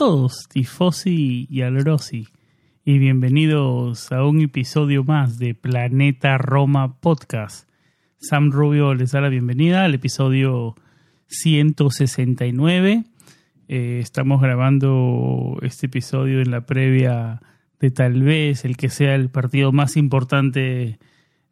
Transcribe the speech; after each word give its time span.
Todos, 0.00 0.48
Tifosi 0.48 1.46
y 1.50 1.60
Alrosi, 1.60 2.26
y 2.86 2.98
bienvenidos 2.98 4.10
a 4.12 4.24
un 4.24 4.40
episodio 4.40 5.04
más 5.04 5.38
de 5.38 5.54
Planeta 5.54 6.38
Roma 6.38 6.98
Podcast. 7.00 7.68
Sam 8.16 8.50
Rubio 8.50 8.94
les 8.94 9.12
da 9.12 9.20
la 9.20 9.28
bienvenida 9.28 9.84
al 9.84 9.92
episodio 9.92 10.74
169. 11.26 13.04
Eh, 13.68 13.98
estamos 14.00 14.40
grabando 14.40 15.58
este 15.60 15.88
episodio 15.88 16.40
en 16.40 16.50
la 16.50 16.64
previa 16.64 17.42
de 17.78 17.90
tal 17.90 18.22
vez 18.22 18.64
el 18.64 18.78
que 18.78 18.88
sea 18.88 19.14
el 19.14 19.28
partido 19.28 19.70
más 19.70 19.98
importante 19.98 20.98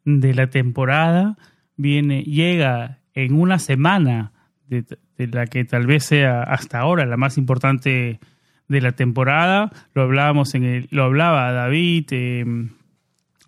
de 0.06 0.34
la 0.34 0.48
temporada. 0.48 1.36
Viene, 1.76 2.22
llega 2.22 3.00
en 3.12 3.34
una 3.34 3.58
semana 3.58 4.32
de, 4.68 4.86
la 5.18 5.44
que 5.44 5.66
tal 5.66 5.86
vez 5.86 6.04
sea 6.04 6.44
hasta 6.44 6.78
ahora 6.78 7.04
la 7.04 7.18
más 7.18 7.36
importante 7.36 8.20
de 8.68 8.80
la 8.80 8.92
temporada. 8.92 9.70
Lo 9.94 10.02
hablábamos 10.02 10.54
en 10.54 10.64
el, 10.64 10.88
lo 10.90 11.04
hablaba 11.04 11.50
David, 11.52 12.06
eh, 12.10 12.44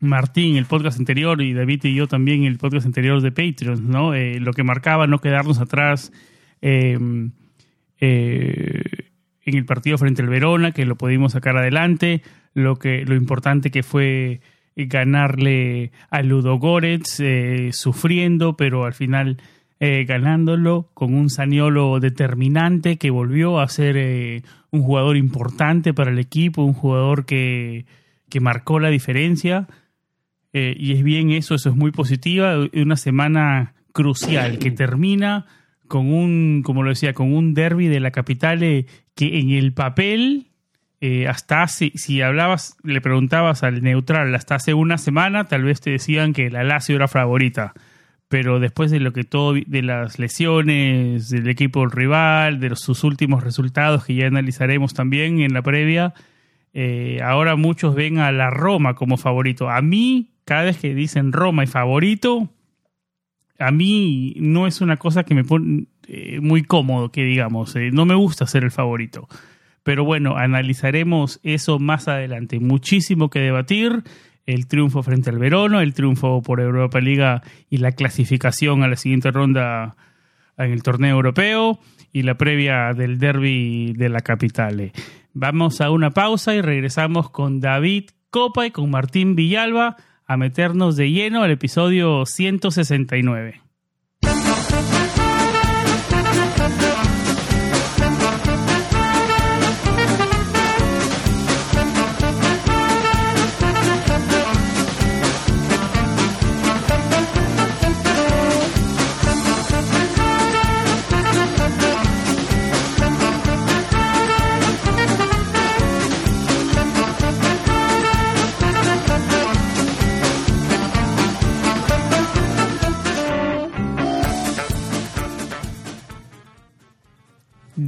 Martín, 0.00 0.56
el 0.56 0.64
podcast 0.64 0.98
anterior, 0.98 1.40
y 1.42 1.52
David 1.52 1.84
y 1.84 1.94
yo 1.94 2.08
también 2.08 2.44
el 2.44 2.56
podcast 2.56 2.86
anterior 2.86 3.20
de 3.20 3.30
Patreon, 3.30 3.88
¿no? 3.88 4.14
Eh, 4.14 4.40
lo 4.40 4.52
que 4.52 4.64
marcaba 4.64 5.06
no 5.06 5.18
quedarnos 5.18 5.60
atrás 5.60 6.10
em, 6.62 7.32
eh, 8.00 8.82
en 9.44 9.56
el 9.56 9.66
partido 9.66 9.98
frente 9.98 10.22
al 10.22 10.28
Verona, 10.28 10.72
que 10.72 10.86
lo 10.86 10.96
pudimos 10.96 11.32
sacar 11.32 11.56
adelante, 11.56 12.22
lo 12.54 12.76
que, 12.76 13.04
lo 13.04 13.14
importante 13.14 13.70
que 13.70 13.82
fue 13.82 14.40
ganarle 14.74 15.92
a 16.10 16.22
Ludo 16.22 16.56
Goretz, 16.58 17.20
sufriendo, 17.72 18.56
pero 18.56 18.86
al 18.86 18.94
final 18.94 19.36
eh, 19.82 20.04
ganándolo 20.04 20.90
con 20.92 21.14
un 21.14 21.30
Saniolo 21.30 22.00
determinante 22.00 22.98
que 22.98 23.08
volvió 23.08 23.60
a 23.60 23.68
ser 23.68 23.96
eh, 23.96 24.42
un 24.70 24.82
jugador 24.82 25.16
importante 25.16 25.94
para 25.94 26.10
el 26.10 26.18
equipo, 26.18 26.62
un 26.62 26.74
jugador 26.74 27.24
que, 27.24 27.86
que 28.28 28.40
marcó 28.40 28.78
la 28.78 28.90
diferencia. 28.90 29.68
Eh, 30.52 30.76
y 30.78 30.92
es 30.92 31.02
bien 31.02 31.30
eso, 31.30 31.54
eso 31.54 31.70
es 31.70 31.76
muy 31.76 31.92
positiva. 31.92 32.56
Una 32.74 32.96
semana 32.96 33.72
crucial 33.94 34.58
que 34.58 34.70
termina 34.70 35.46
con 35.88 36.12
un, 36.12 36.60
como 36.62 36.82
lo 36.82 36.90
decía, 36.90 37.14
con 37.14 37.32
un 37.32 37.54
derby 37.54 37.88
de 37.88 38.00
la 38.00 38.10
capital 38.10 38.60
que 38.60 39.38
en 39.38 39.48
el 39.48 39.72
papel, 39.72 40.48
hasta 41.26 41.62
hace, 41.62 41.92
si 41.94 42.20
hablabas, 42.20 42.76
le 42.84 43.00
preguntabas 43.00 43.62
al 43.62 43.82
neutral 43.82 44.34
hasta 44.34 44.56
hace 44.56 44.74
una 44.74 44.98
semana, 44.98 45.44
tal 45.44 45.64
vez 45.64 45.80
te 45.80 45.90
decían 45.90 46.34
que 46.34 46.50
la 46.50 46.64
Lazio 46.64 46.96
era 46.96 47.08
favorita 47.08 47.72
pero 48.30 48.60
después 48.60 48.92
de 48.92 49.00
lo 49.00 49.12
que 49.12 49.24
todo, 49.24 49.54
de 49.54 49.82
las 49.82 50.20
lesiones 50.20 51.30
del 51.30 51.48
equipo 51.48 51.86
rival, 51.86 52.60
de 52.60 52.76
sus 52.76 53.02
últimos 53.02 53.42
resultados 53.42 54.04
que 54.04 54.14
ya 54.14 54.28
analizaremos 54.28 54.94
también 54.94 55.40
en 55.40 55.52
la 55.52 55.62
previa, 55.62 56.14
eh, 56.72 57.18
ahora 57.24 57.56
muchos 57.56 57.96
ven 57.96 58.20
a 58.20 58.30
la 58.30 58.48
Roma 58.48 58.94
como 58.94 59.16
favorito. 59.16 59.68
A 59.68 59.82
mí, 59.82 60.30
cada 60.44 60.62
vez 60.62 60.78
que 60.78 60.94
dicen 60.94 61.32
Roma 61.32 61.64
y 61.64 61.66
favorito, 61.66 62.48
a 63.58 63.72
mí 63.72 64.34
no 64.36 64.68
es 64.68 64.80
una 64.80 64.96
cosa 64.96 65.24
que 65.24 65.34
me 65.34 65.42
pone 65.42 65.86
eh, 66.06 66.38
muy 66.40 66.62
cómodo, 66.62 67.10
que 67.10 67.24
digamos, 67.24 67.74
eh, 67.74 67.90
no 67.92 68.06
me 68.06 68.14
gusta 68.14 68.46
ser 68.46 68.62
el 68.62 68.70
favorito. 68.70 69.26
Pero 69.82 70.04
bueno, 70.04 70.36
analizaremos 70.36 71.40
eso 71.42 71.80
más 71.80 72.06
adelante. 72.06 72.60
Muchísimo 72.60 73.28
que 73.28 73.40
debatir 73.40 74.04
el 74.50 74.66
triunfo 74.66 75.02
frente 75.02 75.30
al 75.30 75.38
Verona, 75.38 75.82
el 75.82 75.94
triunfo 75.94 76.42
por 76.42 76.60
Europa 76.60 77.00
Liga 77.00 77.42
y 77.68 77.78
la 77.78 77.92
clasificación 77.92 78.82
a 78.82 78.88
la 78.88 78.96
siguiente 78.96 79.30
ronda 79.30 79.96
en 80.56 80.72
el 80.72 80.82
torneo 80.82 81.16
europeo 81.16 81.78
y 82.12 82.22
la 82.22 82.36
previa 82.36 82.92
del 82.92 83.18
derby 83.18 83.92
de 83.94 84.08
la 84.08 84.20
capital. 84.20 84.92
Vamos 85.32 85.80
a 85.80 85.90
una 85.90 86.10
pausa 86.10 86.54
y 86.54 86.60
regresamos 86.60 87.30
con 87.30 87.60
David 87.60 88.10
Copa 88.30 88.66
y 88.66 88.70
con 88.70 88.90
Martín 88.90 89.36
Villalba 89.36 89.96
a 90.26 90.36
meternos 90.36 90.96
de 90.96 91.10
lleno 91.10 91.42
al 91.42 91.50
episodio 91.50 92.24
169. 92.26 93.69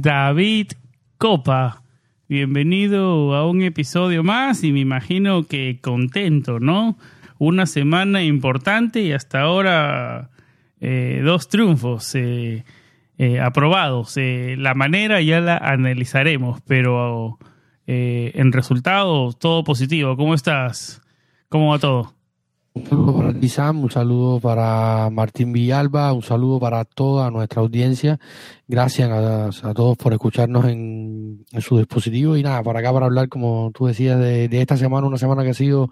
David 0.03 0.73
Copa. 1.17 1.81
Bienvenido 2.27 3.33
a 3.35 3.49
un 3.49 3.61
episodio 3.61 4.21
más 4.21 4.61
y 4.65 4.73
me 4.73 4.81
imagino 4.81 5.43
que 5.43 5.79
contento, 5.79 6.59
¿no? 6.59 6.97
Una 7.37 7.65
semana 7.65 8.21
importante 8.21 8.99
y 8.99 9.13
hasta 9.13 9.39
ahora 9.39 10.29
eh, 10.81 11.21
dos 11.23 11.47
triunfos 11.47 12.15
eh, 12.15 12.65
eh, 13.17 13.39
aprobados. 13.39 14.17
la 14.17 14.73
manera 14.73 15.21
ya 15.21 15.39
la 15.39 15.55
analizaremos, 15.55 16.59
pero 16.67 17.39
en 17.87 18.51
resultados 18.51 19.39
todo 19.39 19.63
positivo. 19.63 20.17
¿Cómo 20.17 20.33
estás? 20.33 21.01
¿Cómo 21.47 21.69
va 21.71 21.79
todo? 21.79 22.13
Un 22.75 22.87
saludo 22.87 23.15
para 23.15 23.33
ti, 23.39 23.47
un 23.59 23.91
saludo 23.91 24.39
para 24.39 25.09
Martín 25.11 25.53
Villalba, 25.53 26.11
un 26.11 26.23
saludo 26.23 26.59
para 26.59 26.85
toda 26.85 27.29
nuestra 27.29 27.61
audiencia. 27.61 28.19
Gracias 28.67 29.11
a, 29.11 29.73
todos 29.75 29.95
por 29.95 30.11
escucharnos 30.11 30.65
en, 30.65 31.45
su 31.59 31.77
dispositivo. 31.77 32.35
Y 32.35 32.41
nada, 32.41 32.63
para 32.63 32.79
acá 32.79 32.91
para 32.91 33.05
hablar, 33.05 33.29
como 33.29 33.69
tú 33.75 33.85
decías, 33.85 34.19
de, 34.19 34.49
esta 34.51 34.75
semana, 34.75 35.05
una 35.05 35.19
semana 35.19 35.43
que 35.43 35.51
ha 35.51 35.53
sido 35.53 35.89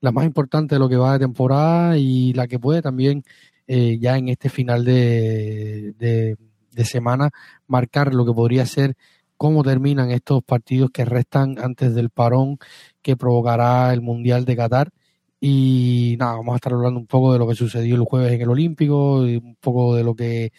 la 0.00 0.12
más 0.12 0.24
importante 0.24 0.76
de 0.76 0.78
lo 0.78 0.88
que 0.88 0.96
va 0.96 1.14
de 1.14 1.18
temporada 1.18 1.98
y 1.98 2.32
la 2.32 2.46
que 2.46 2.60
puede 2.60 2.80
también 2.80 3.24
eh, 3.66 3.98
ya 4.00 4.16
en 4.16 4.28
este 4.28 4.50
final 4.50 4.84
de, 4.84 5.94
de 5.98 6.84
semana 6.84 7.30
marcar 7.66 8.14
lo 8.14 8.24
que 8.24 8.32
podría 8.32 8.66
ser 8.66 8.94
cómo 9.36 9.64
terminan 9.64 10.12
estos 10.12 10.44
partidos 10.44 10.90
que 10.92 11.04
restan 11.04 11.56
antes 11.60 11.92
del 11.96 12.10
parón 12.10 12.58
que 13.02 13.16
provocará 13.16 13.92
el 13.92 14.00
Mundial 14.00 14.44
de 14.44 14.54
Qatar 14.54 14.92
y 15.40 16.16
nada, 16.18 16.36
vamos 16.36 16.54
a 16.54 16.56
estar 16.56 16.72
hablando 16.72 16.98
un 16.98 17.06
poco 17.06 17.32
de 17.32 17.38
lo 17.38 17.46
que 17.48 17.54
sucedió 17.54 17.94
el 17.94 18.02
jueves 18.04 18.32
en 18.32 18.40
el 18.42 18.48
Olímpico 18.48 19.26
y 19.26 19.36
un 19.36 19.56
poco 19.56 19.94
de 19.94 20.04
lo 20.04 20.14
que 20.14 20.52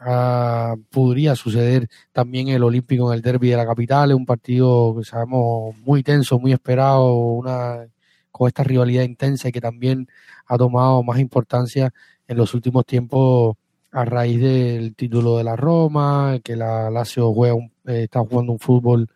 ah, 0.00 0.76
podría 0.90 1.34
suceder 1.34 1.88
también 2.12 2.48
en 2.48 2.56
el 2.56 2.62
Olímpico 2.64 3.10
en 3.10 3.16
el 3.16 3.22
derby 3.22 3.50
de 3.50 3.56
la 3.56 3.66
capital. 3.66 4.10
Es 4.10 4.16
un 4.16 4.26
partido 4.26 4.96
que 4.98 5.04
sabemos 5.04 5.76
muy 5.78 6.02
tenso, 6.02 6.38
muy 6.38 6.52
esperado, 6.52 7.14
una 7.14 7.86
con 8.30 8.48
esta 8.48 8.62
rivalidad 8.64 9.02
intensa 9.04 9.48
y 9.48 9.52
que 9.52 9.60
también 9.60 10.08
ha 10.46 10.56
tomado 10.58 11.02
más 11.02 11.18
importancia 11.18 11.92
en 12.26 12.36
los 12.36 12.54
últimos 12.54 12.86
tiempos 12.86 13.56
a 13.90 14.04
raíz 14.04 14.40
del 14.40 14.94
título 14.94 15.38
de 15.38 15.44
la 15.44 15.56
Roma, 15.56 16.38
que 16.44 16.54
la 16.56 16.90
Lazio 16.90 17.32
juega 17.32 17.56
eh, 17.86 18.04
está 18.04 18.20
jugando 18.20 18.52
un 18.52 18.58
fútbol 18.58 19.08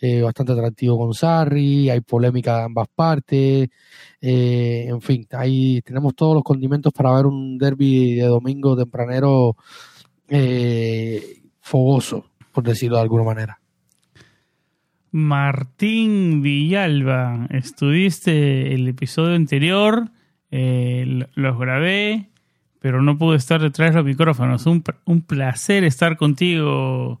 eh, 0.00 0.20
bastante 0.20 0.52
atractivo 0.52 0.98
con 0.98 1.14
Sarri, 1.14 1.88
hay 1.88 2.00
polémica 2.02 2.58
de 2.58 2.64
ambas 2.64 2.88
partes, 2.94 3.70
eh, 4.20 4.86
en 4.88 5.00
fin, 5.00 5.26
ahí 5.32 5.80
tenemos 5.82 6.14
todos 6.14 6.34
los 6.34 6.42
condimentos 6.42 6.92
para 6.92 7.14
ver 7.14 7.26
un 7.26 7.56
derby 7.56 8.16
de 8.16 8.26
domingo 8.26 8.76
tempranero 8.76 9.56
eh, 10.28 11.40
fogoso, 11.60 12.26
por 12.52 12.64
decirlo 12.64 12.96
de 12.96 13.02
alguna 13.02 13.24
manera. 13.24 13.60
Martín 15.12 16.42
Villalba, 16.42 17.46
estuviste 17.50 18.74
el 18.74 18.86
episodio 18.88 19.34
anterior, 19.34 20.10
los 20.50 21.58
grabé, 21.58 22.28
pero 22.80 23.00
no 23.00 23.16
pude 23.16 23.38
estar 23.38 23.62
detrás 23.62 23.92
de 23.92 23.96
los 23.96 24.04
micrófonos. 24.04 24.66
Un, 24.66 24.84
un 25.06 25.22
placer 25.22 25.84
estar 25.84 26.18
contigo 26.18 27.18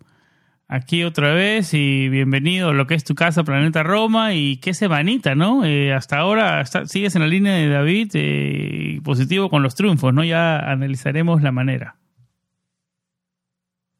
aquí 0.68 1.04
otra 1.04 1.32
vez 1.34 1.74
y 1.74 2.08
bienvenido 2.08 2.70
a 2.70 2.72
lo 2.72 2.86
que 2.86 2.94
es 2.94 3.04
tu 3.04 3.14
casa, 3.14 3.44
Planeta 3.44 3.82
Roma. 3.82 4.34
Y 4.34 4.58
qué 4.58 4.74
semanita, 4.74 5.34
¿no? 5.34 5.64
Eh, 5.64 5.92
hasta 5.92 6.18
ahora 6.18 6.64
sigues 6.86 7.14
en 7.14 7.22
la 7.22 7.28
línea 7.28 7.54
de 7.54 7.68
David, 7.68 8.10
eh, 8.14 9.00
positivo 9.04 9.50
con 9.50 9.62
los 9.62 9.74
triunfos, 9.74 10.12
¿no? 10.12 10.24
Ya 10.24 10.58
analizaremos 10.58 11.42
la 11.42 11.52
manera. 11.52 11.96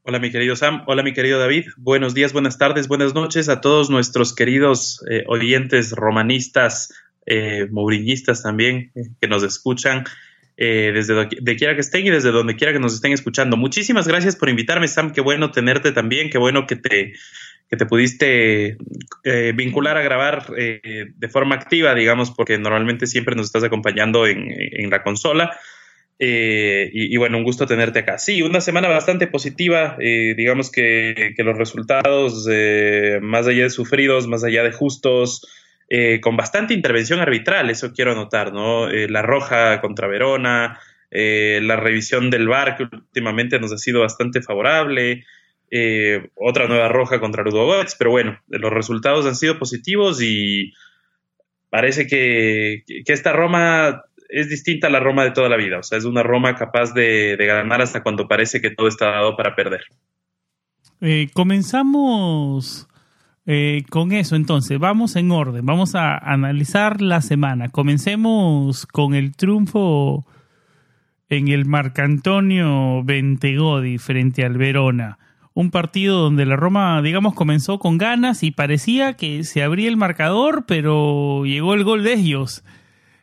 Hola 0.09 0.21
mi 0.21 0.31
querido 0.31 0.55
Sam, 0.55 0.85
hola 0.87 1.03
mi 1.03 1.13
querido 1.13 1.41
David, 1.41 1.65
buenos 1.77 2.15
días, 2.15 2.33
buenas 2.33 2.59
tardes, 2.59 2.87
buenas 2.87 3.12
noches 3.12 3.49
a 3.49 3.61
todos 3.61 3.91
nuestros 3.91 4.37
queridos 4.37 5.05
eh, 5.11 5.25
oyentes 5.27 5.91
romanistas, 5.91 6.95
eh, 7.27 7.69
también, 8.41 8.93
que 9.21 9.27
nos 9.27 9.43
escuchan. 9.43 10.05
Eh, 10.58 10.91
desde 10.94 11.12
donde 11.12 11.56
quiera 11.56 11.75
que 11.75 11.82
estén 11.82 12.06
y 12.06 12.11
desde 12.11 12.31
donde 12.31 12.56
quiera 12.56 12.73
que 12.73 12.79
nos 12.79 12.94
estén 12.94 13.12
escuchando. 13.12 13.58
Muchísimas 13.58 14.08
gracias 14.08 14.37
por 14.37 14.49
invitarme, 14.49 14.88
Sam. 14.88 15.12
Qué 15.12 15.20
bueno 15.20 15.50
tenerte 15.50 15.93
también. 15.93 16.31
Qué 16.31 16.38
bueno 16.38 16.67
que 16.67 16.76
te, 16.76 17.12
que 17.69 17.76
te 17.76 17.85
pudiste 17.85 18.79
eh, 19.25 19.53
vincular 19.55 19.99
a 19.99 20.03
grabar 20.03 20.47
eh, 20.56 21.08
de 21.14 21.29
forma 21.29 21.56
activa, 21.56 21.94
digamos, 21.94 22.31
porque 22.31 22.56
normalmente 22.56 23.06
siempre 23.06 23.37
nos 23.37 23.47
estás 23.47 23.64
acompañando 23.64 24.26
en, 24.26 24.91
la 24.91 25.03
consola. 25.03 25.55
Y, 26.19 27.14
bueno, 27.19 27.37
un 27.37 27.44
gusto 27.44 27.67
tenerte 27.67 27.99
acá. 27.99 28.17
Sí, 28.17 28.41
una 28.41 28.62
semana 28.62 28.88
bastante 28.88 29.26
positiva. 29.26 29.99
digamos 29.99 30.70
que, 30.73 31.35
que, 31.37 31.43
los 31.43 31.59
resultados, 31.59 32.49
más 33.20 33.47
allá 33.47 33.64
de 33.64 33.70
sufridos, 33.70 34.26
más 34.26 34.43
allá 34.43 34.62
de 34.62 34.73
justos, 34.73 35.43
eh, 35.88 36.21
con 36.21 36.37
bastante 36.37 36.75
intervención 36.75 37.21
arbitral, 37.21 37.71
eso 37.71 37.93
quiero 37.93 38.12
anotar, 38.12 38.53
¿no? 38.53 38.88
Eh, 38.88 39.09
la 39.09 39.23
roja 39.23 39.81
contra 39.81 40.09
Verona, 40.09 40.81
eh, 41.12 41.61
la 41.62 41.77
revisión 41.77 42.29
del 42.29 42.49
VAR, 42.49 42.77
que 42.77 42.85
últimamente 42.85 43.61
nos 43.61 43.73
ha 43.73 43.79
sido 43.79 44.00
bastante 44.00 44.43
favorable, 44.43 45.25
otra 46.37 46.69
nueva 46.69 46.88
roja 46.88 47.21
contra 47.21 47.43
Ludogorets, 47.43 47.97
pero 47.97 48.11
bueno, 48.11 48.41
los 48.49 48.73
resultados 48.73 49.27
han 49.27 49.35
sido 49.35 49.59
positivos 49.59 50.23
y 50.23 50.73
parece 51.71 52.06
que, 52.06 52.85
esta 53.05 53.33
Roma 53.33 54.05
es 54.29 54.49
distinta 54.49 54.87
a 54.87 54.91
la 54.91 55.00
Roma 55.00 55.25
de 55.25 55.33
toda 55.33 55.49
la 55.49 55.56
vida, 55.56 55.79
o 55.79 55.83
sea, 55.83 55.99
es 55.99 56.05
una 56.05 56.23
Roma 56.23 56.55
capaz 56.55 56.94
de, 56.94 57.37
de 57.37 57.47
ganar 57.47 57.83
hasta 57.83 58.03
cuando 58.03 58.27
parece 58.27 58.61
que 58.61 58.71
todo 58.71 58.88
está 58.88 59.11
dado 59.11 59.37
para 59.37 59.55
perder. 59.55 59.83
comenzamos 61.35 62.88
eh, 63.49 63.85
con 63.91 64.11
eso, 64.11 64.35
entonces, 64.35 64.79
vamos 64.81 65.15
en 65.15 65.31
orden, 65.31 65.65
vamos 65.65 65.95
a 65.95 66.19
analizar 66.19 67.01
la 67.01 67.21
semana. 67.21 67.69
Comencemos 67.69 68.87
con 68.87 69.15
el 69.15 69.37
triunfo 69.37 70.27
en 71.29 71.49
el 71.49 71.65
Marcantonio 71.65 73.05
Bentegodi 73.05 73.99
frente 73.99 74.45
al 74.45 74.59
Verona. 74.59 75.19
Un 75.55 75.71
partido 75.71 76.21
donde 76.21 76.45
la 76.45 76.57
Roma, 76.57 77.01
digamos, 77.03 77.35
comenzó 77.35 77.79
con 77.79 77.99
ganas 77.99 78.43
y 78.43 78.51
parecía 78.51 79.15
que 79.15 79.45
se 79.45 79.63
abría 79.63 79.89
el 79.89 79.97
marcador, 79.97 80.65
pero 80.67 81.45
llegó 81.47 81.75
el 81.75 81.85
gol 81.85 82.03
de 82.03 82.15
ellos. 82.15 82.65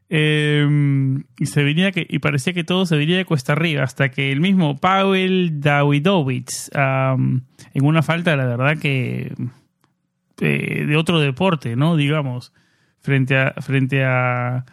Em, 0.08 1.26
y 1.38 1.48
se 1.48 1.64
venía 1.64 1.92
que, 1.92 2.08
y 2.10 2.20
parecía 2.20 2.54
que 2.54 2.64
todo 2.64 2.86
se 2.86 2.96
venía 2.96 3.18
de 3.18 3.26
cuesta 3.26 3.54
arriba, 3.54 3.84
hasta 3.84 4.10
que 4.10 4.32
el 4.32 4.40
mismo 4.40 4.78
Pavel 4.78 5.60
Dawidowicz, 5.60 6.70
en 6.74 7.86
una 7.86 8.04
falta, 8.04 8.36
la 8.36 8.46
verdad 8.46 8.78
que 8.78 9.34
eh, 10.44 10.86
de 10.86 10.98
otro 10.98 11.20
deporte, 11.20 11.76
¿no? 11.76 11.96
Digamos, 11.96 12.54
frente 13.00 13.38
a, 13.38 13.54
frente 13.62 14.04
a, 14.04 14.66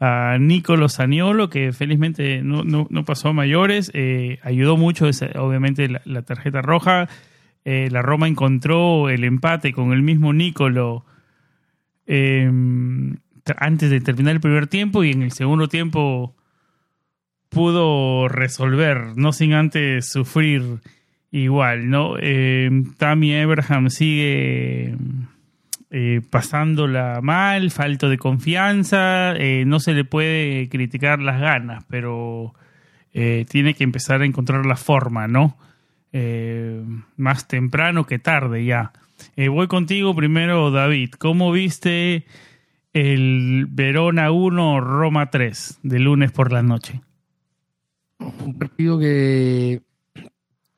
a 0.00 0.38
Nicolo 0.38 0.88
Saniolo, 0.88 1.50
que 1.50 1.72
felizmente 1.72 2.42
no, 2.42 2.64
no, 2.64 3.04
pasó 3.04 3.28
a 3.28 3.32
mayores, 3.34 3.90
eh, 3.92 4.38
ayudó 4.42 4.78
mucho, 4.78 5.06
obviamente, 5.36 5.88
la, 5.88 6.22
tarjeta 6.22 6.62
roja. 6.62 7.08
Eh, 7.66 7.88
la 7.90 8.00
Roma 8.00 8.26
encontró 8.26 9.10
el 9.10 9.24
empate 9.24 9.72
con 9.72 9.92
el 9.92 10.02
mismo 10.02 10.32
Nicolo 10.32 11.04
em, 12.06 13.16
antes 13.58 13.90
de 13.90 14.00
terminar 14.00 14.34
el 14.34 14.40
primer 14.40 14.66
tiempo 14.66 15.04
y 15.04 15.10
en 15.10 15.22
el 15.22 15.32
segundo 15.32 15.68
tiempo 15.68 16.34
pudo 17.50 18.28
resolver, 18.28 19.16
no 19.16 19.32
sin 19.32 19.52
antes 19.52 20.10
sufrir 20.10 20.80
igual, 21.30 21.88
¿no? 21.88 22.16
Eh, 22.18 22.70
Tammy 22.98 23.34
Abraham 23.36 23.90
sigue 23.90 24.96
eh, 25.90 26.20
pasándola 26.28 27.20
mal, 27.22 27.70
falto 27.70 28.08
de 28.08 28.18
confianza, 28.18 29.34
eh, 29.36 29.64
no 29.66 29.80
se 29.80 29.94
le 29.94 30.04
puede 30.04 30.68
criticar 30.68 31.20
las 31.20 31.40
ganas, 31.40 31.84
pero 31.88 32.54
tiene 33.12 33.74
que 33.74 33.82
empezar 33.82 34.22
a 34.22 34.24
encontrar 34.24 34.64
la 34.66 34.76
forma, 34.76 35.26
¿no? 35.26 35.56
más 37.16 37.48
temprano 37.48 38.06
que 38.06 38.20
tarde 38.20 38.64
ya. 38.64 38.92
voy 39.36 39.66
contigo 39.66 40.14
primero, 40.14 40.70
David. 40.70 41.10
¿Cómo 41.18 41.50
viste 41.50 42.24
el 42.92 43.66
Verona 43.68 44.30
1, 44.30 44.80
Roma 44.80 45.28
3 45.28 45.80
de 45.82 45.98
lunes 45.98 46.30
por 46.30 46.52
la 46.52 46.62
noche? 46.62 47.00
Un 48.20 49.00
que 49.00 49.82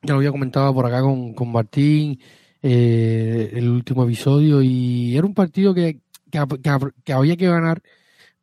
ya 0.02 0.14
lo 0.14 0.18
había 0.18 0.32
comentado 0.32 0.74
por 0.74 0.86
acá 0.86 1.00
con, 1.00 1.34
con 1.34 1.52
Martín, 1.52 2.20
eh, 2.62 3.50
el 3.54 3.68
último 3.70 4.04
episodio, 4.04 4.62
y 4.62 5.16
era 5.16 5.26
un 5.26 5.34
partido 5.34 5.74
que, 5.74 6.00
que, 6.30 7.12
había 7.12 7.36
que 7.36 7.46
ganar, 7.48 7.82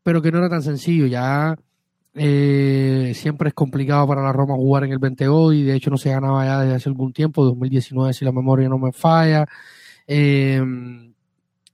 pero 0.04 0.22
que 0.22 0.32
no 0.32 0.40
era 0.40 0.50
tan 0.50 0.64
sencillo. 0.64 1.06
Ya 1.08 1.58
eh, 2.16 3.14
siempre 3.16 3.50
es 3.50 3.54
complicado 3.54 4.08
para 4.08 4.24
la 4.24 4.34
Roma 4.34 4.56
jugar 4.56 4.86
en 4.86 4.92
el 4.94 5.00
20 5.00 5.26
y 5.54 5.64
de 5.64 5.76
hecho 5.76 5.90
no 5.90 5.98
se 5.98 6.12
ganaba 6.12 6.46
ya 6.46 6.62
desde 6.62 6.76
hace 6.76 6.90
algún 6.90 7.14
tiempo, 7.14 7.44
2019 7.46 8.14
si 8.14 8.26
la 8.26 8.32
memoria 8.32 8.70
no 8.70 8.78
me 8.80 8.92
falla. 8.94 9.46
Eh, 10.08 10.62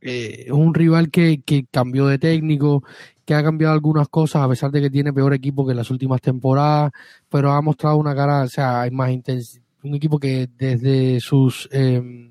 es 0.01 0.51
un 0.51 0.73
rival 0.73 1.09
que, 1.09 1.41
que 1.43 1.65
cambió 1.71 2.07
de 2.07 2.19
técnico, 2.19 2.83
que 3.25 3.33
ha 3.33 3.43
cambiado 3.43 3.73
algunas 3.73 4.07
cosas 4.09 4.43
a 4.43 4.49
pesar 4.49 4.71
de 4.71 4.81
que 4.81 4.89
tiene 4.91 5.13
peor 5.13 5.33
equipo 5.33 5.65
que 5.65 5.71
en 5.71 5.77
las 5.77 5.89
últimas 5.91 6.21
temporadas, 6.21 6.91
pero 7.29 7.51
ha 7.51 7.61
mostrado 7.61 7.97
una 7.97 8.15
cara, 8.15 8.43
o 8.43 8.47
sea, 8.47 8.81
hay 8.81 8.91
más 8.91 9.11
intensidad 9.11 9.64
un 9.85 9.95
equipo 9.95 10.19
que 10.19 10.49
desde 10.57 11.19
sus, 11.19 11.69
eh, 11.71 12.29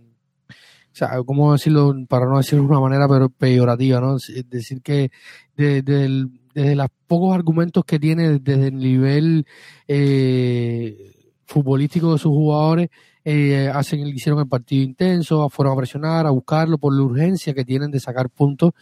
o 1.18 1.24
¿cómo 1.24 1.52
decirlo? 1.52 1.94
Para 2.08 2.26
no 2.26 2.38
decirlo 2.38 2.64
de 2.64 2.70
una 2.70 2.80
manera 2.80 3.08
pero 3.08 3.28
peyorativa, 3.28 4.00
¿no? 4.00 4.16
Es 4.16 4.48
decir, 4.48 4.82
que 4.82 5.10
desde, 5.56 6.08
los 6.08 6.88
pocos 7.06 7.34
argumentos 7.34 7.84
que 7.84 7.98
tiene 7.98 8.38
desde 8.38 8.68
el 8.68 8.76
nivel 8.76 9.46
eh, 9.88 11.12
futbolístico 11.46 12.12
de 12.12 12.18
sus 12.18 12.30
jugadores, 12.30 12.90
eh, 13.26 13.70
hacen, 13.72 14.06
hicieron 14.06 14.40
el 14.40 14.48
partido 14.48 14.84
intenso, 14.84 15.48
fueron 15.48 15.72
a 15.72 15.76
presionar, 15.76 16.26
a 16.26 16.30
buscarlo 16.30 16.76
por 16.76 16.94
la 16.94 17.02
urgencia 17.02 17.54
que 17.54 17.64
tienen 17.64 17.90
de 17.90 17.98
sacar 17.98 18.28
puntos. 18.30 18.72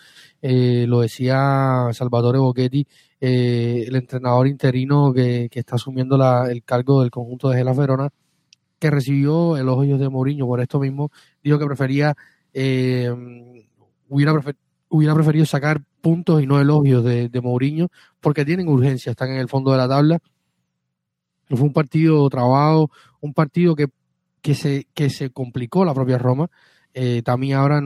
Eh, 0.41 0.85
lo 0.89 1.01
decía 1.01 1.89
Salvatore 1.93 2.39
Bocchetti, 2.39 2.87
eh, 3.21 3.85
el 3.87 3.95
entrenador 3.97 4.49
interino 4.49 5.13
que, 5.13 5.49
que 5.51 5.61
está 5.61 5.77
asumiendo 5.77 6.19
la, 6.19 6.51
el 6.51 6.65
cargo 6.65 7.03
del 7.03 7.11
conjunto 7.11 7.51
de 7.51 7.59
Gela 7.59 7.73
Verona 7.73 8.11
que 8.83 8.91
recibió 8.91 9.57
elogios 9.57 10.01
de 10.01 10.09
Mourinho 10.09 10.45
por 10.45 10.61
esto 10.61 10.81
mismo, 10.81 11.13
dijo 11.41 11.57
que 11.57 11.67
prefería, 11.67 12.17
eh, 12.53 13.09
hubiera, 14.09 14.35
preferido 15.15 15.47
sacar 15.47 15.83
puntos 16.01 16.43
y 16.43 16.49
no 16.49 16.61
elogios 16.61 17.05
de, 17.05 17.41
Mourinho, 17.41 17.91
porque 18.21 18.45
tienen 18.45 18.67
urgencia, 18.67 19.11
están 19.11 19.31
en 19.31 19.37
el 19.37 19.49
fondo 19.49 19.71
de 19.71 19.79
la 19.79 19.89
tabla. 19.89 20.19
Fue 21.49 21.61
un 21.61 21.73
partido 21.73 22.29
trabado, 22.29 22.91
un 23.21 23.33
partido 23.35 23.77
que, 23.77 23.87
que, 24.41 24.57
se, 24.57 24.89
que 24.95 25.11
se 25.11 25.31
complicó 25.31 25.85
la 25.85 25.95
propia 25.95 26.19
Roma. 26.19 26.51
Eh, 26.93 27.23
también 27.25 27.59
ahora 27.59 27.81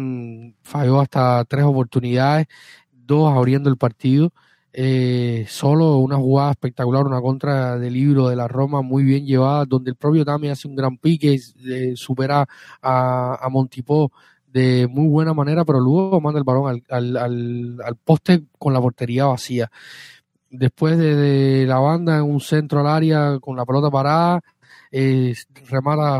falló 0.62 1.02
hasta 1.02 1.44
tres 1.44 1.66
oportunidades, 1.66 2.46
dos 2.90 3.36
abriendo 3.36 3.68
el 3.68 3.76
partido. 3.76 4.32
Eh, 4.78 5.46
solo 5.48 5.96
una 5.96 6.16
jugada 6.16 6.50
espectacular, 6.50 7.06
una 7.06 7.22
contra 7.22 7.78
del 7.78 7.94
libro 7.94 8.28
de 8.28 8.36
la 8.36 8.46
Roma 8.46 8.82
muy 8.82 9.04
bien 9.04 9.24
llevada, 9.24 9.64
donde 9.64 9.90
el 9.90 9.96
propio 9.96 10.22
Tami 10.22 10.50
hace 10.50 10.68
un 10.68 10.76
gran 10.76 10.98
pique, 10.98 11.40
eh, 11.66 11.94
supera 11.96 12.46
a, 12.82 13.38
a 13.40 13.48
Montipó 13.48 14.12
de 14.52 14.86
muy 14.86 15.08
buena 15.08 15.32
manera, 15.32 15.64
pero 15.64 15.80
luego 15.80 16.20
manda 16.20 16.38
el 16.38 16.44
balón 16.44 16.82
al, 16.90 17.16
al, 17.16 17.80
al, 17.82 17.96
poste 17.96 18.44
con 18.58 18.74
la 18.74 18.80
portería 18.82 19.24
vacía. 19.24 19.70
Después 20.50 20.98
de, 20.98 21.64
la 21.66 21.78
banda 21.78 22.18
en 22.18 22.24
un 22.24 22.40
centro 22.40 22.80
al 22.80 22.86
área 22.86 23.38
con 23.40 23.56
la 23.56 23.64
pelota 23.64 23.90
parada, 23.90 24.42
eh, 24.92 25.34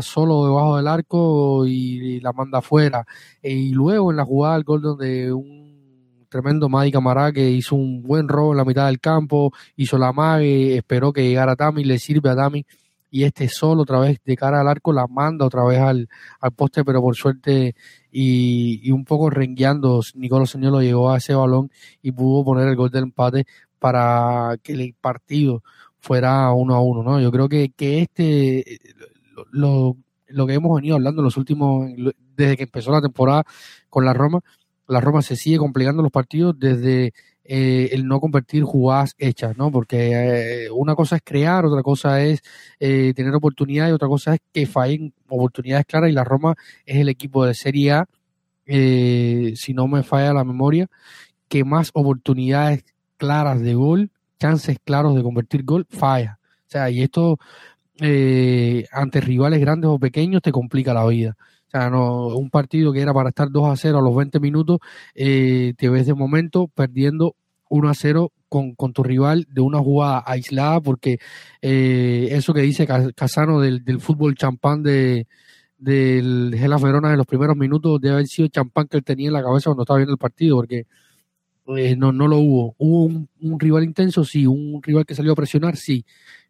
solo 0.01 0.45
debajo 0.45 0.77
del 0.77 0.87
arco 0.87 1.67
y, 1.67 2.19
la 2.21 2.33
manda 2.33 2.57
afuera. 2.59 3.05
E, 3.43 3.51
y 3.53 3.69
luego 3.71 4.09
en 4.09 4.17
la 4.17 4.25
jugada 4.25 4.55
del 4.55 4.63
gol 4.63 4.81
donde 4.81 5.31
un 5.31 5.66
tremendo 6.29 6.69
Madi 6.69 6.91
Camará 6.91 7.31
que 7.31 7.49
hizo 7.49 7.75
un 7.75 8.01
buen 8.03 8.27
robo 8.27 8.51
en 8.51 8.57
la 8.57 8.65
mitad 8.65 8.87
del 8.87 8.99
campo, 8.99 9.53
hizo 9.75 9.97
la 9.97 10.11
mague, 10.13 10.77
esperó 10.77 11.13
que 11.13 11.27
llegara 11.27 11.55
Tami, 11.55 11.83
le 11.83 11.99
sirve 11.99 12.29
a 12.29 12.35
Tami 12.35 12.65
y 13.09 13.23
este 13.23 13.47
solo 13.47 13.83
otra 13.83 13.99
vez 13.99 14.19
de 14.25 14.35
cara 14.35 14.61
al 14.61 14.67
arco 14.67 14.91
la 14.91 15.07
manda 15.07 15.45
otra 15.45 15.63
vez 15.63 15.79
al, 15.79 16.09
al 16.39 16.51
poste, 16.51 16.83
pero 16.83 17.01
por 17.01 17.15
suerte 17.15 17.75
y, 18.11 18.91
un 18.91 19.05
poco 19.05 19.29
rengueando, 19.29 20.01
Nicolás 20.15 20.49
Señor 20.49 20.81
llegó 20.81 21.11
a 21.11 21.17
ese 21.17 21.33
balón 21.33 21.71
y 22.01 22.11
pudo 22.11 22.43
poner 22.43 22.67
el 22.67 22.75
gol 22.75 22.89
del 22.89 23.03
empate 23.03 23.45
para 23.79 24.57
que 24.61 24.73
el 24.73 24.95
partido 24.99 25.63
fuera 25.99 26.51
uno 26.51 26.75
a 26.75 26.81
uno, 26.81 27.03
¿no? 27.03 27.19
Yo 27.19 27.31
creo 27.31 27.47
que, 27.49 27.69
que 27.69 28.01
este, 28.01 28.79
lo, 29.51 29.97
lo 30.27 30.47
que 30.47 30.53
hemos 30.53 30.75
venido 30.75 30.95
hablando 30.95 31.21
en 31.21 31.25
los 31.25 31.37
últimos, 31.37 31.89
desde 32.35 32.57
que 32.57 32.63
empezó 32.63 32.91
la 32.91 33.01
temporada 33.01 33.43
con 33.89 34.05
la 34.05 34.13
Roma, 34.13 34.41
la 34.87 35.01
Roma 35.01 35.21
se 35.21 35.35
sigue 35.35 35.57
complicando 35.57 36.01
los 36.01 36.11
partidos 36.11 36.57
desde 36.57 37.13
eh, 37.49 37.89
el 37.93 38.05
no 38.07 38.19
convertir 38.19 38.63
jugadas 38.63 39.15
hechas, 39.17 39.57
¿no? 39.57 39.71
Porque 39.71 40.65
eh, 40.65 40.71
una 40.71 40.95
cosa 40.95 41.15
es 41.15 41.21
crear, 41.23 41.65
otra 41.65 41.81
cosa 41.81 42.21
es 42.21 42.41
eh, 42.79 43.13
tener 43.15 43.33
oportunidades, 43.33 43.93
otra 43.93 44.09
cosa 44.09 44.33
es 44.33 44.41
que 44.53 44.65
fallen 44.65 45.13
oportunidades 45.29 45.85
claras 45.85 46.09
y 46.09 46.13
la 46.13 46.25
Roma 46.25 46.55
es 46.85 46.97
el 46.97 47.07
equipo 47.07 47.45
de 47.45 47.53
Serie 47.53 47.91
A, 47.91 48.05
si 48.65 49.73
no 49.73 49.87
me 49.87 50.03
falla 50.03 50.33
la 50.33 50.43
memoria, 50.43 50.87
que 51.47 51.63
más 51.63 51.89
oportunidades 51.93 52.83
claras 53.15 53.61
de 53.61 53.75
gol, 53.75 54.11
chances 54.39 54.77
claros 54.83 55.15
de 55.15 55.23
convertir 55.23 55.63
gol, 55.63 55.85
falla. 55.89 56.39
O 56.67 56.69
sea, 56.69 56.89
y 56.89 57.01
esto 57.01 57.39
ante 58.91 59.21
rivales 59.21 59.61
grandes 59.61 59.89
o 59.89 59.99
pequeños 59.99 60.41
te 60.41 60.51
complica 60.51 60.93
la 60.93 61.05
vida. 61.07 61.37
O 61.67 61.69
sea, 61.69 61.89
no, 61.89 62.27
un 62.27 62.49
partido 62.49 62.93
que 62.93 63.01
era 63.01 63.13
para 63.13 63.29
estar 63.29 63.49
2 63.51 63.69
a 63.69 63.75
0 63.75 63.97
a 63.97 64.01
los 64.01 64.15
20 64.15 64.39
minutos, 64.39 64.79
eh, 65.13 65.73
te 65.77 65.89
ves 65.89 66.05
de 66.05 66.13
momento 66.13 66.67
perdiendo 66.67 67.35
1 67.69 67.89
a 67.89 67.93
0 67.93 68.31
con, 68.47 68.73
con, 68.75 68.93
tu 68.93 69.03
rival 69.03 69.45
de 69.49 69.59
una 69.59 69.79
jugada 69.79 70.23
aislada, 70.25 70.79
porque 70.79 71.19
eh, 71.61 72.29
eso 72.31 72.53
que 72.53 72.61
dice 72.61 72.87
Casano 73.15 73.59
del, 73.59 73.83
del 73.83 73.99
fútbol 73.99 74.35
champán 74.35 74.83
de 74.83 75.27
del 75.77 76.55
Gela 76.57 76.77
Verona 76.77 77.11
en 77.11 77.17
los 77.17 77.27
primeros 77.27 77.55
minutos 77.55 78.01
debe 78.01 78.15
haber 78.15 78.27
sido 78.27 78.47
champán 78.47 78.87
que 78.87 78.97
él 78.97 79.03
tenía 79.03 79.27
en 79.27 79.33
la 79.33 79.43
cabeza 79.43 79.69
cuando 79.69 79.83
estaba 79.83 79.97
viendo 79.97 80.13
el 80.13 80.17
partido, 80.17 80.55
porque 80.55 80.87
eh, 81.77 81.95
no, 81.95 82.11
no 82.11 82.27
lo 82.27 82.37
hubo. 82.37 82.75
¿Hubo 82.77 83.03
un, 83.05 83.29
un, 83.41 83.59
rival 83.59 83.83
intenso? 83.83 84.23
Sí. 84.23 84.47
¿Un 84.47 84.81
rival 84.81 85.05
que 85.05 85.13
salió 85.13 85.33
a 85.33 85.35
presionar? 85.35 85.75
Sí 85.75 86.05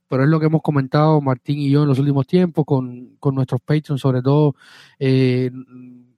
pero 0.08 0.24
es 0.24 0.30
lo 0.30 0.40
que 0.40 0.48
hemos 0.48 0.62
comentado 0.62 1.22
Martín 1.22 1.60
y 1.60 1.70
yo 1.70 1.84
en 1.84 1.90
los 1.90 2.00
últimos 2.00 2.28
tiempos 2.28 2.66
con, 2.66 3.16
con 3.20 3.36
nuestros 3.36 3.62
patrons, 3.62 4.02
sobre 4.02 4.22
todo, 4.22 4.56
eh, 5.00 5.52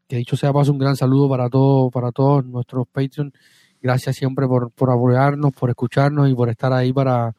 que 0.08 0.18
dicho 0.18 0.36
sea 0.36 0.54
paso, 0.54 0.72
un 0.72 0.80
gran 0.80 0.96
saludo 0.96 1.30
para, 1.30 1.50
todo, 1.50 1.90
para 1.92 2.12
todos 2.12 2.46
nuestros 2.46 2.88
patrons. 2.88 3.34
Gracias 3.82 4.18
siempre 4.18 4.48
por, 4.48 4.72
por 4.72 4.92
apoyarnos, 4.92 5.54
por 5.54 5.70
escucharnos 5.70 6.30
y 6.30 6.36
por 6.36 6.50
estar 6.50 6.74
ahí 6.74 6.92
para, 6.92 7.34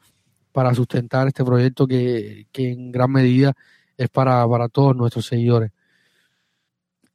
para 0.51 0.73
sustentar 0.73 1.27
este 1.27 1.43
proyecto 1.43 1.87
que, 1.87 2.47
que 2.51 2.71
en 2.71 2.91
gran 2.91 3.11
medida 3.11 3.53
es 3.97 4.09
para, 4.09 4.47
para 4.47 4.67
todos 4.69 4.95
nuestros 4.95 5.25
seguidores. 5.25 5.71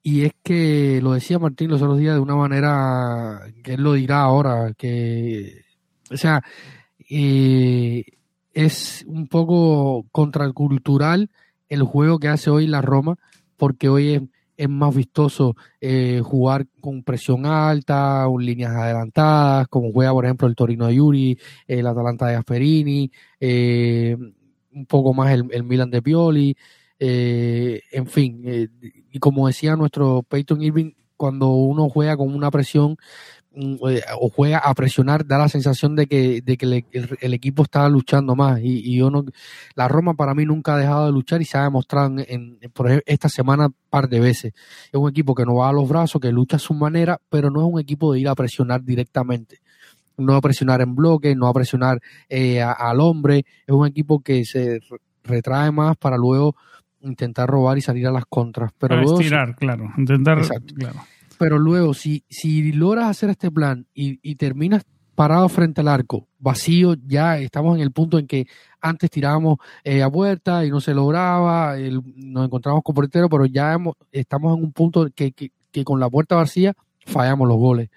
Y 0.03 0.25
es 0.25 0.33
que 0.43 1.01
lo 1.03 1.15
decía 1.15 1.39
Martín 1.41 1.71
los 1.71 1.83
otros 1.83 1.99
días 1.99 2.15
de 2.15 2.21
una 2.21 2.37
manera 2.37 3.41
que 3.65 3.75
él 3.75 3.83
lo 3.83 3.95
dirá 3.95 4.21
ahora, 4.21 4.73
que, 4.79 5.65
o 6.13 6.17
sea, 6.17 6.45
eh, 7.11 8.05
es 8.57 9.05
un 9.07 9.29
poco 9.29 10.07
contracultural 10.13 11.29
el 11.69 11.83
juego 11.83 12.19
que 12.19 12.29
hace 12.29 12.49
hoy 12.49 12.67
la 12.67 12.81
Roma, 12.81 13.17
porque 13.59 13.91
hoy 13.91 14.31
es, 14.57 14.69
más 14.71 14.97
vistoso 14.97 15.55
eh, 15.79 16.23
jugar 16.25 16.67
con 16.81 17.03
presión 17.03 17.45
alta, 17.45 18.25
con 18.27 18.43
líneas 18.43 18.73
adelantadas, 18.75 19.69
como 19.69 19.93
juega, 19.93 20.13
por 20.13 20.25
ejemplo, 20.25 20.49
el 20.49 20.57
Torino 20.57 20.87
de 20.87 20.95
Yuri, 20.95 21.39
el 21.67 21.87
Atalanta 21.87 22.29
de 22.29 22.37
Asperini, 22.37 23.13
eh, 23.39 24.17
un 24.73 24.87
poco 24.87 25.13
más 25.13 25.35
el, 25.35 25.65
Milan 25.65 25.91
de 25.91 26.01
Pioli, 26.01 26.57
eh, 26.99 27.83
en 27.93 28.07
fin, 28.07 28.71
y 29.13 29.19
como 29.19 29.49
decía 29.49 29.77
nuestro 29.77 30.23
Peyton 30.23 30.63
Irving, 30.63 30.93
cuando 31.19 31.49
uno 31.49 31.91
juega 31.91 32.17
con 32.17 32.35
una 32.35 32.51
presión 32.51 32.93
eh, 32.93 33.46
o 33.57 34.29
juega 34.29 34.59
a 34.59 34.75
presionar, 34.75 35.27
da 35.27 35.39
la 35.39 35.49
sensación 35.49 35.97
de 35.97 36.07
que, 36.07 36.43
de 36.43 36.57
que 36.57 36.85
el, 37.21 37.35
equipo 37.35 37.63
está 37.63 37.89
luchando 37.89 38.37
más. 38.37 38.61
Y, 38.63 38.97
yo 38.97 39.11
no, 39.11 39.25
la 39.75 39.89
Roma 39.89 40.15
para 40.15 40.35
mí 40.35 40.45
nunca 40.45 40.75
ha 40.75 40.79
dejado 40.79 41.07
de 41.07 41.13
luchar 41.13 41.41
y 41.41 41.47
se 41.47 41.57
ha 41.57 41.63
demostrado 41.63 42.17
en, 42.19 42.59
por 42.75 42.87
ejemplo, 42.87 43.05
esta 43.07 43.29
semana 43.29 43.67
un 43.67 43.75
par 43.89 44.09
de 44.09 44.21
veces. 44.21 44.53
Es 44.93 44.95
un 44.95 45.09
equipo 45.09 45.35
que 45.35 45.45
no 45.45 45.57
va 45.57 45.71
a 45.71 45.73
los 45.73 45.89
brazos, 45.89 46.21
que 46.21 46.33
lucha 46.33 46.57
a 46.57 46.61
su 46.61 46.75
manera, 46.75 47.19
pero 47.31 47.51
no 47.51 47.67
es 47.67 47.73
un 47.73 47.81
equipo 47.81 48.13
de 48.13 48.21
ir 48.21 48.29
a 48.29 48.35
presionar 48.35 48.83
directamente. 48.83 49.61
No 50.19 50.35
a 50.35 50.41
presionar 50.41 50.81
en 50.81 50.95
bloque, 50.95 51.35
no 51.35 51.47
a 51.47 51.55
presionar 51.55 52.01
eh, 52.29 52.63
al 52.63 53.01
hombre. 53.01 53.45
Es 53.67 53.75
un 53.75 53.87
equipo 53.87 54.21
que 54.21 54.45
se 54.45 54.81
retrae 55.25 55.71
más 55.71 55.97
para 55.97 56.17
luego 56.17 56.57
intentar 57.01 57.49
robar 57.49 57.79
y 57.79 57.83
salir 57.83 58.07
a 58.07 58.11
las 58.11 58.25
contras. 58.27 58.73
Pero 58.79 58.97
para 58.97 59.05
estirar, 59.05 59.55
claro. 59.57 59.93
Intentar, 59.97 60.41
claro 60.75 61.01
pero 61.39 61.59
luego, 61.59 61.95
si, 61.95 62.25
si 62.29 62.73
logras 62.73 63.09
hacer 63.09 63.31
este 63.31 63.51
plan 63.51 63.87
y, 63.95 64.19
y 64.23 64.37
terminas 64.37 64.85
parado 65.17 65.49
frente 65.49 65.81
al 65.81 65.89
arco, 65.89 66.29
vacío, 66.39 66.95
ya 67.07 67.39
estamos 67.39 67.77
en 67.77 67.83
el 67.83 67.91
punto 67.91 68.19
en 68.19 68.27
que 68.27 68.47
antes 68.81 69.11
tirábamos 69.11 69.59
eh, 69.83 70.03
a 70.03 70.11
puerta 70.11 70.65
y 70.65 70.71
no 70.71 70.81
se 70.81 70.95
lograba, 70.95 71.75
nos 72.17 72.45
encontramos 72.45 72.83
con 72.85 72.95
portero, 72.95 73.29
pero 73.29 73.47
ya 73.47 73.77
estamos 74.13 74.57
en 74.57 74.65
un 74.65 74.73
punto 74.73 75.09
que, 75.15 75.33
que, 75.33 75.51
que, 75.73 75.85
con 75.85 75.99
la 75.99 76.11
puerta 76.11 76.37
vacía 76.37 76.75
fallamos 77.07 77.49
los 77.49 77.57
goles. 77.57 77.89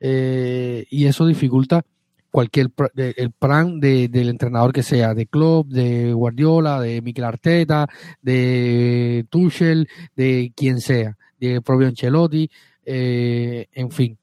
Eh, 0.00 0.84
y 0.90 1.06
eso 1.06 1.24
dificulta 1.24 1.82
cualquier 2.30 2.70
el 2.96 3.30
plan 3.30 3.80
de, 3.80 4.08
del 4.08 4.28
entrenador 4.28 4.72
que 4.72 4.82
sea, 4.82 5.14
de 5.14 5.26
Klopp, 5.26 5.68
de 5.68 6.12
Guardiola, 6.12 6.80
de 6.80 7.00
Mikel 7.00 7.24
Arteta, 7.24 7.88
de 8.20 9.24
Tuchel, 9.30 9.88
de 10.16 10.52
quien 10.54 10.80
sea, 10.80 11.16
de 11.40 11.62
propio 11.62 11.86
Ancelotti, 11.86 12.50
eh, 12.86 13.66
en 13.72 13.90
fin. 13.90 14.18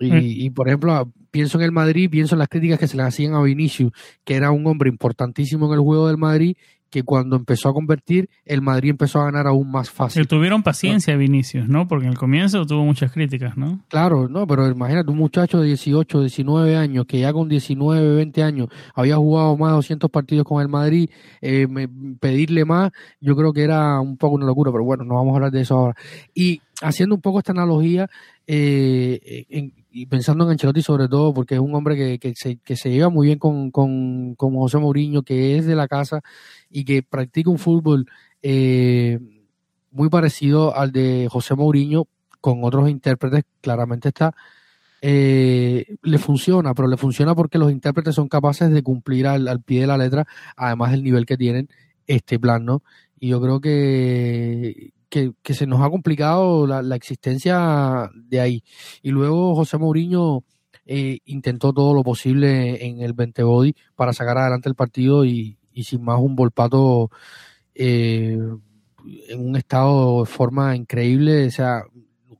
Mm. 0.00 0.18
Y, 0.20 0.50
por 0.50 0.68
ejemplo, 0.68 1.12
pienso 1.30 1.58
en 1.58 1.64
el 1.64 1.72
Madrid, 1.72 2.10
pienso 2.10 2.34
en 2.34 2.40
las 2.40 2.48
críticas 2.48 2.78
que 2.78 2.88
se 2.88 2.96
le 2.96 3.02
hacían 3.02 3.34
a 3.34 3.42
Vinicius, 3.42 3.92
que 4.24 4.34
era 4.34 4.50
un 4.50 4.66
hombre 4.66 4.90
importantísimo 4.90 5.66
en 5.66 5.74
el 5.74 5.80
juego 5.80 6.08
del 6.08 6.18
Madrid, 6.18 6.56
que 6.90 7.02
cuando 7.02 7.36
empezó 7.36 7.68
a 7.68 7.74
convertir, 7.74 8.28
el 8.44 8.62
Madrid 8.62 8.90
empezó 8.90 9.20
a 9.20 9.24
ganar 9.24 9.46
aún 9.46 9.70
más 9.70 9.90
fácil. 9.90 10.22
Que 10.22 10.28
tuvieron 10.28 10.62
paciencia 10.62 11.16
Vinicius, 11.16 11.68
¿no? 11.68 11.88
Porque 11.88 12.06
en 12.06 12.12
el 12.12 12.18
comienzo 12.18 12.64
tuvo 12.64 12.84
muchas 12.84 13.12
críticas, 13.12 13.56
¿no? 13.56 13.80
Claro, 13.88 14.28
no, 14.28 14.46
pero 14.46 14.68
imagínate 14.68 15.10
un 15.10 15.18
muchacho 15.18 15.60
de 15.60 15.66
18, 15.68 16.20
19 16.20 16.76
años, 16.76 17.06
que 17.06 17.20
ya 17.20 17.32
con 17.32 17.48
19, 17.48 18.16
20 18.16 18.42
años 18.42 18.68
había 18.94 19.16
jugado 19.16 19.56
más 19.56 19.70
de 19.70 19.76
200 19.76 20.10
partidos 20.10 20.44
con 20.46 20.62
el 20.62 20.68
Madrid, 20.68 21.10
eh, 21.40 21.66
pedirle 22.20 22.64
más, 22.64 22.92
yo 23.20 23.36
creo 23.36 23.52
que 23.52 23.62
era 23.62 24.00
un 24.00 24.16
poco 24.16 24.36
una 24.36 24.46
locura, 24.46 24.70
pero 24.70 24.84
bueno, 24.84 25.04
no 25.04 25.14
vamos 25.14 25.32
a 25.32 25.36
hablar 25.36 25.50
de 25.50 25.62
eso 25.62 25.74
ahora. 25.74 25.96
Y 26.34 26.60
haciendo 26.82 27.14
un 27.14 27.20
poco 27.20 27.38
esta 27.38 27.52
analogía 27.52 28.08
eh, 28.46 29.70
y 29.96 30.04
pensando 30.04 30.44
en 30.44 30.50
Ancelotti 30.50 30.82
sobre 30.82 31.08
todo, 31.08 31.32
porque 31.32 31.54
es 31.54 31.60
un 31.60 31.74
hombre 31.74 31.96
que, 31.96 32.18
que, 32.18 32.34
se, 32.34 32.58
que 32.58 32.76
se 32.76 32.90
lleva 32.90 33.08
muy 33.08 33.28
bien 33.28 33.38
con, 33.38 33.70
con, 33.70 34.34
con, 34.34 34.54
José 34.54 34.76
Mourinho, 34.76 35.22
que 35.22 35.56
es 35.56 35.64
de 35.64 35.74
la 35.74 35.88
casa 35.88 36.20
y 36.68 36.84
que 36.84 37.02
practica 37.02 37.48
un 37.48 37.58
fútbol 37.58 38.06
eh, 38.42 39.18
muy 39.90 40.10
parecido 40.10 40.76
al 40.76 40.92
de 40.92 41.28
José 41.30 41.54
Mourinho 41.54 42.08
con 42.42 42.62
otros 42.62 42.90
intérpretes, 42.90 43.44
claramente 43.62 44.08
está. 44.08 44.34
Eh, 45.00 45.96
le 46.02 46.18
funciona, 46.18 46.74
pero 46.74 46.88
le 46.88 46.98
funciona 46.98 47.34
porque 47.34 47.56
los 47.56 47.72
intérpretes 47.72 48.14
son 48.14 48.28
capaces 48.28 48.70
de 48.70 48.82
cumplir 48.82 49.26
al, 49.26 49.48
al 49.48 49.62
pie 49.62 49.80
de 49.80 49.86
la 49.86 49.96
letra, 49.96 50.26
además 50.56 50.90
del 50.90 51.04
nivel 51.04 51.24
que 51.24 51.38
tienen 51.38 51.70
este 52.06 52.38
plan, 52.38 52.66
¿no? 52.66 52.82
Y 53.18 53.28
yo 53.28 53.40
creo 53.40 53.62
que, 53.62 54.92
que, 55.08 55.32
se 55.54 55.66
nos 55.66 55.80
ha 55.80 55.90
complicado 55.90 56.66
la, 56.66 56.96
existencia 56.96 58.10
de 58.14 58.40
ahí. 58.40 58.64
Y 59.02 59.10
luego 59.10 59.54
José 59.54 59.78
Mourinho 59.78 60.44
eh, 60.84 61.18
intentó 61.24 61.72
todo 61.72 61.94
lo 61.94 62.02
posible 62.02 62.84
en 62.86 63.00
el 63.00 63.12
20 63.12 63.42
body 63.42 63.74
para 63.94 64.12
sacar 64.12 64.38
adelante 64.38 64.68
el 64.68 64.74
partido 64.74 65.24
y, 65.24 65.58
sin 65.82 66.02
más 66.02 66.18
un 66.20 66.36
volpato 66.36 67.10
eh, 67.74 68.38
en 69.28 69.48
un 69.48 69.56
estado 69.56 70.20
de 70.20 70.26
forma 70.26 70.74
increíble, 70.74 71.46
o 71.46 71.50
sea, 71.50 71.82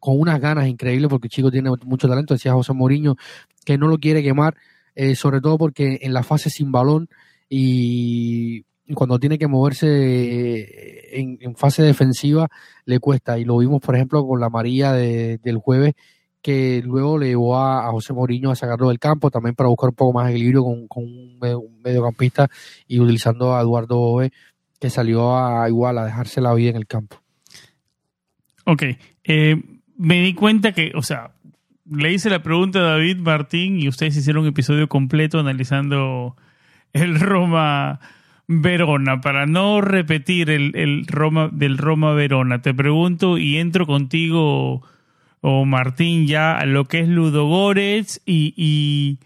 con 0.01 0.19
unas 0.19 0.41
ganas 0.41 0.69
increíbles 0.69 1.09
porque 1.09 1.27
el 1.27 1.33
chico 1.33 1.51
tiene 1.51 1.71
mucho 1.85 2.09
talento, 2.09 2.35
decía 2.35 2.53
José 2.53 2.73
Mourinho, 2.73 3.17
que 3.65 3.79
no 3.79 3.89
lo 3.89 3.99
quiere 3.99 4.23
quemar, 4.23 4.57
eh, 4.95 5.15
sobre 5.15 5.41
todo 5.41 5.59
porque 5.59 5.99
en 6.03 6.15
la 6.15 6.23
fase 6.23 6.51
sin 6.51 6.73
balón 6.73 7.09
y 7.49 8.65
cuando 8.95 9.19
tiene 9.19 9.38
que 9.38 9.49
moverse 9.49 9.87
eh, 9.87 11.38
en, 11.40 11.57
fase 11.57 11.83
defensiva 11.83 12.49
le 12.85 13.00
cuesta. 13.00 13.38
Y 13.38 13.45
lo 13.45 13.59
vimos, 13.59 13.81
por 13.81 13.97
ejemplo, 13.97 14.26
con 14.26 14.40
la 14.40 14.50
María 14.50 14.93
del 14.93 15.59
jueves, 15.59 15.95
que 16.43 16.83
luego 16.85 17.19
le 17.19 17.28
llevó 17.28 17.59
a, 17.59 17.90
José 17.90 18.12
Mourinho 18.12 18.50
a 18.50 18.57
sacarlo 18.57 18.88
del 18.88 18.99
campo, 18.99 19.31
también 19.31 19.55
para 19.55 19.69
buscar 19.69 19.90
un 19.90 19.97
poco 19.97 20.12
más 20.12 20.26
de 20.26 20.33
equilibrio 20.33 20.62
con, 20.62 21.05
un, 21.05 21.38
mediocampista 21.83 22.49
y 22.87 23.00
utilizando 23.00 23.57
a 23.57 23.61
Eduardo 23.61 23.97
Bove 23.97 24.33
que 24.78 24.90
salió 24.90 25.37
a 25.37 25.69
igual 25.69 25.99
a 25.99 26.05
dejarse 26.05 26.40
la 26.40 26.55
vida 26.55 26.71
en 26.71 26.76
el 26.76 26.87
campo. 26.87 27.21
Ok, 28.66 28.83
eh, 29.25 29.62
me 29.97 30.21
di 30.23 30.35
cuenta 30.35 30.73
que, 30.73 30.93
o 30.95 31.02
sea, 31.02 31.33
le 31.90 32.12
hice 32.12 32.31
la 32.31 32.43
pregunta 32.43 32.81
a 32.81 32.83
David 32.83 33.19
Martín 33.19 33.81
y 33.81 33.88
ustedes 33.88 34.16
hicieron 34.16 34.43
un 34.43 34.49
episodio 34.49 34.88
completo 34.88 35.38
analizando 35.38 36.37
el 36.93 37.19
Roma 37.21 38.00
Verona. 38.49 39.21
Para 39.21 39.47
no 39.47 39.81
repetir 39.81 40.50
el, 40.50 41.07
Roma 41.07 41.49
del 41.53 41.79
Roma 41.79 42.12
Verona, 42.12 42.62
te 42.62 42.75
pregunto 42.75 43.38
y 43.38 43.57
entro 43.57 43.87
contigo 43.87 44.83
o 45.41 45.65
Martín 45.65 46.26
ya 46.26 46.57
a 46.57 46.67
lo 46.67 46.87
que 46.87 47.00
es 47.00 47.09
Ludogorets 47.09 48.23
y, 48.25 48.55
y 48.57 49.19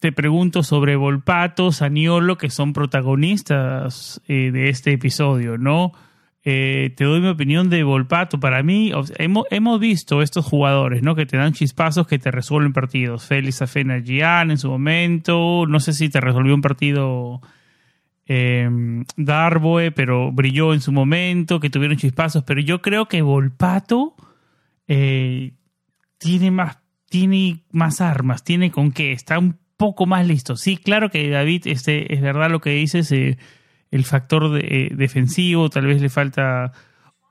te 0.00 0.12
pregunto 0.12 0.62
sobre 0.62 0.96
Volpato, 0.96 1.72
Saniolo, 1.72 2.38
que 2.38 2.50
son 2.50 2.72
protagonistas 2.72 4.20
eh, 4.28 4.50
de 4.52 4.68
este 4.68 4.92
episodio, 4.92 5.58
¿no? 5.58 5.92
Eh, 6.42 6.94
te 6.96 7.04
doy 7.04 7.20
mi 7.20 7.28
opinión 7.28 7.68
de 7.68 7.82
Volpato. 7.82 8.40
Para 8.40 8.62
mí, 8.62 8.92
hemos, 9.18 9.44
hemos, 9.50 9.78
visto 9.78 10.22
estos 10.22 10.46
jugadores, 10.46 11.02
¿no? 11.02 11.14
Que 11.14 11.26
te 11.26 11.36
dan 11.36 11.52
chispazos 11.52 12.06
que 12.06 12.18
te 12.18 12.30
resuelven 12.30 12.72
partidos. 12.72 13.26
Félix 13.26 13.60
Afena 13.60 14.00
Gian 14.00 14.50
en 14.50 14.58
su 14.58 14.70
momento. 14.70 15.66
No 15.66 15.80
sé 15.80 15.92
si 15.92 16.08
te 16.08 16.20
resolvió 16.20 16.54
un 16.54 16.62
partido 16.62 17.42
eh, 18.32 18.70
Darboe, 19.16 19.90
pero 19.90 20.30
brilló 20.30 20.72
en 20.72 20.80
su 20.80 20.92
momento, 20.92 21.58
que 21.58 21.68
tuvieron 21.68 21.96
chispazos. 21.96 22.44
Pero 22.44 22.60
yo 22.60 22.80
creo 22.80 23.06
que 23.06 23.22
Volpato 23.22 24.14
eh, 24.86 25.54
tiene 26.16 26.52
más, 26.52 26.78
tiene 27.08 27.64
más 27.72 28.00
armas, 28.00 28.44
tiene 28.44 28.70
con 28.70 28.92
qué, 28.92 29.10
está 29.10 29.36
un 29.36 29.58
poco 29.76 30.06
más 30.06 30.28
listo. 30.28 30.54
Sí, 30.54 30.76
claro 30.76 31.10
que 31.10 31.28
David, 31.28 31.66
este, 31.66 32.14
es 32.14 32.20
verdad 32.20 32.50
lo 32.50 32.60
que 32.60 32.70
dices. 32.70 33.10
Eh, 33.10 33.36
el 33.90 34.04
factor 34.04 34.60
eh, 34.62 34.90
defensivo, 34.94 35.68
tal 35.68 35.86
vez 35.86 36.00
le 36.00 36.08
falta 36.08 36.70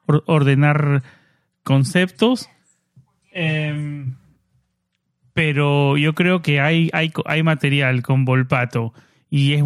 ordenar 0.06 1.01
conceptos. 1.63 2.50
Em, 3.32 4.18
pero 5.32 5.96
yo 5.96 6.13
creo 6.13 6.41
que 6.41 6.60
hay, 6.60 6.89
hay, 6.91 7.13
hay 7.24 7.44
material 7.44 8.01
con 8.01 8.25
Volpato 8.25 8.94
y 9.29 9.53
es 9.53 9.63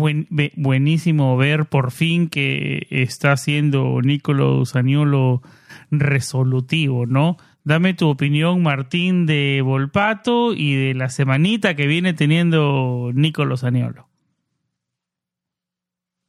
buenísimo 0.55 1.37
ver 1.37 1.67
por 1.67 1.91
fin 1.91 2.29
que 2.29 2.85
está 2.89 3.31
haciendo 3.31 4.01
Nicolo 4.01 4.65
Saniolo 4.65 5.41
resolutivo, 5.89 7.05
¿no? 7.05 7.37
Dame 7.63 7.93
tu 7.93 8.09
opinión, 8.09 8.61
Martín, 8.61 9.25
de 9.25 9.61
Volpato 9.63 10.53
y 10.53 10.75
de 10.75 10.93
la 10.93 11.07
semanita 11.09 11.75
que 11.75 11.87
viene 11.87 12.13
teniendo 12.13 13.11
Nicolo 13.13 13.55
Saniolo. 13.55 14.09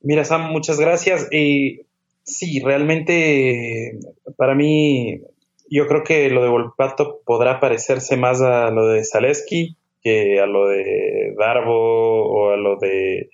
Mira, 0.01 0.25
Sam, 0.25 0.53
muchas 0.53 0.79
gracias. 0.79 1.29
Sí, 2.23 2.61
realmente 2.65 3.99
para 4.37 4.55
mí, 4.55 5.23
yo 5.69 5.89
creo 5.89 6.05
que 6.05 6.31
lo 6.31 6.43
de 6.43 6.51
Volpato 6.51 7.21
podrá 7.27 7.59
parecerse 7.59 8.17
más 8.17 8.41
a 8.41 8.71
lo 8.71 8.87
de 8.87 9.05
Zaleski 9.05 9.77
que 10.05 10.39
a 10.39 10.47
lo 10.47 10.69
de 10.69 11.35
Darbo 11.37 12.27
o 12.27 12.51
a 12.51 12.57
lo 12.57 12.77
de 12.77 13.31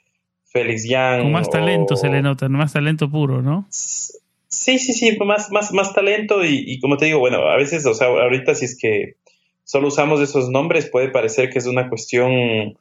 Félix 0.47 0.89
Young. 0.89 1.23
Con 1.23 1.33
más 1.33 1.50
talento 1.50 1.97
se 1.97 2.09
le 2.09 2.23
nota, 2.23 2.49
más 2.49 2.73
talento 2.73 3.11
puro, 3.11 3.43
¿no? 3.43 3.67
Sí, 3.69 4.79
sí, 4.79 4.93
sí, 4.93 5.19
más, 5.19 5.50
más, 5.50 5.73
más 5.73 5.93
talento 5.93 6.45
y, 6.45 6.65
y, 6.67 6.81
como 6.81 6.97
te 6.97 7.07
digo, 7.07 7.19
bueno, 7.19 7.49
a 7.49 7.57
veces, 7.57 7.85
o 7.87 7.95
sea, 7.95 8.07
ahorita 8.07 8.55
si 8.55 8.65
es 8.65 8.79
que 8.79 9.17
solo 9.65 9.89
usamos 9.89 10.21
esos 10.21 10.49
nombres 10.49 10.89
puede 10.91 11.09
parecer 11.09 11.50
que 11.50 11.59
es 11.59 11.67
una 11.67 11.89
cuestión 11.89 12.77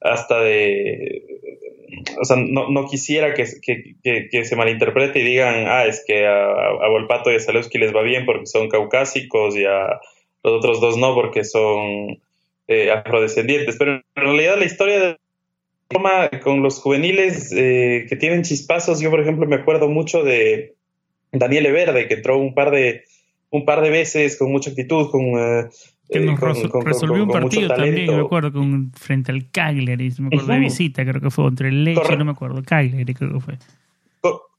hasta 0.00 0.40
de 0.40 1.40
o 2.20 2.24
sea, 2.24 2.36
no, 2.36 2.68
no 2.70 2.86
quisiera 2.86 3.34
que, 3.34 3.44
que, 3.62 4.28
que, 4.30 4.44
se 4.44 4.56
malinterprete 4.56 5.20
y 5.20 5.24
digan, 5.24 5.66
ah, 5.66 5.86
es 5.86 6.04
que 6.06 6.26
a, 6.26 6.46
a 6.46 6.88
Volpato 6.88 7.30
y 7.30 7.36
a 7.36 7.40
Zalewski 7.40 7.78
les 7.78 7.94
va 7.94 8.02
bien 8.02 8.24
porque 8.26 8.46
son 8.46 8.68
caucásicos 8.68 9.56
y 9.56 9.64
a 9.64 10.00
los 10.42 10.54
otros 10.54 10.80
dos 10.80 10.96
no 10.96 11.14
porque 11.14 11.44
son 11.44 12.20
eh, 12.70 12.90
afrodescendientes. 12.92 13.76
Pero 13.76 13.94
en 13.96 14.02
realidad 14.14 14.56
la 14.56 14.64
historia 14.64 15.00
de 15.00 15.18
Roma 15.90 16.30
con 16.42 16.62
los 16.62 16.78
juveniles 16.78 17.52
eh, 17.52 18.06
que 18.08 18.14
tienen 18.14 18.42
chispazos, 18.44 19.00
yo 19.00 19.10
por 19.10 19.20
ejemplo 19.20 19.44
me 19.46 19.56
acuerdo 19.56 19.88
mucho 19.88 20.22
de 20.22 20.76
Daniele 21.32 21.72
Verde, 21.72 22.06
que 22.06 22.14
entró 22.14 22.38
un 22.38 22.54
par 22.54 22.70
de 22.70 23.02
un 23.50 23.64
par 23.64 23.80
de 23.80 23.90
veces 23.90 24.38
con 24.38 24.52
mucha 24.52 24.70
actitud, 24.70 25.10
con 25.10 25.22
eh, 25.36 25.68
que 26.08 26.20
nos 26.20 26.38
resolvió 26.38 27.24
un 27.24 27.30
partido 27.30 27.68
también, 27.68 28.06
me 28.06 28.20
acuerdo, 28.20 28.52
con, 28.52 28.92
frente 28.92 29.32
al 29.32 29.50
Cagliari, 29.50 30.12
me 30.18 30.28
acuerdo 30.28 30.52
de 30.52 30.58
visita, 30.60 31.04
creo 31.04 31.20
que 31.20 31.30
fue 31.30 31.44
contra 31.44 31.68
el 31.68 31.82
Leche, 31.82 32.16
no 32.16 32.24
me 32.24 32.32
acuerdo, 32.32 32.62
Cagliari 32.62 33.14
creo 33.14 33.32
que 33.32 33.40
fue. 33.40 33.58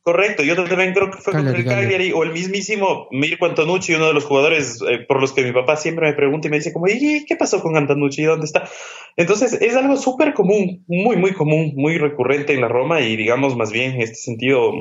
Correcto, 0.04 0.44
yo 0.44 0.56
también 0.56 0.94
creo 0.94 1.12
que 1.12 1.18
fue 1.18 1.34
contra 1.34 1.56
el 1.56 1.66
Cagliari, 1.66 2.12
o 2.12 2.24
el 2.24 2.32
mismísimo 2.32 3.08
Mirko 3.12 3.46
Antonucci, 3.46 3.94
uno 3.94 4.08
de 4.08 4.14
los 4.14 4.26
jugadores 4.26 4.80
eh, 4.90 5.00
por 5.08 5.22
los 5.22 5.34
que 5.34 5.44
mi 5.44 5.52
papá 5.52 5.76
siempre 5.76 6.08
me 6.08 6.14
pregunta 6.14 6.48
y 6.48 6.52
me 6.52 6.58
dice 6.58 6.74
como, 6.74 6.88
¿y 6.88 7.26
qué 7.26 7.36
pasó 7.36 7.62
con 7.62 7.78
Antonucci? 7.78 8.24
¿Dónde 8.24 8.46
está? 8.46 8.68
Entonces 9.16 9.54
es 9.54 9.76
algo 9.76 9.98
súper 9.98 10.34
común, 10.34 10.84
muy, 10.88 11.18
muy 11.18 11.34
común, 11.34 11.74
muy 11.76 11.98
recurrente 11.98 12.54
en 12.54 12.62
la 12.62 12.68
Roma 12.68 13.02
y 13.02 13.16
digamos 13.16 13.56
más 13.56 13.72
bien 13.72 13.94
en 13.94 14.02
este 14.02 14.16
sentido 14.16 14.72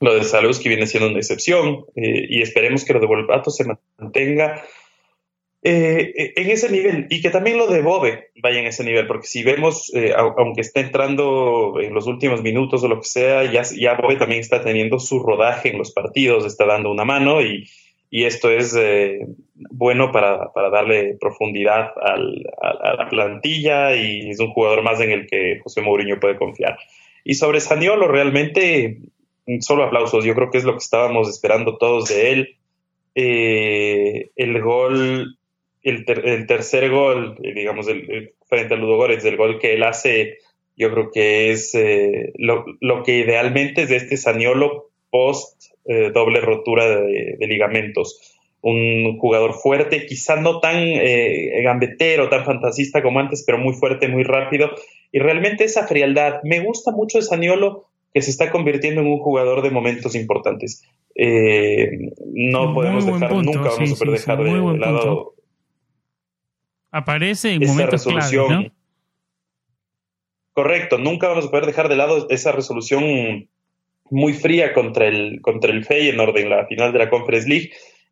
lo 0.00 0.14
de 0.14 0.20
que 0.62 0.68
viene 0.68 0.86
siendo 0.86 1.08
una 1.08 1.18
excepción 1.18 1.84
eh, 1.96 2.26
y 2.28 2.42
esperemos 2.42 2.84
que 2.84 2.92
lo 2.92 3.00
de 3.00 3.06
Volpato 3.06 3.50
se 3.50 3.64
mantenga 3.98 4.62
eh, 5.60 6.34
en 6.36 6.50
ese 6.50 6.70
nivel 6.70 7.08
y 7.10 7.20
que 7.20 7.30
también 7.30 7.58
lo 7.58 7.66
de 7.66 7.82
Bobe 7.82 8.30
vaya 8.40 8.60
en 8.60 8.66
ese 8.66 8.84
nivel, 8.84 9.08
porque 9.08 9.26
si 9.26 9.42
vemos, 9.42 9.92
eh, 9.92 10.12
aunque 10.14 10.60
esté 10.60 10.80
entrando 10.80 11.80
en 11.80 11.92
los 11.92 12.06
últimos 12.06 12.42
minutos 12.42 12.84
o 12.84 12.88
lo 12.88 13.00
que 13.00 13.08
sea, 13.08 13.42
ya, 13.44 13.94
Bobe 13.94 14.14
también 14.14 14.40
está 14.40 14.62
teniendo 14.62 15.00
su 15.00 15.18
rodaje 15.18 15.70
en 15.70 15.78
los 15.78 15.90
partidos, 15.90 16.44
está 16.44 16.64
dando 16.64 16.92
una 16.92 17.04
mano 17.04 17.42
y, 17.42 17.68
y 18.08 18.24
esto 18.24 18.52
es 18.52 18.72
eh, 18.78 19.26
bueno 19.54 20.12
para, 20.12 20.52
para, 20.52 20.70
darle 20.70 21.16
profundidad 21.18 21.90
al, 22.00 22.46
a, 22.62 22.94
la 22.94 23.08
plantilla 23.08 23.96
y 23.96 24.30
es 24.30 24.38
un 24.38 24.52
jugador 24.52 24.84
más 24.84 25.00
en 25.00 25.10
el 25.10 25.26
que 25.26 25.58
José 25.64 25.80
Mourinho 25.80 26.20
puede 26.20 26.36
confiar. 26.36 26.78
Y 27.24 27.34
sobre 27.34 27.60
Saniolo, 27.60 28.06
realmente 28.06 28.98
solo 29.58 29.82
aplausos, 29.82 30.24
yo 30.24 30.36
creo 30.36 30.52
que 30.52 30.58
es 30.58 30.64
lo 30.64 30.74
que 30.74 30.84
estábamos 30.84 31.28
esperando 31.28 31.78
todos 31.78 32.08
de 32.10 32.30
él. 32.30 32.56
el 34.36 34.62
gol 34.62 35.37
el, 35.90 36.46
tercer 36.46 36.90
gol, 36.90 37.36
eh, 37.42 37.52
digamos, 37.54 37.88
el, 37.88 38.32
frente 38.46 38.74
a 38.74 38.76
Ludogorets, 38.76 39.24
el 39.24 39.36
gol 39.36 39.58
que 39.58 39.74
él 39.74 39.82
hace, 39.82 40.38
yo 40.76 40.90
creo 40.92 41.10
que 41.12 41.50
es 41.50 41.74
eh, 41.74 42.32
lo, 42.36 42.64
que 43.04 43.18
idealmente 43.18 43.82
es 43.82 43.88
de 43.88 43.96
este 43.96 44.16
Saniolo 44.16 44.90
post 45.10 45.72
eh, 45.86 46.10
doble 46.12 46.40
rotura 46.40 46.86
de, 46.88 47.36
ligamentos. 47.40 48.34
Un 48.60 49.18
jugador 49.18 49.54
fuerte, 49.54 50.04
quizá 50.06 50.36
no 50.36 50.58
tan 50.58 50.84
gambetero, 51.62 52.28
tan 52.28 52.44
fantasista 52.44 53.02
como 53.02 53.20
antes, 53.20 53.44
pero 53.46 53.56
muy 53.56 53.74
fuerte, 53.74 54.08
muy 54.08 54.24
rápido. 54.24 54.70
Y 55.12 55.20
realmente 55.20 55.62
esa 55.62 55.86
frialdad, 55.86 56.40
me 56.42 56.60
gusta 56.60 56.90
mucho 56.90 57.18
de 57.18 57.24
Saniolo 57.24 57.84
que 58.12 58.20
se 58.20 58.30
está 58.30 58.50
convirtiendo 58.50 59.00
en 59.00 59.06
un 59.06 59.18
jugador 59.18 59.62
de 59.62 59.70
momentos 59.70 60.16
importantes. 60.16 60.82
no 61.14 62.74
podemos 62.74 63.06
dejar, 63.06 63.32
nunca 63.32 63.70
vamos 63.70 63.92
a 63.92 64.04
poder 64.04 64.18
dejar 64.18 64.42
de 64.42 64.78
lado 64.78 65.34
Aparece 66.90 67.52
en 67.52 67.66
momentos 67.66 68.04
resolución. 68.04 68.72
Correcto, 70.52 70.98
nunca 70.98 71.28
vamos 71.28 71.46
a 71.46 71.50
poder 71.50 71.66
dejar 71.66 71.88
de 71.88 71.96
lado 71.96 72.26
esa 72.30 72.52
resolución 72.52 73.48
muy 74.10 74.32
fría 74.32 74.72
contra 74.72 75.06
el, 75.06 75.40
contra 75.40 75.70
el 75.70 75.84
Feyenoord 75.84 76.36
en 76.38 76.50
la 76.50 76.66
final 76.66 76.92
de 76.92 76.98
la 76.98 77.10
Conference 77.10 77.48
League 77.48 77.70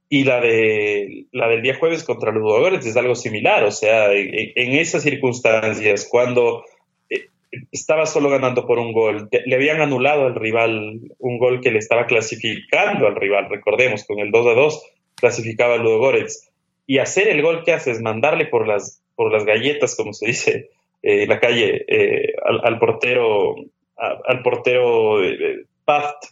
y 0.09 0.25
la 0.25 0.41
de 0.41 1.27
la 1.33 1.49
del 1.49 1.63
día 1.63 1.77
jueves 1.77 2.05
contra 2.05 2.31
los 2.31 2.43
jugadores 2.43 2.87
es 2.87 2.97
algo 2.97 3.15
similar, 3.15 3.65
o 3.65 3.73
sea, 3.73 4.13
en, 4.13 4.73
esas 4.79 5.03
circunstancias 5.03 6.07
cuando 6.09 6.63
eh, 7.11 7.27
estaba 7.73 8.07
solo 8.07 8.31
ganando 8.31 8.67
por 8.67 8.79
un 8.79 8.93
gol, 8.93 9.29
le 9.45 9.55
habían 9.55 9.81
anulado 9.81 10.27
al 10.27 10.37
rival 10.37 11.01
un 11.19 11.39
gol 11.39 11.61
que 11.61 11.73
le 11.73 11.79
estaba 11.79 12.07
clasificando 12.07 13.09
al 13.09 13.17
rival, 13.17 13.49
recordemos, 13.51 14.05
con 14.05 14.21
el 14.21 14.31
2 14.31 14.47
a 14.47 14.55
2 14.55 14.83
clasificaba 15.17 15.75
a 15.75 15.79
Ludogorets 15.79 16.53
y 16.87 16.99
hacer 16.99 17.29
el 17.29 17.43
gol 17.43 17.65
que 17.65 17.73
haces, 17.73 18.01
mandarle 18.01 18.47
por 18.47 18.67
las, 18.67 19.03
por 19.15 19.33
las 19.33 19.45
galletas, 19.45 19.97
como 19.97 20.13
se 20.13 20.27
dice 20.27 20.71
eh, 21.03 21.23
en 21.25 21.29
la 21.29 21.41
calle, 21.41 21.85
eh, 21.89 22.35
al, 22.45 22.79
portero, 22.79 23.57
al 23.97 24.43
portero 24.43 25.23
eh, 25.25 25.65
Paft, 25.85 26.27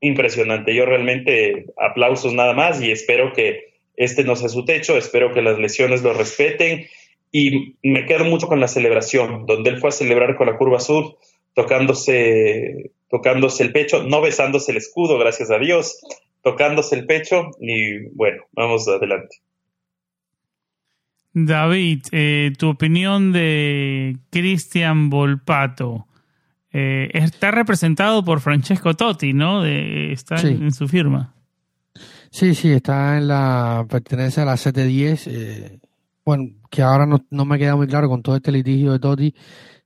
impresionante. 0.00 0.74
Yo 0.74 0.84
realmente 0.84 1.66
aplausos 1.76 2.34
nada 2.34 2.52
más 2.52 2.82
y 2.82 2.90
espero 2.90 3.32
que 3.32 3.74
este 3.96 4.24
no 4.24 4.36
sea 4.36 4.48
su 4.48 4.64
techo, 4.64 4.96
espero 4.96 5.32
que 5.32 5.42
las 5.42 5.58
lesiones 5.58 6.02
lo 6.02 6.12
respeten 6.12 6.86
y 7.32 7.74
me 7.82 8.06
quedo 8.06 8.24
mucho 8.24 8.46
con 8.46 8.60
la 8.60 8.68
celebración, 8.68 9.46
donde 9.46 9.70
él 9.70 9.78
fue 9.78 9.88
a 9.88 9.92
celebrar 9.92 10.36
con 10.36 10.46
la 10.46 10.56
curva 10.56 10.76
azul, 10.76 11.16
tocándose, 11.54 12.90
tocándose 13.08 13.62
el 13.62 13.72
pecho, 13.72 14.04
no 14.04 14.20
besándose 14.20 14.72
el 14.72 14.78
escudo, 14.78 15.18
gracias 15.18 15.50
a 15.50 15.58
Dios, 15.58 16.00
tocándose 16.42 16.94
el 16.94 17.06
pecho 17.06 17.50
y 17.60 18.06
bueno, 18.14 18.44
vamos 18.52 18.86
adelante. 18.86 19.38
David, 21.34 22.02
eh, 22.12 22.52
tu 22.56 22.68
opinión 22.68 23.32
de 23.32 24.16
Cristian 24.30 25.10
Volpato. 25.10 26.06
eh, 26.72 27.10
está 27.12 27.50
representado 27.50 28.24
por 28.24 28.40
Francesco 28.40 28.94
Totti, 28.94 29.32
¿no? 29.32 29.62
De, 29.62 30.12
está 30.12 30.40
en, 30.40 30.72
su 30.72 30.88
firma. 30.88 31.34
Sí, 32.30 32.54
sí, 32.54 32.70
está 32.70 33.18
en 33.18 33.28
la, 33.28 33.84
pertenece 33.88 34.40
a 34.40 34.44
la 34.44 34.56
710. 34.56 35.26
Eh, 35.26 35.80
bueno, 36.24 36.50
que 36.70 36.82
ahora 36.82 37.06
no, 37.06 37.24
no, 37.30 37.44
me 37.44 37.58
queda 37.58 37.76
muy 37.76 37.86
claro 37.86 38.08
con 38.08 38.22
todo 38.22 38.36
este 38.36 38.50
litigio 38.50 38.92
de 38.92 38.98
Totti 38.98 39.34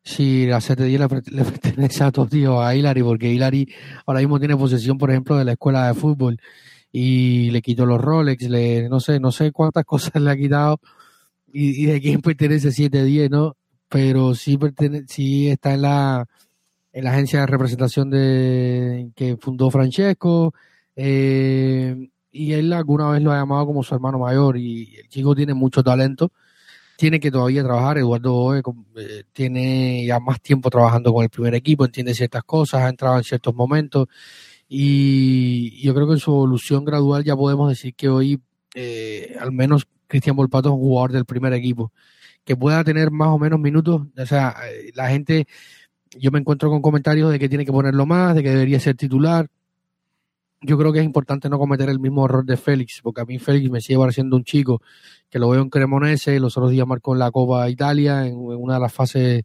si 0.09 0.47
la 0.47 0.61
710 0.61 1.33
le, 1.33 1.45
pertenece 1.45 2.05
a 2.05 2.11
Totti 2.11 2.47
o 2.47 2.63
a 2.63 2.75
Hilary, 2.75 3.03
porque 3.03 3.31
Hilary 3.31 3.69
ahora 4.07 4.21
mismo 4.21 4.39
tiene 4.39 4.57
posesión, 4.57 4.97
por 4.97 5.11
ejemplo, 5.11 5.37
de 5.37 5.45
la 5.45 5.53
escuela 5.53 5.87
de 5.87 5.95
fútbol 5.95 6.41
y 6.91 7.51
le 7.51 7.61
quitó 7.61 7.85
los 7.85 8.01
Rolex, 8.01 8.49
le, 8.49 8.89
no 8.89 9.01
sé, 9.01 9.21
no 9.21 9.31
sé 9.33 9.53
cuántas 9.53 9.85
cosas 9.87 10.21
le 10.23 10.31
ha 10.31 10.37
quitado 10.37 10.81
y, 11.53 11.87
de 11.87 12.01
quién 12.01 12.21
pertenece 12.21 12.73
710, 12.73 13.31
¿no? 13.31 13.57
Pero 13.89 14.35
sí, 14.35 14.59
pertenece, 14.59 15.07
sí 15.09 15.49
está 15.49 15.75
en 15.75 15.83
la 15.83 16.27
en 16.93 17.05
la 17.05 17.13
agencia 17.13 17.41
de 17.41 17.47
representación 17.47 18.11
de 18.11 19.11
que 19.15 19.37
fundó 19.37 19.71
Francesco, 19.71 20.53
eh, 20.97 22.09
y 22.33 22.53
él 22.53 22.73
alguna 22.73 23.11
vez 23.11 23.23
lo 23.23 23.31
ha 23.33 23.37
llamado 23.37 23.67
como 23.67 23.83
su 23.83 23.95
hermano 23.95 24.19
mayor, 24.19 24.57
y 24.57 24.97
el 24.97 25.09
chico 25.09 25.35
tiene 25.35 25.55
mucho 25.55 25.83
talento, 25.83 26.33
tiene 26.97 27.21
que 27.21 27.31
todavía 27.31 27.63
trabajar, 27.63 27.99
Eduardo 27.99 28.57
eh, 28.57 29.25
tiene 29.33 30.05
ya 30.07 30.19
más 30.19 30.41
tiempo 30.41 30.71
trabajando 30.71 31.13
con 31.13 31.23
el 31.23 31.31
primer 31.31 31.55
equipo, 31.55 31.85
entiende 31.85 32.15
ciertas 32.15 32.43
cosas, 32.43 32.83
ha 32.83 32.89
entrado 32.89 33.17
en 33.19 33.25
ciertos 33.25 33.55
momentos, 33.55 34.09
y 34.69 35.81
yo 35.81 35.95
creo 35.95 36.09
que 36.09 36.15
en 36.15 36.19
su 36.19 36.33
evolución 36.33 36.85
gradual 36.85 37.23
ya 37.23 37.37
podemos 37.37 37.69
decir 37.69 37.95
que 37.95 38.09
hoy, 38.09 38.41
eh, 38.75 39.37
al 39.41 39.53
menos 39.53 39.87
Cristian 40.09 40.35
Volpato 40.35 40.71
es 40.71 40.75
un 40.75 40.81
jugador 40.81 41.12
del 41.12 41.25
primer 41.25 41.53
equipo, 41.53 41.92
que 42.44 42.57
pueda 42.57 42.83
tener 42.83 43.11
más 43.12 43.29
o 43.29 43.38
menos 43.38 43.61
minutos, 43.61 44.03
o 44.16 44.27
sea, 44.27 44.57
la 44.94 45.09
gente 45.11 45.47
yo 46.16 46.31
me 46.31 46.38
encuentro 46.38 46.71
con 46.71 46.83
comentarios 46.83 47.31
de 47.31 47.38
que 47.38 47.49
tiene 47.49 47.64
que 47.64 47.73
ponerlo 47.73 48.07
más, 48.07 48.35
de 48.35 48.42
que 48.42 48.51
debería 48.51 48.81
ser 48.81 48.97
titular. 48.97 49.49
Yo 50.61 50.77
creo 50.77 50.92
que 50.92 50.99
es 50.99 51.05
importante 51.05 51.49
no 51.49 51.59
cometer 51.59 51.88
el 51.88 52.01
mismo 52.01 52.25
error 52.25 52.44
de 52.44 52.57
Félix, 52.57 53.01
porque 53.01 53.21
a 53.21 53.25
mí 53.25 53.38
Félix 53.38 53.71
me 53.71 53.81
sigue 53.81 53.99
pareciendo 53.99 54.37
un 54.37 54.42
chico 54.42 54.83
que 55.31 55.38
lo 55.38 55.49
veo 55.51 55.62
en 55.62 55.71
Cremonese, 55.71 56.40
los 56.40 56.57
otros 56.57 56.73
días 56.73 56.87
marcó 56.87 57.12
en 57.12 57.21
la 57.21 57.31
Copa 57.31 57.68
Italia, 57.71 58.27
en, 58.27 58.35
una 58.37 58.75
de 58.75 58.81
las 58.81 58.92
fases, 58.92 59.44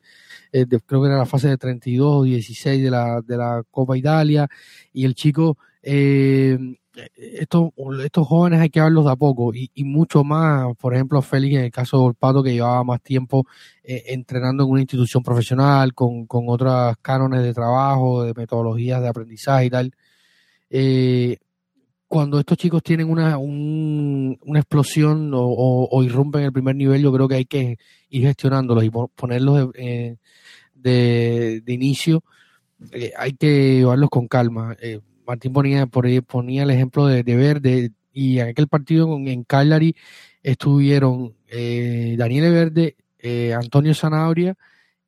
eh, 0.52 0.66
creo 0.86 1.02
que 1.02 1.08
era 1.08 1.18
la 1.18 1.28
fase 1.28 1.50
de 1.50 1.58
32 1.58 2.12
o 2.12 2.24
16 2.24 2.82
de 2.82 2.90
la, 2.90 3.22
de 3.22 3.38
la 3.38 3.64
Copa 3.70 3.96
Italia, 3.96 4.48
y 4.92 5.06
el 5.06 5.14
chico 5.14 5.58
eh, 5.84 6.58
estos, 7.16 7.72
estos 8.04 8.28
jóvenes 8.28 8.60
hay 8.60 8.70
que 8.70 8.82
verlos 8.82 9.06
de 9.06 9.12
a 9.12 9.16
poco 9.16 9.52
y, 9.54 9.70
mucho 9.84 10.24
más, 10.24 10.76
por 10.78 10.94
ejemplo, 10.94 11.22
Félix 11.22 11.56
en 11.56 11.64
el 11.66 11.72
caso 11.72 11.98
de 11.98 12.04
Volpato 12.04 12.44
que 12.44 12.54
llevaba 12.54 12.84
más 12.84 13.02
tiempo 13.02 13.46
eh, 13.84 14.04
entrenando 14.08 14.64
en 14.64 14.70
una 14.70 14.82
institución 14.82 15.24
profesional 15.24 15.94
con, 15.94 16.26
con 16.26 16.46
otras 16.48 16.96
cánones 17.02 17.44
de 17.44 17.54
trabajo, 17.54 18.24
de 18.24 18.34
metodologías 18.36 19.02
de 19.02 19.08
aprendizaje 19.08 19.66
y 19.66 19.70
tal. 19.70 19.92
Eh, 20.70 21.38
cuando 22.08 22.40
estos 22.40 22.58
chicos 22.58 22.84
tienen 22.84 23.10
una, 23.10 23.38
una 23.40 24.60
explosión 24.60 25.32
o, 25.34 26.04
irrumpen 26.04 26.44
el 26.44 26.54
primer 26.54 26.76
nivel, 26.76 27.02
yo 27.02 27.12
creo 27.12 27.28
que 27.28 27.36
hay 27.36 27.46
que 27.46 27.78
ir 28.10 28.22
gestionándolos 28.28 28.84
y 28.84 28.92
ponerlos 28.92 29.72
de, 29.74 30.18
de, 30.76 31.74
inicio. 31.74 32.24
Eh, 32.92 33.14
hay 33.18 33.34
que 33.34 33.78
llevarlos 33.78 34.12
con 34.12 34.28
calma. 34.28 34.78
Martín 35.26 35.54
ponía, 35.54 35.86
ponía 35.86 36.64
el 36.64 36.72
ejemplo 36.72 37.08
de, 37.08 37.24
de 37.24 37.36
Verde 37.36 37.92
y 38.14 38.40
en 38.40 38.50
aquel 38.50 38.68
partido 38.68 39.16
en 39.18 39.44
Cagliari 39.44 39.96
estuvieron 40.44 41.34
eh, 41.48 42.16
Daniel 42.18 42.52
Verde, 42.52 42.96
eh, 43.20 43.54
Antonio 43.54 43.94
Zanabria 43.94 44.56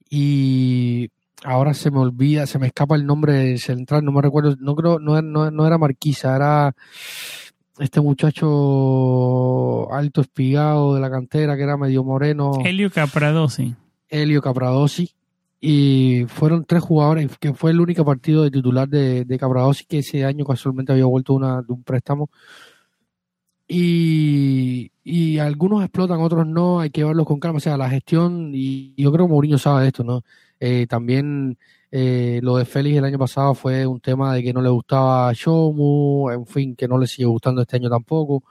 y 0.10 1.10
ahora 1.44 1.74
se 1.74 1.92
me 1.92 2.00
olvida, 2.00 2.48
se 2.48 2.58
me 2.58 2.68
escapa 2.68 2.96
el 2.96 3.06
nombre 3.06 3.34
del 3.34 3.60
central, 3.60 4.04
no 4.04 4.12
me 4.12 4.22
recuerdo, 4.22 4.56
no 4.60 4.76
creo, 4.76 5.00
no, 5.00 5.22
no, 5.22 5.68
era 5.68 5.78
Marquisa, 5.78 6.36
era 6.36 6.76
este 7.78 8.00
muchacho 8.00 9.92
alto 9.94 10.22
espigado 10.22 10.96
de 10.96 11.02
la 11.02 11.12
cantera 11.12 11.56
que 11.56 11.64
era 11.64 11.78
medio 11.78 12.04
moreno. 12.04 12.54
Helio 12.64 12.90
Capradosi. 12.90 13.76
Helio 14.08 14.42
Capradosi, 14.42 15.12
y 15.60 16.26
fueron 16.28 16.66
tres 16.66 16.84
jugadores, 16.84 17.38
que 17.40 17.54
fue 17.54 17.72
el 17.72 17.80
único 17.82 18.06
partido 18.06 18.44
de 18.44 18.52
titular 18.52 18.88
de, 18.88 19.26
de 19.26 19.40
que 19.88 20.00
ese 20.00 20.26
año 20.26 20.46
casualmente 20.46 20.92
había 20.92 21.06
vuelto 21.06 21.34
una, 21.34 21.62
de 21.62 21.74
un 21.74 21.84
préstamo. 21.84 22.30
Y, 23.68 24.92
y 25.04 25.40
algunos 25.40 25.84
explotan, 25.84 26.22
otros 26.22 26.46
no, 26.46 26.80
hay 26.80 26.92
que 26.92 27.04
verlos 27.04 27.26
con 27.26 27.40
calma. 27.40 27.58
O 27.58 27.60
sea, 27.60 27.78
la 27.78 27.90
gestión, 27.90 28.52
y 28.54 28.94
yo 28.96 29.12
creo 29.12 29.26
que 29.26 29.32
Mourinho 29.34 29.58
sabe 29.58 29.84
de 29.84 29.88
esto, 29.88 30.04
¿no? 30.04 30.24
Eh, 30.60 30.86
también 30.88 31.58
eh, 31.92 32.40
lo 32.44 32.58
de 32.58 32.66
Félix 32.66 32.98
el 32.98 33.06
año 33.06 33.18
pasado 33.18 33.56
fue 33.56 33.88
un 33.88 34.00
tema 34.02 34.36
de 34.36 34.44
que 34.44 34.54
no 34.54 34.62
le 34.62 34.70
gustaba 34.70 35.32
Shomu, 35.34 36.30
en 36.32 36.46
fin, 36.46 36.76
que 36.76 36.88
no 36.88 36.98
le 36.98 37.08
sigue 37.08 37.26
gustando 37.26 37.62
este 37.62 37.78
año 37.78 37.90
tampoco 37.90 38.44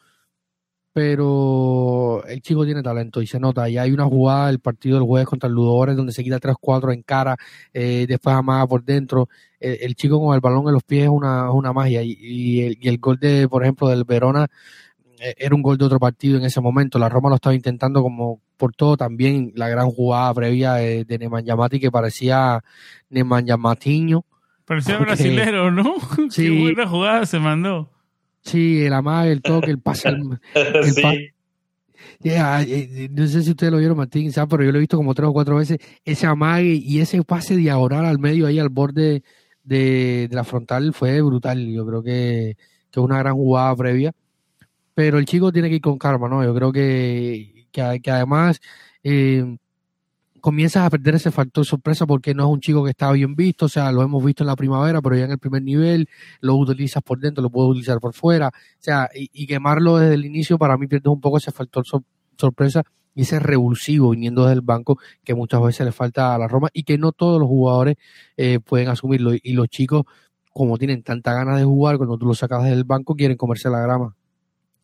pero 0.95 2.25
el 2.25 2.41
chico 2.41 2.65
tiene 2.65 2.81
talento 2.81 3.21
y 3.21 3.27
se 3.27 3.41
nota. 3.41 3.69
Y 3.69 3.79
hay 3.79 3.91
una 3.91 4.05
jugada 4.05 4.47
del 4.47 4.61
partido 4.61 4.97
del 4.97 5.05
jueves 5.05 5.27
contra 5.27 5.49
el 5.49 5.55
Ludogorets 5.55 5.97
donde 5.97 6.13
se 6.13 6.23
quita 6.23 6.39
3-4 6.39 6.95
en 6.95 7.03
cara, 7.03 7.37
eh, 7.73 8.07
después 8.09 8.35
amaga 8.37 8.65
por 8.69 8.85
dentro. 8.85 9.29
El, 9.59 9.97
chico 9.97 10.21
con 10.21 10.35
el 10.35 10.41
balón 10.41 10.69
en 10.69 10.75
los 10.75 10.85
pies 10.85 11.05
es 11.05 11.09
una, 11.09 11.51
una 11.51 11.73
magia. 11.73 12.03
Y, 12.03 12.13
el, 12.61 12.79
y, 12.81 12.89
el, 12.89 12.99
gol 12.99 13.19
de, 13.19 13.49
por 13.49 13.65
ejemplo, 13.65 13.89
del 13.89 14.05
Verona 14.05 14.47
eh, 15.19 15.35
era 15.37 15.55
un 15.57 15.63
gol 15.63 15.79
de 15.79 15.85
otro 15.85 15.99
partido 15.99 16.39
en 16.39 16.45
ese 16.45 16.61
momento. 16.61 17.01
La 17.01 17.09
Roma 17.09 17.29
lo 17.29 17.35
estaba 17.35 17.57
intentando 17.57 18.01
como 18.01 18.41
por 18.57 18.73
todo. 18.73 18.97
También 18.97 19.53
la 19.57 19.69
gran 19.69 19.91
jugada 19.91 20.33
previa 20.33 20.75
de, 20.75 21.05
de 21.05 21.19
Nemanja 21.19 21.57
que 21.71 21.91
parecía 21.91 22.63
Nemanja 23.11 23.57
Matiño. 23.57 24.25
Parecía 24.65 24.99
brasilero, 24.99 25.73
¿no? 25.73 25.97
Sí. 26.31 26.45
Qué 26.45 26.61
buena 26.61 26.87
jugada 26.87 27.27
se 27.27 27.41
mandó. 27.41 27.94
Sí, 28.45 28.85
el 28.85 28.93
amague, 28.93 29.33
el 29.33 29.43
toque, 29.43 29.71
el 29.71 29.81
pase. 29.81 30.09
El, 30.55 30.93
sí. 30.93 31.31
Eh, 32.23 33.09
no 33.11 33.27
sé 33.27 33.43
si 33.43 33.51
ustedes 33.51 33.73
lo 33.73 33.79
vieron, 33.79 33.97
Martín, 33.97 34.31
pero 34.49 34.63
yo 34.63 34.71
lo 34.71 34.79
he 34.79 34.81
visto 34.81 34.97
como 34.97 35.15
tres 35.15 35.29
o 35.29 35.33
cuatro 35.33 35.57
veces. 35.57 35.79
Ese 36.05 36.27
amague 36.27 36.75
y 36.75 37.01
ese 37.01 37.23
pase 37.23 37.57
diagonal 37.57 38.05
al 38.05 38.19
medio, 38.19 38.47
ahí 38.47 38.59
al 38.59 38.69
borde 38.69 39.23
de, 39.63 40.29
la 40.31 40.45
frontal, 40.45 40.93
fue 40.93 41.21
brutal. 41.23 41.67
Yo 41.67 41.87
creo 41.87 42.03
que, 42.03 42.57
que, 42.91 43.01
es 43.01 43.05
una 43.05 43.19
gran 43.19 43.35
jugada 43.35 43.75
previa. 43.77 44.13
Pero 44.95 45.19
el 45.19 45.25
chico 45.27 45.53
tiene 45.53 45.69
que 45.69 45.77
ir 45.77 45.81
con 45.81 45.99
karma, 45.99 46.29
¿no? 46.29 46.45
Yo 46.45 46.55
creo 46.55 46.73
que, 46.73 47.67
que, 47.73 48.01
que 48.03 48.11
además 48.11 48.61
eh, 49.03 49.57
comienzas 50.45 50.85
a 50.85 50.91
perder 50.91 51.15
ese 51.15 51.31
factor 51.31 51.65
sorpresa 51.65 52.05
porque 52.05 52.35
no 52.35 52.43
es 52.43 52.51
un 52.51 52.61
chico 52.61 52.85
que 52.85 52.91
está 52.91 53.11
bien 53.13 53.35
visto, 53.35 53.65
o 53.65 53.69
sea, 53.71 53.91
lo 53.91 54.03
hemos 54.03 54.23
visto 54.23 54.43
en 54.43 54.49
la 54.49 54.57
primavera, 54.57 55.01
pero 55.01 55.17
ya 55.17 55.25
en 55.25 55.31
el 55.31 55.39
primer 55.39 55.63
nivel 55.63 56.07
lo 56.43 56.57
utilizas 56.57 57.03
por 57.03 57.19
dentro, 57.19 57.41
lo 57.41 57.49
puedes 57.49 57.71
utilizar 57.71 57.99
por 57.99 58.13
fuera, 58.13 58.49
o 58.49 58.53
sea, 58.79 59.09
y, 59.15 59.47
quemarlo 59.47 59.97
desde 59.97 60.13
el 60.13 60.27
inicio 60.27 60.59
para 60.59 60.77
mí 60.77 60.87
pierde 60.87 61.09
un 61.09 61.19
poco 61.19 61.39
ese 61.39 61.51
factor 61.51 61.87
sorpresa 62.37 62.83
y 63.15 63.23
ese 63.23 63.39
revulsivo 63.39 64.11
viniendo 64.11 64.43
desde 64.43 64.57
el 64.57 64.61
banco 64.61 64.99
que 65.25 65.35
muchas 65.35 65.63
veces 65.63 65.87
le 65.87 65.93
falta 65.93 66.35
a 66.35 66.39
la 66.39 66.47
Roma 66.47 66.69
y 66.75 66.83
que 66.83 66.99
no 66.99 67.13
todos 67.13 67.41
los 67.41 67.49
jugadores 67.49 67.97
eh, 68.37 68.61
pueden 68.61 68.89
asumirlo 68.89 69.31
y 69.33 69.53
los 69.55 69.69
chicos 69.69 70.05
como 70.53 70.77
tienen 70.77 71.03
tanta 71.03 71.33
ganas 71.33 71.57
de 71.57 71.65
jugar 71.65 71.97
cuando 71.97 72.19
tú 72.19 72.27
los 72.27 72.37
sacas 72.37 72.65
del 72.65 72.85
banco 72.85 73.15
quieren 73.15 73.39
comerse 73.39 73.71
la 73.71 73.81
grama. 73.81 74.15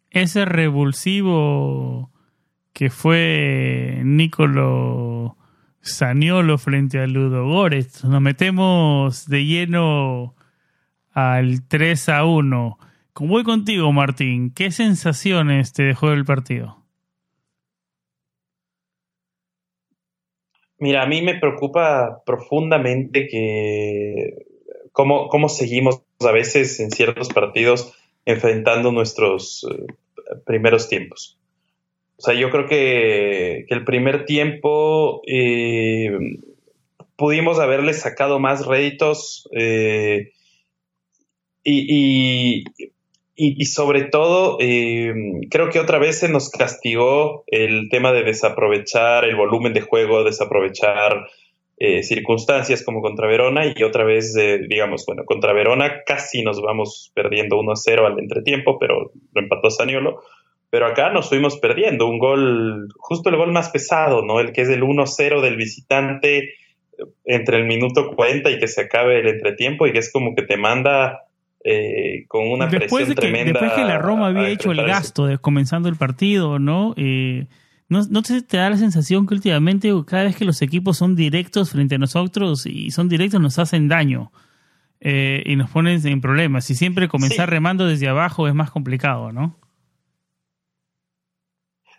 Ese 0.08 0.46
revulsivo 0.46 2.10
que 2.72 2.88
fue 2.88 4.00
Nicolo 4.06 5.36
Saniolo 5.80 6.58
frente 6.58 6.98
a 6.98 7.06
Ludogorets. 7.06 8.04
Nos 8.04 8.20
metemos 8.20 9.26
de 9.28 9.44
lleno 9.44 10.34
al 11.12 11.66
3 11.66 12.08
a 12.10 12.24
1. 12.24 12.78
Como 13.12 13.30
voy 13.30 13.44
contigo, 13.44 13.92
Martín, 13.92 14.52
¿qué 14.54 14.70
sensaciones 14.70 15.72
te 15.72 15.82
dejó 15.82 16.12
el 16.12 16.24
partido? 16.24 16.76
Mira, 20.78 21.02
a 21.02 21.06
mí 21.06 21.20
me 21.20 21.38
preocupa 21.38 22.22
profundamente 22.24 23.26
que 23.26 24.46
cómo, 24.92 25.28
cómo 25.28 25.48
seguimos 25.48 26.02
a 26.20 26.32
veces 26.32 26.80
en 26.80 26.90
ciertos 26.90 27.28
partidos 27.28 27.94
enfrentando 28.24 28.92
nuestros 28.92 29.66
eh, 29.70 29.86
primeros 30.46 30.88
tiempos. 30.88 31.39
O 32.20 32.22
sea, 32.22 32.34
yo 32.34 32.50
creo 32.50 32.66
que, 32.66 33.64
el 33.66 33.84
primer 33.84 34.26
tiempo 34.26 35.22
eh, 35.26 36.10
pudimos 37.16 37.58
haberle 37.58 37.94
sacado 37.94 38.38
más 38.38 38.66
réditos 38.66 39.48
eh, 39.56 40.30
y, 41.64 42.64
sobre 43.64 44.02
todo 44.02 44.58
eh, 44.60 45.14
creo 45.50 45.70
que 45.70 45.80
otra 45.80 45.98
vez 45.98 46.18
se 46.18 46.28
nos 46.28 46.50
castigó 46.50 47.44
el 47.46 47.88
tema 47.88 48.12
de 48.12 48.22
desaprovechar 48.22 49.24
el 49.24 49.36
volumen 49.36 49.72
de 49.72 49.80
juego, 49.80 50.22
desaprovechar 50.22 51.26
circunstancias 52.02 52.84
como 52.84 53.00
contra 53.00 53.26
Verona 53.26 53.72
y 53.74 53.82
otra 53.82 54.04
vez, 54.04 54.34
digamos, 54.68 55.06
bueno, 55.06 55.24
contra 55.24 55.54
Verona 55.54 56.02
casi 56.04 56.42
nos 56.42 56.60
vamos 56.60 57.10
perdiendo 57.14 57.56
1-0 57.56 58.04
al 58.04 58.18
entretiempo, 58.18 58.78
pero 58.78 59.10
lo 59.32 59.40
empató 59.40 59.70
Saniolo 59.70 60.20
pero 60.70 60.86
acá 60.86 61.10
nos 61.10 61.28
fuimos 61.28 61.58
perdiendo. 61.58 62.06
Un 62.06 62.18
gol, 62.18 62.88
justo 62.96 63.28
el 63.28 63.36
gol 63.36 63.52
más 63.52 63.68
pesado, 63.70 64.22
¿no? 64.24 64.40
El 64.40 64.52
que 64.52 64.62
es 64.62 64.68
el 64.68 64.82
1-0 64.82 65.40
del 65.40 65.56
visitante. 65.56 66.54
entre 67.24 67.56
el 67.56 67.64
minuto 67.64 68.10
40 68.14 68.50
y 68.50 68.58
que 68.58 68.68
se 68.68 68.82
acabe 68.82 69.20
el 69.20 69.28
entretiempo 69.28 69.86
y 69.86 69.92
que 69.92 69.98
es 70.00 70.12
como 70.12 70.34
que 70.34 70.42
te 70.42 70.58
manda 70.58 71.20
eh, 71.64 72.24
con 72.28 72.46
una 72.46 72.66
después 72.66 72.90
presión 72.90 73.08
de 73.08 73.14
que, 73.14 73.20
tremenda. 73.22 73.52
Después 73.52 73.72
que 73.72 73.84
la 73.84 73.98
Roma 73.98 74.26
había 74.28 74.48
hecho 74.48 74.70
el 74.70 74.82
gasto 74.84 75.24
de 75.26 75.38
comenzando 75.38 75.88
el 75.88 75.96
partido, 75.96 76.58
¿no? 76.58 76.92
Eh, 76.98 77.46
¿no, 77.88 78.02
¿No 78.10 78.20
te, 78.22 78.42
te 78.42 78.58
da 78.58 78.68
la 78.68 78.76
sensación 78.76 79.26
que 79.26 79.32
últimamente 79.34 79.90
cada 80.06 80.24
vez 80.24 80.36
que 80.36 80.44
los 80.44 80.60
equipos 80.60 80.98
son 80.98 81.16
directos 81.16 81.70
frente 81.70 81.94
a 81.94 81.98
nosotros 81.98 82.66
y 82.66 82.90
son 82.90 83.08
directos 83.08 83.40
nos 83.40 83.58
hacen 83.58 83.88
daño 83.88 84.30
eh, 85.00 85.42
y 85.46 85.56
nos 85.56 85.70
ponen 85.70 86.06
en 86.06 86.20
problemas? 86.20 86.68
Y 86.70 86.74
siempre 86.74 87.08
comenzar 87.08 87.48
Sí. 87.48 87.50
remando 87.50 87.86
desde 87.86 88.08
abajo 88.08 88.46
es 88.46 88.54
más 88.54 88.70
complicado, 88.70 89.32
¿no? 89.32 89.56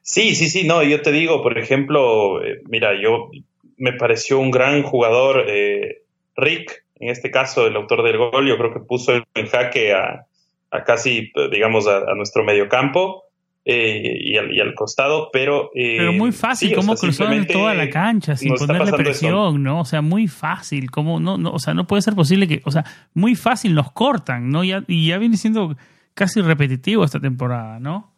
Sí, 0.01 0.35
sí, 0.35 0.49
sí, 0.49 0.63
no, 0.65 0.83
yo 0.83 1.01
te 1.01 1.11
digo, 1.11 1.41
por 1.43 1.57
ejemplo, 1.57 2.43
eh, 2.43 2.61
mira, 2.67 2.99
yo 2.99 3.29
me 3.77 3.93
pareció 3.93 4.39
un 4.39 4.51
gran 4.51 4.83
jugador, 4.83 5.45
eh, 5.47 6.01
Rick, 6.35 6.83
en 6.99 7.09
este 7.09 7.31
caso 7.31 7.65
el 7.67 7.75
autor 7.75 8.03
del 8.03 8.17
gol, 8.17 8.47
yo 8.47 8.57
creo 8.57 8.73
que 8.73 8.79
puso 8.79 9.13
en 9.13 9.47
jaque 9.47 9.93
a, 9.93 10.25
a 10.71 10.83
casi, 10.83 11.31
digamos, 11.51 11.87
a, 11.87 11.97
a 12.11 12.15
nuestro 12.15 12.43
mediocampo 12.43 13.23
eh, 13.63 14.17
y, 14.19 14.37
al, 14.37 14.55
y 14.55 14.59
al 14.59 14.73
costado, 14.73 15.29
pero... 15.31 15.69
eh, 15.75 15.97
Pero 15.99 16.13
muy 16.13 16.31
fácil, 16.31 16.75
sí, 16.75 16.97
simplemente 16.97 17.53
toda 17.53 17.73
la 17.75 17.89
cancha 17.89 18.35
sin 18.35 18.55
ponerle 18.55 18.87
eso. 18.87 18.97
presión, 18.97 19.61
¿no? 19.63 19.81
O 19.81 19.85
sea, 19.85 20.01
muy 20.01 20.27
fácil, 20.27 20.89
como 20.89 21.19
no, 21.19 21.37
no, 21.37 21.51
o 21.51 21.59
sea, 21.59 21.73
no 21.75 21.85
puede 21.85 22.01
ser 22.01 22.15
posible 22.15 22.47
que, 22.47 22.61
o 22.65 22.71
sea, 22.71 22.85
muy 23.13 23.35
fácil 23.35 23.75
nos 23.75 23.91
cortan, 23.91 24.49
¿no? 24.49 24.63
Ya, 24.63 24.83
y 24.87 25.07
ya 25.07 25.17
viene 25.19 25.37
siendo 25.37 25.75
casi 26.15 26.41
repetitivo 26.41 27.03
esta 27.03 27.19
temporada, 27.19 27.79
¿no? 27.79 28.10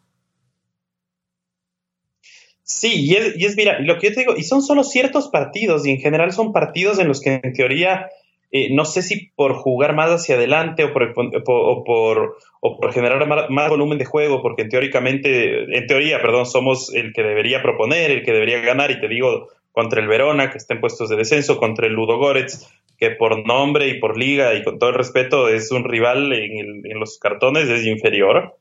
Sí, 2.74 3.06
y 3.06 3.14
es, 3.14 3.36
y 3.36 3.44
es, 3.44 3.56
mira, 3.56 3.78
lo 3.78 3.98
que 3.98 4.08
yo 4.08 4.14
te 4.14 4.20
digo, 4.20 4.34
y 4.36 4.42
son 4.42 4.60
solo 4.60 4.82
ciertos 4.82 5.28
partidos, 5.28 5.86
y 5.86 5.92
en 5.92 5.98
general 5.98 6.32
son 6.32 6.52
partidos 6.52 6.98
en 6.98 7.06
los 7.06 7.20
que 7.20 7.40
en 7.40 7.52
teoría, 7.52 8.08
eh, 8.50 8.74
no 8.74 8.84
sé 8.84 9.02
si 9.02 9.28
por 9.36 9.54
jugar 9.54 9.94
más 9.94 10.10
hacia 10.10 10.34
adelante 10.34 10.82
o 10.82 10.92
por, 10.92 11.14
o 11.46 11.84
por, 11.84 12.36
o 12.60 12.76
por 12.76 12.92
generar 12.92 13.28
más, 13.28 13.48
más, 13.48 13.70
volumen 13.70 13.98
de 13.98 14.04
juego, 14.04 14.42
porque 14.42 14.64
teóricamente, 14.64 15.76
en 15.76 15.86
teoría, 15.86 16.20
perdón, 16.20 16.46
somos 16.46 16.92
el 16.92 17.12
que 17.12 17.22
debería 17.22 17.62
proponer, 17.62 18.10
el 18.10 18.24
que 18.24 18.32
debería 18.32 18.58
ganar, 18.58 18.90
y 18.90 19.00
te 19.00 19.06
digo, 19.06 19.50
contra 19.70 20.00
el 20.00 20.08
Verona, 20.08 20.50
que 20.50 20.58
está 20.58 20.74
en 20.74 20.80
puestos 20.80 21.08
de 21.08 21.14
descenso, 21.14 21.58
contra 21.58 21.86
el 21.86 21.92
Ludo 21.92 22.18
Goretz, 22.18 22.68
que 22.98 23.10
por 23.10 23.46
nombre 23.46 23.86
y 23.86 24.00
por 24.00 24.18
liga 24.18 24.52
y 24.54 24.64
con 24.64 24.80
todo 24.80 24.90
el 24.90 24.96
respeto 24.96 25.48
es 25.48 25.70
un 25.70 25.84
rival 25.84 26.32
en, 26.32 26.58
el, 26.58 26.90
en 26.90 26.98
los 26.98 27.18
cartones, 27.20 27.68
es 27.68 27.86
inferior 27.86 28.56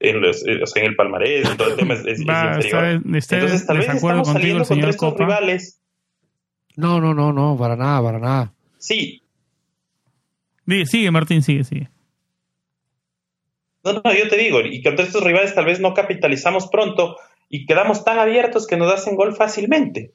en, 0.00 0.20
los, 0.20 0.44
o 0.62 0.66
sea, 0.66 0.82
en 0.82 0.90
el 0.90 0.96
palmarés, 0.96 1.48
en 1.50 1.56
todo 1.56 1.70
el 1.70 1.76
tema 1.76 1.94
es, 1.94 2.06
es, 2.06 2.24
Va, 2.26 2.58
es 2.58 2.66
inferior. 2.66 2.84
Está, 3.04 3.18
está 3.18 3.36
Entonces, 3.36 3.66
tal 3.66 3.78
vez 3.78 3.88
estamos 3.88 4.28
saliendo 4.28 4.64
contra 4.64 4.90
estos 4.90 5.12
Copa. 5.12 5.24
rivales. 5.24 5.80
No, 6.76 7.00
no, 7.00 7.14
no, 7.14 7.32
no, 7.32 7.56
para 7.58 7.76
nada, 7.76 8.02
para 8.02 8.18
nada. 8.18 8.54
Sí. 8.78 9.22
Sigue, 10.66 10.86
sigue 10.86 11.10
Martín, 11.10 11.42
sigue, 11.42 11.64
sigue. 11.64 11.88
No, 13.82 13.94
no, 13.94 14.14
yo 14.14 14.28
te 14.28 14.36
digo, 14.36 14.60
y 14.60 14.82
contra 14.82 15.04
estos 15.04 15.22
rivales 15.24 15.54
tal 15.54 15.64
vez 15.64 15.80
no 15.80 15.94
capitalizamos 15.94 16.68
pronto 16.68 17.16
y 17.48 17.66
quedamos 17.66 18.04
tan 18.04 18.18
abiertos 18.18 18.66
que 18.66 18.76
nos 18.76 18.92
hacen 18.92 19.16
gol 19.16 19.34
fácilmente. 19.34 20.12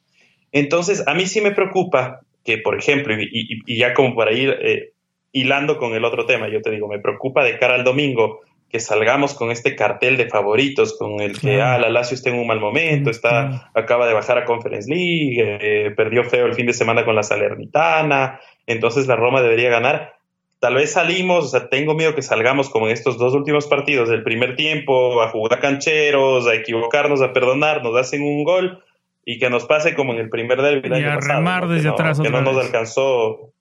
Entonces, 0.52 1.08
a 1.08 1.14
mí 1.16 1.26
sí 1.26 1.42
me 1.42 1.52
preocupa 1.52 2.22
que, 2.46 2.60
por 2.60 2.78
ejemplo, 2.78 3.16
y, 3.20 3.28
y, 3.32 3.62
y 3.66 3.78
ya 3.80 3.94
como 3.94 4.16
para 4.16 4.32
ir 4.34 4.56
eh, 4.62 4.94
hilando 5.32 5.78
con 5.78 5.94
el 5.94 6.06
otro 6.06 6.26
tema, 6.26 6.48
yo 6.50 6.62
te 6.62 6.70
digo, 6.70 6.88
me 6.88 7.00
preocupa 7.00 7.44
de 7.44 7.58
cara 7.58 7.76
al 7.76 7.84
domingo 7.84 8.42
que 8.74 8.80
salgamos 8.80 9.36
con 9.36 9.52
este 9.52 9.76
cartel 9.76 10.18
de 10.18 10.28
favoritos, 10.28 10.98
con 10.98 11.22
el 11.22 11.40
que 11.40 11.62
ah, 11.62 11.78
la 11.78 11.92
Lazio 11.92 12.16
está 12.16 12.32
en 12.32 12.40
un 12.40 12.48
mal 12.48 12.60
momento, 12.60 13.12
está, 13.12 13.70
acaba 13.76 14.08
de 14.08 14.16
bajar 14.16 14.40
a 14.40 14.46
Conference 14.46 14.90
League, 14.90 15.38
eh, 15.62 15.92
perdió 15.92 16.24
feo 16.24 16.48
el 16.48 16.56
fin 16.56 16.66
de 16.66 16.74
semana 16.74 17.06
con 17.06 17.14
la 17.16 17.22
Salernitana, 17.22 18.40
entonces 18.66 19.06
la 19.06 19.16
Roma 19.16 19.44
debería 19.44 19.70
ganar. 19.70 20.16
Tal 20.60 20.74
vez 20.74 20.92
salimos, 20.94 21.46
o 21.46 21.48
sea, 21.50 21.70
tengo 21.70 21.94
miedo 21.94 22.16
que 22.16 22.24
salgamos 22.24 22.72
como 22.72 22.88
en 22.88 22.94
estos 22.94 23.20
dos 23.20 23.36
últimos 23.36 23.68
partidos 23.68 24.10
del 24.10 24.24
primer 24.24 24.56
tiempo, 24.56 25.22
a 25.22 25.30
jugar 25.30 25.60
cancheros, 25.60 26.48
a 26.48 26.56
equivocarnos, 26.56 27.22
a 27.22 27.32
perdonar, 27.32 27.84
nos 27.84 27.96
hacen 27.96 28.24
un 28.24 28.44
gol 28.44 28.84
y 29.24 29.38
que 29.38 29.52
nos 29.52 29.66
pase 29.66 29.94
como 29.94 30.14
en 30.14 30.20
el 30.20 30.30
primer 30.30 30.64
derby 30.64 30.90
del 30.90 31.00
Y 31.00 31.04
año 31.04 31.12
a 31.12 31.16
pasado, 31.18 31.38
remar 31.38 31.68
¿no? 31.68 31.70
desde 31.74 31.84
que 31.84 31.88
no, 31.90 31.94
atrás 31.94 32.20
que 32.20 32.28
otra 32.28 32.42
no 32.42 32.46
nos 32.46 32.56
vez. 32.56 32.66
alcanzó. 32.66 33.54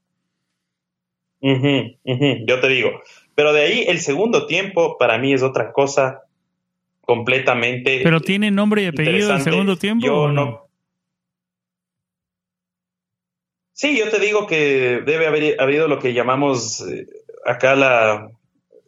Yo 1.42 2.60
te 2.60 2.68
digo. 2.68 3.02
Pero 3.34 3.52
de 3.52 3.62
ahí 3.62 3.84
el 3.88 4.00
segundo 4.00 4.46
tiempo 4.46 4.98
para 4.98 5.18
mí 5.18 5.32
es 5.32 5.42
otra 5.42 5.72
cosa 5.72 6.22
completamente. 7.00 8.00
¿Pero 8.02 8.20
tiene 8.20 8.50
nombre 8.50 8.82
y 8.82 8.86
apellido 8.86 9.32
el 9.34 9.40
segundo 9.42 9.76
tiempo 9.76 10.06
Yo 10.06 10.22
o 10.22 10.28
no- 10.28 10.44
no? 10.44 10.62
Sí, 13.74 13.98
yo 13.98 14.10
te 14.10 14.18
digo 14.20 14.46
que 14.46 15.02
debe 15.04 15.26
haber 15.26 15.60
habido 15.60 15.88
lo 15.88 15.98
que 15.98 16.12
llamamos 16.12 16.80
eh, 16.88 17.06
acá 17.44 17.74
la. 17.74 18.28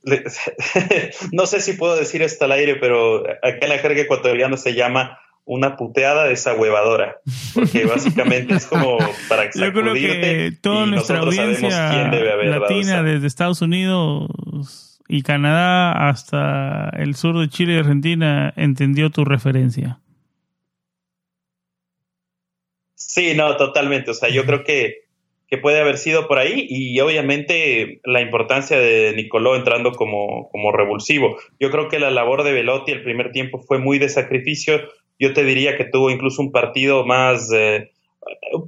no 1.33 1.47
sé 1.47 1.61
si 1.61 1.73
puedo 1.73 1.97
decir 1.97 2.23
esto 2.23 2.45
al 2.45 2.53
aire, 2.53 2.77
pero 2.77 3.25
acá 3.43 3.59
en 3.63 3.69
la 3.71 3.79
jerga 3.79 4.03
ecuatoriana 4.03 4.59
se 4.59 4.75
llama 4.75 5.19
una 5.45 5.77
puteada 5.77 6.25
desahuevadora. 6.25 7.17
Porque 7.55 7.85
básicamente 7.87 8.55
es 8.55 8.67
como 8.67 8.99
para 9.29 9.45
Yo 9.47 9.73
creo 9.73 9.87
sacudirte 9.87 10.21
que 10.21 10.53
toda 10.61 10.87
nuestra 10.87 11.21
audiencia 11.21 12.11
latina, 12.43 13.03
desde 13.03 13.27
Estados 13.27 13.63
Unidos 13.63 15.01
y 15.09 15.23
Canadá 15.23 16.09
hasta 16.09 16.91
el 16.97 17.15
sur 17.15 17.39
de 17.39 17.49
Chile 17.49 17.75
y 17.75 17.79
Argentina, 17.79 18.53
entendió 18.57 19.11
tu 19.11 19.25
referencia. 19.25 20.01
Sí, 23.15 23.35
no, 23.35 23.57
totalmente. 23.57 24.11
O 24.11 24.15
sea, 24.15 24.29
yo 24.29 24.45
creo 24.45 24.65
que, 24.65 25.05
que 25.47 25.59
puede 25.59 25.81
haber 25.81 25.99
sido 25.99 26.27
por 26.27 26.39
ahí 26.39 26.67
y 26.69 26.99
obviamente 27.01 28.01
la 28.05 28.21
importancia 28.21 28.79
de 28.79 29.13
Nicoló 29.15 29.55
entrando 29.55 29.93
como, 29.93 30.49
como 30.51 30.73
revulsivo. 30.73 31.37
Yo 31.61 31.71
creo 31.71 31.89
que 31.89 32.01
la 32.01 32.11
labor 32.11 32.43
de 32.43 32.53
Velotti 32.53 32.93
el 32.93 33.05
primer 33.05 33.31
tiempo 33.31 33.61
fue 33.61 33.79
muy 33.79 33.99
de 33.99 34.09
sacrificio. 34.09 34.81
Yo 35.19 35.33
te 35.33 35.45
diría 35.45 35.77
que 35.77 35.85
tuvo 35.85 36.11
incluso 36.11 36.43
un 36.43 36.53
partido 36.53 37.05
más, 37.05 37.51
eh, 37.53 37.91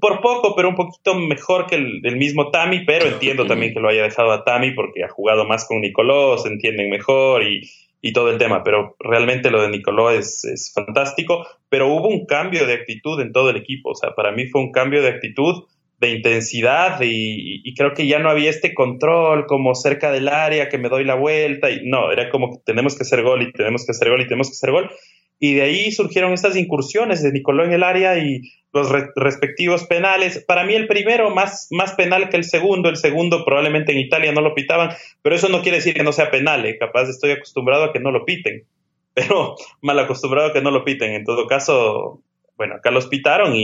por 0.00 0.20
poco, 0.20 0.54
pero 0.54 0.68
un 0.68 0.74
poquito 0.74 1.14
mejor 1.14 1.66
que 1.66 1.76
el, 1.76 2.00
el 2.04 2.16
mismo 2.16 2.50
Tami, 2.50 2.84
pero 2.84 3.06
entiendo 3.06 3.46
también 3.46 3.72
que 3.72 3.80
lo 3.80 3.88
haya 3.88 4.02
dejado 4.02 4.32
a 4.32 4.44
Tami 4.44 4.72
porque 4.72 5.04
ha 5.04 5.08
jugado 5.08 5.46
más 5.46 5.66
con 5.66 5.80
Nicoló, 5.80 6.38
se 6.38 6.48
entienden 6.48 6.90
mejor 6.90 7.42
y, 7.42 7.62
y 8.00 8.12
todo 8.12 8.30
el 8.30 8.38
tema, 8.38 8.62
pero 8.62 8.96
realmente 8.98 9.50
lo 9.50 9.62
de 9.62 9.70
Nicoló 9.70 10.10
es, 10.10 10.44
es 10.44 10.72
fantástico, 10.74 11.46
pero 11.68 11.88
hubo 11.88 12.08
un 12.08 12.26
cambio 12.26 12.66
de 12.66 12.74
actitud 12.74 13.20
en 13.20 13.32
todo 13.32 13.50
el 13.50 13.56
equipo, 13.56 13.90
o 13.90 13.94
sea, 13.94 14.14
para 14.14 14.32
mí 14.32 14.46
fue 14.46 14.60
un 14.60 14.72
cambio 14.72 15.02
de 15.02 15.08
actitud, 15.08 15.64
de 15.98 16.10
intensidad 16.10 17.00
y, 17.00 17.62
y 17.64 17.74
creo 17.74 17.94
que 17.94 18.06
ya 18.06 18.18
no 18.18 18.28
había 18.28 18.50
este 18.50 18.74
control 18.74 19.46
como 19.46 19.74
cerca 19.74 20.12
del 20.12 20.28
área 20.28 20.68
que 20.68 20.76
me 20.76 20.90
doy 20.90 21.04
la 21.04 21.14
vuelta 21.14 21.70
y 21.70 21.88
no, 21.88 22.12
era 22.12 22.28
como 22.28 22.50
que 22.50 22.58
tenemos 22.66 22.96
que 22.96 23.04
hacer 23.04 23.22
gol 23.22 23.40
y 23.40 23.50
tenemos 23.52 23.86
que 23.86 23.92
hacer 23.92 24.10
gol 24.10 24.20
y 24.20 24.26
tenemos 24.26 24.48
que 24.48 24.56
hacer 24.56 24.72
gol 24.72 24.90
y 25.38 25.54
de 25.54 25.62
ahí 25.62 25.92
surgieron 25.92 26.32
estas 26.32 26.56
incursiones 26.56 27.22
de 27.22 27.32
Nicoló 27.32 27.64
en 27.64 27.72
el 27.72 27.82
área 27.82 28.18
y 28.18 28.40
los 28.72 28.90
re- 28.90 29.10
respectivos 29.16 29.84
penales. 29.84 30.44
Para 30.46 30.64
mí 30.64 30.74
el 30.74 30.86
primero 30.86 31.30
más, 31.34 31.68
más 31.70 31.92
penal 31.94 32.28
que 32.28 32.36
el 32.36 32.44
segundo, 32.44 32.88
el 32.88 32.96
segundo 32.96 33.44
probablemente 33.44 33.92
en 33.92 33.98
Italia 33.98 34.32
no 34.32 34.40
lo 34.40 34.54
pitaban, 34.54 34.90
pero 35.22 35.34
eso 35.36 35.48
no 35.48 35.62
quiere 35.62 35.78
decir 35.78 35.94
que 35.94 36.02
no 36.02 36.12
sea 36.12 36.30
penal, 36.30 36.64
¿eh? 36.66 36.78
capaz 36.78 37.08
estoy 37.08 37.32
acostumbrado 37.32 37.84
a 37.84 37.92
que 37.92 38.00
no 38.00 38.10
lo 38.10 38.24
piten, 38.24 38.64
pero 39.14 39.56
mal 39.82 39.98
acostumbrado 39.98 40.48
a 40.48 40.52
que 40.52 40.62
no 40.62 40.70
lo 40.70 40.84
piten. 40.84 41.12
En 41.12 41.24
todo 41.24 41.46
caso, 41.46 42.22
bueno, 42.56 42.74
acá 42.76 42.90
los 42.90 43.06
pitaron 43.06 43.54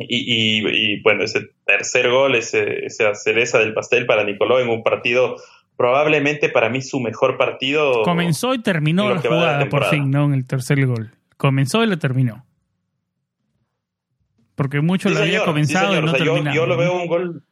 y- 0.00 0.60
y, 0.62 1.00
bueno, 1.02 1.24
ese 1.24 1.40
tercer 1.66 2.08
gol, 2.08 2.36
ese, 2.36 2.86
esa 2.86 3.14
cereza 3.14 3.58
del 3.58 3.74
pastel 3.74 4.06
para 4.06 4.22
Nicoló 4.24 4.60
en 4.60 4.68
un 4.68 4.82
partido, 4.84 5.36
probablemente 5.78 6.48
para 6.48 6.68
mí 6.68 6.82
su 6.82 6.98
mejor 7.00 7.38
partido. 7.38 8.02
Comenzó 8.02 8.52
y 8.52 8.58
terminó 8.60 9.08
la 9.14 9.20
jugada, 9.20 9.68
por 9.68 9.84
fin, 9.84 10.10
¿no? 10.10 10.24
En 10.24 10.34
el 10.34 10.44
tercer 10.44 10.84
gol. 10.84 11.12
Comenzó 11.36 11.84
y 11.84 11.86
la 11.86 11.96
terminó. 11.96 12.44
Porque 14.56 14.80
mucho 14.80 15.08
Sí, 15.08 15.14
lo 15.14 15.20
había 15.20 15.44
comenzado 15.44 15.92
sí, 15.92 15.98
y 15.98 16.02
no 16.02 16.06
O 16.08 16.10
sea, 16.10 16.18
yo, 16.18 16.32
terminado. 16.34 16.56
yo 16.56 16.66
lo 16.66 16.76
veo 16.76 16.94
un 17.00 17.06
gol. 17.06 17.44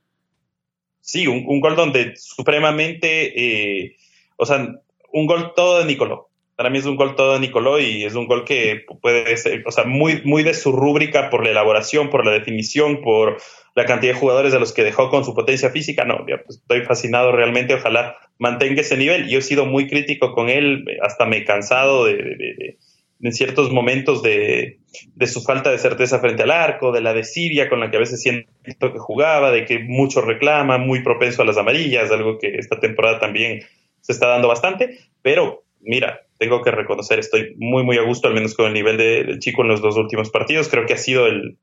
Sí, 1.01 1.29
un, 1.29 1.45
un 1.47 1.61
gol 1.61 1.77
donde 1.77 2.15
supremamente. 2.17 3.85
eh, 3.85 3.97
o 4.37 4.45
sea, 4.45 4.67
un 5.13 5.27
gol 5.27 5.53
todo 5.55 5.79
de 5.79 5.85
Nicoló. 5.85 6.29
Para 6.57 6.69
mí 6.69 6.79
es 6.79 6.85
un 6.87 6.97
gol 6.97 7.15
todo 7.15 7.35
de 7.35 7.41
Nicoló 7.41 7.79
y 7.79 8.05
es 8.05 8.15
un 8.17 8.27
gol 8.27 8.45
que 8.45 8.85
puede 9.01 9.37
ser, 9.37 9.63
o 9.67 9.71
sea, 9.71 9.85
muy, 9.85 10.23
muy 10.25 10.43
de 10.43 10.53
su 10.53 10.73
rúbrica 10.73 11.31
por 11.31 11.45
la 11.45 11.51
elaboración, 11.51 12.11
por 12.11 12.27
la 12.27 12.33
definición, 12.33 13.03
por 13.03 13.37
la 13.77 13.85
cantidad 13.85 14.15
de 14.15 14.19
jugadores 14.19 14.55
a 14.55 14.59
los 14.59 14.73
que 14.73 14.83
dejó 14.83 15.11
con 15.11 15.25
su 15.25 15.35
potencia 15.35 15.71
física. 15.71 16.05
No, 16.05 16.25
pues, 16.27 16.59
estoy 16.59 16.81
fascinado 16.83 17.31
realmente. 17.31 17.75
Ojalá 17.75 18.17
mantenga 18.39 18.81
ese 18.81 18.97
nivel. 18.97 19.29
Yo 19.29 19.39
he 19.39 19.43
sido 19.43 19.67
muy 19.67 19.87
crítico 19.87 20.33
con 20.33 20.49
él, 20.49 20.85
hasta 21.03 21.27
me 21.27 21.37
he 21.39 21.45
cansado 21.45 22.07
de, 22.07 22.15
de- 22.15 22.23
de- 22.37 22.55
de- 22.59 22.79
en 23.23 23.33
ciertos 23.33 23.71
momentos 23.73 24.23
de, 24.23 24.79
de 25.15 25.27
su 25.27 25.43
falta 25.43 25.71
de 25.71 25.79
certeza 25.79 26.19
frente 26.21 26.43
al 26.43 26.51
arco, 26.51 26.93
de 26.93 27.01
la 27.01 27.15
desidia 27.15 27.69
con 27.71 27.81
la 27.81 27.91
que 27.91 27.97
a 27.97 28.01
veces 28.01 28.21
siento 28.21 28.93
que 28.93 28.99
jugaba, 28.99 29.51
de 29.51 29.65
que 29.65 29.79
mucho 29.79 30.21
reclama, 30.21 30.77
muy 30.77 31.03
propenso 31.03 31.41
a 31.41 31.47
las 31.47 31.57
amarillas, 31.57 32.11
algo 32.11 32.39
que 32.39 32.57
esta 32.59 32.79
temporada 32.79 33.19
también 33.19 33.61
se 34.03 34.13
está 34.13 34.27
dando 34.27 34.49
bastante, 34.49 34.99
pero 35.23 35.65
mira, 35.81 36.21
tengo 36.39 36.61
que 36.63 36.71
reconocer, 36.71 37.19
estoy 37.19 37.55
muy, 37.57 37.85
muy 37.85 37.97
a 37.97 38.03
gusto, 38.03 38.29
al 38.29 38.35
menos 38.35 38.55
con 38.55 38.67
el 38.67 38.75
nivel 38.75 38.99
de- 38.99 39.25
del 39.25 39.39
chico 39.39 39.63
en 39.63 39.69
los 39.69 39.81
dos 39.81 39.97
últimos 39.97 40.31
partidos, 40.31 40.69
creo 40.69 40.85
que 40.85 40.93
ha 40.95 40.99
sido 40.99 41.27
el, 41.27 41.57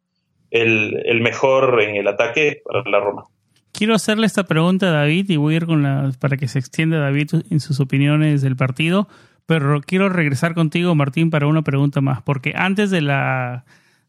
el, 0.53 1.21
mejor 1.21 1.81
en 1.81 1.95
el 1.95 2.07
ataque 2.07 2.61
para 2.63 2.89
la 2.89 2.99
Roma. 2.99 3.23
Quiero 3.71 3.95
hacerle 3.95 4.27
esta 4.27 4.43
pregunta 4.43 4.87
a 4.87 4.91
David 4.91 5.29
y 5.29 5.37
voy 5.37 5.55
a 5.55 5.57
ir 5.57 5.65
con 5.65 5.81
la, 5.81 6.11
para 6.19 6.37
que 6.37 6.47
se 6.47 6.59
extienda 6.59 6.99
David 6.99 7.31
en 7.49 7.59
sus 7.59 7.79
opiniones 7.79 8.41
del 8.41 8.55
partido, 8.55 9.07
pero 9.47 9.81
quiero 9.81 10.09
regresar 10.09 10.53
contigo, 10.53 10.93
Martín, 10.93 11.31
para 11.31 11.47
una 11.47 11.63
pregunta 11.63 12.01
más, 12.01 12.21
porque 12.21 12.53
antes 12.55 12.91
de 12.91 13.01
la 13.01 13.65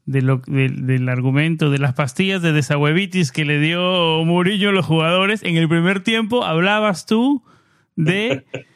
de 0.07 0.21
lo, 0.21 0.43
del 0.47 1.09
argumento 1.09 1.71
de 1.71 1.79
las 1.79 1.95
pastillas 1.95 2.43
de 2.43 2.53
desahuevitis 2.53 3.33
que 3.33 3.47
le 3.47 3.59
dio 3.59 4.23
Murillo 4.25 4.69
a 4.69 4.73
los 4.73 4.85
jugadores, 4.85 5.43
en 5.43 5.57
el 5.57 5.67
primer 5.67 6.01
tiempo 6.01 6.45
hablabas 6.45 7.07
tú 7.07 7.43
de 7.97 8.45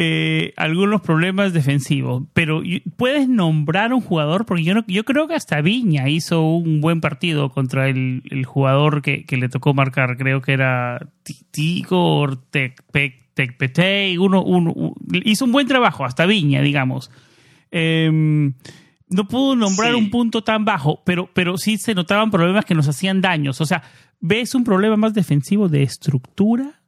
eh, 0.00 0.54
algunos 0.56 1.00
problemas 1.00 1.52
defensivos, 1.52 2.22
pero 2.32 2.62
puedes 2.96 3.28
nombrar 3.28 3.92
un 3.92 4.00
jugador, 4.00 4.46
porque 4.46 4.62
yo, 4.62 4.74
yo 4.86 5.04
creo 5.04 5.26
que 5.26 5.34
hasta 5.34 5.60
Viña 5.60 6.08
hizo 6.08 6.40
un 6.40 6.80
buen 6.80 7.00
partido 7.00 7.50
contra 7.50 7.88
el, 7.88 8.22
jugador 8.46 9.02
que, 9.02 9.26
le 9.28 9.48
tocó 9.48 9.74
marcar, 9.74 10.16
creo 10.16 10.40
que 10.40 10.52
era 10.52 11.10
Tigor 11.50 12.36
Tecpetey, 13.34 14.18
uno, 14.18 14.44
uno, 14.44 14.94
hizo 15.24 15.46
un 15.46 15.50
buen 15.50 15.66
trabajo, 15.66 16.04
hasta 16.04 16.26
Viña, 16.26 16.62
digamos. 16.62 17.10
Em, 17.72 18.54
no 19.08 19.26
pudo 19.26 19.56
nombrar 19.56 19.96
un 19.96 20.10
punto 20.10 20.44
tan 20.44 20.64
bajo, 20.64 21.02
pero, 21.04 21.28
pero 21.34 21.58
sí 21.58 21.76
se 21.76 21.96
notaban 21.96 22.30
problemas 22.30 22.64
que 22.64 22.76
nos 22.76 22.86
hacían 22.86 23.20
daños. 23.20 23.60
O 23.60 23.66
sea, 23.66 23.82
¿ves 24.20 24.54
un 24.54 24.62
problema 24.62 24.96
más 24.96 25.12
defensivo 25.12 25.68
de 25.68 25.82
estructura 25.82 26.78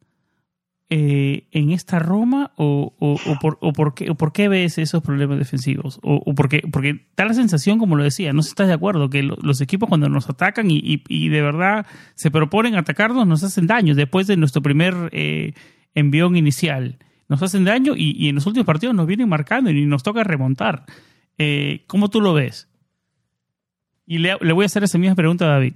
eh, 0.92 1.46
en 1.52 1.70
esta 1.70 2.00
Roma 2.00 2.50
o, 2.56 2.94
o, 2.98 3.38
por, 3.40 3.58
o, 3.60 3.72
por 3.72 3.94
qué, 3.94 4.12
por 4.12 4.32
qué 4.32 4.48
ves 4.48 4.76
esos 4.76 5.00
problemas 5.04 5.38
defensivos? 5.38 6.00
O, 6.02 6.34
porque, 6.34 6.62
porque 6.70 7.06
da 7.16 7.24
la 7.26 7.34
sensación, 7.34 7.78
como 7.78 7.94
lo 7.94 8.02
decía, 8.02 8.32
no 8.32 8.42
sé 8.42 8.48
si 8.48 8.52
estás 8.54 8.66
de 8.66 8.74
acuerdo, 8.74 9.08
que 9.08 9.22
los 9.22 9.60
equipos 9.60 9.88
cuando 9.88 10.08
nos 10.08 10.28
atacan 10.28 10.68
y, 10.68 11.02
y, 11.06 11.28
de 11.28 11.42
verdad 11.42 11.86
se 12.16 12.32
proponen 12.32 12.74
atacarnos, 12.74 13.24
nos 13.24 13.44
hacen 13.44 13.68
daño 13.68 13.94
después 13.94 14.26
de 14.26 14.36
nuestro 14.36 14.62
primer 14.62 15.10
eh, 15.12 15.54
envión 15.94 16.34
inicial. 16.34 16.98
Nos 17.28 17.40
hacen 17.40 17.64
daño 17.64 17.94
y, 17.96 18.16
y, 18.18 18.28
en 18.28 18.34
los 18.34 18.46
últimos 18.46 18.66
partidos 18.66 18.92
nos 18.92 19.06
vienen 19.06 19.28
marcando 19.28 19.70
y 19.70 19.86
nos 19.86 20.02
toca 20.02 20.24
remontar. 20.24 20.86
Eh, 21.38 21.84
¿Cómo 21.86 22.10
tú 22.10 22.20
lo 22.20 22.34
ves? 22.34 22.68
Y 24.06 24.18
le, 24.18 24.36
le 24.40 24.52
voy 24.52 24.64
a 24.64 24.66
hacer 24.66 24.82
esa 24.82 24.98
misma 24.98 25.14
pregunta 25.14 25.44
a 25.44 25.50
David. 25.50 25.74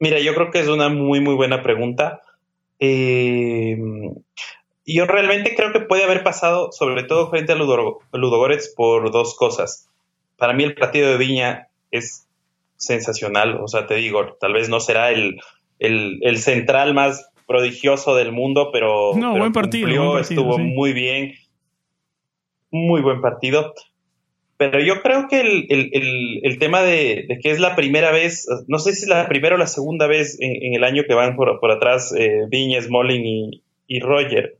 Mira, 0.00 0.18
yo 0.18 0.34
creo 0.34 0.50
que 0.50 0.60
es 0.60 0.68
una 0.68 0.88
muy, 0.88 1.20
muy 1.20 1.34
buena 1.34 1.62
pregunta. 1.62 2.22
Eh, 2.78 3.78
yo 4.86 5.04
realmente 5.04 5.54
creo 5.54 5.72
que 5.72 5.80
puede 5.80 6.04
haber 6.04 6.24
pasado, 6.24 6.72
sobre 6.72 7.04
todo 7.04 7.30
frente 7.30 7.52
a 7.52 7.54
Ludo, 7.54 8.00
Ludogorets, 8.12 8.72
por 8.74 9.12
dos 9.12 9.36
cosas. 9.36 9.88
Para 10.36 10.54
mí 10.54 10.64
el 10.64 10.74
partido 10.74 11.10
de 11.10 11.18
Viña 11.18 11.68
es 11.90 12.26
sensacional, 12.76 13.60
o 13.62 13.68
sea, 13.68 13.86
te 13.86 13.94
digo, 13.96 14.36
tal 14.40 14.54
vez 14.54 14.70
no 14.70 14.80
será 14.80 15.10
el, 15.10 15.38
el, 15.78 16.38
central 16.38 16.94
más 16.94 17.30
prodigioso 17.46 18.14
del 18.14 18.32
mundo, 18.32 18.70
pero, 18.72 19.12
no, 19.14 19.36
buen 19.36 19.52
partido, 19.52 20.18
estuvo 20.18 20.56
muy 20.56 20.94
bien, 20.94 21.34
muy 22.70 23.02
buen 23.02 23.20
partido. 23.20 23.74
Pero 24.60 24.78
yo 24.78 25.00
creo 25.00 25.26
que 25.26 25.40
el, 25.40 26.58
tema 26.58 26.82
de, 26.82 27.38
que 27.42 27.50
es 27.50 27.60
la 27.60 27.74
primera 27.74 28.12
vez, 28.12 28.46
no 28.68 28.78
sé 28.78 28.92
si 28.92 29.04
es 29.04 29.08
la 29.08 29.26
primera 29.26 29.54
o 29.54 29.58
la 29.58 29.66
segunda 29.66 30.06
vez 30.06 30.36
en, 30.38 30.74
el 30.74 30.84
año 30.84 31.04
que 31.08 31.14
van 31.14 31.34
por, 31.34 31.70
atrás 31.70 32.14
eh, 32.14 32.46
y, 32.50 33.62
y, 33.86 34.00
Roger. 34.00 34.58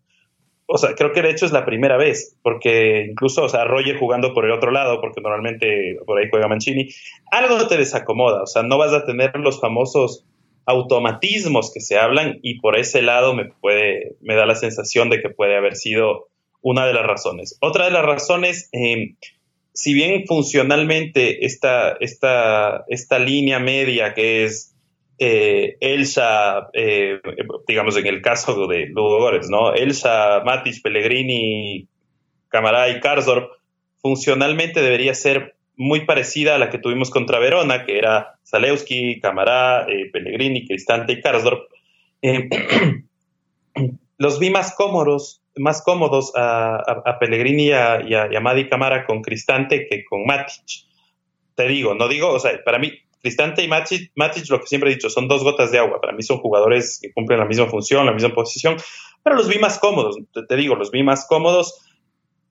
O 0.65 0.79
sea, 0.79 0.95
creo 0.95 1.13
que 1.13 1.21
de 1.21 1.29
hecho 1.29 1.45
es 1.45 1.53
la 1.53 1.67
primera 1.67 1.99
vez, 1.99 2.35
porque 2.43 3.09
incluso, 3.11 3.43
o 3.43 3.49
sea, 3.51 3.65
Roger 3.65 3.99
jugando 3.99 4.33
por 4.33 4.47
el 4.47 4.53
otro 4.53 4.71
lado, 4.71 5.03
porque 5.03 5.21
normalmente 5.21 5.99
por 6.07 6.19
ahí 6.19 6.29
juega 6.31 6.49
Mancini, 6.49 6.89
algo 7.31 7.67
te 7.67 7.77
desacomoda, 7.77 8.45
o 8.45 8.47
sea, 8.47 8.63
no 8.63 8.79
vas 8.79 8.95
a 8.95 9.05
tener 9.05 9.37
los 9.37 9.61
famosos 9.61 10.25
automatismos 10.65 11.75
que 11.75 11.81
se 11.81 11.99
hablan 11.99 12.39
y 12.41 12.59
por 12.61 12.79
ese 12.79 13.03
lado 13.03 13.35
me 13.35 13.51
puede, 13.61 14.17
me 14.23 14.35
da 14.35 14.47
la 14.47 14.55
sensación 14.55 15.11
de 15.11 15.21
que 15.21 15.29
puede 15.29 15.59
haber 15.59 15.77
sido 15.77 16.29
una 16.63 16.87
de 16.87 16.95
las 16.95 17.07
razones. 17.07 17.59
Otra 17.61 17.85
de 17.85 17.91
las 17.91 18.07
razones, 18.07 18.71
eh, 18.73 19.15
si 19.73 19.95
bien 19.95 20.27
funcionalmente 20.27 21.45
esta, 21.45 21.93
esta, 22.01 22.85
esta 22.89 23.19
línea 23.19 23.59
media 23.59 24.15
que 24.15 24.45
es 24.45 24.75
eh, 25.19 25.77
Elsa, 25.81 26.71
eh, 26.73 27.21
digamos 27.69 27.97
en 27.97 28.07
el 28.07 28.23
caso 28.23 28.67
de 28.67 28.87
Ludo 28.87 29.31
¿no? 29.51 29.75
Elsa, 29.75 30.43
Matic, 30.45 30.83
Pellegrini, 30.83 31.87
Camará 32.49 32.89
y 32.89 33.01
Karsdorp, 33.01 33.53
funcionalmente 34.01 34.81
debería 34.81 35.15
ser 35.15 35.57
muy 35.77 36.05
parecida 36.05 36.55
a 36.55 36.59
la 36.59 36.71
que 36.71 36.79
tuvimos 36.79 37.11
contra 37.11 37.39
Verona, 37.39 37.85
que 37.85 37.99
era 37.99 38.39
Zalewski, 38.47 39.21
Camará, 39.21 39.87
eh, 39.89 40.11
Pellegrini, 40.13 40.67
Cristante 40.67 41.13
y 41.15 41.21
Karsdorp. 41.21 41.71
los 44.19 44.39
vi 44.39 44.51
más 44.51 44.75
cómodos, 44.75 45.40
más 45.61 45.83
cómodos 45.83 46.33
a, 46.35 47.17
Pellegrini 47.21 47.69
y 47.69 47.73
a, 47.73 48.01
y, 48.03 48.41
Madi 48.41 48.69
Camara 48.69 49.05
con 49.05 49.23
Cristante 49.23 49.87
que 49.87 50.05
con 50.05 50.25
Matic. 50.25 50.65
Te 51.55 51.69
digo, 51.69 51.95
no 51.95 52.09
digo, 52.09 52.31
o 52.31 52.41
sea, 52.41 52.59
para 52.65 52.79
mí, 52.79 52.93
Cristante 53.21 53.63
y 53.63 53.69
Matic, 53.69 54.13
Matic, 54.15 54.49
lo 54.49 54.61
que 54.61 54.67
siempre 54.67 54.91
he 54.91 54.95
dicho, 54.95 55.11
son 55.11 55.29
dos 55.29 55.45
gotas 55.45 55.71
de 55.71 55.79
agua. 55.79 56.01
Para 56.01 56.15
mí 56.15 56.23
son 56.23 56.39
jugadores 56.39 56.99
que 57.01 57.13
cumplen 57.13 57.39
la 57.39 57.45
misma 57.45 57.67
función, 57.67 58.07
la 58.07 58.13
misma 58.13 58.33
posición, 58.35 58.77
pero 59.23 59.37
los 59.37 59.49
vi 59.49 59.59
más 59.59 59.79
cómodos. 59.79 60.17
Te, 60.49 60.57
digo, 60.57 60.77
los 60.77 60.91
vi 60.91 61.03
más 61.03 61.27
cómodos. 61.27 61.87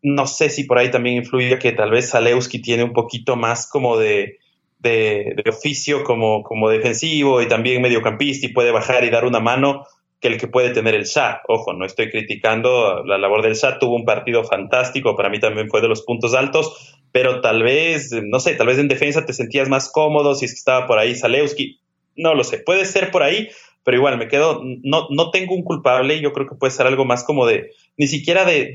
No 0.03 0.27
sé 0.27 0.49
si 0.49 0.65
por 0.65 0.77
ahí 0.77 0.91
también 0.91 1.17
influye 1.17 1.57
que 1.57 1.71
tal 1.71 1.89
vez 1.89 2.11
Zalewski 2.11 2.61
tiene 2.61 2.83
un 2.83 2.93
poquito 2.93 3.35
más 3.35 3.67
como 3.67 3.97
de, 3.97 4.37
de, 4.77 5.33
de, 5.35 5.49
oficio 5.49 6.03
como, 6.03 6.43
como 6.43 6.69
defensivo 6.69 7.41
y 7.41 7.47
también 7.47 7.81
mediocampista 7.81 8.45
y 8.45 8.53
puede 8.53 8.71
bajar 8.71 9.03
y 9.03 9.09
dar 9.09 9.25
una 9.25 9.39
mano 9.39 9.85
que 10.19 10.27
el 10.27 10.37
que 10.37 10.47
puede 10.47 10.71
tener 10.71 10.95
el 10.95 11.05
Shah. 11.05 11.41
Ojo, 11.47 11.73
no 11.73 11.85
estoy 11.85 12.09
criticando 12.09 13.03
la 13.05 13.17
labor 13.17 13.41
del 13.41 13.53
Shah, 13.53 13.79
tuvo 13.79 13.95
un 13.95 14.05
partido 14.05 14.43
fantástico, 14.43 15.15
para 15.15 15.29
mí 15.29 15.39
también 15.39 15.69
fue 15.69 15.81
de 15.81 15.87
los 15.87 16.01
puntos 16.01 16.33
altos, 16.33 16.97
pero 17.11 17.41
tal 17.41 17.63
vez, 17.63 18.11
no 18.23 18.39
sé, 18.39 18.55
tal 18.55 18.67
vez 18.67 18.79
en 18.79 18.87
defensa 18.87 19.25
te 19.25 19.33
sentías 19.33 19.69
más 19.69 19.91
cómodo 19.91 20.35
si 20.35 20.45
es 20.45 20.51
que 20.51 20.57
estaba 20.57 20.87
por 20.87 20.99
ahí 20.99 21.15
Zalewski, 21.15 21.79
no 22.15 22.33
lo 22.33 22.43
sé, 22.43 22.59
puede 22.59 22.85
ser 22.85 23.11
por 23.11 23.23
ahí, 23.23 23.49
pero 23.83 23.97
igual 23.97 24.17
me 24.17 24.27
quedo, 24.27 24.61
no, 24.83 25.07
no 25.09 25.31
tengo 25.31 25.55
un 25.55 25.63
culpable, 25.63 26.19
yo 26.19 26.33
creo 26.33 26.47
que 26.47 26.55
puede 26.55 26.71
ser 26.71 26.85
algo 26.85 27.05
más 27.05 27.23
como 27.23 27.45
de, 27.45 27.71
ni 27.97 28.07
siquiera 28.07 28.45
de, 28.45 28.71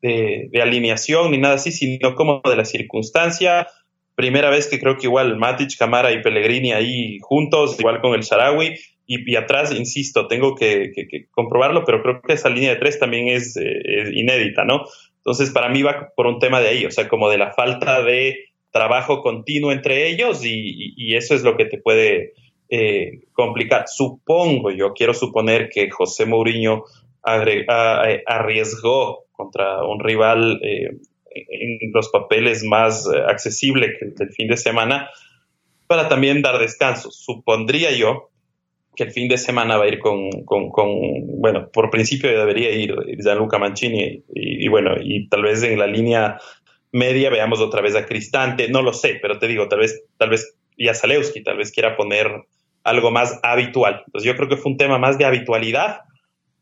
de, 0.00 0.60
alineación 0.62 1.30
ni 1.30 1.38
nada 1.38 1.56
así, 1.56 1.72
sino 1.72 2.14
como 2.14 2.40
de 2.44 2.56
la 2.56 2.64
circunstancia, 2.64 3.68
primera 4.14 4.48
vez 4.48 4.66
que 4.66 4.80
creo 4.80 4.96
que 4.96 5.06
igual 5.06 5.36
Matic, 5.36 5.76
Camara 5.78 6.10
y 6.12 6.22
Pellegrini 6.22 6.72
ahí 6.72 7.18
juntos, 7.20 7.78
igual 7.78 8.00
con 8.00 8.14
el 8.14 8.22
Sharawi, 8.22 8.74
y, 9.06 9.36
atrás, 9.36 9.72
insisto, 9.72 10.28
tengo 10.28 10.54
que, 10.54 10.92
comprobarlo, 11.30 11.84
pero 11.84 12.02
creo 12.02 12.22
que 12.22 12.32
esa 12.32 12.48
línea 12.48 12.70
de 12.70 12.76
tres 12.76 12.98
también 12.98 13.28
es, 13.28 13.56
eh, 13.56 14.10
inédita, 14.14 14.64
¿no? 14.64 14.84
Entonces, 15.18 15.50
para 15.50 15.68
mí 15.68 15.82
va 15.82 16.10
por 16.16 16.26
un 16.26 16.38
tema 16.38 16.60
de 16.60 16.68
ahí, 16.68 16.86
o 16.86 16.90
sea, 16.90 17.08
como 17.08 17.28
de 17.28 17.38
la 17.38 17.52
falta 17.52 18.02
de 18.02 18.36
trabajo 18.70 19.22
continuo 19.22 19.72
entre 19.72 20.08
ellos 20.08 20.44
y, 20.44 21.14
eso 21.14 21.34
es 21.34 21.44
lo 21.44 21.56
que 21.56 21.66
te 21.66 21.78
puede 21.78 22.32
eh, 22.70 23.20
complicar. 23.32 23.84
Supongo, 23.86 24.70
yo 24.70 24.94
quiero 24.94 25.14
suponer 25.14 25.68
que 25.68 25.90
José 25.90 26.26
Mourinho 26.26 26.84
arriesgó 27.22 29.24
contra 29.32 29.84
un 29.84 30.00
rival 30.00 30.60
eh, 30.62 30.96
en 31.34 31.92
los 31.92 32.10
papeles 32.10 32.64
más 32.64 33.08
accesible 33.28 33.96
que 33.98 34.06
el 34.06 34.14
del 34.14 34.30
fin 34.30 34.48
de 34.48 34.56
semana 34.56 35.10
para 35.86 36.08
también 36.08 36.42
dar 36.42 36.58
descanso. 36.58 37.10
Supondría 37.10 37.92
yo 37.92 38.30
que 38.94 39.04
el 39.04 39.10
fin 39.12 39.28
de 39.28 39.38
semana 39.38 39.76
va 39.76 39.84
a 39.84 39.88
ir 39.88 39.98
con, 39.98 40.30
con, 40.44 40.70
bueno, 41.40 41.68
por 41.72 41.90
principio 41.90 42.28
debería 42.30 42.70
ir 42.70 42.94
Gianluca 43.18 43.58
Mancini 43.58 44.22
y, 44.34 44.68
bueno, 44.68 44.94
y 45.00 45.28
tal 45.28 45.42
vez 45.42 45.62
en 45.62 45.78
la 45.78 45.86
línea 45.86 46.38
media 46.92 47.30
veamos 47.30 47.60
otra 47.60 47.80
vez 47.80 47.96
a 47.96 48.06
Cristante, 48.06 48.68
no 48.68 48.82
lo 48.82 48.92
sé, 48.92 49.18
pero 49.20 49.38
te 49.38 49.48
digo, 49.48 49.68
tal 49.68 49.80
vez, 49.80 50.04
tal 50.16 50.30
vez 50.30 50.56
y 50.76 50.88
a 50.88 50.94
Zalewski, 50.94 51.42
tal 51.42 51.58
vez 51.58 51.72
quiera 51.72 51.96
poner 51.96 52.28
algo 52.82 53.10
más 53.10 53.40
habitual. 53.42 54.02
Entonces 54.06 54.26
yo 54.30 54.36
creo 54.36 54.48
que 54.48 54.56
fue 54.56 54.72
un 54.72 54.78
tema 54.78 54.98
más 54.98 55.18
de 55.18 55.24
habitualidad. 55.24 56.00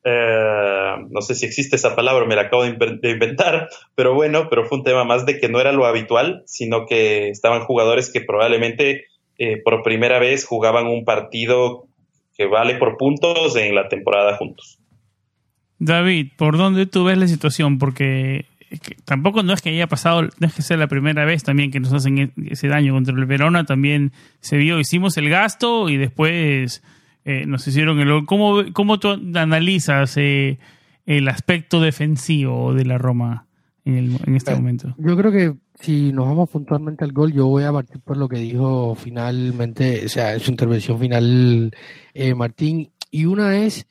Eh, 0.04 0.96
no 1.10 1.20
sé 1.20 1.34
si 1.34 1.46
existe 1.46 1.76
esa 1.76 1.94
palabra, 1.94 2.26
me 2.26 2.34
la 2.34 2.42
acabo 2.42 2.64
de 2.64 3.10
inventar, 3.10 3.68
pero 3.94 4.14
bueno, 4.14 4.48
pero 4.48 4.64
fue 4.64 4.78
un 4.78 4.84
tema 4.84 5.04
más 5.04 5.26
de 5.26 5.38
que 5.38 5.48
no 5.48 5.60
era 5.60 5.72
lo 5.72 5.86
habitual, 5.86 6.42
sino 6.46 6.86
que 6.86 7.28
estaban 7.28 7.64
jugadores 7.64 8.10
que 8.12 8.20
probablemente 8.20 9.04
eh, 9.38 9.60
por 9.62 9.82
primera 9.82 10.18
vez 10.18 10.44
jugaban 10.44 10.86
un 10.86 11.04
partido 11.04 11.88
que 12.36 12.46
vale 12.46 12.76
por 12.76 12.96
puntos 12.96 13.56
en 13.56 13.74
la 13.74 13.88
temporada 13.88 14.36
juntos. 14.36 14.78
David, 15.78 16.28
¿por 16.36 16.56
dónde 16.56 16.86
tú 16.86 17.04
ves 17.04 17.18
la 17.18 17.26
situación? 17.26 17.78
Porque 17.78 18.46
tampoco 19.04 19.42
no 19.42 19.52
es 19.52 19.62
que 19.62 19.70
haya 19.70 19.86
pasado, 19.86 20.22
no 20.22 20.46
es 20.46 20.54
que 20.54 20.62
sea 20.62 20.76
la 20.76 20.86
primera 20.86 21.24
vez 21.24 21.42
también 21.42 21.70
que 21.70 21.80
nos 21.80 21.92
hacen 21.92 22.32
ese 22.48 22.68
daño 22.68 22.94
contra 22.94 23.14
el 23.14 23.26
Verona, 23.26 23.64
también 23.64 24.12
se 24.40 24.56
vio, 24.56 24.78
hicimos 24.78 25.16
el 25.16 25.28
gasto 25.28 25.88
y 25.88 25.96
después 25.96 26.82
eh, 27.24 27.46
nos 27.46 27.66
hicieron 27.66 28.00
el... 28.00 28.24
¿Cómo, 28.26 28.62
cómo 28.72 28.98
tú 28.98 29.20
analizas 29.34 30.16
eh, 30.16 30.58
el 31.06 31.28
aspecto 31.28 31.80
defensivo 31.80 32.74
de 32.74 32.84
la 32.84 32.98
Roma 32.98 33.46
en, 33.84 34.16
este 34.34 34.54
momento? 34.54 34.94
Yo 34.98 35.16
creo 35.16 35.32
que 35.32 35.54
si 35.80 36.12
nos 36.12 36.26
vamos 36.26 36.50
puntualmente 36.50 37.04
al 37.04 37.12
gol, 37.12 37.32
yo 37.32 37.46
voy 37.46 37.64
a 37.64 37.72
partir 37.72 38.00
por 38.00 38.16
lo 38.16 38.28
que 38.28 38.38
dijo 38.38 38.94
finalmente, 38.94 40.06
o 40.06 40.08
sea, 40.08 40.34
en 40.34 40.40
su 40.40 40.50
intervención 40.50 40.98
final 40.98 41.74
eh, 42.14 42.34
Martín. 42.34 42.92
Y 43.10 43.26
una 43.26 43.56
es 43.56 43.86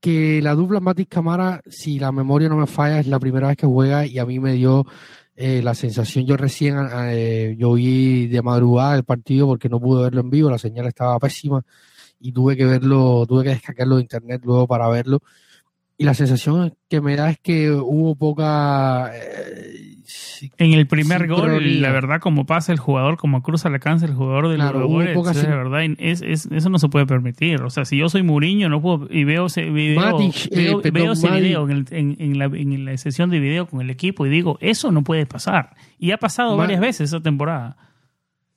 que 0.00 0.40
la 0.42 0.54
dupla 0.54 0.80
Matis 0.80 1.08
Camara, 1.08 1.62
si 1.66 1.98
la 1.98 2.12
memoria 2.12 2.48
no 2.48 2.56
me 2.56 2.66
falla, 2.66 3.00
es 3.00 3.06
la 3.06 3.20
primera 3.20 3.48
vez 3.48 3.56
que 3.56 3.66
juega 3.66 4.06
y 4.06 4.18
a 4.18 4.26
mí 4.26 4.40
me 4.40 4.54
dio 4.54 4.86
eh, 5.36 5.62
la 5.62 5.74
sensación, 5.74 6.26
yo 6.26 6.36
recién, 6.36 6.76
eh, 6.92 7.56
yo 7.58 7.74
vi 7.74 8.26
de 8.26 8.42
madrugada 8.42 8.96
el 8.96 9.04
partido 9.04 9.46
porque 9.46 9.68
no 9.68 9.80
pude 9.80 10.02
verlo 10.02 10.20
en 10.20 10.30
vivo, 10.30 10.50
la 10.50 10.58
señal 10.58 10.86
estaba 10.86 11.18
pésima 11.18 11.62
y 12.18 12.32
tuve 12.32 12.56
que 12.56 12.64
verlo, 12.66 13.24
tuve 13.26 13.44
que 13.44 13.50
descargarlo 13.50 13.96
de 13.96 14.02
internet 14.02 14.42
luego 14.44 14.66
para 14.66 14.88
verlo. 14.88 15.22
Y 16.00 16.04
la 16.04 16.14
sensación 16.14 16.72
que 16.88 17.02
me 17.02 17.14
da 17.14 17.28
es 17.28 17.38
que 17.38 17.70
hubo 17.70 18.14
poca... 18.14 19.10
Eh, 19.14 19.98
en 20.56 20.72
el 20.72 20.86
primer 20.86 21.28
gol, 21.28 21.82
la 21.82 21.92
verdad, 21.92 22.20
como 22.20 22.46
pasa 22.46 22.72
el 22.72 22.78
jugador, 22.78 23.18
como 23.18 23.42
cruza 23.42 23.68
la 23.68 23.80
cancha 23.80 24.06
el 24.06 24.14
jugador 24.14 24.48
de 24.48 24.56
los 24.56 24.72
jugadores, 24.72 25.36
es, 25.36 25.46
verdad, 25.46 25.82
es, 25.98 26.22
eso 26.22 26.70
no 26.70 26.78
se 26.78 26.88
puede 26.88 27.04
permitir. 27.04 27.60
O 27.60 27.68
sea, 27.68 27.84
si 27.84 27.98
yo 27.98 28.08
soy 28.08 28.22
Muriño 28.22 28.70
no 28.70 28.80
puedo, 28.80 29.08
y 29.10 29.24
veo 29.24 29.44
ese 29.44 29.64
video, 29.64 30.16
veo, 30.16 30.80
eh, 30.82 30.90
veo 30.90 31.12
ese 31.12 31.30
video 31.32 31.68
en, 31.68 31.84
en, 31.90 32.16
en, 32.18 32.38
la, 32.38 32.46
en, 32.46 32.84
la, 32.86 32.96
sesión 32.96 33.28
de 33.28 33.38
video 33.38 33.66
con 33.66 33.82
el 33.82 33.90
equipo 33.90 34.24
y 34.24 34.30
digo, 34.30 34.56
eso 34.62 34.90
no 34.90 35.04
puede 35.04 35.26
pasar. 35.26 35.76
Y 35.98 36.12
ha 36.12 36.16
pasado 36.16 36.56
varias 36.56 36.80
veces 36.80 37.10
esa 37.10 37.20
temporada 37.20 37.76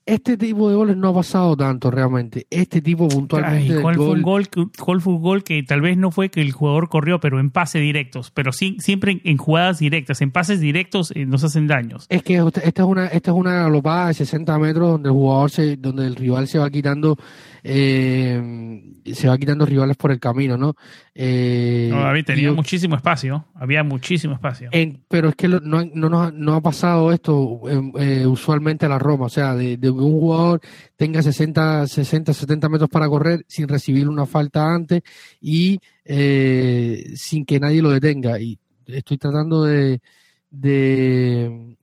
este 0.06 0.38
tipo 0.38 0.70
de 0.70 0.76
goles 0.76 0.98
no 0.98 1.10
ha 1.10 1.14
pasado 1.14 1.56
tanto 1.56 1.90
realmente. 1.90 2.46
Este 2.50 2.82
tipo 2.82 3.08
puntualmente. 3.08 3.82
¿cuál, 3.82 3.96
fue 3.96 4.10
un 4.10 4.22
gol, 4.22 4.48
¿Cuál 4.78 5.02
fue 5.02 5.14
un 5.14 5.22
gol 5.22 5.44
que 5.44 5.64
tal 5.64 5.82
vez 5.82 5.98
no 5.98 6.12
fue 6.12 6.30
que 6.30 6.42
el 6.42 6.52
jugador 6.52 6.90
corrió, 6.90 7.20
pero 7.20 7.40
en 7.40 7.52
pases 7.52 7.82
directos? 7.82 8.30
Pero 8.32 8.52
sí, 8.52 8.78
siempre 8.80 9.22
en, 9.24 9.38
jugadas 9.38 9.80
directas, 9.80 10.22
en 10.22 10.32
pases 10.32 10.60
directos 10.60 11.12
eh, 11.16 11.26
nos 11.26 11.44
hacen 11.44 11.68
daños. 11.68 12.06
Es 12.10 12.22
que 12.24 12.36
esta 12.64 12.84
es 12.84 12.88
una, 12.88 13.08
esta 13.08 13.32
es 13.32 13.38
una 13.38 13.54
galopada 13.64 14.08
de 14.08 14.14
60 14.16 14.60
metros 14.60 14.92
donde 14.92 15.10
el 15.10 15.14
jugador 15.14 15.52
se, 15.52 15.78
donde 15.78 16.06
el 16.06 16.16
rival 16.16 16.48
se 16.48 16.60
va 16.60 16.70
quitando 16.70 17.18
eh, 17.64 18.82
se 19.06 19.28
va 19.28 19.38
quitando 19.38 19.66
rivales 19.66 19.96
por 19.96 20.12
el 20.12 20.20
camino, 20.20 20.58
¿no? 20.58 20.76
Eh, 21.16 21.90
no, 21.92 22.02
David, 22.02 22.26
tenía 22.26 22.52
muchísimo 22.52 22.96
espacio, 22.96 23.46
había 23.54 23.84
muchísimo 23.84 24.34
espacio. 24.34 24.70
pero 25.08 25.30
es 25.30 25.36
que 25.36 25.48
no, 25.48 25.60
no, 25.60 26.32
no, 26.32 26.54
ha 26.56 26.62
pasado 26.62 27.12
esto 27.12 27.62
eh, 28.00 28.26
usualmente 28.26 28.88
a 28.88 28.90
la 28.90 28.98
Roma, 28.98 29.28
o 29.28 29.30
sea, 29.30 29.54
de, 29.54 29.80
que 29.80 29.90
un 29.90 30.20
jugador 30.20 30.62
tenga 30.96 31.22
60, 31.22 31.86
60, 31.86 32.34
70 32.34 32.68
metros 32.70 32.90
para 32.90 33.08
correr 33.08 33.46
sin 33.48 33.68
recibir 33.68 34.10
una 34.10 34.26
falta 34.26 34.74
antes 34.74 35.04
y 35.40 35.80
eh, 36.04 37.12
sin 37.16 37.46
que 37.46 37.60
nadie 37.60 37.84
lo 37.84 37.92
detenga. 37.92 38.40
Y 38.40 38.58
estoy 38.88 39.20
tratando 39.20 39.66
de, 39.66 40.02
de 40.50 41.78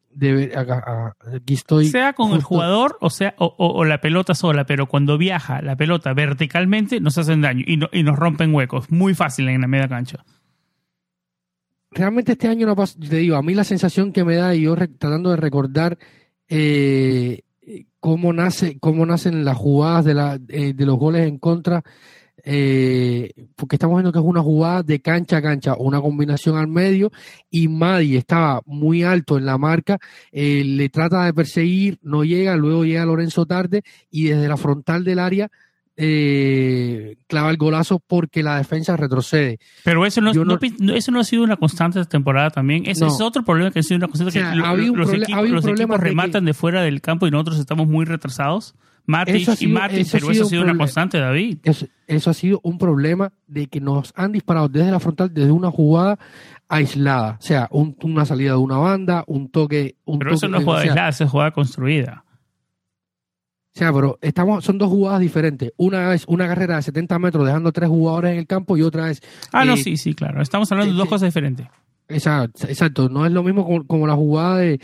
aquí 1.34 1.54
estoy. 1.54 1.86
Sea 1.86 2.12
con 2.12 2.32
el 2.32 2.42
jugador 2.42 2.98
o 3.00 3.10
sea 3.10 3.34
o, 3.38 3.84
la 3.84 4.00
pelota 4.00 4.34
sola, 4.34 4.66
pero 4.66 4.86
cuando 4.86 5.18
viaja 5.18 5.62
la 5.62 5.76
pelota 5.76 6.12
verticalmente 6.14 7.00
nos 7.00 7.18
hacen 7.18 7.40
daño 7.40 7.64
y, 7.66 7.80
y 7.92 8.02
nos 8.02 8.18
rompen 8.18 8.54
huecos. 8.54 8.90
Muy 8.90 9.14
fácil 9.14 9.48
en 9.48 9.60
la 9.60 9.66
media 9.66 9.88
cancha. 9.88 10.24
Realmente 11.92 12.32
este 12.32 12.46
año 12.46 12.66
no 12.66 12.76
te 12.76 13.16
digo, 13.16 13.36
a 13.36 13.42
mí 13.42 13.52
la 13.52 13.64
sensación 13.64 14.12
que 14.12 14.24
me 14.24 14.36
da, 14.36 14.54
y 14.54 14.62
yo 14.62 14.76
tratando 14.76 15.30
de 15.30 15.36
recordar 15.36 15.98
eh, 16.48 17.42
cómo 17.98 18.32
nace, 18.32 18.78
cómo 18.78 19.04
nacen 19.06 19.44
las 19.44 19.56
jugadas 19.56 20.04
de, 20.04 20.14
la, 20.14 20.38
eh, 20.48 20.72
de 20.72 20.86
los 20.86 20.96
goles 20.96 21.26
en 21.26 21.38
contra, 21.38 21.82
eh, 22.44 23.32
porque 23.56 23.76
estamos 23.76 23.96
viendo 23.96 24.12
que 24.12 24.18
es 24.18 24.24
una 24.24 24.42
jugada 24.42 24.82
de 24.82 25.00
cancha 25.00 25.38
a 25.38 25.42
cancha, 25.42 25.74
una 25.78 26.00
combinación 26.00 26.56
al 26.56 26.68
medio, 26.68 27.10
y 27.50 27.68
Madi 27.68 28.16
estaba 28.16 28.60
muy 28.66 29.02
alto 29.02 29.38
en 29.38 29.46
la 29.46 29.58
marca, 29.58 29.98
eh, 30.32 30.62
le 30.64 30.88
trata 30.88 31.24
de 31.24 31.34
perseguir, 31.34 31.98
no 32.02 32.24
llega, 32.24 32.56
luego 32.56 32.84
llega 32.84 33.04
Lorenzo 33.04 33.46
tarde, 33.46 33.82
y 34.10 34.24
desde 34.24 34.48
la 34.48 34.56
frontal 34.56 35.04
del 35.04 35.18
área 35.18 35.50
eh, 36.02 37.16
clava 37.26 37.50
el 37.50 37.58
golazo 37.58 37.98
porque 37.98 38.42
la 38.42 38.56
defensa 38.56 38.96
retrocede. 38.96 39.58
Pero 39.84 40.06
eso 40.06 40.22
no, 40.22 40.30
eso 40.30 41.12
no 41.12 41.20
ha 41.20 41.24
sido 41.24 41.42
una 41.42 41.58
constante 41.58 42.00
esta 42.00 42.10
temporada 42.10 42.48
también. 42.48 42.84
Ese 42.86 43.06
es 43.06 43.20
otro 43.20 43.44
problema 43.44 43.70
que 43.70 43.80
ha 43.80 43.82
sido 43.82 43.98
una 43.98 44.08
constante. 44.08 44.40
los, 44.94 45.12
equipos, 45.12 46.00
rematan 46.00 46.46
de 46.46 46.54
fuera 46.54 46.82
del 46.82 47.02
campo 47.02 47.26
y 47.26 47.30
nosotros 47.30 47.58
estamos 47.58 47.86
muy 47.86 48.06
retrasados. 48.06 48.74
Matic 49.06 49.60
y 49.60 49.66
Matic, 49.66 50.08
pero 50.10 50.30
eso 50.30 50.44
ha 50.44 50.46
sido 50.46 50.62
una 50.62 50.76
constante, 50.76 51.18
David. 51.18 51.58
Eso, 51.62 52.30
ha 52.30 52.34
sido 52.34 52.60
un 52.62 52.78
problema 52.78 53.32
de 53.46 53.66
que 53.66 53.80
nos 53.80 54.12
han 54.16 54.32
disparado 54.32 54.68
desde 54.68 54.90
la 54.90 55.00
frontal, 55.00 55.32
desde 55.32 55.50
una 55.50 55.70
jugada 55.70 56.18
aislada. 56.68 57.36
O 57.38 57.42
sea, 57.42 57.68
una 57.70 58.24
salida 58.24 58.52
de 58.52 58.58
una 58.58 58.78
banda, 58.78 59.24
un 59.26 59.50
toque. 59.50 59.96
Un 60.04 60.18
pero 60.18 60.34
eso 60.34 60.48
no 60.48 60.58
es 60.58 60.64
jugada 60.64 60.82
aislada, 60.82 61.08
es 61.08 61.30
jugada 61.30 61.50
construida. 61.50 62.24
O 63.72 63.78
sea, 63.78 63.92
pero 63.92 64.18
estamos, 64.20 64.64
son 64.64 64.78
dos 64.78 64.88
jugadas 64.88 65.20
diferentes. 65.20 65.72
Una 65.76 66.12
es 66.12 66.24
una 66.26 66.48
carrera 66.48 66.76
de 66.76 66.82
70 66.82 67.18
metros 67.20 67.46
dejando 67.46 67.70
tres 67.70 67.88
jugadores 67.88 68.32
en 68.32 68.38
el 68.38 68.46
campo 68.46 68.76
y 68.76 68.82
otra 68.82 69.10
es... 69.10 69.22
Ah, 69.52 69.64
no, 69.64 69.74
eh, 69.74 69.76
sí, 69.76 69.96
sí, 69.96 70.14
claro. 70.14 70.42
Estamos 70.42 70.70
hablando 70.72 70.92
de 70.92 70.98
dos 70.98 71.08
cosas 71.08 71.28
diferentes. 71.28 71.68
Exacto, 72.10 72.66
exacto, 72.66 73.08
no 73.08 73.24
es 73.24 73.32
lo 73.32 73.42
mismo 73.42 73.84
como, 73.86 74.06
la 74.06 74.14
jugada 74.14 74.58
de, 74.58 74.78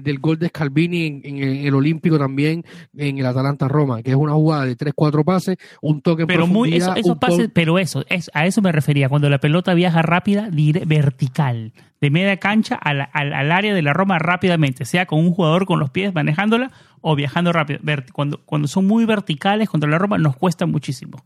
del 0.00 0.18
gol 0.18 0.38
de 0.38 0.48
Scalvini 0.48 1.20
en, 1.22 1.38
el 1.38 1.74
Olímpico 1.74 2.18
también, 2.18 2.64
en 2.96 3.18
el 3.18 3.26
Atalanta 3.26 3.68
Roma, 3.68 4.02
que 4.02 4.10
es 4.10 4.16
una 4.16 4.32
jugada 4.32 4.64
de 4.64 4.76
3-4 4.76 5.24
pases, 5.24 5.56
un 5.82 6.00
toque 6.00 6.26
pero 6.26 6.46
muy 6.46 6.74
eso, 6.74 6.94
pases, 7.16 7.50
Pero 7.52 7.78
eso, 7.78 8.04
es, 8.08 8.30
a 8.32 8.46
eso 8.46 8.62
me 8.62 8.72
refería, 8.72 9.08
cuando 9.08 9.28
la 9.28 9.38
pelota 9.38 9.74
viaja 9.74 10.00
rápida, 10.02 10.48
vertical, 10.86 11.72
de 12.00 12.10
media 12.10 12.36
cancha 12.38 12.74
al, 12.76 13.08
al, 13.12 13.52
área 13.52 13.74
de 13.74 13.82
la 13.82 13.92
Roma 13.92 14.18
rápidamente, 14.18 14.84
sea 14.84 15.06
con 15.06 15.20
un 15.20 15.32
jugador 15.32 15.66
con 15.66 15.80
los 15.80 15.90
pies 15.90 16.14
manejándola 16.14 16.70
o 17.00 17.14
viajando 17.14 17.52
rápido. 17.52 17.80
Cuando, 18.12 18.40
cuando 18.44 18.68
son 18.68 18.86
muy 18.86 19.04
verticales 19.04 19.68
contra 19.68 19.88
la 19.88 19.98
Roma 19.98 20.18
nos 20.18 20.36
cuesta 20.36 20.66
muchísimo. 20.66 21.24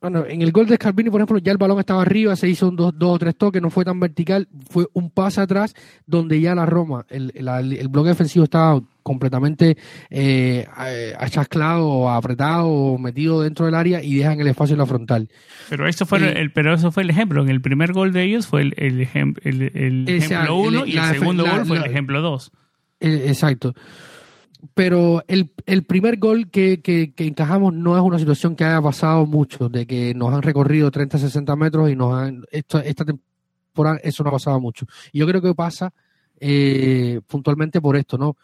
Bueno, 0.00 0.24
en 0.26 0.40
el 0.40 0.50
gol 0.50 0.66
de 0.66 0.76
Scalvini, 0.76 1.10
por 1.10 1.20
ejemplo, 1.20 1.38
ya 1.38 1.52
el 1.52 1.58
balón 1.58 1.78
estaba 1.78 2.00
arriba, 2.00 2.34
se 2.34 2.48
hizo 2.48 2.68
un 2.68 2.76
dos, 2.76 2.92
dos 2.96 3.16
o 3.16 3.18
tres 3.18 3.36
toques, 3.36 3.60
no 3.60 3.68
fue 3.68 3.84
tan 3.84 4.00
vertical, 4.00 4.48
fue 4.70 4.86
un 4.94 5.10
pase 5.10 5.42
atrás 5.42 5.74
donde 6.06 6.40
ya 6.40 6.54
la 6.54 6.64
Roma, 6.64 7.04
el, 7.10 7.32
el, 7.34 7.88
bloque 7.88 8.08
defensivo 8.08 8.44
estaba 8.44 8.80
completamente 9.02 9.76
eh, 10.08 10.66
achasclado, 11.18 12.08
apretado, 12.08 12.96
metido 12.96 13.42
dentro 13.42 13.66
del 13.66 13.74
área 13.74 14.02
y 14.02 14.14
dejan 14.14 14.40
el 14.40 14.46
espacio 14.46 14.72
en 14.72 14.78
la 14.78 14.86
frontal. 14.86 15.28
Pero 15.68 15.86
eso 15.86 16.06
fue, 16.06 16.40
el, 16.40 16.50
pero 16.50 16.72
eso 16.72 16.90
fue 16.90 17.02
el 17.02 17.10
ejemplo. 17.10 17.42
En 17.42 17.50
el 17.50 17.60
primer 17.60 17.92
gol 17.92 18.12
de 18.12 18.22
ellos 18.22 18.46
fue 18.46 18.62
el, 18.62 18.74
el, 18.78 19.00
el 19.02 20.08
ejemplo 20.08 20.56
uno 20.56 20.86
y 20.86 20.96
el 20.96 21.04
segundo 21.04 21.44
gol 21.44 21.66
fue 21.66 21.76
el 21.76 21.84
ejemplo 21.84 22.22
dos. 22.22 22.52
Eh, 23.00 23.24
exacto 23.28 23.74
pero 24.74 25.22
el, 25.28 25.52
el 25.66 25.84
primer 25.84 26.18
gol 26.18 26.50
que, 26.50 26.80
que, 26.80 27.12
encajamos 27.18 27.72
no 27.74 27.96
es 27.96 28.02
una 28.02 28.18
situación 28.18 28.56
que 28.56 28.64
haya 28.64 28.80
pasado 28.80 29.26
mucho, 29.26 29.68
de 29.68 29.86
que 29.86 30.14
nos 30.14 30.32
han 30.32 30.42
recorrido 30.42 30.90
30, 30.90 31.18
60 31.18 31.56
metros 31.56 31.90
y 31.90 31.96
nos 31.96 32.14
han, 32.14 32.44
esta, 32.50 32.80
esta 32.80 33.04
temporada 33.04 33.98
eso 34.02 34.22
no 34.22 34.30
ha 34.30 34.32
pasado 34.32 34.60
mucho. 34.60 34.86
Y 35.12 35.20
yo 35.20 35.26
creo 35.26 35.40
que 35.40 35.54
pasa 35.54 35.92
eh, 36.38 37.20
puntualmente 37.26 37.80
por 37.80 37.96
esto, 37.96 38.18
¿no? 38.18 38.36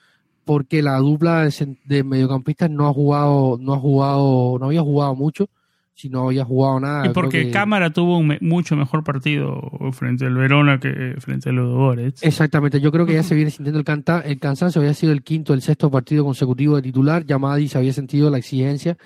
Porque 0.44 0.82
la 0.82 0.98
dupla 0.98 1.44
de, 1.44 1.76
de, 1.84 2.04
mediocampistas 2.04 2.70
no 2.70 2.88
ha 2.88 2.92
jugado, 2.92 3.58
no 3.60 3.74
ha 3.74 3.78
jugado, 3.78 4.58
no 4.58 4.66
había 4.66 4.82
jugado 4.82 5.14
mucho 5.14 5.48
si 5.96 6.10
no 6.10 6.26
había 6.26 6.44
jugado 6.44 6.78
nada. 6.78 7.06
Y 7.06 7.08
porque 7.08 7.50
Cámara 7.50 7.88
tuvo 7.88 8.18
un 8.18 8.36
mucho 8.42 8.76
mejor 8.76 9.02
partido 9.02 9.62
frente 9.92 10.26
al 10.26 10.34
Verona 10.34 10.78
que 10.78 11.14
frente 11.20 11.48
al 11.48 11.56
Ludogorets. 11.56 12.22
Exactamente, 12.22 12.82
yo 12.82 12.92
creo 12.92 13.06
que 13.06 13.14
ya 13.14 13.22
se 13.22 13.34
viene 13.34 13.50
sintiendo 13.50 13.80
el, 13.80 14.04
el 14.26 14.38
cansancio, 14.38 14.82
había 14.82 14.92
sido 14.92 15.12
el 15.12 15.22
quinto, 15.22 15.54
el 15.54 15.62
sexto 15.62 15.90
partido 15.90 16.22
consecutivo 16.22 16.76
de 16.76 16.82
titular, 16.82 17.24
Yamadi 17.24 17.68
se 17.68 17.78
había 17.78 17.94
sentido 17.94 18.28
la 18.28 18.36
exigencia, 18.36 18.98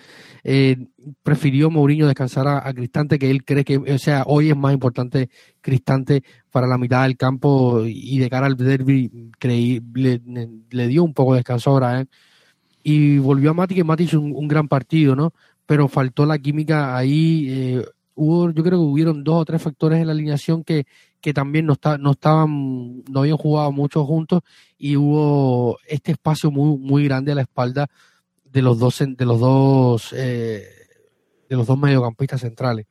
eh, 0.43 0.89
prefirió 1.23 1.71
Mourinho 1.71 2.09
descansar 2.09 2.49
a, 2.49 2.75
Cristante, 2.75 3.21
que 3.21 3.31
él 3.31 3.45
cree 3.45 3.65
que, 3.65 3.79
o 3.79 3.99
sea, 3.99 4.25
hoy 4.27 4.51
es 4.51 4.57
más 4.57 4.73
importante 4.73 5.31
Cristante 5.61 6.25
para 6.51 6.67
la 6.67 6.77
mitad 6.77 7.05
del 7.05 7.17
campo 7.17 7.85
y 7.87 8.19
de 8.19 8.29
cara 8.29 8.47
al 8.47 8.57
derby 8.57 9.31
creí, 9.39 9.81
le, 9.95 10.89
dio 10.89 11.05
un 11.05 11.15
poco 11.15 11.35
de 11.35 11.39
descanso 11.39 11.71
ahora, 11.71 12.01
¿eh? 12.01 12.07
Y 12.83 13.19
volvió 13.19 13.51
a 13.51 13.55
Mati, 13.55 13.75
que 13.75 13.85
Mati 13.85 14.05
hizo 14.05 14.19
un 14.19 14.49
gran 14.49 14.67
partido, 14.67 15.15
¿no? 15.15 15.35
Pero 15.71 15.87
faltó 15.87 16.27
la 16.27 16.37
química 16.37 16.97
ahí. 16.97 17.47
Eh, 17.49 17.87
hubo, 18.17 18.51
yo 18.51 18.65
creo 18.65 18.81
que 18.81 18.85
hubieron 18.85 19.23
dos 19.23 19.43
o 19.43 19.45
tres 19.45 19.63
factores 19.63 20.01
en 20.01 20.07
la 20.09 20.13
alineación 20.13 20.65
que, 20.65 20.85
que 21.21 21.33
también 21.33 21.65
no, 21.65 21.75
está, 21.75 21.97
no 21.97 22.11
estaban, 22.11 23.05
no 23.05 23.21
habían 23.21 23.37
jugado 23.37 23.71
mucho 23.71 24.05
juntos 24.05 24.41
y 24.79 24.97
hubo 24.97 25.79
este 25.87 26.11
espacio 26.11 26.51
muy, 26.51 26.77
muy 26.77 27.05
grande 27.05 27.31
a 27.31 27.37
la 27.37 27.43
espalda 27.43 27.89
de 28.43 28.63
los 28.63 28.81
dos, 28.81 28.99
de 28.99 29.25
los 29.25 29.39
dos, 29.39 30.13
eh, 30.13 30.67
de 31.49 31.55
los 31.55 31.69
dos 31.69 31.79
mediocampistas 31.79 32.41
centrales. 32.41 32.87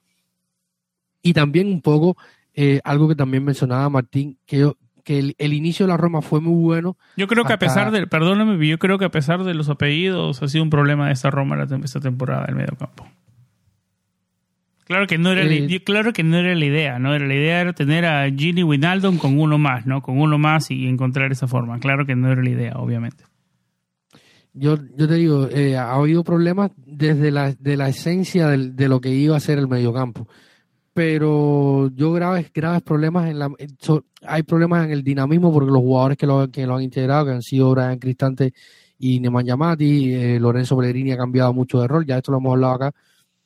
Y 1.21 1.33
también 1.33 1.67
un 1.67 1.81
poco 1.81 2.15
eh, 2.53 2.79
algo 2.85 3.09
que 3.09 3.15
también 3.15 3.43
mencionaba 3.43 3.89
Martín, 3.89 4.37
que 4.45 4.71
que 5.09 5.33
el, 5.39 5.53
inicio 5.53 5.87
de 5.87 5.91
la 5.91 5.97
Roma 5.97 6.21
fue 6.21 6.39
muy 6.39 6.61
bueno. 6.61 6.95
Yo 7.17 7.25
creo 7.25 7.43
que 7.43 7.53
a 7.53 7.57
pesar 7.57 7.89
de, 7.89 8.05
perdóname, 8.05 8.67
yo 8.67 8.77
creo 8.77 8.99
que 8.99 9.05
a 9.05 9.09
pesar 9.09 9.43
de 9.43 9.55
los 9.55 9.67
apellidos 9.67 10.43
ha 10.43 10.47
sido 10.47 10.63
un 10.63 10.69
problema 10.69 11.07
de 11.07 11.13
esta 11.13 11.31
Roma 11.31 11.65
esta 11.83 11.99
temporada 11.99 12.45
del 12.45 12.53
medio 12.53 12.75
campo. 12.77 13.07
Claro 14.85 15.07
que 15.07 15.17
no 15.17 15.31
era, 15.31 15.43
la, 15.43 15.79
claro 15.83 16.13
que 16.13 16.21
no 16.21 16.37
era 16.37 16.53
la 16.53 16.63
idea, 16.63 16.99
¿no? 16.99 17.15
Era 17.15 17.25
la 17.25 17.33
idea 17.33 17.59
era 17.59 17.73
tener 17.73 18.05
a 18.05 18.29
Gini 18.29 18.61
Wijnaldum 18.61 19.17
con 19.17 19.39
uno 19.39 19.57
más, 19.57 19.87
¿no? 19.87 20.03
Con 20.03 20.19
uno 20.19 20.37
más 20.37 20.69
y 20.69 20.85
encontrar 20.87 21.31
esa 21.31 21.47
forma. 21.47 21.79
Claro 21.79 22.05
que 22.05 22.15
no 22.15 22.31
era 22.31 22.43
la 22.43 22.49
idea, 22.51 22.73
obviamente. 22.75 23.23
Yo, 24.53 24.77
yo 24.95 25.07
te 25.07 25.15
digo, 25.15 25.47
eh, 25.49 25.75
ha 25.75 25.93
habido 25.95 26.23
problemas 26.23 26.69
desde 26.85 27.31
la, 27.31 27.51
de 27.53 27.77
la 27.77 27.89
esencia 27.89 28.47
del- 28.47 28.75
de 28.75 28.89
lo 28.89 29.01
que 29.01 29.09
iba 29.09 29.35
a 29.35 29.39
ser 29.39 29.57
el 29.57 29.67
mediocampo. 29.67 30.27
Pero 30.93 31.89
yo 31.95 32.11
graves, 32.13 32.51
graves 32.53 32.81
problemas 32.81 33.29
en 33.29 33.39
la 33.39 33.49
so- 33.79 34.05
hay 34.21 34.43
problemas 34.43 34.85
en 34.85 34.91
el 34.91 35.03
dinamismo 35.03 35.53
porque 35.53 35.71
los 35.71 35.79
jugadores 35.81 36.17
que 36.17 36.25
lo, 36.25 36.49
que 36.49 36.65
lo 36.65 36.75
han 36.75 36.83
integrado, 36.83 37.25
que 37.25 37.31
han 37.31 37.41
sido 37.41 37.71
Brian 37.71 37.99
Cristante 37.99 38.53
y 38.97 39.19
Neman 39.19 39.45
Yamati, 39.45 40.13
eh, 40.13 40.39
Lorenzo 40.39 40.75
Pellegrini 40.77 41.11
ha 41.11 41.17
cambiado 41.17 41.53
mucho 41.53 41.79
de 41.81 41.87
rol, 41.87 42.05
ya 42.05 42.17
esto 42.17 42.31
lo 42.31 42.39
hemos 42.39 42.53
hablado 42.53 42.73
acá. 42.73 42.91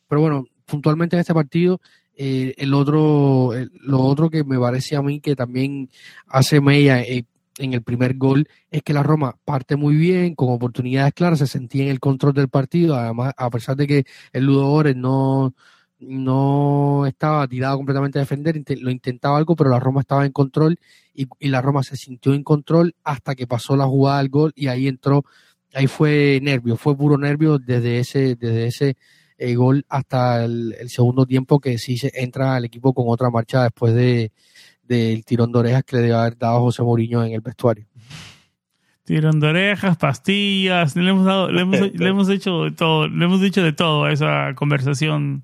Pero 0.07 0.21
bueno, 0.21 0.45
puntualmente 0.65 1.15
en 1.15 1.19
este 1.19 1.33
partido, 1.33 1.79
eh, 2.15 2.53
el 2.57 2.73
otro, 2.73 3.51
lo 3.81 3.99
otro 3.99 4.29
que 4.29 4.43
me 4.43 4.57
parece 4.57 4.95
a 4.95 5.01
mí 5.01 5.19
que 5.19 5.35
también 5.35 5.89
hace 6.27 6.61
mella 6.61 7.01
eh, 7.01 7.25
en 7.59 7.73
el 7.73 7.83
primer 7.83 8.15
gol 8.17 8.47
es 8.71 8.81
que 8.81 8.93
la 8.93 9.03
Roma 9.03 9.35
parte 9.45 9.75
muy 9.75 9.95
bien, 9.95 10.33
con 10.33 10.49
oportunidades 10.49 11.13
claras, 11.13 11.39
se 11.39 11.47
sentía 11.47 11.83
en 11.83 11.89
el 11.89 11.99
control 11.99 12.33
del 12.33 12.49
partido, 12.49 12.95
además, 12.95 13.33
a 13.37 13.49
pesar 13.51 13.75
de 13.75 13.85
que 13.85 14.05
el 14.31 14.45
Ludo 14.45 14.71
Ores 14.71 14.95
no, 14.95 15.53
no 16.07 17.05
estaba 17.05 17.47
tirado 17.47 17.77
completamente 17.77 18.19
a 18.19 18.21
defender, 18.21 18.61
lo 18.79 18.91
intentaba 18.91 19.37
algo, 19.37 19.55
pero 19.55 19.69
la 19.69 19.79
Roma 19.79 20.01
estaba 20.01 20.25
en 20.25 20.31
control 20.31 20.77
y, 21.13 21.27
y 21.39 21.49
la 21.49 21.61
Roma 21.61 21.83
se 21.83 21.95
sintió 21.95 22.33
en 22.33 22.43
control 22.43 22.95
hasta 23.03 23.35
que 23.35 23.47
pasó 23.47 23.75
la 23.75 23.85
jugada 23.85 24.19
al 24.19 24.29
gol 24.29 24.53
y 24.55 24.67
ahí 24.67 24.87
entró, 24.87 25.25
ahí 25.73 25.87
fue 25.87 26.39
nervio, 26.41 26.77
fue 26.77 26.95
puro 26.95 27.17
nervio 27.17 27.57
desde 27.59 27.99
ese, 27.99 28.35
desde 28.35 28.67
ese 28.67 28.97
eh, 29.37 29.55
gol 29.55 29.85
hasta 29.89 30.45
el, 30.45 30.75
el 30.79 30.89
segundo 30.89 31.25
tiempo 31.25 31.59
que 31.59 31.77
sí 31.77 31.97
se 31.97 32.11
entra 32.15 32.55
al 32.55 32.65
equipo 32.65 32.93
con 32.93 33.05
otra 33.07 33.29
marcha 33.29 33.63
después 33.63 33.93
de 33.93 34.31
del 34.83 35.23
tirón 35.25 35.51
de 35.51 35.59
orejas 35.59 35.83
que 35.83 35.95
le 35.95 36.01
debe 36.03 36.15
haber 36.15 36.37
dado 36.37 36.61
José 36.61 36.83
Mourinho 36.83 37.23
en 37.23 37.33
el 37.33 37.41
vestuario. 37.41 37.85
Tirón 39.03 39.39
de 39.39 39.47
orejas, 39.47 39.97
pastillas, 39.97 40.95
le 40.95 41.09
hemos, 41.09 41.25
dado, 41.25 41.51
le 41.51 41.61
hemos, 41.61 41.79
le 41.93 42.07
hemos 42.07 42.29
hecho 42.29 42.63
de 42.63 42.71
todo, 42.71 43.07
le 43.07 43.25
hemos 43.25 43.41
dicho 43.41 43.61
de 43.61 43.73
todo 43.73 44.05
a 44.05 44.13
esa 44.13 44.53
conversación. 44.55 45.43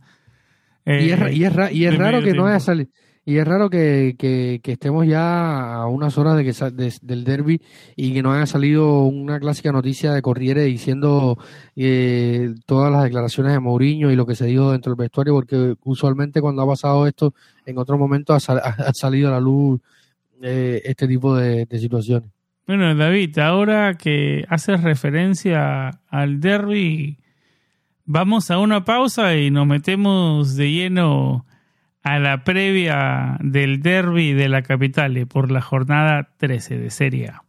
Eh, 0.90 1.04
y 1.06 1.12
es, 1.12 1.20
y 1.38 1.44
es, 1.46 1.54
y 1.74 1.86
es 1.86 1.98
raro 1.98 2.22
que 2.22 2.34
no 2.34 2.48
haya 2.48 2.60
salido. 2.60 2.90
Y 3.26 3.38
es 3.38 3.48
raro 3.48 3.70
que, 3.70 4.16
que, 4.18 4.60
que 4.64 4.72
estemos 4.72 5.06
ya 5.06 5.74
a 5.76 5.88
unas 5.88 6.18
horas 6.18 6.36
de 6.36 6.44
que 6.46 6.52
de- 6.72 6.94
del 7.04 7.24
derby 7.24 7.62
y 7.96 8.12
que 8.14 8.24
no 8.24 8.34
haya 8.34 8.48
salido 8.48 9.04
una 9.04 9.40
clásica 9.40 9.72
noticia 9.72 10.14
de 10.14 10.22
Corriere 10.24 10.64
diciendo 10.64 11.38
eh, 11.76 12.56
todas 12.66 12.92
las 12.92 13.04
declaraciones 13.04 13.54
de 13.54 13.60
Mourinho 13.60 14.10
y 14.10 14.16
lo 14.16 14.26
que 14.26 14.34
se 14.36 14.48
dijo 14.48 14.72
dentro 14.72 14.94
del 14.94 14.98
vestuario, 15.04 15.34
porque 15.34 15.76
usualmente 15.84 16.42
cuando 16.42 16.64
ha 16.64 16.68
pasado 16.68 17.06
esto, 17.06 17.36
en 17.68 17.78
otro 17.78 18.00
momento 18.00 18.34
ha, 18.34 18.40
sal- 18.40 18.62
ha 18.64 18.94
salido 18.94 19.28
a 19.28 19.32
la 19.34 19.40
luz 19.42 19.80
eh, 20.42 20.82
este 20.86 21.08
tipo 21.08 21.36
de, 21.36 21.66
de 21.66 21.78
situaciones. 21.80 22.30
Bueno, 22.66 22.96
David, 22.96 23.38
ahora 23.40 23.96
que 23.96 24.44
haces 24.50 24.82
referencia 24.82 25.90
al 26.10 26.40
derby, 26.40 27.18
vamos 28.12 28.50
a 28.50 28.58
una 28.58 28.86
pausa 28.86 29.36
y 29.36 29.52
nos 29.52 29.68
metemos 29.68 30.56
de 30.56 30.72
lleno 30.72 31.46
a 32.02 32.18
la 32.18 32.44
previa 32.44 33.38
del 33.40 33.84
derby 33.84 34.34
de 34.34 34.50
la 34.50 34.64
capital 34.64 35.28
por 35.28 35.52
la 35.52 35.62
jornada 35.62 36.32
13 36.38 36.80
de 36.80 36.90
Serie 36.90 37.28
A. 37.28 37.44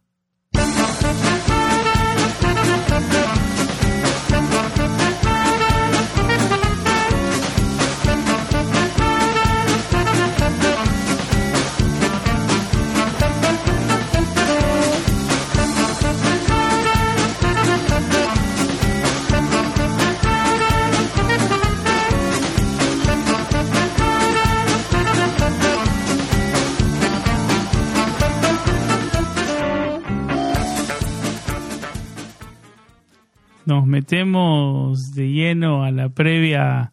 Nos 33.71 33.87
metemos 33.87 35.15
de 35.15 35.31
lleno 35.31 35.85
a 35.85 35.91
la 35.91 36.09
previa 36.09 36.91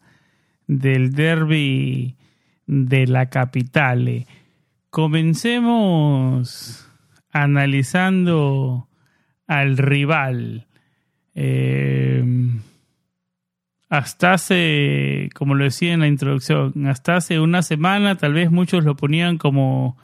del 0.65 1.11
derby 1.11 2.15
de 2.67 3.05
la 3.05 3.29
capital. 3.29 4.07
eh. 4.07 4.27
Comencemos 4.89 6.89
analizando 7.33 8.87
al 9.45 9.77
rival. 9.77 10.67
Eh, 11.35 12.23
hasta 13.89 14.31
hace, 14.31 15.27
como 15.35 15.55
lo 15.55 15.65
decía 15.65 15.91
en 15.91 15.99
la 15.99 16.07
introducción, 16.07 16.87
hasta 16.87 17.17
hace 17.17 17.41
una 17.41 17.61
semana 17.61 18.15
tal 18.15 18.31
vez 18.31 18.51
muchos 18.51 18.85
lo 18.85 18.95
ponían 18.95 19.37
como 19.37 19.97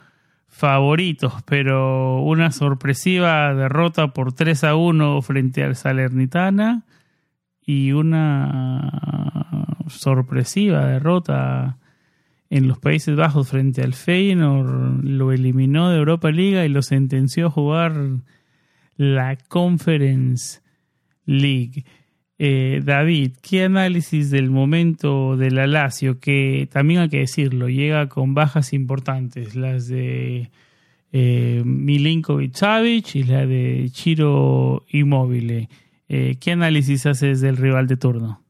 favoritos, 0.56 1.34
pero 1.44 2.22
una 2.22 2.50
sorpresiva 2.50 3.52
derrota 3.54 4.14
por 4.14 4.32
3 4.32 4.64
a 4.64 4.74
1 4.74 5.20
frente 5.20 5.62
al 5.62 5.76
Salernitana 5.76 6.84
y 7.60 7.92
una 7.92 9.66
sorpresiva 9.88 10.86
derrota 10.86 11.76
en 12.48 12.68
los 12.68 12.78
Países 12.78 13.14
Bajos 13.16 13.50
frente 13.50 13.82
al 13.82 13.92
Feyenoord 13.92 15.04
lo 15.04 15.30
eliminó 15.30 15.90
de 15.90 15.98
Europa 15.98 16.30
Liga 16.30 16.64
y 16.64 16.70
lo 16.70 16.80
sentenció 16.80 17.48
a 17.48 17.50
jugar 17.50 17.92
la 18.96 19.36
Conference 19.36 20.62
League. 21.26 21.84
Eh, 22.38 22.82
David, 22.84 23.32
¿qué 23.40 23.64
análisis 23.64 24.30
del 24.30 24.50
momento 24.50 25.36
de 25.36 25.50
la 25.50 25.66
Lazio? 25.66 26.20
Que 26.20 26.68
también 26.70 27.00
hay 27.00 27.08
que 27.08 27.20
decirlo, 27.20 27.68
llega 27.68 28.08
con 28.08 28.34
bajas 28.34 28.72
importantes, 28.72 29.56
las 29.56 29.88
de 29.88 30.50
eh, 31.12 31.62
Milinkovic 31.64 32.54
Savic 32.54 33.14
y 33.14 33.22
la 33.22 33.46
de 33.46 33.88
Chiro 33.90 34.84
Immobile. 34.90 35.68
Eh, 36.08 36.36
¿Qué 36.38 36.52
análisis 36.52 37.06
haces 37.06 37.40
del 37.40 37.56
rival 37.56 37.86
de 37.86 37.96
turno? 37.96 38.42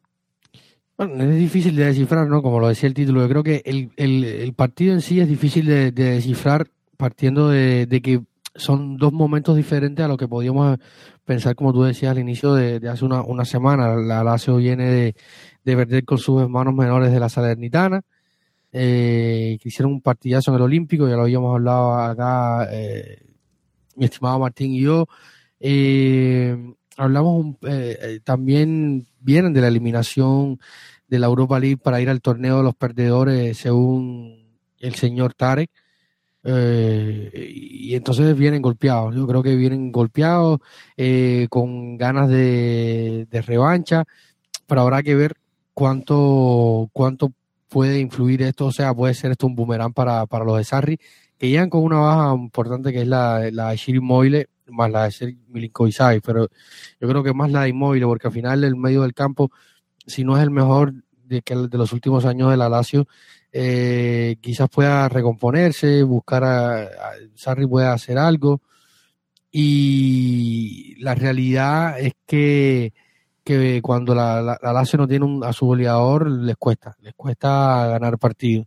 Bueno, 0.98 1.22
es 1.22 1.38
difícil 1.38 1.76
de 1.76 1.84
descifrar, 1.84 2.26
¿no? 2.26 2.42
Como 2.42 2.58
lo 2.58 2.68
decía 2.68 2.88
el 2.88 2.94
título, 2.94 3.20
yo 3.20 3.28
creo 3.28 3.42
que 3.44 3.62
el, 3.66 3.90
el, 3.96 4.24
el 4.24 4.52
partido 4.54 4.94
en 4.94 5.00
sí 5.00 5.20
es 5.20 5.28
difícil 5.28 5.66
de, 5.66 5.92
de 5.92 6.10
descifrar 6.12 6.68
partiendo 6.96 7.50
de, 7.50 7.86
de 7.86 8.00
que 8.00 8.22
son 8.54 8.96
dos 8.96 9.12
momentos 9.12 9.56
diferentes 9.56 10.04
a 10.04 10.08
lo 10.08 10.16
que 10.16 10.26
podíamos 10.26 10.78
pensar, 11.26 11.54
como 11.54 11.72
tú 11.74 11.82
decías 11.82 12.12
al 12.12 12.18
inicio 12.18 12.54
de, 12.54 12.88
hace 12.88 13.04
una, 13.04 13.20
una 13.22 13.44
semana. 13.44 13.96
La 13.96 14.24
Lazio 14.24 14.56
viene 14.56 14.84
de, 14.90 15.14
de 15.64 15.76
perder 15.76 16.04
con 16.06 16.18
sus 16.18 16.40
hermanos 16.40 16.74
menores 16.74 17.12
de 17.12 17.20
la 17.20 17.28
Salernitana, 17.28 18.00
eh, 18.72 19.58
que 19.60 19.68
hicieron 19.68 19.92
un 19.92 20.00
partidazo 20.00 20.50
en 20.50 20.56
el 20.56 20.62
Olímpico, 20.62 21.08
ya 21.08 21.16
lo 21.16 21.22
habíamos 21.22 21.54
hablado 21.54 21.94
acá, 21.98 22.68
eh, 22.72 23.22
mi 23.96 24.06
estimado 24.06 24.38
Martín 24.38 24.72
y 24.72 24.80
yo. 24.80 25.06
Eh, 25.60 26.56
hablamos 26.96 27.44
un- 27.44 27.58
eh, 27.62 27.98
eh, 28.00 28.20
también 28.24 29.06
vienen 29.20 29.52
de 29.52 29.60
la 29.60 29.68
eliminación 29.68 30.58
de 31.08 31.18
la 31.18 31.26
Europa 31.26 31.58
League 31.60 31.78
para 31.78 32.00
ir 32.00 32.08
al 32.10 32.20
torneo 32.20 32.58
de 32.58 32.62
los 32.64 32.74
perdedores 32.74 33.56
según 33.58 34.46
el 34.80 34.94
señor 34.94 35.34
Tarek 35.34 35.70
eh, 36.44 37.30
y 37.86 37.94
entonces 37.94 38.36
vienen 38.36 38.62
golpeados. 38.62 39.14
Yo 39.14 39.26
creo 39.26 39.42
que 39.42 39.56
vienen 39.56 39.92
golpeados 39.92 40.60
eh, 40.96 41.46
con 41.50 41.96
ganas 41.96 42.28
de, 42.28 43.26
de 43.30 43.42
revancha 43.42 44.04
pero 44.66 44.80
habrá 44.80 45.02
que 45.02 45.14
ver 45.14 45.36
cuánto 45.74 46.90
cuánto 46.92 47.32
puede 47.68 48.00
influir 48.00 48.42
esto. 48.42 48.66
O 48.66 48.72
sea 48.72 48.94
puede 48.94 49.14
ser 49.14 49.32
esto 49.32 49.46
un 49.46 49.54
boomerang 49.54 49.92
para, 49.92 50.26
para 50.26 50.44
los 50.44 50.58
de 50.58 50.64
Sarri 50.64 50.98
que 51.38 51.48
llegan 51.48 51.70
con 51.70 51.82
una 51.82 51.98
baja 51.98 52.34
importante 52.34 52.92
que 52.92 53.02
es 53.02 53.08
la, 53.08 53.50
la 53.52 53.70
de 53.70 53.76
Shiri 53.76 54.00
Moile 54.00 54.48
más 54.68 54.90
la 54.90 55.08
de 55.08 55.36
Milinkovic 55.48 55.96
pero 56.24 56.48
yo 57.00 57.08
creo 57.08 57.22
que 57.22 57.32
más 57.32 57.50
la 57.50 57.62
de 57.62 57.70
Inmóvil, 57.70 58.04
porque 58.04 58.28
al 58.28 58.32
final 58.32 58.64
el 58.64 58.76
medio 58.76 59.02
del 59.02 59.14
campo, 59.14 59.50
si 60.06 60.24
no 60.24 60.36
es 60.36 60.42
el 60.42 60.50
mejor 60.50 60.94
de, 61.24 61.42
que 61.42 61.54
de 61.54 61.78
los 61.78 61.92
últimos 61.92 62.24
años 62.24 62.50
de 62.50 62.56
la 62.56 62.68
Lazio, 62.68 63.06
eh, 63.52 64.36
quizás 64.40 64.68
pueda 64.68 65.08
recomponerse, 65.08 66.02
buscar 66.02 66.44
a, 66.44 66.82
a 66.82 67.12
Sarri 67.34 67.66
pueda 67.66 67.92
hacer 67.92 68.18
algo. 68.18 68.60
Y 69.50 70.96
la 70.98 71.14
realidad 71.14 71.98
es 71.98 72.12
que, 72.26 72.92
que 73.42 73.80
cuando 73.82 74.14
la, 74.14 74.42
la, 74.42 74.58
la 74.62 74.72
Lazio 74.72 74.98
no 74.98 75.08
tiene 75.08 75.24
un, 75.24 75.42
a 75.44 75.52
su 75.52 75.66
goleador, 75.66 76.30
les 76.30 76.56
cuesta, 76.56 76.96
les 77.00 77.14
cuesta 77.14 77.86
ganar 77.88 78.18
partidos. 78.18 78.66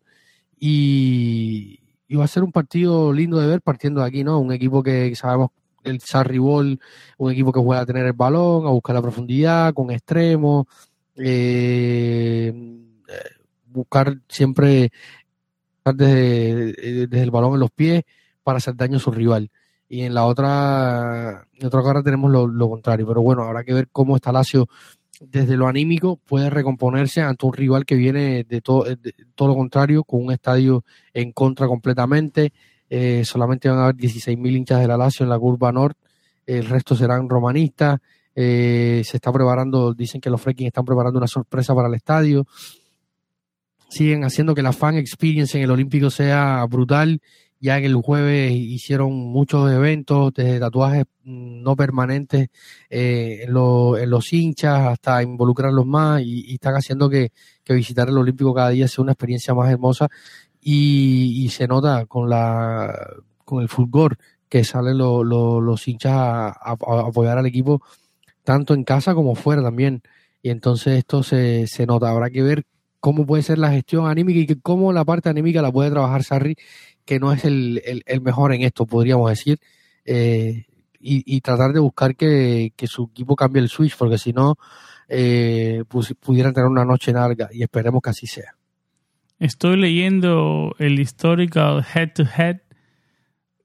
Y, 0.59 1.79
y 2.07 2.15
va 2.15 2.25
a 2.25 2.27
ser 2.27 2.43
un 2.43 2.51
partido 2.51 3.13
lindo 3.13 3.39
de 3.39 3.47
ver 3.47 3.61
partiendo 3.61 4.01
de 4.01 4.07
aquí, 4.07 4.23
¿no? 4.23 4.39
Un 4.39 4.51
equipo 4.51 4.81
que 4.81 5.15
sabemos 5.15 5.51
el 5.83 6.01
Sarri 6.01 6.39
Ball, 6.39 6.79
un 7.17 7.31
equipo 7.31 7.51
que 7.51 7.59
juega 7.59 7.81
a 7.83 7.85
tener 7.85 8.05
el 8.05 8.13
balón, 8.13 8.65
a 8.65 8.71
buscar 8.71 8.95
la 8.95 9.01
profundidad, 9.01 9.73
con 9.73 9.91
extremos, 9.91 10.65
eh, 11.15 12.51
buscar 13.71 14.17
siempre 14.27 14.91
desde, 15.85 16.73
desde, 16.73 17.23
el 17.23 17.31
balón 17.31 17.53
en 17.53 17.59
los 17.59 17.71
pies 17.71 18.03
para 18.43 18.57
hacer 18.57 18.75
daño 18.75 18.97
a 18.97 19.01
su 19.01 19.11
rival. 19.11 19.49
Y 19.87 20.01
en 20.01 20.13
la 20.13 20.25
otra, 20.25 21.47
otra 21.63 21.83
cara 21.83 22.03
tenemos 22.03 22.31
lo, 22.31 22.69
contrario. 22.69 23.07
Pero 23.07 23.21
bueno, 23.21 23.43
habrá 23.43 23.63
que 23.63 23.73
ver 23.73 23.89
cómo 23.91 24.15
está 24.15 24.31
Lazio 24.31 24.67
desde 25.19 25.57
lo 25.57 25.67
anímico 25.67 26.15
puede 26.15 26.49
recomponerse 26.49 27.21
ante 27.21 27.45
un 27.45 27.51
rival 27.51 27.85
que 27.85 27.95
viene 27.95 28.45
de 28.45 28.61
todo, 28.61 28.85
todo 29.35 29.49
lo 29.49 29.55
contrario, 29.55 30.05
con 30.05 30.23
un 30.23 30.31
estadio 30.31 30.85
en 31.13 31.33
contra 31.33 31.67
completamente. 31.67 32.53
Eh, 32.89 33.23
solamente 33.25 33.67
van 33.69 33.79
a 33.79 33.83
haber 33.83 33.97
16.000 33.97 34.55
hinchas 34.55 34.79
de 34.79 34.87
la 34.87 34.95
Lazio 34.95 35.23
en 35.23 35.29
la 35.29 35.37
curva 35.37 35.71
norte, 35.71 35.99
el 36.45 36.65
resto 36.65 36.95
serán 36.95 37.29
romanistas. 37.29 37.99
Eh, 38.33 39.01
se 39.03 39.17
está 39.17 39.33
preparando, 39.33 39.93
dicen 39.93 40.21
que 40.21 40.29
los 40.29 40.41
Freaking 40.41 40.67
están 40.67 40.85
preparando 40.85 41.17
una 41.17 41.27
sorpresa 41.27 41.75
para 41.75 41.89
el 41.89 41.95
estadio. 41.95 42.47
Siguen 43.89 44.23
haciendo 44.23 44.55
que 44.55 44.61
la 44.61 44.71
fan 44.71 44.95
experience 44.95 45.57
en 45.57 45.63
el 45.63 45.71
Olímpico 45.71 46.09
sea 46.09 46.65
brutal 46.69 47.21
ya 47.61 47.77
en 47.77 47.85
el 47.85 47.95
jueves 47.95 48.51
hicieron 48.51 49.13
muchos 49.13 49.69
eventos, 49.71 50.33
desde 50.33 50.59
tatuajes 50.59 51.05
no 51.23 51.75
permanentes 51.75 52.49
eh, 52.89 53.41
en, 53.43 53.53
los 53.53 54.33
hinchas 54.33 54.87
hasta 54.87 55.21
involucrarlos 55.21 55.85
más 55.85 56.21
y, 56.21 56.53
están 56.53 56.75
haciendo 56.75 57.09
que, 57.09 57.31
visitar 57.67 58.09
el 58.09 58.17
Olímpico 58.17 58.53
cada 58.53 58.69
día 58.69 58.87
sea 58.87 59.03
una 59.03 59.11
experiencia 59.11 59.53
más 59.53 59.69
hermosa. 59.71 60.07
Y, 60.61 61.49
se 61.51 61.67
nota 61.67 62.05
con 62.05 62.29
la 62.29 62.93
con 63.45 63.61
el 63.61 63.69
fulgor 63.69 64.17
que 64.47 64.63
salen 64.63 64.97
los 64.97 65.87
hinchas 65.87 66.13
a, 66.13 66.55
apoyar 66.61 67.37
al 67.37 67.45
equipo 67.45 67.81
tanto 68.43 68.73
en 68.73 68.83
casa 68.83 69.13
como 69.13 69.35
fuera 69.35 69.61
también. 69.61 70.01
Y 70.41 70.49
entonces 70.49 70.97
esto 70.97 71.23
se, 71.23 71.67
se 71.67 71.85
nota. 71.85 72.09
Habrá 72.09 72.29
que 72.29 72.41
ver 72.41 72.65
cómo 72.99 73.25
puede 73.25 73.43
ser 73.43 73.57
la 73.57 73.71
gestión 73.71 74.07
anímica 74.07 74.53
y 74.53 74.55
cómo 74.57 74.91
la 74.93 75.05
parte 75.05 75.29
anímica 75.29 75.61
la 75.61 75.71
puede 75.71 75.91
trabajar 75.91 76.23
Sarri 76.23 76.55
que 77.09 77.19
no 77.19 77.33
es 77.33 77.43
el, 77.43 77.81
mejor 78.21 78.53
en 78.53 78.61
esto, 78.61 78.85
podríamos 78.85 79.31
decir, 79.31 79.57
eh, 80.05 80.65
y, 80.99 81.41
tratar 81.41 81.73
de 81.73 81.79
buscar 81.79 82.15
que, 82.15 82.71
su 82.83 83.09
equipo 83.11 83.35
cambie 83.35 83.63
el 83.63 83.69
switch, 83.69 83.97
porque 83.97 84.19
si 84.19 84.31
no, 84.31 84.57
eh, 85.07 85.83
pudieran 86.19 86.53
tener 86.53 86.69
una 86.69 86.85
noche 86.85 87.11
larga 87.11 87.49
y 87.51 87.63
esperemos 87.63 88.03
que 88.03 88.11
así 88.11 88.27
sea. 88.27 88.53
Estoy 89.39 89.77
leyendo 89.77 90.75
el 90.77 90.99
historical 90.99 91.83
head-to-head 91.95 92.57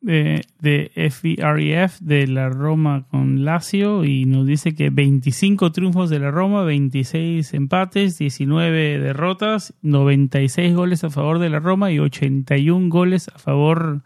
de, 0.05 0.45
de 0.61 0.91
FEREF 1.11 1.99
de 2.01 2.27
la 2.27 2.51
Roma 2.51 3.07
con 3.11 3.45
Lazio 3.45 4.05
y 4.05 4.27
nos 4.27 4.47
dice 4.47 4.75
que 4.75 4.91
25 4.91 5.73
triunfos 5.73 6.11
de 6.11 6.19
la 6.19 6.31
Roma, 6.31 6.63
26 6.63 7.55
empates, 7.55 8.19
19 8.19 8.99
derrotas, 8.99 9.75
96 9.81 10.75
goles 10.75 11.05
a 11.05 11.11
favor 11.11 11.39
de 11.39 11.49
la 11.49 11.59
Roma 11.59 11.91
y 11.91 11.99
81 11.99 12.91
goles 12.91 13.29
a 13.29 13.39
favor 13.39 14.03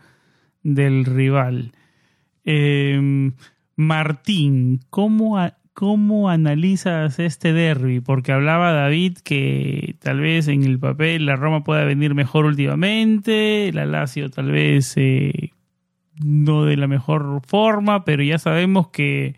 del 0.63 1.05
rival. 1.05 1.73
Em, 2.45 3.33
Martín, 3.75 4.81
¿cómo, 4.91 5.37
¿cómo 5.75 6.31
analizas 6.31 7.19
este 7.19 7.53
derby? 7.53 8.01
Porque 8.01 8.31
hablaba 8.31 8.73
David 8.73 9.19
que 9.25 9.97
tal 10.01 10.21
vez 10.21 10.47
en 10.47 10.63
el 10.63 10.79
papel 10.79 11.27
la 11.27 11.35
Roma 11.35 11.65
pueda 11.65 11.83
venir 11.83 12.15
mejor 12.15 12.45
últimamente, 12.45 13.73
la 13.73 13.85
Lazio 13.85 14.31
tal 14.31 14.53
vez 14.53 14.95
eh, 14.97 15.48
no 16.25 16.65
de 16.65 16.77
la 16.77 16.87
mejor 16.87 17.41
forma, 17.47 18.05
pero 18.05 18.23
ya 18.23 18.39
sabemos 18.39 18.89
que 18.89 19.37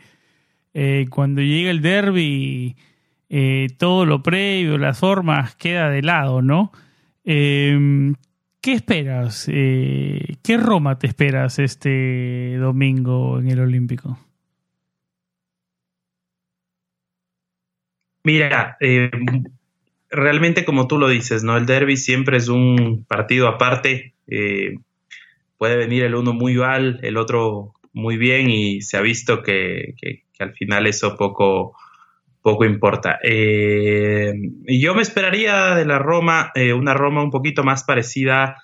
eh, 0.75 1.07
cuando 1.11 1.43
llega 1.43 1.71
el 1.71 1.83
derby, 1.83 2.77
eh, 3.29 3.69
todo 3.79 4.07
lo 4.07 4.23
previo, 4.23 4.79
las 4.79 4.99
formas, 4.99 5.55
queda 5.57 5.91
de 5.91 6.03
lado, 6.03 6.43
¿no? 6.43 6.73
Em, 7.25 8.15
¿Qué 8.61 8.73
esperas? 8.73 9.47
Eh, 9.51 10.37
¿Qué 10.43 10.59
Roma 10.59 10.99
te 10.99 11.07
esperas 11.07 11.59
este 11.59 12.57
domingo 12.59 13.39
en 13.39 13.49
el 13.49 13.61
Olímpico? 13.61 14.19
Mira, 18.23 18.77
realmente 20.11 20.67
como 20.67 20.87
tú 20.87 20.99
lo 20.99 21.09
dices, 21.09 21.43
¿no? 21.43 21.57
El 21.57 21.65
derby 21.65 21.97
siempre 21.97 22.37
es 22.37 22.49
un 22.49 23.07
partido 23.09 23.49
aparte 23.49 24.13
puede 25.61 25.77
venir 25.77 26.05
el 26.05 26.15
uno 26.15 26.33
muy 26.33 26.55
mal, 26.55 27.01
el 27.03 27.19
otro 27.19 27.75
muy 27.93 28.17
bien 28.17 28.49
y 28.49 28.81
se 28.81 28.97
ha 28.97 29.03
visto 29.03 29.43
que, 29.43 29.95
al 30.39 30.55
final 30.55 30.87
eso 30.87 31.19
poco, 31.19 31.77
importa. 32.65 33.19
Eh, 33.23 34.33
yo 34.67 34.95
me 34.95 35.03
esperaría 35.03 35.75
de 35.75 35.85
la 35.85 35.99
Roma, 35.99 36.51
eh, 36.55 36.73
una 36.73 36.95
Roma 36.95 37.23
un 37.23 37.31
poquito 37.31 37.63
más 37.63 37.85
parecida 37.85 38.57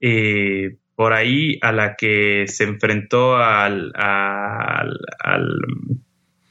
eh, 0.00 0.78
por 0.96 1.12
ahí 1.12 1.60
a 1.62 1.70
la 1.70 1.94
que 1.94 2.46
se 2.48 2.64
enfrentó 2.64 3.36
al, 3.36 3.92
al, 3.94 4.98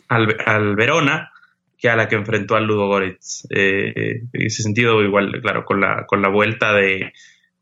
al, 0.07 0.75
Verona 0.77 1.33
que 1.77 1.89
a 1.89 1.97
la 1.97 2.07
que 2.07 2.15
enfrentó 2.15 2.55
al 2.55 2.63
Ludo 2.63 2.87
Goretz. 2.87 3.45
en 3.49 4.29
ese 4.31 4.63
sentido, 4.63 5.03
igual, 5.03 5.41
claro, 5.41 5.65
con 5.65 5.81
la, 5.81 6.05
con 6.05 6.21
la 6.21 6.29
vuelta 6.29 6.71
de, 6.71 7.11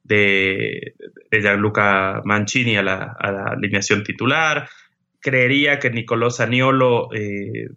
de, 0.10 0.96
de 1.30 1.42
Gianluca 1.42 2.22
Mancini 2.26 2.76
a 2.76 2.84
la, 2.84 3.16
alineación 3.20 4.04
titular. 4.04 4.68
Creería 5.22 5.80
que 5.80 5.92
Nicolò 5.92 6.32
Saniolo 6.32 7.10
eh, 7.14 7.70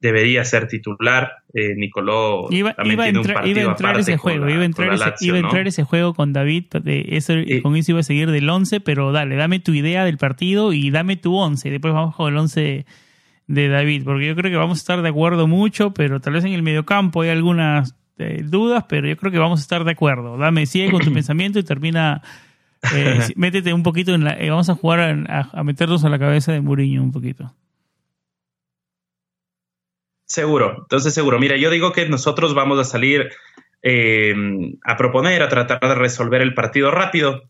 debería 0.00 0.44
ser 0.44 0.66
titular. 0.66 1.32
Eh, 1.52 1.74
Nicolò 1.76 2.48
también 2.76 2.98
tiene 2.98 3.18
un 3.18 3.26
partido 3.26 3.60
iba 3.60 3.68
a 3.68 3.72
entrar 3.72 3.98
ese 3.98 4.16
juego, 4.16 4.48
iba 4.48 4.62
a 4.62 4.64
entrar, 4.64 4.94
ese, 4.94 5.14
iba 5.20 5.36
a 5.36 5.40
entrar 5.40 5.66
ese 5.66 5.84
juego 5.84 6.14
con 6.14 6.32
David, 6.32 6.64
eso, 6.84 7.34
con 7.62 7.76
eso 7.76 7.92
iba 7.92 8.00
a 8.00 8.04
seguir 8.04 8.30
del 8.30 8.48
11, 8.48 8.80
pero 8.80 9.12
dale, 9.12 9.36
dame 9.36 9.60
tu 9.60 9.72
idea 9.72 10.04
del 10.04 10.16
partido 10.16 10.72
y 10.72 10.90
dame 10.90 11.16
tu 11.16 11.36
11, 11.36 11.70
después 11.70 11.92
vamos 11.92 12.14
con 12.14 12.32
el 12.32 12.38
11 12.38 12.86
de 13.48 13.68
David, 13.68 14.02
porque 14.04 14.26
yo 14.26 14.36
creo 14.36 14.50
que 14.50 14.56
vamos 14.56 14.78
a 14.78 14.80
estar 14.80 15.02
de 15.02 15.08
acuerdo 15.08 15.46
mucho, 15.46 15.92
pero 15.92 16.20
tal 16.20 16.34
vez 16.34 16.44
en 16.44 16.52
el 16.52 16.62
mediocampo 16.62 17.22
hay 17.22 17.30
algunas 17.30 17.94
este, 18.18 18.42
dudas, 18.42 18.84
pero 18.88 19.06
yo 19.06 19.16
creo 19.16 19.30
que 19.30 19.38
vamos 19.38 19.60
a 19.60 19.62
estar 19.62 19.84
de 19.84 19.92
acuerdo. 19.92 20.38
Dame, 20.38 20.66
sigue 20.66 20.90
con 20.90 21.02
tu 21.02 21.12
pensamiento 21.14 21.58
y 21.58 21.62
termina. 21.62 22.22
Eh, 22.94 23.20
métete 23.36 23.72
un 23.72 23.82
poquito 23.82 24.14
en 24.14 24.24
la. 24.24 24.32
Eh, 24.32 24.50
vamos 24.50 24.70
a 24.70 24.74
jugar 24.74 25.26
a, 25.28 25.62
meternos 25.62 26.04
a 26.04 26.08
la 26.08 26.18
cabeza 26.18 26.52
de 26.52 26.60
Muriño 26.60 27.02
un 27.02 27.12
poquito. 27.12 27.54
Seguro, 30.26 30.76
entonces 30.80 31.14
seguro. 31.14 31.38
Mira, 31.38 31.56
yo 31.56 31.70
digo 31.70 31.92
que 31.92 32.08
nosotros 32.08 32.54
vamos 32.54 32.78
a 32.80 32.84
salir 32.84 33.28
eh, 33.82 34.34
a 34.84 34.96
proponer, 34.96 35.42
a 35.42 35.48
tratar 35.48 35.78
de 35.80 35.94
resolver 35.94 36.40
el 36.40 36.54
partido 36.54 36.90
rápido. 36.90 37.42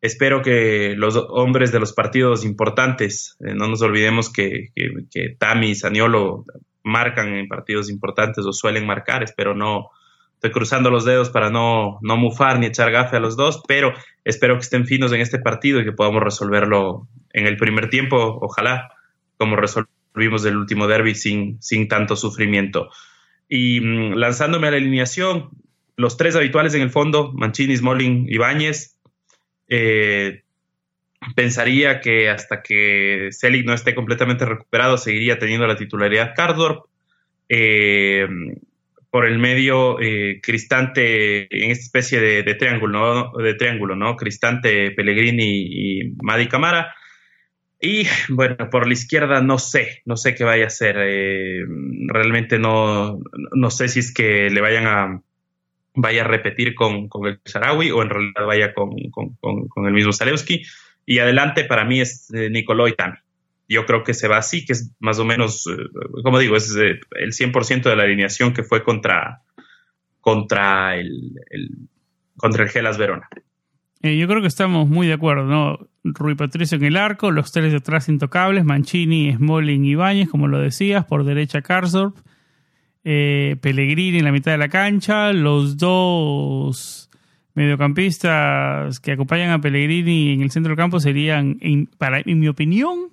espero 0.00 0.42
que 0.42 0.94
los 0.96 1.16
hombres 1.16 1.72
de 1.72 1.80
los 1.80 1.92
partidos 1.92 2.44
importantes, 2.44 3.36
no 3.40 3.66
nos 3.66 3.82
olvidemos 3.82 4.30
que, 4.30 4.68
que, 4.76 4.90
que 5.10 5.34
Tami 5.36 5.74
Saniolo 5.74 6.44
marcan 6.84 7.34
en 7.34 7.48
partidos 7.48 7.90
importantes 7.90 8.44
o 8.46 8.52
suelen 8.52 8.86
marcar, 8.86 9.22
espero 9.22 9.54
no, 9.54 9.90
estoy 10.34 10.52
cruzando 10.52 10.90
los 10.90 11.04
dedos 11.04 11.30
para 11.30 11.50
no, 11.50 11.98
no 12.02 12.16
mufar 12.16 12.58
ni 12.58 12.66
echar 12.66 12.90
gafe 12.90 13.16
a 13.16 13.20
los 13.20 13.36
dos, 13.36 13.62
pero 13.66 13.94
espero 14.24 14.54
que 14.54 14.60
estén 14.60 14.86
finos 14.86 15.10
en 15.12 15.20
este 15.20 15.38
partido 15.38 15.80
y 15.80 15.84
que 15.84 15.92
podamos 15.92 16.22
resolverlo 16.22 17.08
en 17.32 17.46
el 17.46 17.56
primer 17.56 17.88
tiempo, 17.88 18.38
ojalá, 18.42 18.92
como 19.38 19.56
resolvimos 19.56 20.44
el 20.44 20.56
último 20.56 20.86
derby 20.86 21.14
sin, 21.14 21.60
sin 21.62 21.88
tanto 21.88 22.14
sufrimiento. 22.14 22.90
Y 23.48 23.80
mm, 23.80 24.14
lanzándome 24.14 24.68
a 24.68 24.72
la 24.72 24.76
alineación, 24.76 25.48
los 25.96 26.16
tres 26.16 26.36
habituales 26.36 26.74
en 26.74 26.82
el 26.82 26.90
fondo, 26.90 27.32
Mancini, 27.32 27.76
Smalling, 27.76 28.26
Ibáñez, 28.28 28.98
eh, 29.68 30.43
pensaría 31.34 32.00
que 32.00 32.28
hasta 32.30 32.62
que 32.62 33.28
Selig 33.30 33.64
no 33.64 33.74
esté 33.74 33.94
completamente 33.94 34.44
recuperado, 34.44 34.98
seguiría 34.98 35.38
teniendo 35.38 35.66
la 35.66 35.76
titularidad 35.76 36.34
Cardorp. 36.34 36.86
Eh, 37.48 38.26
por 39.14 39.26
el 39.26 39.38
medio, 39.38 40.00
eh, 40.00 40.40
Cristante 40.42 41.42
en 41.48 41.70
esta 41.70 41.84
especie 41.84 42.20
de, 42.20 42.54
triángulo, 42.54 43.32
¿no? 43.32 43.42
de 43.42 43.54
triángulo, 43.54 43.94
¿no? 43.94 44.16
Cristante, 44.16 44.90
Pellegrini 44.90 45.68
y 45.70 46.14
Madi 46.20 46.48
Camara. 46.48 46.92
Y 47.80 48.08
bueno, 48.28 48.68
por 48.70 48.88
la 48.88 48.92
izquierda 48.92 49.40
no 49.40 49.58
sé, 49.58 50.02
no 50.04 50.16
sé 50.16 50.34
qué 50.34 50.42
vaya 50.42 50.64
a 50.64 50.66
hacer. 50.66 50.96
Eh, 50.98 51.64
realmente 52.08 52.58
no, 52.58 53.20
no 53.52 53.70
sé 53.70 53.86
si 53.86 54.00
es 54.00 54.12
que 54.12 54.50
le 54.50 54.60
vayan 54.60 54.86
a 54.88 55.22
vaya 55.94 56.24
a 56.24 56.26
repetir 56.26 56.74
con, 56.74 57.08
el 57.24 57.38
Sarawi 57.44 57.92
o 57.92 58.02
en 58.02 58.10
realidad 58.10 58.46
vaya 58.46 58.74
con, 58.74 58.96
con 59.12 59.86
el 59.86 59.92
mismo 59.92 60.12
Zalewski. 60.12 60.64
Y 61.06 61.18
adelante 61.18 61.64
para 61.64 61.84
mí 61.84 62.00
es 62.00 62.32
eh, 62.32 62.48
Nicolò 62.50 62.88
y 62.88 62.94
Tami. 62.94 63.16
Yo 63.68 63.86
creo 63.86 64.04
que 64.04 64.14
se 64.14 64.28
va 64.28 64.38
así, 64.38 64.64
que 64.64 64.74
es 64.74 64.92
más 65.00 65.18
o 65.18 65.24
menos, 65.24 65.66
eh, 65.66 65.82
como 66.22 66.38
digo, 66.38 66.56
es 66.56 66.74
eh, 66.76 67.00
el 67.12 67.32
100% 67.32 67.82
de 67.82 67.96
la 67.96 68.02
alineación 68.04 68.52
que 68.52 68.62
fue 68.62 68.82
contra, 68.84 69.42
contra 70.20 70.96
el, 70.96 71.32
contra 72.36 72.64
el 72.64 72.70
Gelas 72.70 72.98
Verona. 72.98 73.28
yo 74.02 74.28
creo 74.28 74.40
que 74.40 74.48
estamos 74.48 74.88
muy 74.88 75.06
de 75.06 75.14
acuerdo, 75.14 75.44
¿no? 75.44 75.88
Rui 76.04 76.34
Patricio 76.34 76.76
en 76.76 76.84
el 76.84 76.96
arco, 76.98 77.30
los 77.30 77.52
tres 77.52 77.72
detrás 77.72 78.10
intocables, 78.10 78.64
Mancini, 78.64 79.32
Smalling 79.32 79.84
y 79.86 79.92
Ibáñez, 79.92 80.28
como 80.28 80.48
lo 80.48 80.58
decías, 80.58 81.06
por 81.06 81.24
derecha 81.24 81.62
Karsdorp. 81.62 82.16
eh, 83.04 83.56
Pellegrini 83.60 84.18
en 84.18 84.24
la 84.24 84.32
mitad 84.32 84.52
de 84.52 84.58
la 84.58 84.68
cancha, 84.68 85.32
los 85.32 85.76
dos 85.76 87.03
mediocampistas 87.54 89.00
que 89.00 89.12
acompañan 89.12 89.50
a 89.50 89.60
Pellegrini 89.60 90.32
en 90.32 90.42
el 90.42 90.50
centro 90.50 90.70
del 90.70 90.76
campo 90.76 91.00
serían, 91.00 91.56
en, 91.60 91.86
para, 91.86 92.20
en 92.20 92.40
mi 92.40 92.48
opinión, 92.48 93.10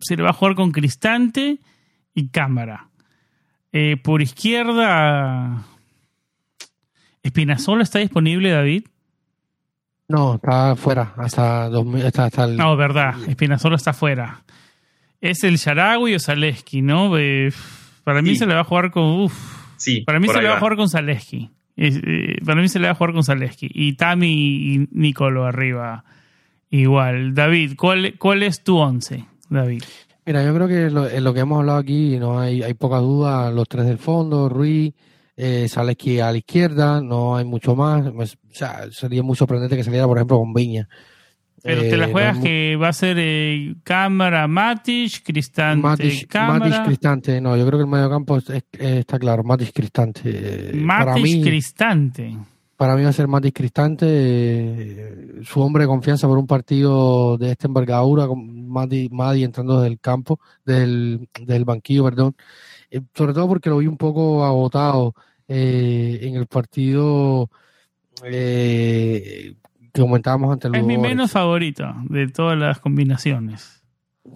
se 0.00 0.16
le 0.16 0.22
va 0.22 0.30
a 0.30 0.34
jugar 0.34 0.54
con 0.54 0.72
Cristante 0.72 1.58
y 2.14 2.28
Cámara. 2.28 2.88
Eh, 3.72 3.96
por 3.96 4.22
izquierda, 4.22 5.64
¿Espinazola 7.22 7.82
está 7.82 7.98
disponible, 7.98 8.50
David? 8.50 8.84
No, 10.08 10.36
está 10.36 10.74
fuera, 10.74 11.12
hasta, 11.16 11.66
hasta 11.66 12.44
el... 12.44 12.56
No, 12.56 12.76
verdad, 12.76 13.14
Espinazola 13.28 13.76
está 13.76 13.92
fuera. 13.92 14.42
Es 15.20 15.44
el 15.44 15.56
Sharawi 15.56 16.14
o 16.14 16.20
Zaleski, 16.20 16.80
¿no? 16.80 17.18
Eh, 17.18 17.52
para 18.04 18.22
mí 18.22 18.34
se 18.36 18.46
le 18.46 18.54
va 18.54 18.60
a 18.60 18.64
jugar 18.64 18.90
con... 18.90 19.04
Uf, 19.04 19.34
sí, 19.76 20.00
para 20.00 20.18
mí 20.18 20.28
se 20.28 20.40
le 20.40 20.48
va 20.48 20.56
a 20.56 20.58
jugar 20.60 20.76
con 20.76 20.88
Zaleski. 20.88 21.50
Para 22.44 22.60
mí 22.60 22.68
se 22.68 22.78
le 22.78 22.86
va 22.86 22.92
a 22.92 22.94
jugar 22.94 23.12
con 23.12 23.24
Zaleski. 23.24 23.70
Y 23.72 23.94
Tami 23.94 24.26
y 24.28 24.88
Nicolo 24.92 25.44
arriba. 25.44 26.04
Igual. 26.70 27.34
David, 27.34 27.74
¿cuál, 27.76 28.14
cuál 28.18 28.42
es 28.42 28.62
tu 28.62 28.76
once, 28.76 29.24
David? 29.48 29.82
Mira, 30.26 30.44
yo 30.44 30.54
creo 30.54 30.68
que 30.68 31.16
en 31.16 31.24
lo 31.24 31.32
que 31.32 31.40
hemos 31.40 31.60
hablado 31.60 31.78
aquí 31.78 32.18
no 32.18 32.38
hay, 32.38 32.62
hay 32.62 32.74
poca 32.74 32.98
duda. 32.98 33.50
Los 33.50 33.68
tres 33.68 33.86
del 33.86 33.98
fondo, 33.98 34.48
Ruiz, 34.48 34.92
eh, 35.36 35.66
Zaleski 35.68 36.20
a 36.20 36.32
la 36.32 36.38
izquierda, 36.38 37.00
no 37.00 37.36
hay 37.36 37.44
mucho 37.44 37.74
más. 37.74 38.10
Pues, 38.10 38.34
o 38.34 38.54
sea, 38.54 38.90
sería 38.90 39.22
muy 39.22 39.36
sorprendente 39.36 39.76
que 39.76 39.84
saliera, 39.84 40.06
por 40.06 40.18
ejemplo, 40.18 40.38
con 40.38 40.52
Viña. 40.52 40.88
Pero 41.62 41.82
te 41.82 41.96
la 41.96 42.06
eh, 42.06 42.12
juegas 42.12 42.38
que 42.38 42.76
va 42.76 42.88
a 42.88 42.92
ser 42.92 43.16
eh, 43.18 43.74
cámara 43.82 44.46
Matic, 44.46 45.22
Cristante, 45.24 45.82
Matic, 45.82 46.28
cámara. 46.28 46.68
Matic, 46.68 46.84
Cristante, 46.86 47.40
no, 47.40 47.56
yo 47.56 47.66
creo 47.66 47.78
que 47.78 47.84
el 47.84 47.90
medio 47.90 48.08
campo 48.08 48.38
está 48.38 49.18
claro, 49.18 49.44
Matic, 49.44 49.72
Cristante. 49.72 50.72
Matic, 50.74 51.42
Cristante. 51.42 52.36
Para 52.76 52.94
mí 52.94 53.02
va 53.02 53.08
a 53.08 53.12
ser 53.12 53.26
Matic 53.26 53.56
Cristante, 53.56 54.06
eh, 54.08 55.40
su 55.42 55.60
hombre 55.60 55.82
de 55.82 55.88
confianza 55.88 56.28
por 56.28 56.38
un 56.38 56.46
partido 56.46 57.36
de 57.36 57.50
esta 57.50 57.66
envergadura, 57.66 58.26
con 58.28 58.68
Mati, 58.68 59.08
entrando 59.42 59.80
desde 59.80 59.92
el 59.92 60.00
campo, 60.00 60.38
del, 60.64 61.28
del 61.40 61.64
banquillo, 61.64 62.04
perdón. 62.04 62.36
sobre 63.14 63.32
todo 63.32 63.48
porque 63.48 63.70
lo 63.70 63.78
vi 63.78 63.86
un 63.86 63.96
poco 63.96 64.44
agotado 64.44 65.14
en 65.48 66.36
el 66.36 66.46
partido 66.46 67.50
eh, 68.24 69.54
comentábamos 69.94 70.52
antes. 70.52 70.70
Es 70.72 70.84
mi 70.84 70.98
menos 70.98 71.30
favorito 71.30 71.94
de 72.08 72.28
todas 72.28 72.58
las 72.58 72.80
combinaciones. 72.80 73.82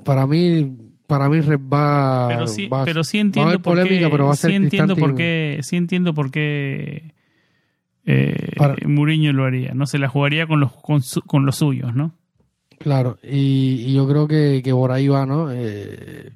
Para 0.05 0.27
mí, 0.27 0.77
para 1.07 1.29
mí 1.29 1.41
va. 1.41 2.29
Pero 2.29 2.47
sí, 2.47 2.69
pero 2.85 3.05
sí 3.05 3.19
entiendo 3.19 3.61
por 3.61 3.83
qué. 3.87 4.37
sí 4.37 4.53
entiendo 4.53 4.97
por 4.97 5.15
qué. 5.15 5.59
Sí 5.63 5.77
entiendo 5.77 6.15
por 6.15 6.31
qué. 6.31 7.15
Eh, 8.05 8.57
Muriño 8.87 9.33
lo 9.33 9.45
haría, 9.45 9.75
¿no? 9.75 9.87
Se 9.87 9.99
la 9.99 10.09
jugaría 10.09 10.47
con 10.47 10.59
los, 10.59 10.73
con, 10.73 11.47
los 11.47 11.57
suyos, 11.57 11.95
¿no? 11.95 12.15
Claro, 12.79 13.19
y, 13.23 13.95
yo 13.95 14.09
creo 14.09 14.27
que, 14.27 14.61
que, 14.65 14.73
por 14.73 14.91
ahí 14.91 15.07
va, 15.07 15.25
¿no? 15.25 15.53
Eh, 15.53 16.33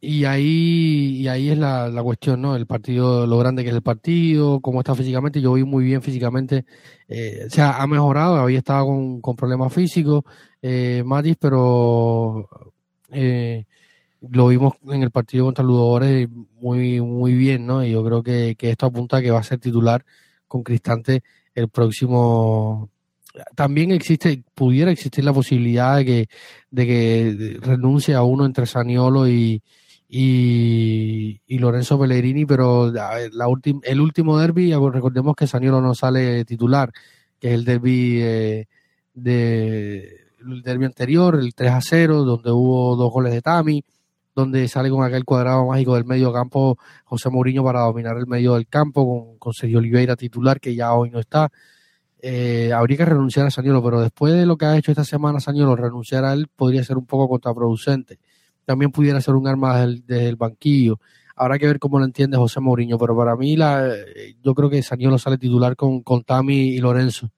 y 0.00 0.24
ahí, 0.24 1.16
y 1.20 1.28
ahí 1.28 1.50
es 1.50 1.58
la, 1.58 1.88
la, 1.88 2.02
cuestión, 2.02 2.40
¿no? 2.40 2.54
El 2.54 2.66
partido, 2.66 3.26
lo 3.26 3.38
grande 3.38 3.64
que 3.64 3.70
es 3.70 3.74
el 3.74 3.82
partido, 3.82 4.60
cómo 4.60 4.80
está 4.80 4.94
físicamente. 4.94 5.40
Yo 5.40 5.54
vi 5.54 5.64
muy 5.64 5.84
bien 5.84 6.02
físicamente. 6.02 6.64
Eh, 7.08 7.44
o 7.46 7.50
sea, 7.50 7.82
ha 7.82 7.86
mejorado, 7.86 8.36
había 8.36 8.58
estado 8.58 8.86
con, 8.86 9.20
con 9.20 9.36
problemas 9.36 9.72
físicos, 9.72 10.24
eh, 10.62 11.02
Matis, 11.04 11.36
pero 11.40 12.48
eh, 13.10 13.64
lo 14.30 14.48
vimos 14.48 14.74
en 14.88 15.02
el 15.02 15.10
partido 15.10 15.46
contra 15.46 15.64
Ludogores 15.64 16.28
muy, 16.60 17.00
muy 17.00 17.34
bien, 17.34 17.66
¿no? 17.66 17.84
Y 17.84 17.92
yo 17.92 18.04
creo 18.04 18.22
que, 18.22 18.54
que 18.56 18.70
esto 18.70 18.86
apunta 18.86 19.18
a 19.18 19.22
que 19.22 19.30
va 19.30 19.40
a 19.40 19.42
ser 19.42 19.58
titular 19.58 20.04
con 20.46 20.62
Cristante 20.62 21.22
el 21.54 21.68
próximo 21.68 22.90
también 23.54 23.92
existe, 23.92 24.42
pudiera 24.54 24.90
existir 24.90 25.24
la 25.24 25.32
posibilidad 25.32 25.96
de 25.96 26.04
que, 26.04 26.28
de 26.70 26.86
que 26.86 27.58
renuncie 27.60 28.14
a 28.14 28.22
uno 28.22 28.44
entre 28.46 28.66
Saniolo 28.66 29.28
y, 29.28 29.62
y, 30.08 31.58
Lorenzo 31.58 31.98
Pellegrini, 31.98 32.46
pero 32.46 32.90
la, 32.90 33.20
el 33.20 34.00
último 34.00 34.38
derby, 34.38 34.72
recordemos 34.72 35.36
que 35.36 35.46
Saniolo 35.46 35.82
no 35.82 35.94
sale 35.94 36.44
titular, 36.46 36.90
que 37.38 37.48
es 37.48 37.54
el 37.54 37.64
derby 37.64 38.18
eh, 38.22 38.66
de 39.12 40.28
el 40.40 40.62
derby 40.62 40.86
anterior, 40.86 41.34
el 41.34 41.54
3 41.54 41.70
a 41.72 41.80
0, 41.82 42.22
donde 42.24 42.50
hubo 42.50 42.96
dos 42.96 43.12
goles 43.12 43.32
de 43.32 43.42
Tami, 43.42 43.84
donde 44.34 44.66
sale 44.68 44.88
con 44.88 45.04
aquel 45.04 45.24
cuadrado 45.24 45.66
mágico 45.66 45.94
del 45.96 46.04
medio 46.04 46.32
campo 46.32 46.78
José 47.04 47.28
Mourinho 47.28 47.64
para 47.64 47.80
dominar 47.80 48.16
el 48.16 48.26
medio 48.26 48.54
del 48.54 48.68
campo, 48.68 49.04
con, 49.04 49.38
con 49.38 49.52
Sergio 49.52 49.78
Oliveira 49.78 50.16
titular, 50.16 50.60
que 50.60 50.74
ya 50.74 50.94
hoy 50.94 51.10
no 51.10 51.18
está. 51.18 51.50
Eh, 52.20 52.72
habría 52.72 52.96
que 52.98 53.04
renunciar 53.04 53.46
a 53.46 53.50
Saniolo, 53.50 53.82
pero 53.82 54.00
después 54.00 54.32
de 54.32 54.46
lo 54.46 54.56
que 54.56 54.66
ha 54.66 54.76
hecho 54.76 54.90
esta 54.92 55.04
semana 55.04 55.40
Saniolo, 55.40 55.76
renunciar 55.76 56.24
a 56.24 56.32
él 56.32 56.48
podría 56.54 56.82
ser 56.82 56.96
un 56.96 57.06
poco 57.06 57.28
contraproducente 57.28 58.18
también 58.68 58.92
pudiera 58.92 59.18
ser 59.22 59.34
un 59.34 59.48
arma 59.48 59.86
desde 59.86 60.28
el, 60.28 60.36
banquillo. 60.36 61.00
Habrá 61.34 61.58
que 61.58 61.66
ver 61.66 61.78
cómo 61.78 61.98
lo 61.98 62.04
entiende 62.04 62.36
José 62.36 62.60
Mourinho, 62.60 62.98
pero 62.98 63.16
para 63.16 63.34
mí 63.34 63.56
la, 63.56 63.88
yo 64.44 64.54
creo 64.54 64.68
que 64.68 64.82
Saniolo 64.82 65.16
sale 65.16 65.38
titular 65.38 65.74
con, 65.74 66.02
con 66.02 66.22
Tami 66.22 66.74
y 66.74 66.78
Lorenzo. 66.78 67.30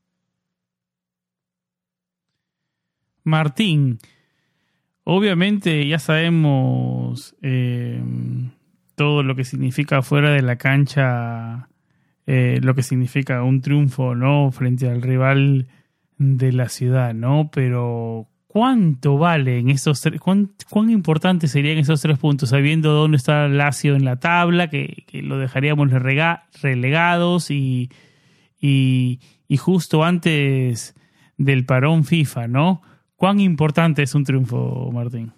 Martín, 3.22 4.00
obviamente 5.04 5.86
ya 5.86 6.00
sabemos 6.00 7.36
eh, 7.42 8.02
todo 8.96 9.22
lo 9.22 9.36
que 9.36 9.44
significa 9.44 10.02
fuera 10.02 10.32
de 10.32 10.42
la 10.42 10.56
cancha, 10.56 11.68
eh, 12.26 12.58
lo 12.60 12.74
que 12.74 12.82
significa 12.82 13.44
un 13.44 13.60
triunfo, 13.60 14.16
¿no? 14.16 14.50
Frente 14.50 14.88
al 14.88 15.00
rival 15.00 15.68
de 16.18 16.50
la 16.50 16.68
ciudad, 16.68 17.14
¿no? 17.14 17.50
Pero 17.52 18.29
¿Cuánto 18.52 19.16
valen 19.16 19.70
esos 19.70 20.00
tres? 20.00 20.20
Cuán, 20.20 20.50
¿Cuán 20.68 20.90
importantes 20.90 21.52
serían 21.52 21.78
esos 21.78 22.02
tres 22.02 22.18
puntos? 22.18 22.48
Sabiendo 22.48 22.90
dónde 22.90 23.16
está 23.16 23.46
Lazio 23.46 23.94
en 23.94 24.04
la 24.04 24.18
tabla, 24.18 24.68
que, 24.68 25.06
lo 25.12 25.38
dejaríamos 25.38 25.92
relegados 25.92 27.52
y, 27.52 27.90
y, 28.60 29.20
justo 29.56 30.02
antes 30.02 30.96
del 31.36 31.64
parón 31.64 32.02
FIFA, 32.02 32.48
¿no? 32.48 32.82
¿Cuán 33.14 33.38
importante 33.38 34.02
es 34.02 34.16
un 34.16 34.24
triunfo, 34.24 34.90
Martín? 34.92 35.32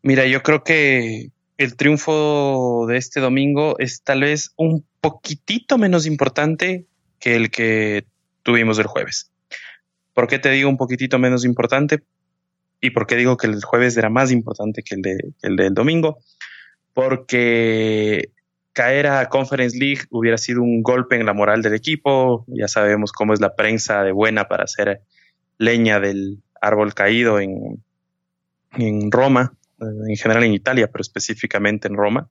Mira, 0.00 0.24
yo 0.28 0.44
creo 0.44 0.62
que 0.62 1.32
el 1.58 1.74
triunfo 1.74 2.86
de 2.86 2.98
este 2.98 3.18
domingo 3.18 3.76
es 3.80 4.04
tal 4.04 4.20
vez 4.20 4.52
un 4.56 4.86
poquitito 5.00 5.76
menos 5.76 6.06
importante 6.06 6.86
que 7.18 7.34
el 7.34 7.50
que 7.50 8.06
tuvimos 8.44 8.78
el 8.78 8.86
jueves. 8.86 9.31
¿Por 10.14 10.26
qué 10.26 10.38
te 10.38 10.50
digo 10.50 10.68
un 10.68 10.76
poquitito 10.76 11.18
menos 11.18 11.44
importante? 11.44 12.02
¿Y 12.80 12.90
por 12.90 13.06
qué 13.06 13.16
digo 13.16 13.36
que 13.36 13.46
el 13.46 13.62
jueves 13.64 13.96
era 13.96 14.10
más 14.10 14.32
importante 14.32 14.82
que 14.82 14.96
el, 14.96 15.02
de, 15.02 15.32
el 15.42 15.56
del 15.56 15.74
domingo? 15.74 16.18
Porque 16.92 18.30
caer 18.72 19.06
a 19.06 19.28
Conference 19.28 19.78
League 19.78 20.02
hubiera 20.10 20.38
sido 20.38 20.62
un 20.62 20.82
golpe 20.82 21.16
en 21.16 21.26
la 21.26 21.32
moral 21.32 21.62
del 21.62 21.74
equipo. 21.74 22.44
Ya 22.48 22.68
sabemos 22.68 23.12
cómo 23.12 23.34
es 23.34 23.40
la 23.40 23.54
prensa 23.54 24.02
de 24.02 24.12
buena 24.12 24.48
para 24.48 24.64
hacer 24.64 25.02
leña 25.58 26.00
del 26.00 26.42
árbol 26.60 26.94
caído 26.94 27.40
en, 27.40 27.82
en 28.72 29.10
Roma, 29.10 29.54
eh, 29.80 29.84
en 30.08 30.16
general 30.16 30.44
en 30.44 30.54
Italia, 30.54 30.88
pero 30.90 31.02
específicamente 31.02 31.88
en 31.88 31.96
Roma. 31.96 32.28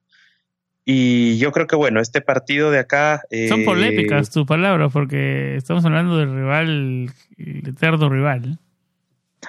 Y 0.83 1.37
yo 1.37 1.51
creo 1.51 1.67
que, 1.67 1.75
bueno, 1.75 1.99
este 1.99 2.21
partido 2.21 2.71
de 2.71 2.79
acá. 2.79 3.21
Son 3.47 3.61
eh, 3.61 3.65
polémicas 3.65 4.31
tus 4.31 4.45
palabras, 4.45 4.91
porque 4.91 5.55
estamos 5.55 5.85
hablando 5.85 6.17
del 6.17 6.33
rival, 6.33 7.13
el 7.37 7.67
eterno 7.67 8.09
rival. 8.09 8.59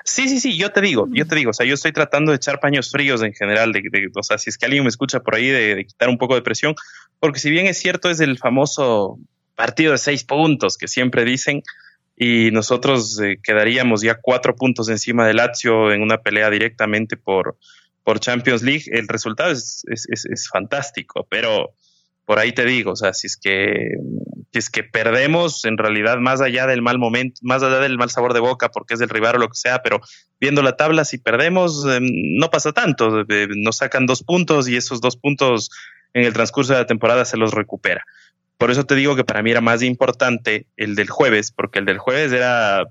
Sí, 0.05 0.29
sí, 0.29 0.41
sí, 0.41 0.57
yo 0.57 0.73
te 0.73 0.81
digo, 0.81 1.07
yo 1.13 1.27
te 1.27 1.37
digo, 1.37 1.51
o 1.51 1.53
sea, 1.53 1.67
yo 1.67 1.75
estoy 1.75 1.93
tratando 1.93 2.33
de 2.33 2.37
echar 2.37 2.61
paños 2.61 2.91
fríos 2.91 3.23
en 3.23 3.35
general, 3.35 3.73
de, 3.73 4.11
o 4.15 4.23
sea, 4.23 4.39
si 4.39 4.49
es 4.49 4.57
que 4.57 4.65
alguien 4.65 4.85
me 4.85 4.89
escucha 4.89 5.21
por 5.21 5.35
ahí, 5.35 5.49
de, 5.49 5.85
quitar 5.87 6.09
un 6.09 6.17
poco 6.17 6.35
de 6.35 6.43
presión, 6.43 6.75
porque 7.21 7.39
si 7.39 7.51
bien 7.51 7.67
es 7.67 7.79
cierto, 7.79 8.09
es 8.09 8.21
el 8.21 8.39
famoso 8.39 9.19
partido 9.55 9.93
de 9.93 9.99
seis 9.99 10.25
puntos 10.25 10.79
que 10.79 10.89
siempre 10.89 11.25
dicen, 11.25 11.63
y 12.17 12.51
nosotros 12.53 13.21
eh, 13.21 13.39
quedaríamos 13.43 14.01
ya 14.01 14.19
cuatro 14.21 14.57
puntos 14.57 14.89
encima 14.89 15.27
de 15.27 15.35
Lazio 15.35 15.93
en 15.93 16.01
una 16.01 16.19
pelea 16.19 16.49
directamente 16.49 17.17
por, 17.17 17.57
por 18.05 18.21
Champions 18.21 18.63
League, 18.63 18.85
el 18.91 19.09
resultado 19.09 19.51
es, 19.53 19.85
es, 19.87 20.49
fantástico, 20.49 21.27
pero 21.31 21.75
por 22.25 22.39
ahí 22.39 22.53
te 22.53 22.65
digo, 22.65 22.93
o 22.93 22.97
sea, 22.97 23.13
si 23.13 23.27
es 23.27 23.37
que 23.37 23.91
si 24.53 24.59
es 24.59 24.71
que 24.71 24.85
perdemos, 24.85 25.65
en 25.65 25.79
realidad, 25.79 26.19
más 26.19 26.41
allá 26.41 26.67
del 26.67 26.83
mal 26.83 26.99
momento, 26.99 27.41
más 27.43 27.63
allá 27.63 27.79
del 27.79 27.97
mal 27.97 28.11
sabor 28.11 28.35
de 28.35 28.41
boca, 28.41 28.71
porque 28.71 28.95
es 28.95 29.01
del 29.01 29.09
rival 29.09 29.37
o 29.37 29.39
lo 29.39 29.49
que 29.49 29.57
sea, 29.57 29.83
pero 29.83 30.01
viendo 30.41 30.63
la 30.63 30.77
tabla, 30.77 31.05
si 31.05 31.19
perdemos, 31.19 31.87
em, 31.87 32.07
no 32.39 32.51
pasa 32.51 32.73
tanto, 32.73 33.25
nos 33.57 33.77
sacan 33.79 34.07
dos 34.07 34.23
puntos 34.23 34.69
y 34.69 34.77
esos 34.77 35.01
dos 35.01 35.17
puntos 35.17 35.71
en 36.13 36.25
el 36.25 36.33
transcurso 36.33 36.75
de 36.75 36.81
la 36.81 36.87
temporada 36.87 37.25
se 37.25 37.37
los 37.37 37.53
recupera. 37.53 38.05
Por 38.59 38.71
eso 38.71 38.85
te 38.85 38.95
digo 38.95 39.17
que 39.17 39.25
para 39.25 39.43
mí 39.43 39.51
era 39.51 39.61
más 39.61 39.83
importante 39.83 40.67
el 40.77 40.95
del 40.95 41.11
jueves, 41.11 41.51
porque 41.51 41.79
el 41.79 41.85
del 41.85 41.99
jueves 41.99 42.33
era 42.33 42.85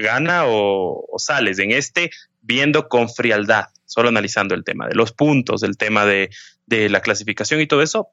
gana 0.00 0.44
o, 0.46 1.04
sales. 1.18 1.58
En 1.58 1.70
este 1.70 2.10
viendo 2.42 2.88
con 2.88 3.08
frialdad, 3.08 3.66
solo 3.86 4.08
analizando 4.08 4.54
el 4.54 4.64
tema 4.64 4.86
de 4.86 4.94
los 4.94 5.12
puntos, 5.12 5.62
el 5.62 5.76
tema 5.76 6.04
de, 6.04 6.30
de 6.66 6.88
la 6.88 7.00
clasificación 7.00 7.60
y 7.60 7.66
todo 7.66 7.82
eso, 7.82 8.10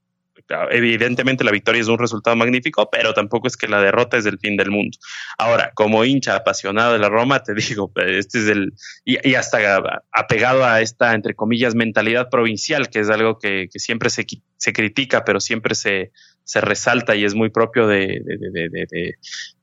evidentemente 0.71 1.43
la 1.43 1.51
victoria 1.51 1.81
es 1.81 1.87
un 1.87 1.97
resultado 1.97 2.35
magnífico, 2.35 2.89
pero 2.89 3.13
tampoco 3.13 3.47
es 3.47 3.57
que 3.57 3.67
la 3.67 3.81
derrota 3.81 4.17
es 4.17 4.25
el 4.25 4.39
fin 4.39 4.57
del 4.57 4.71
mundo. 4.71 4.97
Ahora, 5.37 5.71
como 5.73 6.05
hincha 6.05 6.35
apasionado 6.35 6.93
de 6.93 6.99
la 6.99 7.09
Roma, 7.09 7.43
te 7.43 7.53
digo, 7.53 7.91
este 7.95 8.39
es 8.39 8.47
el, 8.47 8.73
y, 9.05 9.35
hasta 9.35 9.59
apegado 10.11 10.65
a 10.65 10.81
esta, 10.81 11.13
entre 11.13 11.35
comillas, 11.35 11.75
mentalidad 11.75 12.29
provincial, 12.29 12.89
que 12.89 12.99
es 12.99 13.09
algo 13.09 13.37
que, 13.37 13.67
siempre 13.75 14.09
se, 14.09 14.25
se, 14.57 14.73
critica, 14.73 15.23
pero 15.23 15.39
siempre 15.39 15.75
se, 15.75 16.11
se, 16.43 16.61
resalta 16.61 17.15
y 17.15 17.25
es 17.25 17.35
muy 17.35 17.49
propio 17.49 17.87
de, 17.87 18.21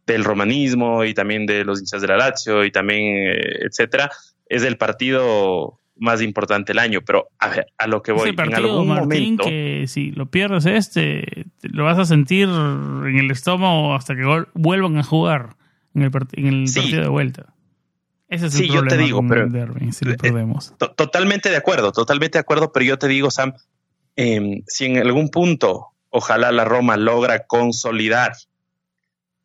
del 0.06 0.24
romanismo 0.24 1.04
y 1.04 1.14
también 1.14 1.46
de 1.46 1.64
los 1.64 1.80
hinchas 1.80 2.00
de 2.00 2.08
la 2.08 2.16
Lazio 2.16 2.64
y 2.64 2.70
también, 2.70 3.28
eh, 3.28 3.66
etcétera, 3.66 4.10
es 4.49 4.62
el 4.62 4.76
partido 4.76 5.78
más 5.99 6.20
importante 6.20 6.72
el 6.72 6.78
año, 6.78 7.01
pero 7.03 7.28
a 7.38 7.49
ver, 7.49 7.66
a 7.78 7.86
lo 7.86 8.03
que 8.03 8.12
voy, 8.12 8.30
en 8.30 8.55
algún 8.55 8.86
momento 8.86 9.44
que 9.44 9.84
si 9.88 10.11
lo 10.11 10.26
pierdes 10.26 10.66
este, 10.66 11.47
lo 11.62 11.84
vas 11.84 11.99
a 11.99 12.05
sentir 12.05 12.49
en 12.49 13.18
el 13.18 13.30
estómago 13.30 13.94
hasta 13.94 14.14
que 14.14 14.44
vuelvan 14.55 14.99
a 14.99 15.03
jugar 15.03 15.57
en 15.94 16.03
el, 16.03 16.11
en 16.32 16.47
el 16.47 16.72
partido 16.72 17.03
de 17.03 17.09
vuelta. 17.09 17.55
Ese 18.28 18.47
es 18.47 18.55
el 18.57 18.66
problema 18.66 18.90
yo 18.90 18.97
te 18.97 19.03
digo, 19.03 19.24
pero 19.28 19.49
si 19.92 20.05
lo 20.05 20.12
eh, 20.12 20.16
perdemos. 20.18 20.74
totalmente 20.97 21.49
de 21.49 21.57
acuerdo, 21.57 21.92
totalmente 21.92 22.38
de 22.38 22.40
acuerdo, 22.40 22.72
pero 22.72 22.84
yo 22.84 22.99
te 22.99 23.09
digo, 23.09 23.30
Sam, 23.30 23.55
em, 24.16 24.62
si 24.66 24.86
en 24.86 24.99
algún 24.99 25.30
punto 25.30 25.88
ojalá 26.11 26.51
la 26.53 26.64
Roma 26.64 26.97
logra 26.97 27.47
consolidar 27.47 28.32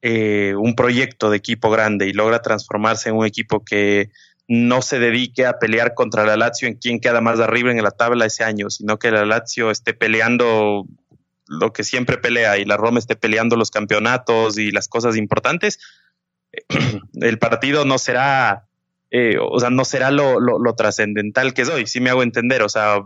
eh, 0.01 0.55
un 0.57 0.75
proyecto 0.75 1.29
de 1.29 1.37
equipo 1.37 1.69
grande 1.69 2.07
y 2.07 2.13
logra 2.13 2.41
transformarse 2.41 3.09
en 3.09 3.15
un 3.15 3.25
equipo 3.25 3.63
que 3.63 4.09
no 4.47 4.81
se 4.81 4.99
dedique 4.99 5.45
a 5.45 5.59
pelear 5.59 5.93
contra 5.93 6.25
la 6.25 6.37
Lazio 6.37 6.67
en 6.67 6.75
quién 6.75 6.99
queda 6.99 7.21
más 7.21 7.39
arriba 7.39 7.71
en 7.71 7.81
la 7.81 7.91
tabla 7.91 8.25
ese 8.25 8.43
año, 8.43 8.69
sino 8.69 8.99
que 8.99 9.11
la 9.11 9.25
Lazio 9.25 9.71
esté 9.71 9.93
peleando 9.93 10.85
lo 11.47 11.73
que 11.73 11.83
siempre 11.83 12.17
pelea 12.17 12.57
y 12.57 12.65
la 12.65 12.77
Roma 12.77 12.99
esté 12.99 13.15
peleando 13.15 13.55
los 13.55 13.71
campeonatos 13.71 14.57
y 14.57 14.71
las 14.71 14.87
cosas 14.87 15.17
importantes, 15.17 15.79
el 17.13 17.39
partido 17.39 17.85
no 17.85 17.97
será, 17.97 18.67
eh, 19.09 19.37
o 19.39 19.59
sea, 19.59 19.69
no 19.69 19.85
será 19.85 20.11
lo, 20.11 20.39
lo 20.39 20.75
trascendental 20.75 21.53
que 21.53 21.63
es 21.63 21.69
hoy, 21.69 21.87
si 21.87 21.99
me 21.99 22.09
hago 22.09 22.23
entender, 22.23 22.61
o 22.61 22.69
sea, 22.69 23.03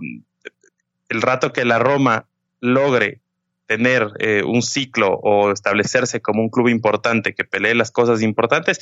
el 1.10 1.22
rato 1.22 1.54
que 1.54 1.66
la 1.66 1.80
Roma 1.80 2.28
logre 2.60 3.22
tener 3.66 4.11
eh, 4.20 4.43
un 4.43 4.61
ciclo 4.61 5.20
o 5.24 5.51
establecerse 5.51 6.22
como 6.22 6.41
un 6.41 6.49
club 6.49 6.68
importante 6.70 7.34
que 7.34 7.43
pelee 7.43 7.76
las 7.76 7.91
cosas 7.91 8.22
importantes, 8.22 8.80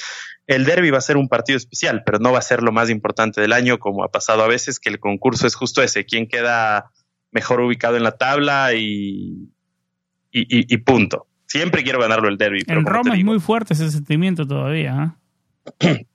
el 0.47 0.65
derby 0.65 0.91
va 0.91 0.97
a 0.97 1.01
ser 1.01 1.17
un 1.17 1.29
partido 1.29 1.57
especial, 1.57 2.03
pero 2.05 2.19
no 2.19 2.31
va 2.31 2.39
a 2.39 2.43
ser 2.43 2.61
lo 2.61 2.71
más 2.71 2.89
importante 2.89 3.41
del 3.41 3.53
año, 3.53 3.79
como 3.79 4.03
ha 4.03 4.11
pasado 4.11 4.43
a 4.43 4.47
veces, 4.47 4.79
que 4.79 4.89
el 4.89 4.99
concurso 4.99 5.47
es 5.47 5.55
justo 5.55 5.81
ese, 5.81 6.05
quién 6.05 6.27
queda 6.27 6.91
mejor 7.31 7.61
ubicado 7.61 7.97
en 7.97 8.03
la 8.03 8.17
tabla 8.17 8.73
y, 8.73 9.49
y, 10.31 10.77
punto. 10.77 11.27
Siempre 11.45 11.83
quiero 11.83 11.99
ganarlo 11.99 12.29
el 12.29 12.37
derby. 12.37 12.63
en 12.67 12.85
Roma 12.85 13.15
es 13.15 13.23
muy 13.23 13.39
fuerte 13.39 13.73
ese 13.73 13.89
sentimiento 13.91 14.45
todavía. 14.45 15.15
¿eh? 15.79 16.05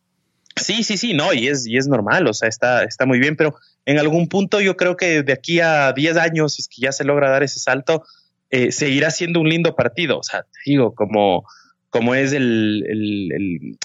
Sí, 0.58 0.82
sí, 0.82 0.96
sí, 0.96 1.14
no, 1.14 1.32
y 1.32 1.46
es, 1.46 1.66
y 1.66 1.76
es 1.76 1.86
normal, 1.86 2.26
o 2.26 2.34
sea, 2.34 2.48
está, 2.48 2.82
está 2.82 3.06
muy 3.06 3.20
bien, 3.20 3.36
pero 3.36 3.54
en 3.84 3.98
algún 3.98 4.28
punto 4.28 4.60
yo 4.60 4.76
creo 4.76 4.96
que 4.96 5.22
de 5.22 5.32
aquí 5.32 5.60
a 5.60 5.92
10 5.92 6.16
años, 6.16 6.58
es 6.58 6.68
que 6.68 6.82
ya 6.82 6.92
se 6.92 7.04
logra 7.04 7.30
dar 7.30 7.42
ese 7.42 7.60
salto, 7.60 8.04
eh, 8.50 8.72
seguirá 8.72 9.10
siendo 9.10 9.40
un 9.40 9.48
lindo 9.48 9.74
partido. 9.74 10.18
O 10.18 10.22
sea, 10.22 10.42
te 10.42 10.70
digo, 10.70 10.94
como, 10.94 11.44
como 11.90 12.14
es 12.14 12.32
el, 12.32 12.84
el, 12.88 13.78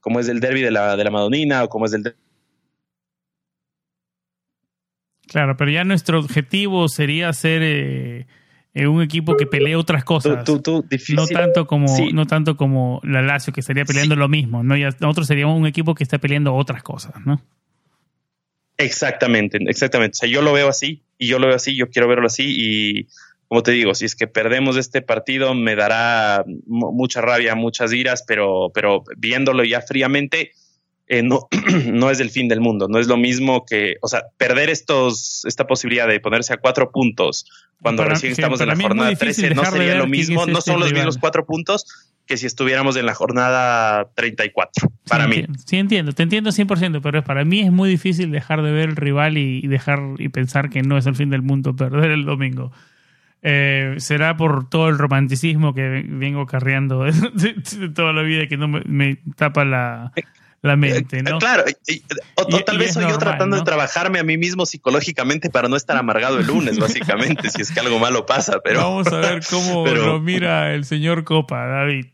como 0.00 0.20
es 0.20 0.28
el 0.28 0.40
derby 0.40 0.62
de 0.62 0.70
la, 0.70 0.96
de 0.96 1.04
la 1.04 1.10
Madonina 1.10 1.64
o 1.64 1.68
como 1.68 1.86
es 1.86 1.92
el 1.92 2.14
Claro, 5.28 5.56
pero 5.56 5.70
ya 5.70 5.82
nuestro 5.84 6.18
objetivo 6.18 6.88
sería 6.88 7.32
ser 7.32 7.62
eh, 7.62 8.26
eh, 8.74 8.86
un 8.86 9.00
equipo 9.00 9.34
que 9.36 9.46
pelee 9.46 9.76
otras 9.76 10.04
cosas. 10.04 10.44
no 10.46 11.26
tanto 11.26 11.66
como, 11.66 11.86
no 12.12 12.26
tanto 12.26 12.56
como 12.56 13.00
la 13.02 13.22
Lazio 13.22 13.52
que 13.52 13.60
estaría 13.60 13.86
peleando 13.86 14.14
lo 14.14 14.28
mismo, 14.28 14.62
¿no? 14.62 14.76
Ya, 14.76 14.90
nosotros 15.00 15.26
seríamos 15.26 15.58
un 15.58 15.66
equipo 15.66 15.94
que 15.94 16.04
está 16.04 16.18
peleando 16.18 16.54
otras 16.54 16.82
cosas, 16.82 17.14
¿no? 17.24 17.40
Exactamente, 18.76 19.58
exactamente. 19.68 20.16
O 20.16 20.20
sea, 20.20 20.28
yo 20.28 20.42
lo 20.42 20.52
veo 20.52 20.68
así, 20.68 21.02
y 21.16 21.28
yo 21.28 21.38
lo 21.38 21.46
veo 21.46 21.56
así, 21.56 21.76
yo 21.76 21.88
quiero 21.88 22.08
verlo 22.08 22.26
así, 22.26 22.44
y 22.48 23.08
como 23.52 23.62
te 23.62 23.72
digo, 23.72 23.94
si 23.94 24.06
es 24.06 24.16
que 24.16 24.26
perdemos 24.26 24.78
este 24.78 25.02
partido 25.02 25.52
me 25.52 25.76
dará 25.76 26.42
mucha 26.66 27.20
rabia, 27.20 27.54
muchas 27.54 27.92
iras, 27.92 28.24
pero, 28.26 28.70
pero 28.72 29.04
viéndolo 29.18 29.62
ya 29.62 29.82
fríamente, 29.82 30.52
eh, 31.06 31.22
no, 31.22 31.48
no 31.92 32.08
es 32.08 32.20
el 32.20 32.30
fin 32.30 32.48
del 32.48 32.62
mundo. 32.62 32.88
No 32.88 32.98
es 32.98 33.08
lo 33.08 33.18
mismo 33.18 33.66
que, 33.66 33.96
o 34.00 34.08
sea, 34.08 34.22
perder 34.38 34.70
estos, 34.70 35.44
esta 35.44 35.66
posibilidad 35.66 36.08
de 36.08 36.18
ponerse 36.18 36.54
a 36.54 36.56
cuatro 36.56 36.90
puntos 36.92 37.44
cuando 37.82 38.06
recién 38.06 38.32
estamos 38.32 38.58
en 38.62 38.68
la 38.68 38.76
jornada 38.76 39.14
13 39.14 39.50
no 39.50 39.66
sería 39.66 39.96
lo 39.96 40.06
mismo, 40.06 40.46
no 40.46 40.62
son 40.62 40.80
los 40.80 40.90
mismos 40.90 41.18
cuatro 41.18 41.44
puntos 41.44 41.84
que 42.24 42.38
si 42.38 42.46
estuviéramos 42.46 42.96
en 42.96 43.04
la 43.04 43.12
jornada 43.12 44.08
34, 44.14 44.90
para 45.06 45.28
mí. 45.28 45.44
Sí, 45.66 45.76
entiendo, 45.76 46.12
te 46.12 46.22
entiendo 46.22 46.48
100%, 46.52 47.00
pero 47.02 47.22
para 47.22 47.44
mí 47.44 47.60
es 47.60 47.70
muy 47.70 47.90
difícil 47.90 48.30
dejar 48.30 48.62
de 48.62 48.72
ver 48.72 48.88
el 48.88 48.96
rival 48.96 49.36
y, 49.36 49.60
y 49.62 49.66
dejar 49.66 49.98
y 50.16 50.30
pensar 50.30 50.70
que 50.70 50.80
no 50.80 50.96
es 50.96 51.04
el 51.04 51.16
fin 51.16 51.28
del 51.28 51.42
mundo 51.42 51.76
perder 51.76 52.12
el 52.12 52.24
domingo. 52.24 52.72
Eh, 53.44 53.96
será 53.98 54.36
por 54.36 54.68
todo 54.68 54.88
el 54.88 54.98
romanticismo 54.98 55.74
que 55.74 56.04
vengo 56.06 56.46
carreando 56.46 57.02
de, 57.34 57.88
toda 57.92 58.12
la 58.12 58.22
vida 58.22 58.46
que 58.46 58.56
no 58.56 58.68
me, 58.68 59.18
tapa 59.34 59.64
la, 59.64 60.12
la, 60.62 60.76
mente, 60.76 61.24
¿no? 61.24 61.40
Claro, 61.40 61.64
o, 62.36 62.60
tal 62.60 62.78
vez 62.78 62.94
soy 62.94 63.08
yo 63.08 63.18
tratando 63.18 63.56
de 63.56 63.62
trabajarme 63.62 64.20
a 64.20 64.22
mí 64.22 64.38
mismo 64.38 64.64
psicológicamente 64.64 65.50
para 65.50 65.68
no 65.68 65.74
estar 65.74 65.96
amargado 65.96 66.38
el 66.38 66.46
lunes, 66.46 66.78
básicamente, 66.78 67.50
si 67.50 67.62
es 67.62 67.72
que 67.72 67.80
algo 67.80 67.98
malo 67.98 68.26
pasa. 68.26 68.60
Pero 68.62 68.78
vamos 68.78 69.08
a 69.08 69.18
ver 69.18 69.42
cómo 69.50 69.84
lo 69.86 70.20
mira 70.20 70.72
el 70.72 70.84
señor 70.84 71.24
Copa, 71.24 71.66
David. 71.66 72.06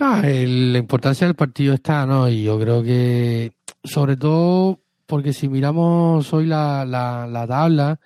Ah, 0.00 0.22
la 0.24 0.78
importancia 0.78 1.24
del 1.24 1.36
partido 1.36 1.74
está, 1.74 2.04
¿no? 2.04 2.28
Y 2.28 2.42
yo 2.42 2.58
creo 2.58 2.82
que, 2.82 3.52
sobre 3.84 4.16
todo, 4.16 4.80
porque 5.06 5.32
si 5.32 5.48
miramos 5.48 6.32
hoy 6.32 6.46
la, 6.46 6.84
la, 6.84 7.28
la 7.28 7.46
tabla, 7.46 8.00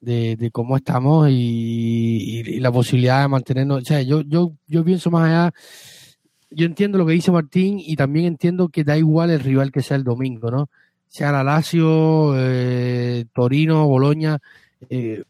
de, 0.00 0.50
cómo 0.52 0.76
estamos 0.76 1.28
y, 1.30 2.58
la 2.60 2.72
posibilidad 2.72 3.22
de 3.22 3.28
mantenernos. 3.28 3.82
O 3.82 3.84
sea, 3.84 4.02
yo, 4.02 4.22
yo, 4.22 4.52
yo 4.66 4.84
pienso 4.84 5.10
más 5.10 5.28
allá. 5.28 5.52
Yo 6.50 6.66
entiendo 6.66 6.98
lo 6.98 7.06
que 7.06 7.12
dice 7.12 7.30
Martín 7.30 7.78
y 7.78 7.96
también 7.96 8.26
entiendo 8.26 8.68
que 8.68 8.82
da 8.84 8.98
igual 8.98 9.30
el 9.30 9.40
rival 9.40 9.70
que 9.70 9.82
sea 9.82 9.96
el 9.96 10.04
domingo, 10.04 10.50
¿no? 10.50 10.68
Sea 11.06 11.32
la 11.32 11.44
Lazio, 11.44 12.34
eh, 12.36 13.24
Torino, 13.32 13.86
Boloña, 13.86 14.38
eh, 14.88 15.22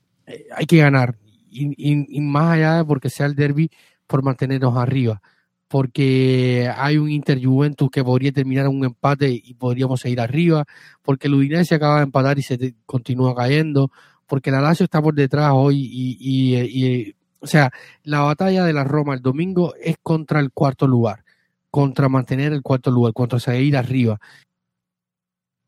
hay 0.57 0.67
que 0.67 0.79
ganar. 0.79 1.17
Y, 1.51 2.17
y, 2.17 2.21
más 2.21 2.55
allá 2.55 2.85
porque 2.85 3.11
sea 3.11 3.27
el 3.27 3.35
derby, 3.35 3.71
por 4.07 4.23
mantenernos 4.23 4.77
arriba. 4.77 5.21
Porque 5.69 6.71
hay 6.77 6.97
un 6.97 7.11
Inter 7.11 7.45
Juventus 7.45 7.91
que 7.91 8.03
podría 8.03 8.33
terminar 8.33 8.69
un 8.69 8.85
empate 8.85 9.31
y 9.31 9.55
podríamos 9.55 10.01
seguir 10.01 10.21
arriba. 10.21 10.65
Porque 11.03 11.29
el 11.29 11.35
Udinese 11.35 11.75
acaba 11.75 11.99
de 11.99 12.05
empatar 12.05 12.39
y 12.39 12.43
se 12.43 12.75
continúa 12.87 13.35
cayendo 13.35 13.91
porque 14.31 14.53
la 14.53 14.61
Lazio 14.61 14.85
está 14.85 15.03
por 15.03 15.13
detrás 15.13 15.51
hoy 15.53 15.89
y, 15.91 17.15
o 17.41 17.47
sea, 17.49 17.71
la 18.05 18.21
batalla 18.21 18.65
de 18.65 18.73
la 18.73 18.85
Roma 18.85 19.15
el 19.15 19.23
domingo 19.23 19.75
es 19.75 19.97
contra 20.01 20.39
el 20.39 20.53
cuarto 20.53 20.87
lugar, 20.87 21.25
contra 21.69 22.09
mantener 22.09 22.53
el 22.53 22.63
cuarto 22.63 22.93
lugar, 22.93 23.13
contra 23.13 23.41
seguir 23.41 23.77
arriba. 23.77 24.21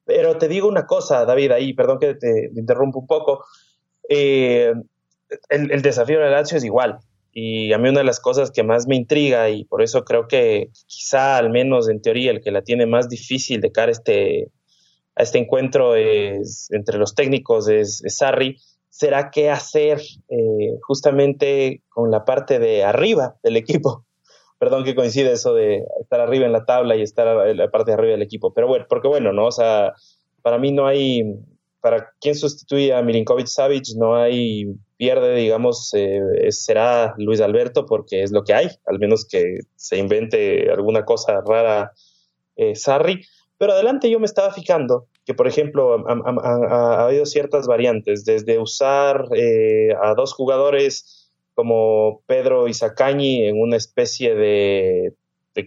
Pero 0.05 0.39
te 0.39 0.47
digo 0.47 0.69
una 0.69 0.87
cosa, 0.87 1.25
David, 1.25 1.51
ahí, 1.51 1.75
perdón 1.75 1.99
que 1.99 2.15
te, 2.15 2.51
interrumpo 2.55 3.01
un 3.01 3.07
poco. 3.09 3.45
Eh, 4.09 4.73
el, 5.49 5.83
desafío 5.83 6.19
de 6.21 6.27
la 6.27 6.31
Lazio 6.31 6.59
es 6.59 6.65
igual. 6.65 7.01
Y 7.33 7.73
a 7.73 7.79
mí 7.79 7.89
una 7.89 8.01
de 8.01 8.05
las 8.05 8.21
cosas 8.21 8.53
que 8.53 8.63
más 8.63 8.87
me 8.87 8.95
intriga, 8.95 9.51
y 9.51 9.65
por 9.65 9.83
eso 9.83 10.05
creo 10.05 10.29
que 10.29 10.71
quizá 10.87 11.37
al 11.37 11.51
menos 11.51 11.89
en 11.89 12.01
teoría 12.01 12.31
el 12.31 12.41
que 12.41 12.53
la 12.53 12.63
tiene 12.63 12.87
más 12.87 13.09
difícil 13.09 13.61
de 13.61 13.73
cara 13.73 13.91
este, 13.91 14.53
a 15.15 15.23
este 15.23 15.39
encuentro 15.39 15.95
entre 15.97 16.99
los 16.99 17.15
técnicos 17.15 17.69
es, 17.69 18.03
Sarri, 18.07 18.57
será 18.89 19.31
qué 19.31 19.51
hacer 19.51 20.01
eh, 20.29 20.79
justamente 20.83 21.83
con 21.89 22.11
la 22.11 22.25
parte 22.25 22.59
de 22.59 22.85
arriba 22.85 23.37
del 23.43 23.57
equipo. 23.57 24.05
Perdón 24.59 24.85
que 24.85 24.95
coincide 24.95 25.33
eso 25.33 25.55
de 25.55 25.85
estar 26.01 26.21
arriba 26.21 26.47
en 26.47 26.53
la 26.53 26.65
tabla 26.65 26.95
y 26.95 27.03
estar 27.03 27.49
en 27.49 27.57
la 27.57 27.71
parte 27.71 27.91
de 27.91 27.95
arriba 27.95 28.13
del 28.13 28.23
equipo. 28.23 28.55
Pero 28.55 28.69
bueno, 28.69 28.87
porque 28.89 29.09
bueno, 29.09 29.33
¿no? 29.33 29.47
O 29.47 29.53
sea, 29.53 29.95
para 30.41 30.59
mí 30.59 30.71
no 30.71 30.87
hay, 30.87 31.25
para 31.81 32.13
quien 32.21 32.37
sustituye 32.37 32.95
a 32.95 33.03
Milinkovic 33.03 33.49
Savic, 33.49 33.89
no 33.97 34.15
hay 34.15 34.67
pierde, 34.97 35.35
digamos, 35.35 35.93
eh, 35.95 36.21
será 36.51 37.15
Luis 37.19 37.41
Alberto 37.41 37.87
porque 37.87 38.23
es 38.23 38.31
lo 38.31 38.45
que 38.45 38.55
hay, 38.55 38.69
al 38.87 39.01
menos 39.01 39.27
que 39.27 39.59
se 39.75 39.99
invente 39.99 40.71
alguna 40.71 41.05
cosa 41.05 41.41
rara 41.45 41.93
eh, 42.55 42.77
Sarri. 42.77 43.25
Pero 43.63 43.75
adelante 43.75 44.11
yo 44.11 44.19
me 44.19 44.27
estaba 44.27 44.53
fijando 44.53 45.07
que, 45.25 45.35
por 45.35 45.47
ejemplo, 45.47 46.05
ha, 46.09 47.05
habido 47.05 47.25
ciertas 47.27 47.69
variantes, 47.69 48.25
desde 48.25 48.59
usar 48.59 49.29
eh, 49.37 49.91
a 50.03 50.15
dos 50.15 50.35
jugadores 50.35 51.31
como 51.55 52.23
Pedro 52.27 52.67
y 52.67 52.75
Sacañi 52.75 53.45
en 53.45 53.61
una 53.61 53.77
especie 53.77 54.35
de 54.35 55.15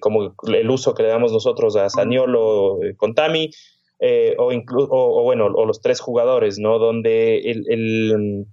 como 0.01 0.35
el 0.45 0.69
uso 0.69 0.93
que 0.93 1.03
le 1.03 1.07
damos 1.07 1.31
nosotros 1.31 1.77
a 1.77 1.89
Saniolo 1.89 2.83
eh, 2.83 2.97
con 2.97 3.13
Tami, 3.15 3.51
eh, 3.99 4.35
o, 4.39 4.51
incluso 4.51 4.89
o, 4.91 5.23
bueno, 5.23 5.45
o 5.45 5.65
los 5.65 5.79
tres 5.79 6.01
jugadores, 6.01 6.59
¿no? 6.59 6.79
Donde 6.79 7.49
el, 7.49 8.45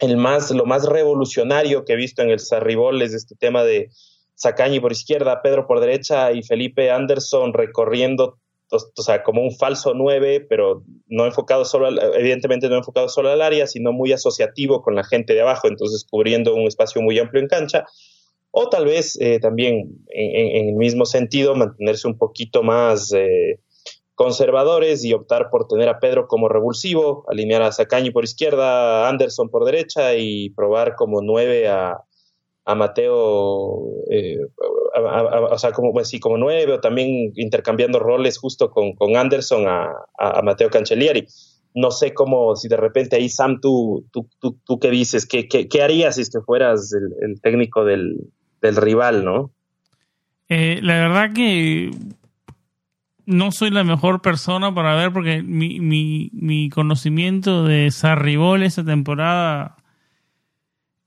el, 0.00 0.16
más, 0.18 0.50
lo 0.50 0.66
más 0.66 0.86
revolucionario 0.86 1.86
que 1.86 1.94
he 1.94 1.96
visto 1.96 2.20
en 2.20 2.28
el 2.28 2.40
Sarribol 2.40 3.00
es 3.00 3.14
este 3.14 3.36
tema 3.36 3.64
de 3.64 3.88
Sacañi 4.34 4.80
por 4.80 4.92
izquierda, 4.92 5.40
Pedro 5.40 5.66
por 5.66 5.80
derecha 5.80 6.30
y 6.32 6.42
Felipe 6.42 6.90
Anderson 6.90 7.54
recorriendo 7.54 8.36
o 8.72 9.02
sea, 9.02 9.22
como 9.22 9.42
un 9.42 9.52
falso 9.52 9.92
9, 9.94 10.46
pero 10.48 10.82
no 11.06 11.26
enfocado 11.26 11.64
solo, 11.64 11.88
evidentemente 12.14 12.68
no 12.68 12.76
enfocado 12.76 13.08
solo 13.08 13.30
al 13.30 13.42
área, 13.42 13.66
sino 13.66 13.92
muy 13.92 14.12
asociativo 14.12 14.82
con 14.82 14.94
la 14.94 15.04
gente 15.04 15.34
de 15.34 15.42
abajo, 15.42 15.68
entonces 15.68 16.06
cubriendo 16.08 16.54
un 16.54 16.66
espacio 16.66 17.02
muy 17.02 17.18
amplio 17.18 17.42
en 17.42 17.48
cancha. 17.48 17.84
O 18.50 18.68
tal 18.68 18.84
vez 18.84 19.18
eh, 19.20 19.38
también 19.40 20.04
en, 20.08 20.68
el 20.68 20.74
mismo 20.74 21.06
sentido 21.06 21.54
mantenerse 21.54 22.06
un 22.06 22.18
poquito 22.18 22.62
más 22.62 23.12
eh, 23.14 23.60
conservadores 24.14 25.04
y 25.04 25.14
optar 25.14 25.48
por 25.50 25.66
tener 25.66 25.88
a 25.88 25.98
Pedro 25.98 26.26
como 26.26 26.48
revulsivo, 26.48 27.24
alinear 27.28 27.62
a 27.62 27.72
Sacañi 27.72 28.10
por 28.10 28.24
izquierda, 28.24 29.08
Anderson 29.08 29.48
por 29.48 29.64
derecha 29.64 30.16
y 30.16 30.50
probar 30.50 30.96
como 30.96 31.22
9 31.22 31.68
a, 31.68 32.04
a 32.64 32.74
Mateo, 32.74 34.04
eh, 34.10 34.38
o 34.94 35.58
sea, 35.58 35.72
como, 35.72 35.92
pues, 35.92 36.12
como 36.20 36.36
nueve, 36.36 36.74
o 36.74 36.80
también 36.80 37.32
intercambiando 37.36 37.98
roles 37.98 38.38
justo 38.38 38.70
con, 38.70 38.94
con 38.94 39.16
Anderson 39.16 39.66
a, 39.66 39.90
a, 40.18 40.42
Mateo 40.42 40.70
Cancellieri. 40.70 41.26
No 41.74 41.90
sé 41.90 42.12
cómo, 42.12 42.54
si 42.56 42.68
de 42.68 42.76
repente 42.76 43.16
ahí, 43.16 43.28
Sam, 43.28 43.60
tú, 43.60 44.06
tú, 44.12 44.28
tú, 44.38 44.58
tú 44.64 44.78
qué 44.78 44.90
dices, 44.90 45.26
¿Qué, 45.26 45.48
qué, 45.48 45.68
qué 45.68 45.82
harías 45.82 46.16
si 46.16 46.24
fueras 46.44 46.92
el, 46.92 47.40
técnico 47.40 47.84
del, 47.84 48.16
del, 48.60 48.76
rival, 48.76 49.24
no? 49.24 49.50
Eh, 50.48 50.80
la 50.82 50.94
verdad 50.94 51.32
que 51.34 51.90
no 53.24 53.52
soy 53.52 53.70
la 53.70 53.84
mejor 53.84 54.20
persona 54.20 54.74
para 54.74 54.94
ver 54.94 55.12
porque 55.12 55.42
mi, 55.42 55.80
mi, 55.80 56.30
mi 56.34 56.68
conocimiento 56.68 57.64
de 57.64 57.90
Sarribol 57.90 58.62
esa 58.62 58.84
temporada 58.84 59.76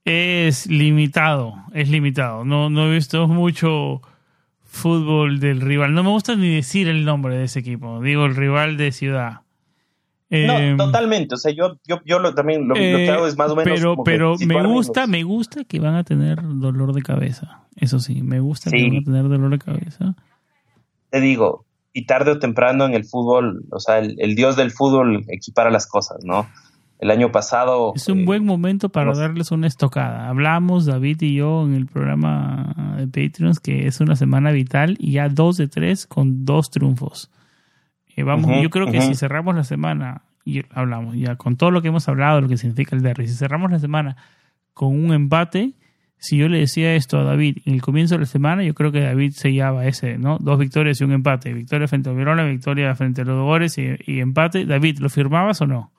es 0.05 0.67
limitado, 0.67 1.55
es 1.73 1.89
limitado. 1.89 2.45
No, 2.45 2.69
no 2.69 2.87
he 2.87 2.93
visto 2.93 3.27
mucho 3.27 4.01
fútbol 4.63 5.39
del 5.39 5.61
rival. 5.61 5.93
No 5.95 6.03
me 6.03 6.11
gusta 6.11 6.35
ni 6.35 6.53
decir 6.53 6.87
el 6.87 7.05
nombre 7.05 7.35
de 7.35 7.45
ese 7.45 7.59
equipo. 7.59 8.01
Digo 8.01 8.25
el 8.25 8.35
rival 8.35 8.77
de 8.77 8.91
ciudad. 8.91 9.41
no, 10.29 10.59
em, 10.59 10.77
totalmente. 10.77 11.33
O 11.33 11.37
sea, 11.37 11.51
yo, 11.51 11.79
yo, 11.87 12.01
yo 12.05 12.19
lo, 12.19 12.35
también 12.35 12.67
lo, 12.67 12.75
que 12.75 13.09
hago 13.09 13.25
es 13.25 13.35
más 13.35 13.49
o 13.51 13.55
menos. 13.55 13.73
Pero, 13.79 14.03
pero 14.03 14.35
me 14.45 14.67
gusta, 14.67 15.07
me 15.07 15.23
gusta 15.23 15.63
que 15.63 15.79
van 15.79 15.95
a 15.95 16.03
tener 16.03 16.39
dolor 16.43 16.93
de 16.93 17.01
cabeza. 17.01 17.63
Eso 17.75 17.99
sí, 17.99 18.21
me 18.21 18.39
gusta 18.39 18.69
que 18.69 18.87
van 18.87 18.97
a 18.97 19.03
tener 19.03 19.23
dolor 19.23 19.49
de 19.49 19.59
cabeza. 19.59 20.15
Te 21.09 21.19
digo, 21.19 21.65
y 21.93 22.05
tarde 22.05 22.31
o 22.31 22.39
temprano 22.39 22.85
en 22.85 22.93
el 22.93 23.05
fútbol, 23.05 23.65
o 23.71 23.79
sea, 23.79 23.99
el, 23.99 24.15
el 24.19 24.35
dios 24.35 24.55
del 24.55 24.71
fútbol 24.71 25.25
equipara 25.29 25.71
las 25.71 25.87
cosas, 25.87 26.23
¿no? 26.23 26.47
El 26.99 27.11
año 27.11 27.31
pasado. 27.31 27.93
Es 27.95 28.07
un 28.07 28.25
buen 28.25 28.43
eh, 28.43 28.45
momento 28.45 28.89
para 28.89 29.13
darles 29.13 29.51
una 29.51 29.67
estocada. 29.67 30.29
Hablamos, 30.29 30.85
David 30.85 31.21
y 31.21 31.35
yo, 31.35 31.65
en 31.65 31.73
el 31.73 31.85
programa 31.85 32.95
de 32.97 33.07
Patreons, 33.07 33.59
que 33.59 33.87
es 33.87 33.99
una 33.99 34.15
semana 34.15 34.51
vital 34.51 34.95
y 34.99 35.13
ya 35.13 35.29
dos 35.29 35.57
de 35.57 35.67
tres 35.67 36.07
con 36.07 36.45
dos 36.45 36.69
triunfos. 36.69 37.31
Eh, 38.15 38.23
vamos, 38.23 38.51
yo 38.61 38.69
creo 38.69 38.87
que 38.87 39.01
si 39.01 39.15
cerramos 39.15 39.55
la 39.55 39.63
semana, 39.63 40.21
y 40.45 40.61
hablamos 40.71 41.15
ya 41.15 41.35
con 41.35 41.57
todo 41.57 41.71
lo 41.71 41.81
que 41.81 41.89
hemos 41.89 42.07
hablado, 42.07 42.39
lo 42.39 42.47
que 42.47 42.57
significa 42.57 42.95
el 42.95 43.01
derby, 43.01 43.27
si 43.27 43.33
cerramos 43.33 43.71
la 43.71 43.79
semana 43.79 44.15
con 44.73 44.89
un 44.89 45.11
empate, 45.11 45.73
si 46.17 46.37
yo 46.37 46.47
le 46.47 46.59
decía 46.59 46.95
esto 46.95 47.19
a 47.19 47.23
David 47.23 47.57
en 47.65 47.73
el 47.73 47.81
comienzo 47.81 48.15
de 48.15 48.21
la 48.21 48.25
semana, 48.25 48.63
yo 48.63 48.73
creo 48.73 48.91
que 48.91 49.01
David 49.01 49.31
sellaba 49.31 49.85
ese, 49.85 50.17
¿no? 50.17 50.37
Dos 50.39 50.57
victorias 50.57 51.01
y 51.01 51.03
un 51.03 51.11
empate. 51.11 51.53
Victoria 51.53 51.87
frente 51.87 52.09
a 52.09 52.13
Verona, 52.13 52.45
victoria 52.45 52.95
frente 52.95 53.21
a 53.21 53.25
los 53.25 53.35
Dogores 53.35 53.77
y, 53.77 53.95
y 54.07 54.21
empate. 54.21 54.65
David, 54.65 54.99
¿lo 54.99 55.09
firmabas 55.09 55.61
o 55.61 55.67
no? 55.67 55.91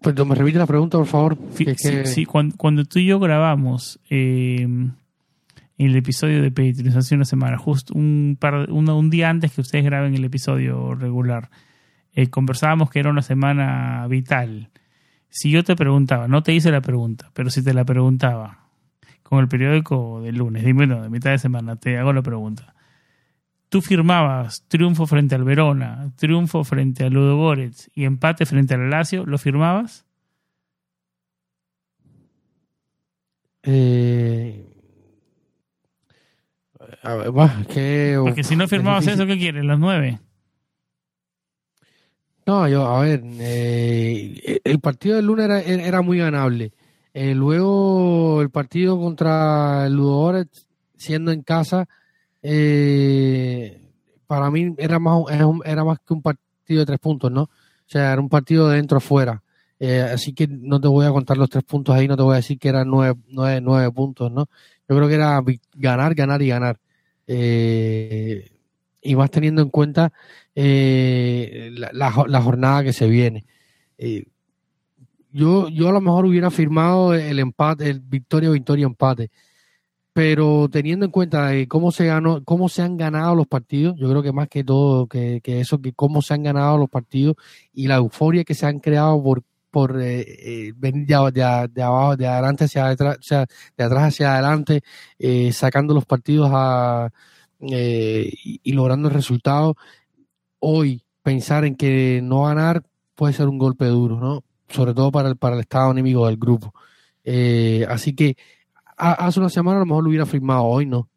Pues 0.00 0.26
me 0.26 0.34
repite 0.34 0.58
la 0.58 0.66
pregunta, 0.66 0.98
por 0.98 1.06
favor. 1.06 1.38
Sí, 2.04 2.24
Cuando, 2.24 2.84
tú 2.84 2.98
y 2.98 3.06
yo 3.06 3.20
grabamos 3.20 4.00
eh, 4.08 4.66
el 5.78 5.96
episodio 5.96 6.42
de 6.42 6.50
Patreon 6.50 6.96
hace 6.96 7.14
una 7.14 7.24
semana, 7.24 7.58
justo 7.58 7.94
un, 7.94 8.36
par, 8.38 8.70
un, 8.70 9.10
día 9.10 9.28
antes 9.28 9.52
que 9.52 9.60
ustedes 9.60 9.84
graben 9.84 10.14
el 10.14 10.24
episodio 10.24 10.94
regular, 10.94 11.50
eh, 12.14 12.28
conversábamos 12.28 12.90
que 12.90 13.00
era 13.00 13.10
una 13.10 13.22
semana 13.22 14.06
vital. 14.08 14.70
Si 15.28 15.50
yo 15.50 15.62
te 15.64 15.76
preguntaba, 15.76 16.28
no 16.28 16.42
te 16.42 16.52
hice 16.52 16.70
la 16.70 16.80
pregunta, 16.80 17.30
pero 17.34 17.50
si 17.50 17.62
te 17.62 17.72
la 17.74 17.84
preguntaba 17.84 18.66
con 19.22 19.38
el 19.38 19.48
periódico 19.48 20.20
del 20.22 20.36
lunes, 20.36 20.64
dime, 20.64 20.86
no, 20.86 21.02
de 21.02 21.08
mitad 21.08 21.30
de 21.30 21.38
semana, 21.38 21.76
te 21.76 21.98
hago 21.98 22.12
la 22.12 22.22
pregunta 22.22 22.74
tú 23.70 23.80
firmabas 23.80 24.64
triunfo 24.68 25.06
frente 25.06 25.34
al 25.34 25.44
Verona, 25.44 26.12
triunfo 26.16 26.64
frente 26.64 27.04
al 27.04 27.14
Ludo 27.14 27.54
y 27.94 28.04
empate 28.04 28.44
frente 28.44 28.74
al 28.74 28.90
Lazio, 28.90 29.24
¿lo 29.24 29.38
firmabas? 29.38 30.04
Eh... 33.62 34.66
A 37.02 37.14
ver, 37.14 37.32
Porque 37.32 38.44
si 38.44 38.56
no 38.56 38.68
firmabas 38.68 39.06
eso, 39.06 39.24
¿qué 39.24 39.38
quieres? 39.38 39.64
¿Los 39.64 39.78
nueve? 39.78 40.20
No, 42.46 42.68
yo, 42.68 42.84
a 42.84 43.00
ver, 43.00 43.22
eh, 43.24 44.60
el 44.64 44.80
partido 44.80 45.16
del 45.16 45.26
lunes 45.26 45.44
era, 45.46 45.60
era 45.62 46.02
muy 46.02 46.18
ganable. 46.18 46.72
Eh, 47.14 47.34
luego 47.34 48.42
el 48.42 48.50
partido 48.50 48.98
contra 48.98 49.86
el 49.86 49.94
Ludo 49.94 50.44
siendo 50.96 51.32
en 51.32 51.42
casa, 51.42 51.88
eh, 52.42 53.80
para 54.26 54.50
mí 54.50 54.74
era 54.78 54.98
más, 54.98 55.24
era 55.64 55.84
más 55.84 55.98
que 56.00 56.14
un 56.14 56.22
partido 56.22 56.80
de 56.80 56.86
tres 56.86 56.98
puntos, 56.98 57.30
¿no? 57.30 57.42
O 57.42 57.48
sea, 57.86 58.12
era 58.12 58.20
un 58.20 58.28
partido 58.28 58.68
de 58.68 58.76
dentro 58.76 58.98
afuera. 58.98 59.42
Eh, 59.78 60.02
así 60.02 60.32
que 60.34 60.46
no 60.46 60.80
te 60.80 60.88
voy 60.88 61.06
a 61.06 61.10
contar 61.10 61.36
los 61.38 61.48
tres 61.50 61.64
puntos 61.64 61.94
ahí, 61.94 62.06
no 62.06 62.16
te 62.16 62.22
voy 62.22 62.34
a 62.34 62.36
decir 62.36 62.58
que 62.58 62.68
eran 62.68 62.88
nueve, 62.88 63.18
nueve, 63.28 63.60
nueve 63.62 63.90
puntos, 63.92 64.30
¿no? 64.30 64.48
Yo 64.88 64.96
creo 64.96 65.08
que 65.08 65.14
era 65.14 65.42
ganar, 65.74 66.14
ganar 66.14 66.42
y 66.42 66.48
ganar. 66.48 66.78
Eh, 67.26 68.50
y 69.02 69.16
más 69.16 69.30
teniendo 69.30 69.62
en 69.62 69.70
cuenta 69.70 70.12
eh, 70.54 71.70
la, 71.72 71.90
la, 71.92 72.42
jornada 72.42 72.82
que 72.82 72.92
se 72.92 73.08
viene. 73.08 73.46
Yo, 75.32 75.68
yo 75.68 75.88
a 75.88 75.92
lo 75.92 76.00
mejor 76.00 76.26
hubiera 76.26 76.50
firmado 76.50 77.14
el 77.14 77.38
empate, 77.38 77.88
el 77.88 78.00
victoria, 78.00 78.50
victoria, 78.50 78.86
empate 78.86 79.30
pero 80.20 80.68
teniendo 80.70 81.06
en 81.06 81.12
cuenta 81.12 81.54
eh, 81.54 81.66
cómo 81.66 81.92
se 81.92 82.04
ganó, 82.04 82.44
cómo 82.44 82.68
se 82.68 82.82
han 82.82 82.98
ganado 82.98 83.34
los 83.34 83.46
partidos, 83.46 83.96
yo 83.96 84.06
creo 84.10 84.22
que 84.22 84.32
más 84.32 84.48
que 84.48 84.62
todo 84.62 85.06
que, 85.06 85.40
eso, 85.42 85.80
que 85.80 85.94
cómo 85.94 86.20
se 86.20 86.34
han 86.34 86.42
ganado 86.42 86.76
los 86.76 86.90
partidos 86.90 87.36
y 87.72 87.86
la 87.86 87.96
euforia 87.96 88.44
que 88.44 88.54
se 88.54 88.66
han 88.66 88.80
creado 88.80 89.22
por 89.22 89.42
por 89.70 89.98
eh, 89.98 90.20
eh, 90.68 90.72
venir 90.76 91.06
de, 91.06 91.14
abajo, 91.14 92.16
de 92.18 92.26
adelante 92.26 92.64
hacia 92.64 92.88
atrás, 92.88 93.16
o 93.18 93.22
sea, 93.22 93.46
de 93.78 93.84
atrás 93.84 94.08
hacia 94.08 94.34
adelante, 94.34 94.82
sacando 95.52 95.94
los 95.94 96.04
partidos 96.04 96.50
a, 96.52 97.10
y, 97.58 98.72
logrando 98.74 99.08
el 99.08 99.14
resultado. 99.14 99.76
Hoy 100.58 101.02
pensar 101.22 101.64
en 101.64 101.76
que 101.76 102.20
no 102.22 102.42
ganar 102.42 102.82
puede 103.14 103.32
ser 103.32 103.48
un 103.48 103.56
golpe 103.56 103.86
duro, 103.86 104.20
¿no? 104.20 104.44
Sobre 104.68 104.92
todo 104.92 105.10
para 105.10 105.30
el, 105.30 105.36
para 105.36 105.54
el 105.54 105.62
estado 105.62 105.92
enemigo 105.92 106.26
del 106.26 106.36
grupo. 106.36 106.74
así 107.88 108.14
que 108.14 108.36
hace 109.00 109.40
una 109.40 109.48
semana 109.48 109.78
a 109.78 109.80
lo 109.80 109.86
mejor 109.86 110.04
lo 110.04 110.10
hubiera 110.10 110.26
firmado, 110.26 110.64
hoy 110.64 110.86
no. 110.86 111.08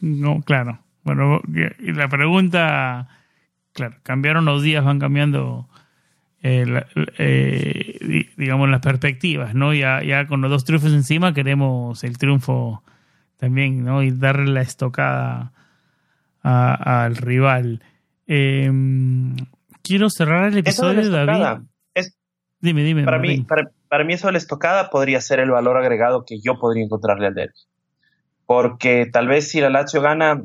No, 0.00 0.40
claro. 0.42 0.80
Bueno, 1.02 1.40
la 1.78 2.08
pregunta, 2.08 3.08
claro, 3.72 3.96
cambiaron 4.02 4.44
los 4.44 4.62
días, 4.62 4.84
van 4.84 4.98
cambiando, 4.98 5.68
eh, 6.42 6.82
eh, 7.18 8.30
digamos, 8.36 8.70
las 8.70 8.80
perspectivas, 8.80 9.54
¿no? 9.54 9.74
Ya, 9.74 10.02
ya 10.02 10.26
con 10.26 10.40
los 10.40 10.50
dos 10.50 10.64
triunfos 10.64 10.92
encima 10.92 11.34
queremos 11.34 12.02
el 12.04 12.16
triunfo 12.16 12.82
también, 13.36 13.84
¿no? 13.84 14.02
Y 14.02 14.12
darle 14.12 14.50
la 14.52 14.62
estocada 14.62 15.52
al 16.42 17.16
rival. 17.16 17.82
Em, 18.26 19.36
quiero 19.82 20.08
cerrar 20.08 20.48
el 20.48 20.58
episodio, 20.58 21.10
David. 21.10 21.66
dime, 22.60 22.84
dime. 22.84 23.04
Para 23.04 23.18
mí, 23.18 23.42
para, 23.42 23.70
para 23.88 24.04
mí 24.04 24.14
eso 24.14 24.26
de 24.26 24.32
la 24.32 24.38
estocada 24.38 24.90
podría 24.90 25.20
ser 25.20 25.40
el 25.40 25.50
valor 25.50 25.76
agregado 25.76 26.24
que 26.24 26.40
yo 26.40 26.58
podría 26.58 26.84
encontrarle 26.84 27.26
al 27.26 27.34
derby. 27.34 27.54
Porque 28.46 29.06
tal 29.10 29.28
vez 29.28 29.48
si 29.48 29.60
la 29.60 29.70
Lazio 29.70 30.00
gana, 30.02 30.42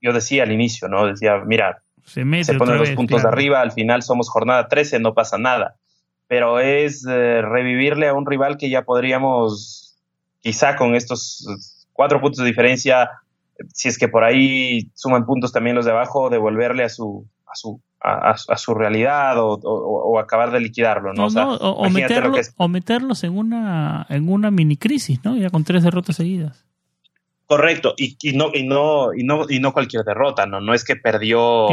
yo 0.00 0.12
decía 0.12 0.44
al 0.44 0.52
inicio, 0.52 0.88
¿no? 0.88 1.06
Decía, 1.06 1.38
mira, 1.44 1.82
se, 2.04 2.24
ponen 2.54 2.78
los 2.78 2.90
puntos 2.90 3.22
de 3.22 3.28
arriba, 3.28 3.60
al 3.60 3.72
final 3.72 4.02
somos 4.02 4.28
jornada 4.28 4.68
13, 4.68 5.00
no 5.00 5.14
pasa 5.14 5.38
nada. 5.38 5.76
Pero 6.26 6.60
es 6.60 7.04
eh, 7.08 7.42
revivirle 7.42 8.08
a 8.08 8.14
un 8.14 8.26
rival 8.26 8.56
que 8.56 8.70
ya 8.70 8.82
podríamos, 8.82 9.96
quizá 10.40 10.76
con 10.76 10.94
estos 10.94 11.86
cuatro 11.92 12.20
puntos 12.20 12.38
de 12.38 12.46
diferencia, 12.46 13.10
si 13.72 13.88
es 13.88 13.98
que 13.98 14.08
por 14.08 14.24
ahí 14.24 14.90
suman 14.94 15.26
puntos 15.26 15.52
también 15.52 15.76
los 15.76 15.84
de 15.84 15.90
abajo, 15.90 16.30
devolverle 16.30 16.84
a 16.84 16.88
su, 16.88 17.26
a 17.46 17.54
su 17.54 17.80
a, 18.02 18.56
su 18.56 18.74
realidad 18.74 19.34
o, 19.38 20.18
acabar 20.18 20.50
de 20.50 20.60
liquidarlo, 20.60 21.12
¿no? 21.12 21.26
o, 21.26 22.68
meterlos 22.68 23.24
en 23.24 23.36
una, 23.36 24.06
en 24.08 24.28
una 24.28 24.50
mini 24.50 24.76
crisis, 24.76 25.20
¿no? 25.24 25.36
Ya 25.36 25.50
con 25.50 25.64
tres 25.64 25.82
derrotas 25.82 26.16
seguidas. 26.16 26.64
Correcto, 27.46 27.94
y, 27.96 28.16
no, 28.34 28.50
y, 28.54 28.62
no, 28.62 29.12
y, 29.12 29.24
no, 29.24 29.44
y 29.48 29.58
no 29.58 29.72
cualquier 29.72 30.04
derrota, 30.04 30.46
¿no? 30.46 30.60
No 30.60 30.72
es 30.72 30.84
que 30.84 30.94
perdió 30.94 31.68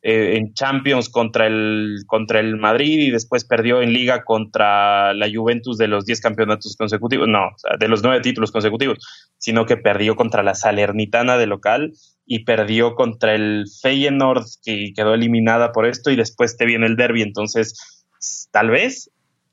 eh, 0.00 0.36
en 0.36 0.54
Champions 0.54 1.10
contra 1.10 1.46
el, 1.46 1.98
contra 2.06 2.40
el 2.40 2.56
Madrid 2.56 2.98
y 2.98 3.10
después 3.10 3.44
perdió 3.44 3.82
en 3.82 3.92
Liga 3.92 4.24
contra 4.24 5.12
la 5.12 5.28
Juventus 5.32 5.76
de 5.76 5.86
los 5.86 6.06
10 6.06 6.20
campeonatos 6.22 6.76
consecutivos, 6.76 7.28
no, 7.28 7.50
de 7.78 7.88
los 7.88 8.02
9 8.02 8.22
títulos 8.22 8.50
consecutivos, 8.50 8.98
sino 9.36 9.66
que 9.66 9.76
perdió 9.76 10.16
contra 10.16 10.42
la 10.42 10.54
Salernitana 10.54 11.36
de 11.36 11.46
local 11.46 11.92
y 12.28 12.44
perdió 12.44 12.94
contra 12.94 13.34
el 13.34 13.64
Feyenoord, 13.82 14.44
que 14.62 14.92
quedó 14.94 15.14
eliminada 15.14 15.72
por 15.72 15.86
esto, 15.86 16.10
y 16.10 16.16
después 16.16 16.58
te 16.58 16.66
viene 16.66 16.86
el 16.86 16.96
derby. 16.96 17.22
Entonces, 17.22 18.06
tal 18.52 18.70
vez 18.70 19.10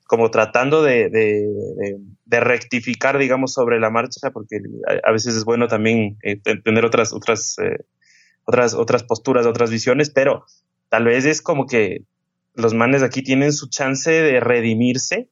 como 0.08 0.30
tratando 0.30 0.84
de, 0.84 1.10
rectificar, 2.28 3.18
digamos, 3.18 3.54
sobre 3.54 3.80
la 3.80 3.90
marcha, 3.90 4.30
porque 4.32 4.58
a, 5.04 5.12
veces 5.12 5.36
es 5.36 5.46
bueno 5.46 5.68
también 5.68 6.18
eh, 6.22 6.36
tener 6.36 6.86
otras, 6.86 7.12
otras, 7.12 7.58
eh, 7.60 7.86
otras, 8.44 8.76
otras 8.76 9.04
posturas, 9.04 9.48
otras 9.48 9.72
visiones, 9.72 10.12
pero 10.12 10.46
tal 10.90 11.06
vez 11.06 11.26
es 11.26 11.42
como 11.42 11.66
que 11.66 12.04
los 12.54 12.74
manes 12.74 13.02
aquí 13.02 13.24
tienen 13.24 13.52
su 13.52 13.68
chance 13.70 14.12
de 14.12 14.40
redimirse 14.40 15.28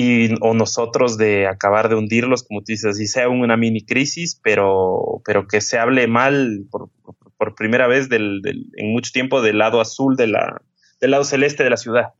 y 0.00 0.32
o 0.42 0.54
nosotros 0.54 1.18
de 1.18 1.48
acabar 1.48 1.88
de 1.88 1.96
hundirlos, 1.96 2.44
como 2.44 2.60
tú 2.60 2.66
dices, 2.68 3.00
y 3.00 3.08
sea 3.08 3.28
una 3.28 3.56
mini 3.56 3.84
crisis, 3.84 4.40
pero, 4.44 5.20
pero 5.24 5.48
que 5.48 5.60
se 5.60 5.76
hable 5.76 6.06
mal 6.06 6.66
por, 6.70 6.90
por 7.36 7.56
primera 7.56 7.88
vez 7.88 8.08
del, 8.08 8.40
del, 8.40 8.66
en 8.76 8.92
mucho 8.92 9.10
tiempo 9.10 9.42
del 9.42 9.58
lado 9.58 9.80
azul 9.80 10.14
de 10.14 10.28
la, 10.28 10.62
del 11.00 11.10
lado 11.10 11.24
celeste 11.24 11.64
de 11.64 11.70
la 11.70 11.76
ciudad. 11.76 12.14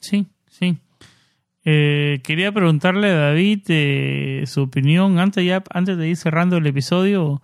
Sí, 0.00 0.26
Sí. 0.50 0.76
Eh, 1.64 2.20
quería 2.24 2.52
preguntarle 2.52 3.08
a 3.08 3.16
David 3.16 3.62
eh, 3.68 4.42
su 4.46 4.62
opinión 4.64 5.18
antes, 5.18 5.50
antes 5.70 5.96
de 5.96 6.08
ir 6.08 6.16
cerrando 6.16 6.58
el 6.58 6.66
episodio 6.66 7.40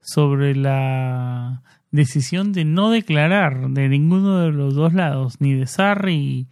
sobre 0.00 0.54
la 0.54 1.62
decisión 1.90 2.54
de 2.54 2.64
no 2.64 2.90
declarar 2.90 3.68
de 3.68 3.90
ninguno 3.90 4.38
de 4.38 4.52
los 4.52 4.74
dos 4.74 4.94
lados, 4.94 5.40
ni 5.40 5.52
de 5.52 5.66
Sarri 5.66 6.48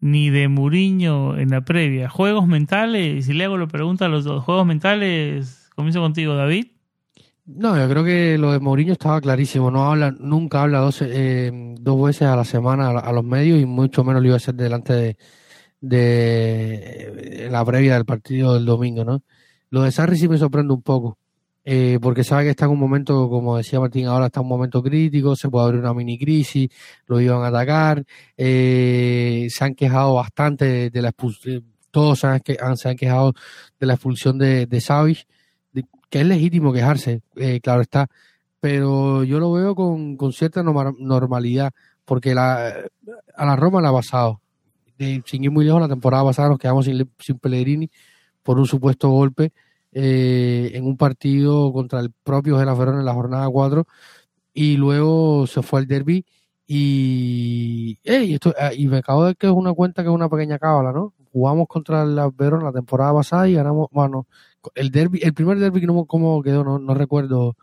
ni 0.00 0.30
de 0.30 0.48
Muriño 0.48 1.38
en 1.38 1.50
la 1.50 1.62
previa. 1.62 2.08
Juegos 2.08 2.46
mentales, 2.46 3.26
si 3.26 3.32
le 3.32 3.44
hago 3.44 3.58
la 3.58 3.66
pregunta 3.66 4.06
a 4.06 4.08
los 4.08 4.24
dos, 4.24 4.44
juegos 4.44 4.66
mentales, 4.66 5.70
comienzo 5.74 6.00
contigo, 6.00 6.34
David. 6.34 6.66
No, 7.46 7.76
yo 7.76 7.88
creo 7.88 8.04
que 8.04 8.38
lo 8.38 8.52
de 8.52 8.60
Mourinho 8.60 8.92
estaba 8.92 9.20
clarísimo. 9.20 9.70
No 9.70 9.90
habla, 9.90 10.12
nunca 10.12 10.62
habla 10.62 10.78
dos, 10.78 11.02
eh, 11.02 11.50
dos 11.80 12.06
veces 12.06 12.22
a 12.22 12.36
la 12.36 12.44
semana 12.44 12.90
a, 12.90 13.12
los 13.12 13.24
medios 13.24 13.60
y 13.60 13.66
mucho 13.66 14.04
menos 14.04 14.22
lo 14.22 14.28
iba 14.28 14.34
a 14.34 14.36
hacer 14.36 14.54
delante 14.54 14.92
de, 14.92 15.16
de 15.80 17.48
la 17.50 17.64
previa 17.64 17.94
del 17.94 18.04
partido 18.04 18.54
del 18.54 18.66
domingo, 18.66 19.04
¿no? 19.04 19.22
Lo 19.70 19.82
de 19.82 19.92
Sarri 19.92 20.16
sí 20.16 20.28
me 20.28 20.38
sorprende 20.38 20.74
un 20.74 20.82
poco, 20.82 21.18
eh, 21.64 21.98
porque 22.00 22.24
sabe 22.24 22.44
que 22.44 22.50
está 22.50 22.64
en 22.64 22.72
un 22.72 22.78
momento, 22.78 23.28
como 23.28 23.56
decía 23.56 23.80
Martín, 23.80 24.06
ahora 24.06 24.26
está 24.26 24.40
en 24.40 24.44
un 24.44 24.50
momento 24.50 24.82
crítico, 24.82 25.36
se 25.36 25.48
puede 25.48 25.66
abrir 25.66 25.80
una 25.80 25.94
mini 25.94 26.18
crisis, 26.18 26.68
lo 27.06 27.20
iban 27.20 27.42
a 27.42 27.48
atacar, 27.48 28.04
eh, 28.36 29.46
se 29.50 29.64
han 29.64 29.74
quejado 29.74 30.14
bastante 30.14 30.90
de, 30.90 31.02
la 31.02 31.08
expulsión, 31.10 31.64
todos 31.90 32.20
se 32.20 32.26
han, 32.26 32.40
se 32.76 32.88
han 32.88 32.96
quejado 32.96 33.34
de 33.78 33.86
la 33.86 33.94
expulsión 33.94 34.38
de, 34.38 34.66
de 34.66 34.80
Savage 34.80 35.26
que 36.10 36.20
es 36.20 36.26
legítimo 36.26 36.72
quejarse, 36.72 37.22
eh, 37.36 37.60
claro 37.60 37.82
está, 37.82 38.08
pero 38.58 39.24
yo 39.24 39.38
lo 39.38 39.52
veo 39.52 39.74
con, 39.74 40.16
con 40.16 40.32
cierta 40.32 40.62
normalidad, 40.62 41.72
porque 42.04 42.34
la, 42.34 42.74
a 43.36 43.46
la 43.46 43.56
Roma 43.56 43.80
la 43.80 43.90
ha 43.90 43.92
pasado. 43.92 44.40
De, 44.98 45.22
sin 45.24 45.44
ir 45.44 45.50
muy 45.50 45.64
lejos, 45.64 45.80
la 45.80 45.88
temporada 45.88 46.24
pasada 46.24 46.50
nos 46.50 46.58
quedamos 46.58 46.84
sin, 46.84 47.08
sin 47.18 47.38
Pellegrini 47.38 47.90
por 48.42 48.58
un 48.58 48.66
supuesto 48.66 49.08
golpe 49.08 49.52
eh, 49.92 50.70
en 50.74 50.86
un 50.86 50.96
partido 50.96 51.72
contra 51.72 52.00
el 52.00 52.12
propio 52.22 52.58
Gela 52.58 52.74
Verona 52.74 53.00
en 53.00 53.04
la 53.04 53.14
jornada 53.14 53.48
4 53.48 53.86
y 54.52 54.76
luego 54.76 55.46
se 55.46 55.62
fue 55.62 55.80
al 55.80 55.86
derby 55.86 56.24
y, 56.72 57.98
esto, 58.04 58.54
ah, 58.56 58.70
y 58.72 58.86
me 58.86 58.98
acabo 58.98 59.24
de 59.24 59.34
que 59.34 59.48
es 59.48 59.52
una 59.52 59.72
cuenta 59.72 60.02
que 60.02 60.08
es 60.08 60.14
una 60.14 60.28
pequeña 60.28 60.58
cábala, 60.60 60.92
¿no? 60.92 61.14
Jugamos 61.32 61.66
contra 61.66 62.04
el 62.04 62.16
Verona 62.36 62.66
la 62.66 62.72
temporada 62.72 63.12
pasada 63.12 63.48
y 63.48 63.54
ganamos, 63.54 63.88
bueno, 63.90 64.28
el 64.76 64.92
derby, 64.92 65.18
el 65.22 65.34
primer 65.34 65.58
derby, 65.58 65.80
no, 65.80 66.04
¿cómo 66.04 66.40
quedó? 66.42 66.62
No, 66.62 66.78
no 66.78 66.94
recuerdo 66.94 67.56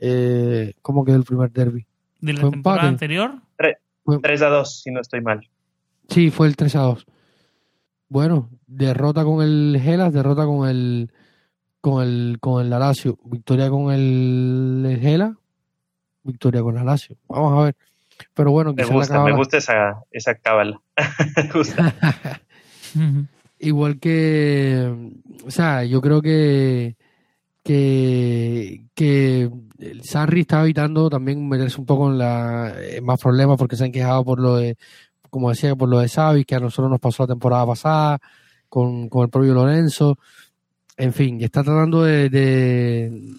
eh, 0.00 0.72
cómo 0.82 1.04
quedó 1.04 1.16
el 1.16 1.22
primer 1.22 1.52
derby. 1.52 1.86
¿De 2.20 2.32
la 2.32 2.50
temporada 2.50 2.88
anterior? 2.88 3.34
3, 3.56 4.42
a 4.42 4.48
2, 4.48 4.82
si 4.82 4.90
no 4.90 5.00
estoy 5.00 5.20
mal. 5.20 5.48
Sí, 6.08 6.30
fue 6.30 6.48
el 6.48 6.56
3 6.56 6.74
a 6.74 6.80
2. 6.80 7.06
Bueno, 8.08 8.50
derrota 8.66 9.22
con 9.24 9.42
el 9.42 9.78
Gelas, 9.80 10.12
derrota 10.12 10.44
con 10.44 10.68
el 10.68 11.12
con 11.80 12.02
el 12.02 12.38
con 12.40 12.64
el 12.64 12.72
Alacio, 12.72 13.18
victoria 13.24 13.70
con 13.70 13.92
el, 13.92 14.84
el 14.86 15.00
Gela, 15.00 15.36
victoria 16.22 16.62
con 16.62 16.76
el 16.76 16.82
Alacio. 16.82 17.16
Vamos 17.28 17.58
a 17.58 17.64
ver. 17.64 17.76
Pero 18.34 18.50
bueno, 18.50 18.72
me 18.74 18.84
gusta, 18.84 19.22
me 19.24 19.32
gusta 19.34 19.56
esa, 19.56 20.02
esa 20.10 20.34
cábala. 20.34 20.80
me 21.36 21.48
gusta. 21.52 21.94
Igual 23.58 23.98
que, 23.98 25.12
o 25.46 25.50
sea, 25.50 25.84
yo 25.84 26.00
creo 26.00 26.22
que, 26.22 26.96
que, 27.62 28.86
que 28.94 29.50
el 29.78 30.02
Sarri 30.02 30.42
está 30.42 30.62
evitando 30.62 31.10
también 31.10 31.46
meterse 31.46 31.78
un 31.78 31.86
poco 31.86 32.10
en, 32.10 32.18
la, 32.18 32.74
más 33.02 33.20
problemas 33.20 33.58
porque 33.58 33.76
se 33.76 33.84
han 33.84 33.92
quejado 33.92 34.24
por 34.24 34.40
lo 34.40 34.56
de, 34.56 34.76
como 35.28 35.50
decía, 35.50 35.76
por 35.76 35.90
lo 35.90 35.98
de 35.98 36.08
Xavi, 36.08 36.44
que 36.44 36.54
a 36.54 36.60
nosotros 36.60 36.90
nos 36.90 37.00
pasó 37.00 37.24
la 37.24 37.34
temporada 37.34 37.66
pasada, 37.66 38.18
con, 38.68 39.08
con 39.10 39.24
el 39.24 39.28
propio 39.28 39.52
Lorenzo. 39.52 40.18
En 41.00 41.12
fin, 41.12 41.40
está 41.40 41.62
tratando 41.62 42.02
de, 42.02 43.34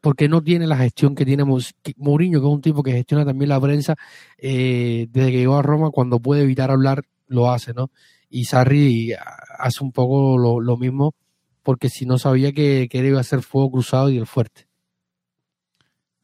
porque 0.00 0.28
no 0.28 0.42
tiene 0.42 0.66
la 0.66 0.76
gestión 0.76 1.14
que 1.14 1.24
tiene 1.24 1.44
Mourinho, 1.44 2.40
que 2.40 2.46
es 2.46 2.52
un 2.52 2.62
tipo 2.62 2.82
que 2.82 2.92
gestiona 2.92 3.24
también 3.24 3.50
la 3.50 3.60
prensa, 3.60 3.96
eh, 4.38 5.06
desde 5.10 5.30
que 5.30 5.38
llegó 5.38 5.56
a 5.56 5.62
Roma, 5.62 5.90
cuando 5.90 6.20
puede 6.20 6.42
evitar 6.42 6.70
hablar, 6.70 7.02
lo 7.28 7.50
hace, 7.50 7.72
¿no? 7.74 7.90
y 8.30 8.44
Sarri 8.44 9.12
hace 9.58 9.84
un 9.84 9.92
poco 9.92 10.38
lo, 10.38 10.76
mismo 10.76 11.14
porque 11.62 11.88
si 11.88 12.06
no 12.06 12.16
sabía 12.16 12.52
que, 12.52 12.88
que 12.90 12.98
iba 12.98 13.20
a 13.20 13.24
ser 13.24 13.42
fuego 13.42 13.72
cruzado 13.72 14.08
y 14.08 14.16
el 14.16 14.26
fuerte. 14.26 14.66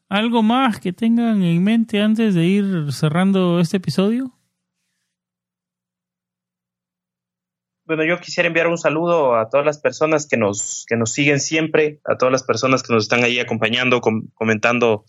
¿Algo 0.09 0.41
más 0.41 0.79
que 0.79 0.93
tengan 0.93 1.43
en 1.43 1.61
mente 1.61 2.01
antes 2.01 2.33
de 2.33 2.45
ir 2.45 2.93
cerrando 2.93 3.59
este 3.59 3.77
episodio? 3.77 4.36
Bueno, 7.87 8.03
yo 8.03 8.19
quisiera 8.19 8.47
enviar 8.47 8.67
un 8.67 8.77
saludo 8.77 9.37
a 9.37 9.49
todas 9.49 9.65
las 9.65 9.77
personas 9.77 10.27
que 10.27 10.35
nos, 10.35 10.85
que 10.89 10.97
nos 10.97 11.13
siguen 11.13 11.39
siempre, 11.39 12.01
a 12.03 12.17
todas 12.17 12.33
las 12.33 12.43
personas 12.43 12.83
que 12.83 12.93
nos 12.93 13.03
están 13.03 13.23
ahí 13.23 13.39
acompañando, 13.39 14.01
comentando 14.33 15.05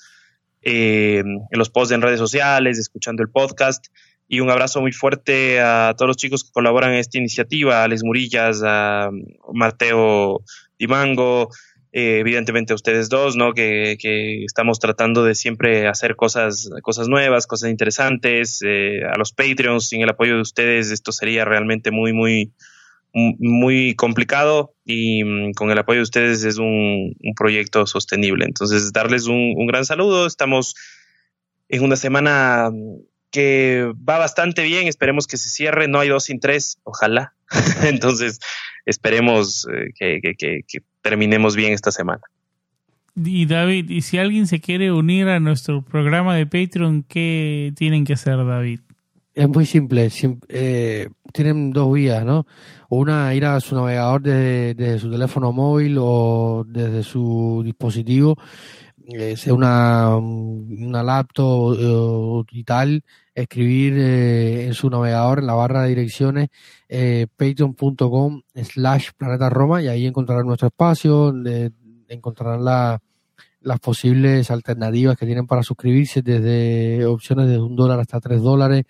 eh, 0.63 1.19
en 1.19 1.59
los 1.59 1.71
posts 1.71 1.93
en 1.93 2.03
redes 2.03 2.21
sociales, 2.21 2.79
escuchando 2.79 3.25
el 3.25 3.31
podcast. 3.31 3.87
Y 4.29 4.39
un 4.39 4.49
abrazo 4.49 4.81
muy 4.81 4.93
fuerte 4.93 5.61
a 5.61 5.93
todos 5.99 6.07
los 6.07 6.17
chicos 6.19 6.45
que 6.45 6.53
colaboran 6.53 6.93
en 6.93 7.01
esta 7.01 7.19
iniciativa, 7.19 7.81
a 7.81 7.85
Alex 7.85 8.05
Murillas, 8.05 8.63
a 8.65 9.11
Mateo 9.53 10.45
Dimango, 10.79 11.51
eh, 11.99 12.21
evidentemente 12.21 12.75
ustedes 12.75 13.09
dos, 13.09 13.35
¿no? 13.35 13.55
Que, 13.55 13.97
que, 14.01 14.45
estamos 14.45 14.79
tratando 14.79 15.25
de 15.25 15.35
siempre 15.35 15.89
hacer 15.89 16.15
cosas, 16.15 16.71
cosas 16.83 17.09
nuevas, 17.09 17.49
cosas 17.49 17.71
interesantes, 17.71 18.61
eh, 18.65 19.01
a 19.05 19.19
los 19.19 19.33
Patreons, 19.33 19.89
sin 19.89 20.03
el 20.03 20.09
apoyo 20.09 20.37
de 20.37 20.43
ustedes 20.43 20.93
esto 20.93 21.11
sería 21.11 21.45
realmente 21.45 21.91
muy, 21.91 22.13
muy, 22.13 22.53
muy 23.13 23.97
complicado 23.97 24.75
y 24.85 25.25
mm, 25.25 25.53
con 25.55 25.73
el 25.73 25.79
apoyo 25.79 25.99
de 25.99 26.05
ustedes 26.05 26.45
es 26.45 26.59
un, 26.59 27.17
un 27.21 27.35
proyecto 27.35 27.85
sostenible. 27.85 28.45
Entonces, 28.45 28.93
darles 28.93 29.27
un, 29.27 29.55
un 29.57 29.67
gran 29.67 29.85
saludo. 29.85 30.27
Estamos 30.27 30.75
en 31.69 31.83
una 31.83 31.97
semana 31.97 32.71
que 33.31 33.93
va 34.09 34.19
bastante 34.19 34.63
bien, 34.63 34.87
esperemos 34.87 35.27
que 35.27 35.37
se 35.37 35.49
cierre, 35.49 35.89
no 35.89 36.01
hay 36.01 36.09
dos 36.09 36.25
sin 36.25 36.41
tres, 36.41 36.79
ojalá. 36.85 37.35
Entonces, 37.83 38.39
esperemos 38.87 39.67
eh, 39.73 39.93
que, 39.95 40.35
que, 40.67 40.79
terminemos 41.03 41.57
bien 41.57 41.73
esta 41.73 41.91
semana. 41.91 42.23
Y 43.15 43.47
David, 43.47 43.91
y 43.91 44.03
si 44.03 44.19
alguien 44.19 44.47
se 44.47 44.61
quiere 44.61 44.93
unir 44.93 45.29
a 45.29 45.41
nuestro 45.41 45.83
programa 45.83 46.37
de 46.37 46.47
Patreon, 46.47 47.03
¿qué 47.03 47.73
tienen 47.77 48.05
que 48.05 48.13
hacer, 48.13 48.37
David? 48.37 48.81
Es 49.35 49.49
muy 49.49 49.67
simple, 49.67 50.09
eh, 50.49 51.09
tienen 51.33 51.73
dos 51.73 51.93
vías, 51.93 52.25
¿no? 52.25 52.47
Una, 52.89 53.35
ir 53.35 53.45
a 53.45 53.61
su 53.61 53.75
navegador 53.75 54.23
desde, 54.23 54.75
desde 54.75 54.99
su 54.99 55.11
teléfono 55.11 55.53
móvil 55.53 55.97
o 56.01 56.65
desde 56.67 57.03
su 57.03 57.63
dispositivo 57.65 58.37
eh, 59.11 59.39
sea 59.39 59.55
una, 59.55 60.17
una 60.17 61.03
laptop 61.03 61.77
eh, 61.81 62.45
y 62.53 62.65
tal, 62.65 63.03
escribir 63.43 63.95
eh, 63.99 64.67
en 64.67 64.75
su 64.75 64.91
navegador, 64.91 65.41
en 65.41 65.47
la 65.47 65.55
barra 65.55 65.83
de 65.83 65.91
direcciones, 65.91 66.49
eh, 66.89 67.27
patreon.com 67.37 68.43
slash 68.55 69.11
planeta 69.17 69.51
Roma 69.51 69.83
y 69.83 69.89
ahí 69.89 70.07
encontrarán 70.07 70.47
nuestro 70.47 70.69
espacio, 70.69 71.33
encontrarán 72.09 72.65
la, 72.65 73.01
las 73.61 73.81
posibles 73.81 74.51
alternativas 74.51 75.17
que 75.17 75.27
tienen 75.27 75.47
para 75.47 75.63
suscribirse 75.63 76.23
desde 76.23 77.07
opciones 77.07 77.49
de 77.49 77.59
un 77.59 77.77
dólar 77.77 78.01
hasta 78.01 78.21
tres 78.21 78.43
dólares 78.43 78.85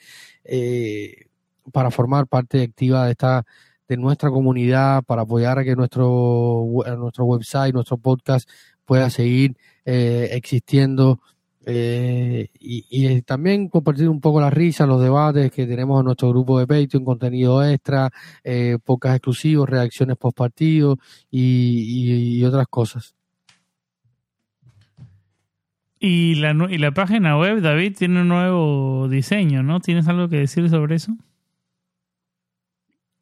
para 1.73 1.91
formar 1.91 2.27
parte 2.27 2.63
activa 2.63 3.05
de 3.05 3.13
esta 3.13 3.45
de 3.89 3.97
nuestra 3.97 4.31
comunidad, 4.31 5.03
para 5.03 5.23
apoyar 5.23 5.59
a 5.59 5.65
que 5.65 5.75
nuestro, 5.75 6.65
nuestro 6.99 7.25
website, 7.25 7.73
nuestro 7.73 7.97
podcast 7.97 8.49
pueda 8.85 9.11
seguir 9.11 9.57
eh, 9.85 10.29
existiendo. 10.33 11.21
Eh, 11.67 12.49
y, 12.61 13.21
también 13.23 13.69
compartir 13.69 14.09
un 14.09 14.21
poco 14.21 14.41
la 14.41 14.51
risa, 14.51 14.87
los 14.87 15.03
debates 15.03 15.51
que 15.53 15.67
tenemos 15.67 16.01
en 16.01 16.07
nuestro 16.07 16.31
grupo 16.31 16.59
de 16.59 16.67
Patreon, 16.67 17.05
contenido 17.05 17.63
extra, 17.63 18.11
eh, 18.43 18.79
podcast 18.83 19.17
exclusivos, 19.17 19.69
reacciones 19.69 20.17
post 20.17 20.37
partido 20.37 20.99
y, 21.31 22.43
otras 22.45 22.67
cosas. 22.69 23.15
Y 26.01 26.37
la, 26.37 26.57
y 26.71 26.79
la 26.79 26.93
página 26.93 27.37
web, 27.37 27.61
David, 27.61 27.97
tiene 27.99 28.23
un 28.23 28.29
nuevo 28.29 29.09
diseño, 29.09 29.63
¿no? 29.63 29.81
¿Tienes 29.81 30.07
algo 30.07 30.29
que 30.29 30.37
decir 30.37 30.71
sobre 30.71 30.95
eso? 30.95 31.17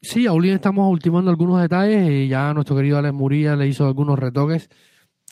Sí, 0.03 0.27
aún 0.27 0.45
estamos 0.45 0.89
ultimando 0.89 1.31
algunos 1.31 1.61
detalles 1.61 2.09
y 2.09 2.29
ya 2.29 2.55
nuestro 2.55 2.77
querido 2.77 2.99
Alex 2.99 3.13
Muría 3.13 3.57
le 3.57 3.67
hizo 3.67 3.87
algunos 3.87 4.19
retoques 4.19 4.71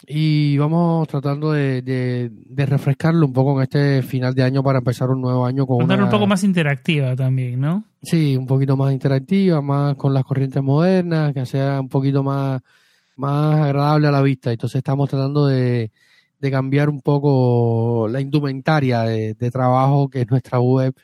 y 0.07 0.59
vamos 0.59 1.09
tratando 1.09 1.53
de, 1.53 1.83
de, 1.83 2.67
refrescarlo 2.67 3.27
un 3.27 3.33
poco 3.33 3.57
en 3.57 3.63
este 3.63 4.03
final 4.03 4.35
de 4.35 4.43
año 4.43 4.63
para 4.63 4.79
empezar 4.79 5.11
un 5.11 5.21
nuevo 5.21 5.47
año 5.47 5.67
con 5.67 5.83
una... 5.83 6.03
un 6.03 6.11
poco 6.11 6.27
más 6.27 6.45
interactiva 6.45 7.17
también, 7.17 7.61
¿no? 7.61 7.85
Sí, 8.03 8.37
un 8.37 8.47
poquito 8.47 8.77
más 8.77 8.93
interactiva, 8.93 9.61
más 9.63 9.97
con 9.97 10.13
las 10.13 10.25
corrientes 10.25 10.63
modernas, 10.63 11.33
que 11.33 11.47
sea 11.47 11.81
un 11.81 11.89
poquito 11.89 12.23
más, 12.23 12.61
más 13.17 13.61
agradable 13.61 14.09
a 14.09 14.11
la 14.11 14.23
vista. 14.23 14.53
Entonces 14.53 14.77
estamos 14.79 15.09
tratando 15.09 15.47
de, 15.47 15.91
de 16.39 16.51
cambiar 16.51 16.91
un 16.91 17.01
poco 17.01 18.09
la 18.11 18.21
indumentaria 18.21 19.03
de, 19.03 19.35
de 19.35 19.51
trabajo 19.51 20.09
que 20.09 20.23
es 20.23 20.31
nuestra 20.31 20.61
web 20.61 20.95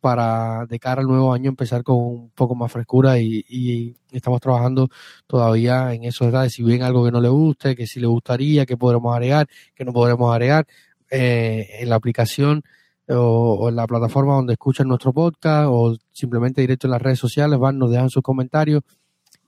para 0.00 0.66
de 0.66 0.78
cara 0.78 1.02
al 1.02 1.06
nuevo 1.08 1.32
año 1.32 1.50
empezar 1.50 1.82
con 1.82 1.96
un 1.96 2.30
poco 2.30 2.54
más 2.54 2.72
frescura 2.72 3.18
y, 3.18 3.96
estamos 4.10 4.40
trabajando 4.40 4.88
todavía 5.26 5.94
en 5.94 6.04
esos 6.04 6.26
detalles, 6.28 6.54
si 6.54 6.64
bien 6.64 6.82
algo 6.82 7.04
que 7.04 7.12
no 7.12 7.20
le 7.20 7.28
guste, 7.28 7.76
que 7.76 7.86
si 7.86 8.00
le 8.00 8.08
gustaría, 8.08 8.66
que 8.66 8.76
podremos 8.76 9.14
agregar, 9.14 9.46
que 9.74 9.84
no 9.84 9.92
podremos 9.92 10.32
agregar 10.32 10.66
eh, 11.10 11.68
en 11.80 11.88
la 11.88 11.96
aplicación 11.96 12.62
o, 13.08 13.68
en 13.68 13.76
la 13.76 13.86
plataforma 13.86 14.34
donde 14.34 14.54
escuchan 14.54 14.88
nuestro 14.88 15.12
podcast 15.12 15.68
o 15.70 15.96
simplemente 16.10 16.60
directo 16.60 16.86
en 16.86 16.92
las 16.92 17.02
redes 17.02 17.18
sociales, 17.18 17.58
van, 17.58 17.78
nos 17.78 17.90
dejan 17.90 18.10
sus 18.10 18.22
comentarios 18.22 18.82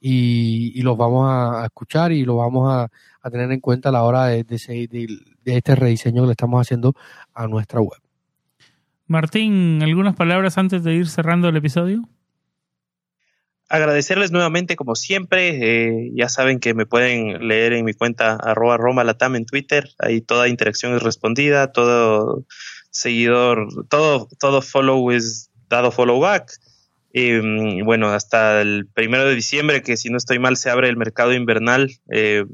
y, 0.01 0.83
los 0.83 0.97
vamos 0.97 1.29
a, 1.31 1.65
escuchar 1.65 2.13
y 2.13 2.25
los 2.25 2.37
vamos 2.37 2.73
a, 2.73 2.89
tener 3.31 3.51
en 3.53 3.61
cuenta 3.61 3.89
a 3.91 3.93
la 3.93 4.03
hora 4.05 4.27
de, 4.27 4.45
de 4.45 5.57
este 5.57 5.75
rediseño 5.77 6.23
que 6.23 6.27
le 6.27 6.33
estamos 6.33 6.61
haciendo 6.61 6.95
a 7.35 7.47
nuestra 7.47 7.81
web. 7.81 8.02
Martín, 9.07 9.83
¿algunas 9.83 10.17
palabras 10.17 10.59
antes 10.59 10.85
de 10.85 10.95
ir 10.95 11.09
cerrando 11.09 11.49
el 11.49 11.57
episodio? 11.57 12.09
Agradecerles 13.69 14.31
nuevamente, 14.33 14.77
como 14.77 14.95
siempre. 14.95 15.49
Eh, 15.63 16.11
ya 16.15 16.29
saben 16.29 16.61
que 16.61 16.75
me 16.75 16.85
pueden 16.85 17.49
leer 17.49 17.73
en 17.73 17.85
mi 17.85 17.95
cuenta 17.95 18.37
arroba 18.37 18.77
Roma 18.77 19.03
Latam 19.03 19.35
en 19.35 19.47
Twitter. 19.47 19.89
Ahí 19.99 20.21
toda 20.21 20.49
interacción 20.49 20.95
es 20.95 21.03
respondida, 21.03 21.73
todo 21.73 22.45
seguidor, 22.91 23.87
todo, 23.89 24.29
todo 24.39 24.61
follow 24.61 25.11
es 25.11 25.51
dado 25.71 25.91
follow 25.91 26.21
back. 26.21 26.53
Em, 27.15 27.85
bueno, 27.85 28.09
hasta 28.09 28.61
el 28.61 28.87
primero 28.87 29.25
de 29.25 29.35
diciembre, 29.35 29.83
que 29.83 29.97
si 29.97 30.11
no 30.11 30.19
estoy 30.19 30.39
mal, 30.39 30.57
se 30.57 30.71
abre 30.71 30.89
el 30.89 30.97
mercado 30.97 31.33
invernal. 31.33 31.91
Eh, 32.11 32.45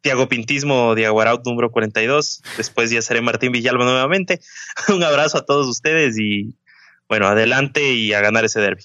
Tiago 0.00 0.28
Pintismo 0.28 0.94
de 0.94 1.06
Aguaraut 1.06 1.44
número 1.44 1.70
42. 1.70 2.42
Después 2.56 2.90
ya 2.90 3.02
seré 3.02 3.20
Martín 3.20 3.52
Villalba 3.52 3.84
nuevamente. 3.84 4.40
Un 4.94 5.02
abrazo 5.02 5.38
a 5.38 5.44
todos 5.44 5.66
ustedes 5.68 6.18
y 6.18 6.56
bueno, 7.08 7.26
adelante 7.26 7.92
y 7.94 8.12
a 8.12 8.20
ganar 8.20 8.44
ese 8.44 8.60
derby. 8.60 8.84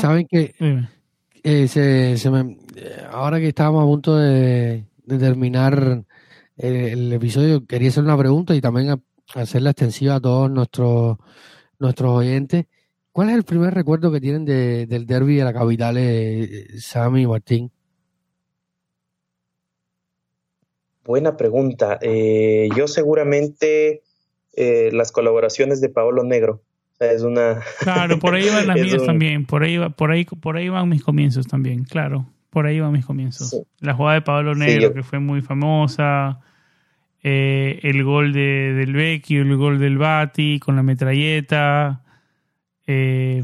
Saben 0.00 0.26
que 0.28 0.54
eh, 1.42 1.68
se, 1.68 2.16
ahora 3.10 3.40
que 3.40 3.48
estábamos 3.48 3.82
a 3.82 3.86
punto 3.86 4.16
de, 4.16 4.84
terminar 5.06 6.04
el, 6.56 7.12
episodio, 7.12 7.66
quería 7.66 7.88
hacer 7.88 8.04
una 8.04 8.16
pregunta 8.16 8.54
y 8.54 8.60
también 8.60 9.02
hacerla 9.34 9.70
extensiva 9.70 10.16
a 10.16 10.20
todos 10.20 10.50
nuestros 10.50 11.18
nuestros 11.80 12.10
oyentes. 12.10 12.66
¿Cuál 13.10 13.30
es 13.30 13.34
el 13.34 13.42
primer 13.42 13.74
recuerdo 13.74 14.12
que 14.12 14.20
tienen 14.20 14.44
del 14.44 15.04
derby 15.06 15.36
de 15.36 15.44
la 15.44 15.52
capital, 15.52 15.96
eh, 15.98 16.68
Sammy 16.78 17.22
y 17.22 17.26
Martín? 17.26 17.72
Buena 21.04 21.36
pregunta. 21.36 21.98
Eh, 22.00 22.68
yo 22.76 22.86
seguramente 22.86 24.02
eh, 24.54 24.90
las 24.92 25.12
colaboraciones 25.12 25.80
de 25.80 25.88
Paolo 25.88 26.24
Negro. 26.24 26.62
es 27.00 27.22
una. 27.22 27.60
Claro, 27.80 28.18
por 28.18 28.34
ahí 28.34 28.48
van 28.48 28.66
las 28.66 28.80
mías 28.80 29.04
también. 29.04 29.46
Por 29.46 29.64
ahí, 29.64 29.78
por 29.96 30.10
ahí, 30.10 30.24
por 30.24 30.56
ahí 30.56 30.68
van 30.68 30.88
mis 30.88 31.02
comienzos 31.02 31.46
también. 31.46 31.84
Claro, 31.84 32.26
por 32.50 32.66
ahí 32.66 32.80
van 32.80 32.92
mis 32.92 33.06
comienzos. 33.06 33.62
La 33.80 33.94
jugada 33.94 34.14
de 34.14 34.22
Paolo 34.22 34.54
Negro 34.54 34.92
que 34.92 35.02
fue 35.02 35.18
muy 35.18 35.40
famosa. 35.40 36.40
Eh, 37.24 37.78
el 37.84 38.02
gol 38.02 38.32
de, 38.32 38.74
del 38.74 38.92
Vecchio, 38.94 39.42
el 39.42 39.56
gol 39.56 39.78
del 39.78 39.96
Bati 39.98 40.58
con 40.58 40.76
la 40.76 40.82
metralleta. 40.82 42.02
Eh, 42.94 43.42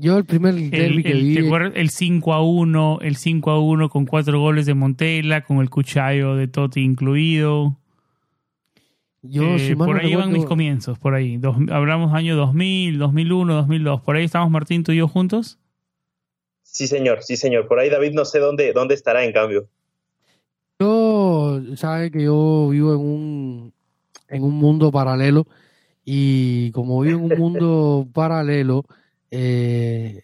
Yo 0.00 0.18
el 0.18 0.24
primer 0.24 0.54
derby 0.54 1.02
que 1.02 1.14
vi... 1.14 1.36
El 1.74 1.90
5 1.90 2.32
a 2.34 2.42
1, 2.42 2.98
el 3.02 3.16
5 3.16 3.50
a 3.50 3.60
1 3.60 3.88
con 3.88 4.06
cuatro 4.06 4.40
goles 4.40 4.66
de 4.66 4.74
Montella, 4.74 5.42
con 5.42 5.58
el 5.58 5.70
cuchayo 5.70 6.34
de 6.34 6.48
Totti 6.48 6.80
incluido. 6.80 7.76
Yo, 9.22 9.56
eh, 9.56 9.74
por 9.76 9.98
ahí 9.98 10.14
van 10.14 10.32
mis 10.32 10.44
comienzos, 10.44 10.98
por 10.98 11.14
ahí. 11.14 11.40
hablamos 11.70 12.14
año 12.14 12.36
2000, 12.36 12.98
2001, 12.98 13.54
2002. 13.54 14.00
¿Por 14.02 14.16
ahí 14.16 14.24
estamos 14.24 14.50
Martín, 14.50 14.84
tú 14.84 14.92
y 14.92 14.98
yo 14.98 15.08
juntos? 15.08 15.58
Sí, 16.62 16.86
señor, 16.86 17.22
sí, 17.22 17.36
señor. 17.36 17.66
Por 17.66 17.78
ahí 17.78 17.88
David 17.88 18.12
no 18.12 18.24
sé 18.24 18.38
dónde, 18.38 18.72
dónde 18.72 18.94
estará 18.94 19.24
en 19.24 19.32
cambio. 19.32 19.68
Yo, 20.78 21.60
sabe 21.76 22.10
que 22.10 22.22
yo 22.22 22.68
vivo 22.70 22.94
en 22.94 23.00
un, 23.00 23.72
en 24.28 24.44
un 24.44 24.54
mundo 24.54 24.92
paralelo 24.92 25.46
y 26.10 26.70
como 26.70 27.02
vivo 27.02 27.26
en 27.26 27.32
un 27.32 27.38
mundo 27.38 28.08
paralelo, 28.14 28.86
eh, 29.30 30.22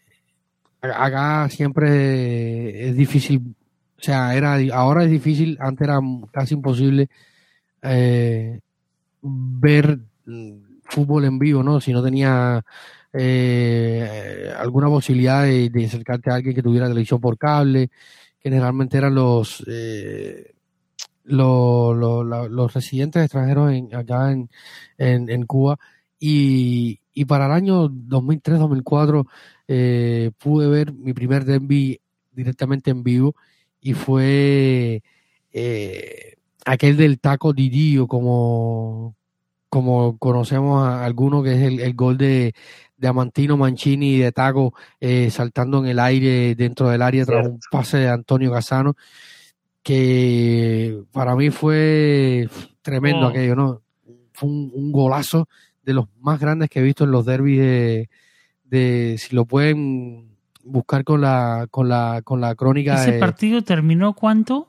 acá 0.81 1.47
siempre 1.51 2.89
es 2.89 2.97
difícil, 2.97 3.55
o 3.99 4.03
sea, 4.03 4.35
era 4.35 4.57
ahora 4.73 5.05
es 5.05 5.11
difícil, 5.11 5.59
antes 5.61 5.87
era 5.87 6.01
casi 6.33 6.55
imposible 6.55 7.11
eh, 7.83 8.61
ver 9.21 9.99
fútbol 10.85 11.27
en 11.27 11.39
vivo, 11.39 11.63
¿no? 11.63 11.83
Si 11.83 11.93
no 11.93 12.03
tenía 12.03 12.65
eh, 13.13 14.55
alguna 14.57 14.89
posibilidad 14.89 15.45
de, 15.45 15.85
acercarte 15.85 16.31
a 16.31 16.37
alguien 16.37 16.55
que 16.55 16.63
tuviera 16.63 16.89
televisión 16.89 17.21
por 17.21 17.37
cable, 17.37 17.89
que 18.41 18.49
generalmente 18.49 18.97
eran 18.97 19.15
los 19.15 19.63
los, 21.25 22.75
residentes 22.75 23.23
extranjeros 23.23 23.73
en, 23.73 23.95
acá 23.95 24.33
en, 24.33 24.49
en, 24.99 25.47
Cuba. 25.47 25.79
Y, 26.19 27.01
y, 27.13 27.25
para 27.25 27.47
el 27.47 27.53
año 27.53 27.89
2003-2004 27.89 29.27
eh, 29.69 30.31
pude 30.39 30.69
ver 30.69 30.93
mi 30.93 31.13
primer 31.13 31.45
derby 31.45 32.01
directamente 32.33 32.91
en 32.91 33.03
vivo 33.03 33.35
y 33.81 33.95
fue 33.95 35.03
eh, 35.53 36.35
aquel 36.65 36.97
del 36.97 37.19
taco 37.21 37.53
Didio, 37.53 38.07
como, 38.07 39.15
como 39.69 40.19
conocemos 40.19 40.87
a 40.87 41.05
alguno, 41.05 41.43
que 41.43 41.55
es 41.55 41.63
el, 41.81 41.95
gol 41.95 42.17
de, 42.17 42.55
de 42.97 43.09
Amantino 43.09 43.57
Mancini 43.57 44.15
y 44.15 44.19
de 44.19 44.33
taco 44.33 44.75
eh, 45.01 45.31
saltando 45.31 45.79
en 45.79 45.87
el 45.87 45.99
aire 45.99 46.55
dentro 46.55 46.89
del 46.89 47.03
área 47.03 47.27
tras 47.27 47.47
un 47.47 47.61
pase 47.71 47.99
de 47.99 48.09
Antonio 48.09 48.53
Casano 48.53 48.97
que 49.85 51.03
para 51.13 51.37
mí 51.37 51.51
fue 51.51 52.49
tremendo 52.83 53.27
oh. 53.27 53.29
aquello, 53.29 53.55
¿no? 53.55 53.83
Fue 54.33 54.49
un, 54.49 54.91
golazo 54.91 55.47
de 55.85 55.95
los 55.95 56.09
más 56.19 56.41
grandes 56.41 56.71
que 56.71 56.81
he 56.81 56.83
visto 56.83 57.05
en 57.05 57.13
los 57.13 57.25
derbis 57.25 58.09
de, 58.65 59.17
si 59.19 59.37
lo 59.37 59.45
pueden 59.45 60.35
buscar 60.65 61.05
con 61.05 61.21
la 61.21 61.69
con 61.71 61.89
la 61.91 62.23
con 62.25 62.41
la 62.41 62.55
crónica 62.55 62.95
ese 62.95 63.19
partido 63.19 63.61
terminó 63.61 64.15
cuánto 64.15 64.67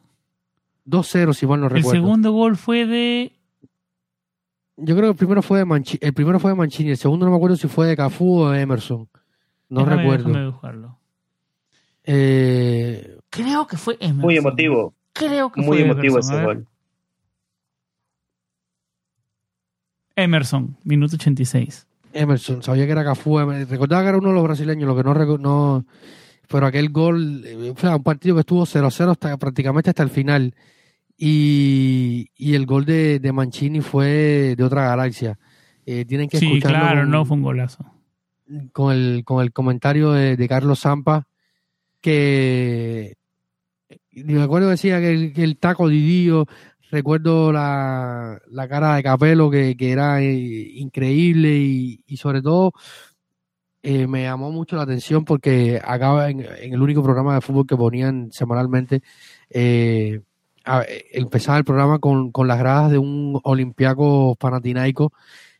2-0 0.85 1.33
si 1.33 1.47
mal 1.47 1.61
no 1.61 1.69
recuerdo 1.69 1.91
el 1.91 2.01
segundo 2.01 2.31
gol 2.33 2.57
fue 2.57 2.85
de 2.85 3.31
yo 4.75 4.93
creo 4.93 5.05
que 5.05 5.11
el 5.11 5.15
primero 5.15 5.41
fue 5.41 5.59
de 5.59 5.65
Mancini 5.65 5.99
el 6.01 6.13
primero 6.13 6.37
fue 6.37 6.51
de 6.51 6.55
Mancini 6.55 6.89
el 6.89 6.97
segundo 6.97 7.25
no 7.25 7.31
me 7.31 7.37
acuerdo 7.37 7.55
si 7.55 7.69
fue 7.69 7.87
de 7.87 7.95
Cafú 7.95 8.41
o 8.41 8.49
de 8.49 8.59
Emerson 8.59 9.07
no 9.69 9.85
recuerdo 9.85 10.27
déjame 10.27 10.49
buscarlo. 10.49 10.99
Eh, 12.03 13.17
creo 13.29 13.65
que 13.65 13.77
fue 13.77 13.95
Emerson 14.01 14.21
muy 14.21 14.35
emotivo 14.35 14.94
Creo 15.15 15.49
que 15.49 15.61
Muy 15.61 15.81
emotivo 15.81 16.19
ese 16.19 16.43
gol. 16.43 16.67
Emerson, 20.17 20.77
minuto 20.83 21.15
86. 21.15 21.87
Emerson, 22.11 22.61
sabía 22.61 22.85
que 22.85 22.91
era 22.91 23.03
Cafú. 23.05 23.39
Recordaba 23.39 24.03
que 24.03 24.09
era 24.09 24.17
uno 24.17 24.29
de 24.29 24.35
los 24.35 24.43
brasileños, 24.43 24.87
lo 24.87 24.95
que 24.95 25.03
no. 25.03 25.37
no 25.37 25.85
pero 26.49 26.67
aquel 26.67 26.89
gol, 26.89 27.43
eh, 27.45 27.73
fue 27.75 27.95
un 27.95 28.03
partido 28.03 28.35
que 28.35 28.41
estuvo 28.41 28.65
0-0 28.65 29.11
hasta 29.11 29.37
prácticamente 29.37 29.89
hasta 29.89 30.03
el 30.03 30.09
final. 30.09 30.53
Y, 31.17 32.29
y 32.35 32.55
el 32.55 32.65
gol 32.65 32.83
de, 32.83 33.19
de, 33.19 33.31
Mancini 33.31 33.79
fue 33.79 34.53
de 34.57 34.63
otra 34.63 34.85
galaxia. 34.85 35.39
Eh, 35.85 36.03
tienen 36.03 36.27
que 36.27 36.39
sí, 36.39 36.59
claro, 36.59 37.05
no 37.05 37.23
fue 37.23 37.37
un 37.37 37.43
golazo. 37.43 37.85
Con 38.73 38.93
el, 38.93 39.23
con 39.23 39.41
el 39.41 39.53
comentario 39.53 40.11
de, 40.11 40.35
de 40.35 40.47
Carlos 40.49 40.81
Zampa, 40.81 41.25
que 42.01 43.15
me 44.23 44.41
acuerdo 44.41 44.67
que 44.67 44.71
decía 44.71 44.99
que 44.99 45.43
el, 45.43 45.57
taco 45.57 45.89
Didío, 45.89 46.45
recuerdo 46.89 47.51
la, 47.51 48.39
la, 48.49 48.67
cara 48.67 48.95
de 48.95 49.03
Capelo 49.03 49.49
que, 49.49 49.75
que 49.75 49.91
era 49.91 50.21
eh, 50.21 50.71
increíble 50.75 51.49
y, 51.57 52.01
y, 52.07 52.17
sobre 52.17 52.41
todo 52.41 52.71
eh, 53.83 54.07
me 54.07 54.23
llamó 54.23 54.51
mucho 54.51 54.75
la 54.75 54.83
atención 54.83 55.25
porque 55.25 55.81
acaba 55.83 56.29
en, 56.29 56.41
el 56.41 56.81
único 56.81 57.03
programa 57.03 57.35
de 57.35 57.41
fútbol 57.41 57.67
que 57.67 57.75
ponían 57.75 58.31
semanalmente, 58.31 59.01
eh, 59.49 60.21
empezaba 61.11 61.57
el 61.59 61.65
programa 61.65 61.99
con, 61.99 62.31
con, 62.31 62.47
las 62.47 62.57
gradas 62.57 62.91
de 62.91 62.97
un 62.97 63.39
olimpiaco 63.43 64.35
panatinaico 64.35 65.13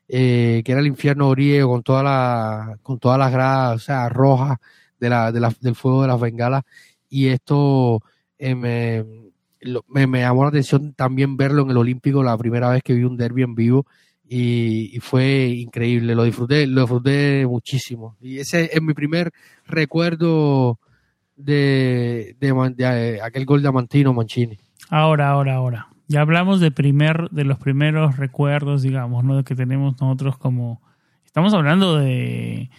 que 0.08 0.64
era 0.66 0.80
el 0.80 0.88
infierno 0.88 1.30
griego 1.32 1.70
con 1.72 1.84
toda 1.84 2.04
la, 2.04 2.78
con 2.82 3.00
todas 3.00 3.20
las 3.20 3.32
gradas, 3.32 3.76
o 3.76 3.80
sea, 3.80 4.10
rojas 4.10 4.58
de 5.00 5.10
la, 5.10 5.32
de 5.32 5.40
la, 5.40 5.54
del 5.60 5.76
fuego 5.76 6.04
de 6.04 6.08
las 6.08 6.20
bengalas. 6.20 6.64
Y 7.10 7.28
esto 7.28 8.02
eh, 8.38 8.56
me, 8.56 10.08
me, 10.08 10.20
llamó 10.20 10.44
la 10.44 10.50
atención 10.50 10.94
también 10.94 11.38
verlo 11.38 11.64
en 11.64 11.72
el 11.72 11.78
Olímpico 11.78 12.24
la 12.24 12.38
primera 12.38 12.70
vez 12.70 12.84
que 12.84 12.94
vi 12.94 13.04
un 13.04 13.18
derby 13.18 13.44
en 13.44 13.56
vivo 13.56 13.86
y, 14.28 14.98
fue 15.02 15.48
increíble, 15.48 16.16
lo 16.16 16.24
disfruté, 16.24 16.66
lo 16.66 16.82
disfruté 16.82 17.46
muchísimo. 17.48 18.18
Y 18.20 18.40
ese 18.40 18.70
es 18.74 18.82
mi 18.82 18.94
primer 18.94 19.32
recuerdo 19.66 20.80
de, 21.36 22.36
de, 22.40 23.20
aquel 23.22 23.46
gol 23.46 23.62
de 23.62 23.68
Amantino 23.68 24.14
Mancini. 24.14 24.58
Ahora, 24.90 25.30
ahora, 25.30 25.56
ahora. 25.56 25.88
Ya 26.08 26.22
hablamos 26.22 26.60
de 26.60 26.72
primer, 26.72 27.30
de 27.32 27.46
los 27.46 27.58
primeros 27.58 28.18
recuerdos, 28.18 28.84
digamos, 28.84 29.24
¿no? 29.24 29.44
Que 29.44 29.56
tenemos 29.56 30.00
nosotros 30.00 30.38
como. 30.38 30.82
Estamos 31.26 31.54
hablando 31.54 31.98
de, 31.98 32.70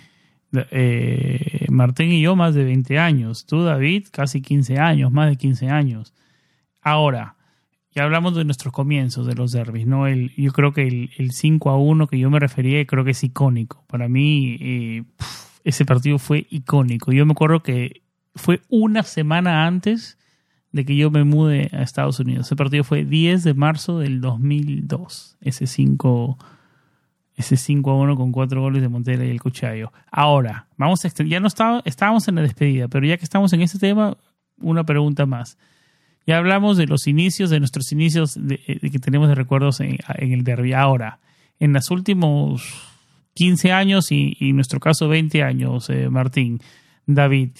eh, 0.71 1.67
Martín 1.71 2.13
y 2.13 2.21
yo 2.21 2.37
más 2.37 2.55
de 2.55 2.65
20 2.65 2.99
años, 2.99 3.47
tú 3.47 3.63
David 3.63 4.07
casi 4.11 4.41
15 4.41 4.79
años, 4.79 5.13
más 5.13 5.29
de 5.29 5.37
15 5.37 5.69
años. 5.69 6.15
Ahora, 6.81 7.37
ya 7.97 8.05
hablamos 8.05 8.35
de 8.37 8.45
nuestros 8.45 8.73
comienzos 8.73 9.27
de 9.27 9.35
los 9.35 9.53
derbis, 9.53 9.87
¿no? 9.87 10.07
El, 10.07 10.31
yo 10.37 10.53
creo 10.53 10.73
que 10.73 10.87
el, 10.87 11.11
el 11.17 11.33
5 11.33 11.71
a 11.71 11.79
1 11.79 12.07
que 12.07 12.19
yo 12.19 12.31
me 12.31 12.39
refería 12.39 12.85
creo 12.87 13.05
que 13.05 13.13
es 13.13 13.25
icónico. 13.25 13.85
Para 13.87 14.09
mí 14.09 14.59
eh, 14.61 15.05
ese 15.65 15.85
partido 15.85 16.19
fue 16.19 16.47
icónico. 16.51 17.13
Yo 17.13 17.25
me 17.25 17.33
acuerdo 17.33 17.63
que 17.63 18.03
fue 18.35 18.61
una 18.69 19.03
semana 19.03 19.67
antes 19.67 20.19
de 20.73 20.85
que 20.85 20.95
yo 20.95 21.11
me 21.11 21.25
mude 21.25 21.71
a 21.73 21.83
Estados 21.83 22.21
Unidos. 22.21 22.47
Ese 22.47 22.57
partido 22.57 22.85
fue 22.85 23.05
10 23.05 23.45
de 23.45 23.55
marzo 23.55 23.99
del 23.99 24.21
2002. 24.21 25.39
Ese 25.41 25.67
5 25.67 26.39
ese 27.37 27.57
5 27.57 27.91
a 27.91 27.95
1 27.95 28.17
con 28.17 28.33
cuatro 28.33 28.63
goles 28.63 28.83
de 28.83 28.89
Montela 28.89 29.25
y 29.25 29.31
el 29.31 29.41
Cuchayo. 29.41 29.93
Ahora, 30.11 30.69
vamos 30.77 31.05
a 31.05 31.25
ya 31.25 31.39
no 31.39 31.47
estaba, 31.47 31.83
estábamos 31.85 32.27
en 32.29 32.37
la 32.37 32.43
despedida, 32.43 32.89
pero 32.89 33.07
ya 33.07 33.19
que 33.19 33.25
estamos 33.25 33.53
en 33.53 33.61
este 33.61 33.79
tema, 33.79 34.17
una 34.59 34.85
pregunta 34.85 35.27
más. 35.27 35.59
Ya 36.27 36.39
hablamos 36.39 36.77
de 36.77 36.87
los 36.87 37.07
inicios, 37.07 37.51
de 37.51 37.61
nuestros 37.61 37.93
inicios 37.93 38.35
de, 38.35 38.59
que 38.59 38.99
tenemos 38.99 39.29
de 39.29 39.35
recuerdos 39.35 39.81
en, 39.81 39.99
el 40.19 40.43
derby. 40.43 40.73
Ahora, 40.73 41.21
en 41.61 41.73
los 41.73 41.91
últimos 41.91 42.65
15 43.35 43.71
años 43.71 44.11
y, 44.11 44.37
en 44.41 44.57
nuestro 44.57 44.81
caso 44.81 45.07
20 45.07 45.43
años, 45.43 45.89
eh, 45.91 46.09
Martín, 46.09 46.61
David, 47.07 47.51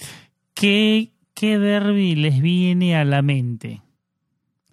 ¿qué, 0.53 1.11
¿qué 1.33 1.59
derby 1.59 2.15
les 2.15 2.41
viene 2.41 2.97
a 2.97 3.05
la 3.05 3.21
mente? 3.21 3.81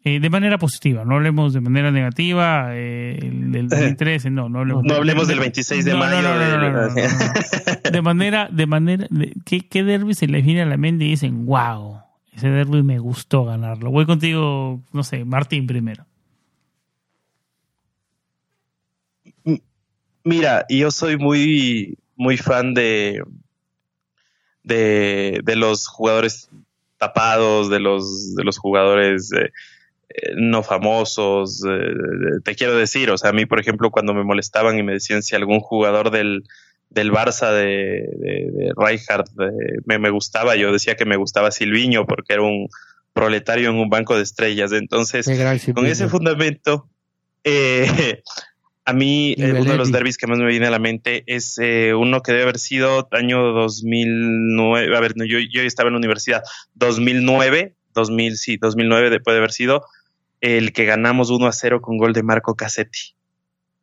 Eh, 0.07 0.21
de 0.21 0.29
manera 0.29 0.59
positiva, 0.59 1.03
no 1.07 1.15
hablemos 1.15 1.55
de 1.55 1.63
manera 1.63 1.91
negativa 1.91 2.77
eh, 2.77 3.19
el, 3.23 3.51
del 3.51 3.69
2013, 3.71 4.31
no, 4.31 4.51
no 4.51 4.61
hablemos. 4.61 4.85
No 4.85 4.97
hablemos 4.97 5.29
del 5.29 5.41
26 5.41 5.83
de 5.83 5.95
mayo. 5.95 6.29
de 7.91 8.03
manera, 8.03 8.49
de 8.53 8.67
manera, 8.67 9.09
¿qué, 9.47 9.67
¿qué 9.67 9.83
derby 9.83 10.15
se 10.15 10.27
les 10.27 10.45
viene 10.45 10.61
a 10.61 10.67
la 10.67 10.77
mente 10.77 11.07
y 11.07 11.11
dicen, 11.11 11.47
wow, 11.47 12.03
ese 12.35 12.51
derby 12.51 12.83
me 12.83 12.99
gustó 12.99 13.47
ganarlo? 13.47 13.91
Voy 13.91 14.05
contigo, 14.05 14.83
no 14.93 15.03
sé, 15.05 15.25
Martín 15.25 15.67
primero. 15.67 16.05
Mira, 20.23 20.67
yo 20.69 20.91
soy 20.91 21.17
muy, 21.17 21.97
muy 22.15 22.37
fan 22.37 22.75
de, 22.75 23.23
de, 24.63 25.41
de 25.43 25.57
los 25.57 25.87
jugadores 25.87 26.51
tapados, 26.99 27.71
de 27.71 27.81
los, 27.81 28.35
de 28.35 28.45
los 28.45 28.59
jugadores 28.59 29.31
eh, 29.33 29.51
no 30.37 30.63
famosos. 30.63 31.63
Eh, 31.69 32.41
te 32.45 32.55
quiero 32.55 32.77
decir, 32.77 33.11
o 33.11 33.19
sea, 33.19 33.31
a 33.31 33.33
mí, 33.33 33.47
por 33.47 33.61
ejemplo, 33.61 33.91
cuando 33.91 34.15
me 34.15 34.25
molestaban 34.25 34.79
y 34.79 34.83
me 34.83 34.93
decían 34.93 35.23
si 35.23 35.35
algún 35.35 35.61
jugador 35.61 36.11
del, 36.11 36.45
del 36.91 37.13
Barça 37.13 37.53
de, 37.53 38.09
de, 38.19 38.51
de 38.53 38.73
Rijkaard 38.77 39.27
me, 39.85 39.99
me, 39.99 40.11
gustaba, 40.11 40.57
yo 40.57 40.73
decía 40.73 40.95
que 40.95 41.05
me 41.05 41.17
gustaba 41.17 41.51
Silviño 41.51 42.07
porque 42.07 42.35
era 42.35 42.43
un 42.43 42.69
proletario 43.13 43.71
en 43.71 43.77
un 43.77 43.89
banco 43.89 44.17
de 44.17 44.23
estrellas. 44.23 44.73
Entonces, 44.73 45.29
con 45.75 45.87
ese 45.87 46.09
fundamento, 46.09 46.89
eh, 47.45 48.23
a 48.85 48.93
mí 48.93 49.35
uno 49.39 49.73
de 49.73 49.77
los 49.77 49.93
derbis 49.93 50.19
que 50.19 50.27
más 50.27 50.39
me 50.39 50.47
viene 50.47 50.67
a 50.67 50.71
la 50.71 50.79
mente 50.79 51.25
es 51.27 51.59
uno 51.97 52.21
que 52.23 52.33
debe 52.33 52.45
haber 52.45 52.59
sido 52.59 53.09
año 53.13 53.53
2009, 53.53 54.97
a 54.97 55.01
ver, 55.01 55.15
yo, 55.17 55.39
yo 55.39 55.63
estaba 55.63 55.89
en 55.89 55.95
la 55.95 55.99
universidad, 55.99 56.43
2009, 56.75 57.75
2000, 57.95 58.37
sí, 58.37 58.57
2009 58.57 59.21
puede 59.21 59.39
haber 59.39 59.53
sido, 59.53 59.85
el 60.41 60.73
que 60.73 60.85
ganamos 60.85 61.31
1 61.31 61.47
a 61.47 61.53
0 61.53 61.81
con 61.81 61.97
gol 61.97 62.13
de 62.13 62.23
Marco 62.23 62.55
Cassetti. 62.55 63.15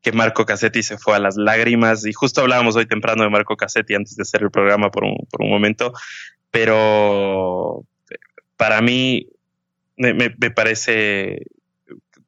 Que 0.02 0.12
Marco 0.12 0.46
Cassetti 0.46 0.84
se 0.84 0.98
fue 0.98 1.16
a 1.16 1.20
las 1.20 1.36
lágrimas 1.38 2.06
y 2.06 2.14
justo 2.14 2.42
hablábamos 2.42 2.76
hoy 2.76 2.88
temprano 2.88 3.24
de 3.24 3.30
Marco 3.30 3.56
Cassetti 3.56 3.96
antes 3.96 4.16
de 4.16 4.24
hacer 4.24 4.42
el 4.42 4.52
programa 4.52 4.90
por 4.90 5.04
un, 5.04 5.16
por 5.30 5.42
un 5.42 5.50
momento, 5.50 5.94
pero 6.50 7.84
para 8.58 8.82
mí 8.82 9.28
me, 9.98 10.14
me, 10.14 10.30
parece 10.52 11.44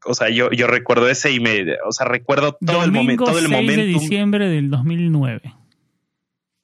o 0.05 0.13
sea, 0.13 0.29
yo, 0.29 0.51
yo 0.51 0.67
recuerdo 0.67 1.09
ese 1.09 1.31
y 1.31 1.39
me, 1.39 1.75
o 1.85 1.91
sea, 1.91 2.05
recuerdo 2.05 2.57
todo 2.65 2.83
el 2.83 2.91
momento, 2.91 3.25
todo 3.25 3.39
el 3.39 3.47
6 3.47 3.67
de 3.67 3.85
diciembre 3.85 4.49
del 4.49 4.69
2009. 4.69 5.53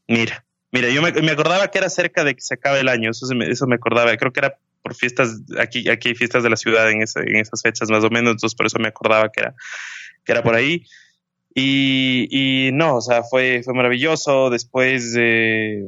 Mira, 0.07 0.45
mira, 0.71 0.89
yo 0.89 1.01
me, 1.01 1.11
me, 1.11 1.31
acordaba 1.31 1.69
que 1.69 1.77
era 1.77 1.89
cerca 1.89 2.23
de 2.23 2.35
que 2.35 2.41
se 2.41 2.55
acabe 2.55 2.79
el 2.79 2.87
año, 2.87 3.11
eso, 3.11 3.27
me, 3.35 3.45
eso 3.45 3.67
me 3.67 3.75
acordaba, 3.75 4.15
creo 4.17 4.33
que 4.33 4.39
era 4.39 4.57
por 4.89 4.95
fiestas, 4.95 5.41
aquí, 5.59 5.87
aquí 5.87 6.09
hay 6.09 6.15
fiestas 6.15 6.41
de 6.41 6.49
la 6.49 6.55
ciudad 6.55 6.89
en, 6.89 7.03
ese, 7.03 7.19
en 7.19 7.35
esas 7.35 7.61
fechas 7.61 7.91
más 7.91 8.03
o 8.03 8.09
menos, 8.09 8.31
entonces 8.31 8.55
por 8.55 8.65
eso 8.65 8.79
me 8.79 8.87
acordaba 8.87 9.29
que 9.31 9.41
era, 9.41 9.55
que 10.25 10.31
era 10.31 10.41
por 10.41 10.55
ahí. 10.55 10.83
Y, 11.53 12.69
no, 12.73 12.95
o 12.95 13.01
sea, 13.01 13.23
fue, 13.23 13.61
fue 13.63 13.73
maravilloso. 13.73 14.49
Después, 14.49 15.13
de 15.13 15.83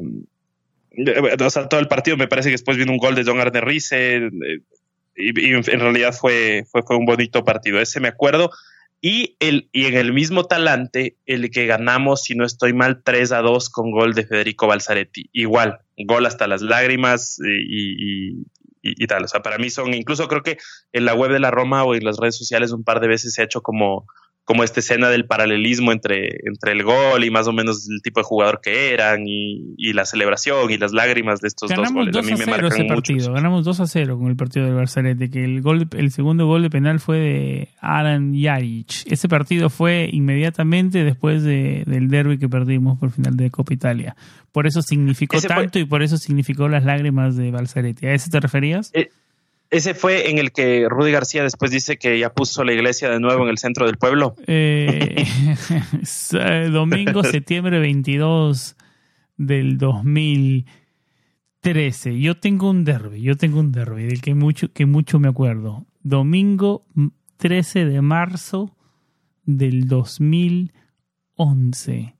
o 1.39 1.49
sea, 1.49 1.69
todo 1.69 1.79
el 1.79 1.87
partido 1.87 2.17
me 2.17 2.27
parece 2.27 2.49
que 2.49 2.55
después 2.55 2.77
vino 2.77 2.91
un 2.91 2.97
gol 2.97 3.15
de 3.15 3.23
John 3.23 3.39
Arne 3.39 3.61
Rice. 3.61 4.17
Eh, 4.17 4.59
y, 5.15 5.53
en 5.53 5.63
realidad 5.63 6.13
fue, 6.13 6.65
fue, 6.69 6.83
fue 6.83 6.97
un 6.97 7.05
bonito 7.05 7.45
partido. 7.45 7.79
Ese 7.79 8.01
me 8.01 8.09
acuerdo. 8.09 8.51
Y, 9.01 9.35
el, 9.39 9.67
y 9.71 9.85
en 9.85 9.95
el 9.95 10.13
mismo 10.13 10.43
talante, 10.43 11.15
el 11.25 11.49
que 11.49 11.65
ganamos, 11.65 12.23
si 12.23 12.35
no 12.35 12.45
estoy 12.45 12.73
mal, 12.73 13.01
3 13.03 13.31
a 13.31 13.41
2 13.41 13.69
con 13.71 13.89
gol 13.89 14.13
de 14.13 14.27
Federico 14.27 14.67
Balzaretti. 14.67 15.29
Igual, 15.33 15.79
gol 15.97 16.25
hasta 16.27 16.47
las 16.47 16.61
lágrimas 16.61 17.39
y, 17.43 18.33
y, 18.33 18.45
y, 18.81 19.07
tal. 19.07 19.23
O 19.23 19.27
sea, 19.27 19.41
para 19.41 19.57
mí 19.57 19.69
son, 19.69 19.93
incluso 19.93 20.27
creo 20.27 20.43
que 20.43 20.57
en 20.91 21.05
la 21.05 21.13
web 21.13 21.31
de 21.31 21.39
la 21.39 21.51
Roma 21.51 21.83
o 21.83 21.95
en 21.95 22.03
las 22.03 22.17
redes 22.17 22.37
sociales 22.37 22.71
un 22.71 22.83
par 22.83 22.99
de 22.99 23.07
veces 23.07 23.33
se 23.33 23.41
ha 23.41 23.45
hecho 23.45 23.61
como, 23.61 24.05
como 24.43 24.63
esta 24.63 24.79
escena 24.79 25.09
del 25.09 25.25
paralelismo 25.25 25.91
entre, 25.91 26.39
entre 26.45 26.71
el 26.71 26.83
gol 26.83 27.23
y 27.23 27.29
más 27.29 27.47
o 27.47 27.53
menos 27.53 27.87
el 27.89 28.01
tipo 28.01 28.19
de 28.19 28.23
jugador 28.23 28.59
que 28.61 28.91
eran 28.91 29.27
y, 29.27 29.75
y 29.77 29.93
la 29.93 30.05
celebración 30.05 30.71
y 30.71 30.77
las 30.77 30.93
lágrimas 30.93 31.39
de 31.41 31.47
estos 31.47 31.69
dos 31.69 31.93
goles. 31.93 32.15
a 32.15 32.21
mí 32.21 32.33
me 32.37 32.45
marcan 32.45 32.71
ese 32.71 32.85
partido. 32.85 33.33
Ganamos 33.33 33.63
2 33.63 33.79
a 33.79 33.87
0 33.87 34.17
con 34.17 34.27
el 34.27 34.35
partido 34.35 34.65
del 34.65 34.75
Barcelete, 34.75 35.29
que 35.29 35.43
el 35.43 35.61
gol, 35.61 35.87
el 35.95 36.11
segundo 36.11 36.47
gol 36.47 36.63
de 36.63 36.69
penal 36.69 36.99
fue 36.99 37.17
de 37.19 37.69
Alan 37.79 38.33
Jaric. 38.35 39.05
Ese 39.05 39.29
partido 39.29 39.69
fue 39.69 40.09
inmediatamente 40.11 41.03
después 41.03 41.43
de, 41.43 41.83
del 41.85 42.09
derby 42.09 42.37
que 42.37 42.49
perdimos 42.49 42.99
por 42.99 43.11
final 43.11 43.37
de 43.37 43.51
Copa 43.51 43.73
Italia. 43.73 44.15
Por 44.51 44.67
eso 44.67 44.81
significó 44.81 45.39
tanto 45.39 45.79
y 45.79 45.85
por 45.85 46.01
eso 46.03 46.17
significó 46.17 46.67
las 46.67 46.83
lágrimas 46.83 47.35
de 47.35 47.51
Balzaretti. 47.51 48.07
¿A 48.07 48.13
ese 48.13 48.29
te 48.29 48.39
referías? 48.39 48.91
Eh, 48.93 49.09
ese 49.71 49.93
fue 49.93 50.29
en 50.29 50.37
el 50.37 50.51
que 50.51 50.87
Rudy 50.89 51.11
García 51.11 51.43
después 51.43 51.71
dice 51.71 51.95
que 51.97 52.19
ya 52.19 52.33
puso 52.33 52.65
la 52.65 52.73
iglesia 52.73 53.09
de 53.09 53.21
nuevo 53.21 53.43
en 53.43 53.49
el 53.49 53.57
centro 53.57 53.85
del 53.85 53.97
pueblo. 53.97 54.35
Eh, 54.45 55.25
domingo, 56.71 57.23
septiembre 57.31 57.79
22 57.79 58.75
del 59.37 59.77
2013. 59.77 62.19
Yo 62.19 62.35
tengo 62.37 62.69
un 62.69 62.83
derby, 62.83 63.21
yo 63.21 63.37
tengo 63.37 63.61
un 63.61 63.71
derby 63.71 64.03
del 64.03 64.19
que 64.21 64.35
mucho, 64.35 64.73
que 64.73 64.85
mucho 64.85 65.19
me 65.19 65.29
acuerdo. 65.29 65.85
Domingo 66.03 66.85
13 67.37 67.85
de 67.85 68.01
marzo 68.01 68.75
del 69.45 69.87
2011. 69.87 72.17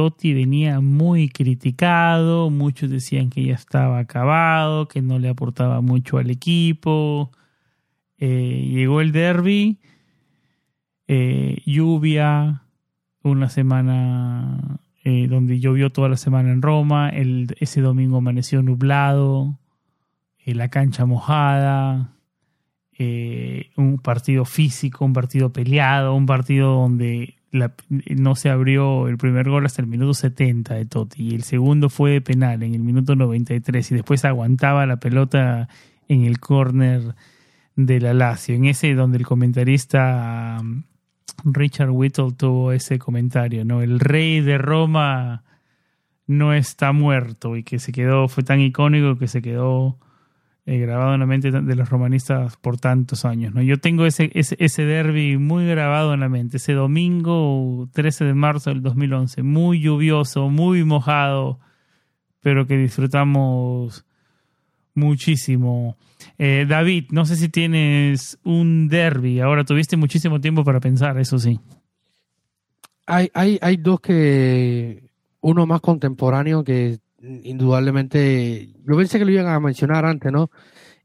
Totti 0.00 0.32
venía 0.32 0.80
muy 0.80 1.28
criticado, 1.28 2.48
muchos 2.48 2.88
decían 2.88 3.28
que 3.28 3.44
ya 3.44 3.52
estaba 3.52 3.98
acabado, 3.98 4.88
que 4.88 5.02
no 5.02 5.18
le 5.18 5.28
aportaba 5.28 5.82
mucho 5.82 6.16
al 6.16 6.30
equipo. 6.30 7.30
Eh, 8.16 8.66
llegó 8.70 9.02
el 9.02 9.12
derby, 9.12 9.78
eh, 11.06 11.58
lluvia, 11.66 12.62
una 13.22 13.50
semana 13.50 14.80
eh, 15.04 15.26
donde 15.28 15.60
llovió 15.60 15.92
toda 15.92 16.08
la 16.08 16.16
semana 16.16 16.50
en 16.50 16.62
Roma, 16.62 17.10
ese 17.10 17.82
domingo 17.82 18.16
amaneció 18.16 18.62
nublado, 18.62 19.58
la 20.46 20.70
cancha 20.70 21.04
mojada, 21.04 22.16
un 23.76 23.98
partido 24.02 24.46
físico, 24.46 25.04
un 25.04 25.12
partido 25.12 25.52
peleado, 25.52 26.14
un 26.14 26.24
partido 26.24 26.72
donde 26.72 27.34
no 27.52 28.36
se 28.36 28.48
abrió 28.48 29.08
el 29.08 29.18
primer 29.18 29.48
gol 29.48 29.66
hasta 29.66 29.82
el 29.82 29.88
minuto 29.88 30.14
70 30.14 30.74
de 30.74 30.86
Totti 30.86 31.30
y 31.30 31.34
el 31.34 31.42
segundo 31.42 31.88
fue 31.88 32.12
de 32.12 32.20
penal 32.20 32.62
en 32.62 32.74
el 32.74 32.80
minuto 32.80 33.16
93 33.16 33.90
y 33.90 33.94
después 33.94 34.24
aguantaba 34.24 34.86
la 34.86 34.98
pelota 34.98 35.68
en 36.08 36.24
el 36.24 36.38
córner 36.38 37.14
de 37.76 38.00
la 38.00 38.14
Lazio, 38.14 38.54
en 38.54 38.66
ese 38.66 38.94
donde 38.94 39.18
el 39.18 39.26
comentarista 39.26 40.58
um, 40.60 40.82
Richard 41.44 41.90
Whittle 41.90 42.32
tuvo 42.36 42.72
ese 42.72 42.98
comentario, 42.98 43.64
¿no? 43.64 43.82
El 43.82 44.00
rey 44.00 44.40
de 44.40 44.58
Roma 44.58 45.44
no 46.26 46.52
está 46.52 46.92
muerto 46.92 47.56
y 47.56 47.64
que 47.64 47.78
se 47.78 47.92
quedó, 47.92 48.28
fue 48.28 48.44
tan 48.44 48.60
icónico 48.60 49.18
que 49.18 49.26
se 49.26 49.42
quedó 49.42 49.98
eh, 50.66 50.78
grabado 50.78 51.14
en 51.14 51.20
la 51.20 51.26
mente 51.26 51.50
de 51.50 51.74
los 51.74 51.88
romanistas 51.88 52.56
por 52.56 52.78
tantos 52.78 53.24
años. 53.24 53.54
¿no? 53.54 53.62
Yo 53.62 53.78
tengo 53.78 54.06
ese, 54.06 54.30
ese, 54.34 54.56
ese 54.58 54.84
derby 54.84 55.36
muy 55.38 55.66
grabado 55.66 56.14
en 56.14 56.20
la 56.20 56.28
mente, 56.28 56.58
ese 56.58 56.74
domingo 56.74 57.88
13 57.92 58.24
de 58.24 58.34
marzo 58.34 58.70
del 58.70 58.82
2011, 58.82 59.42
muy 59.42 59.80
lluvioso, 59.80 60.48
muy 60.48 60.84
mojado, 60.84 61.58
pero 62.40 62.66
que 62.66 62.76
disfrutamos 62.76 64.04
muchísimo. 64.94 65.96
Eh, 66.38 66.66
David, 66.68 67.06
no 67.10 67.24
sé 67.24 67.36
si 67.36 67.48
tienes 67.48 68.38
un 68.44 68.88
derby, 68.88 69.40
ahora 69.40 69.64
tuviste 69.64 69.96
muchísimo 69.96 70.40
tiempo 70.40 70.64
para 70.64 70.80
pensar, 70.80 71.18
eso 71.18 71.38
sí. 71.38 71.58
Hay, 73.06 73.30
hay, 73.34 73.58
hay 73.60 73.76
dos 73.76 74.00
que, 74.00 75.10
uno 75.40 75.66
más 75.66 75.80
contemporáneo 75.80 76.64
que 76.64 76.98
indudablemente, 77.22 78.68
yo 78.86 78.96
pensé 78.96 79.18
que 79.18 79.24
lo 79.24 79.30
iban 79.30 79.48
a 79.48 79.60
mencionar 79.60 80.04
antes, 80.04 80.32
¿no? 80.32 80.50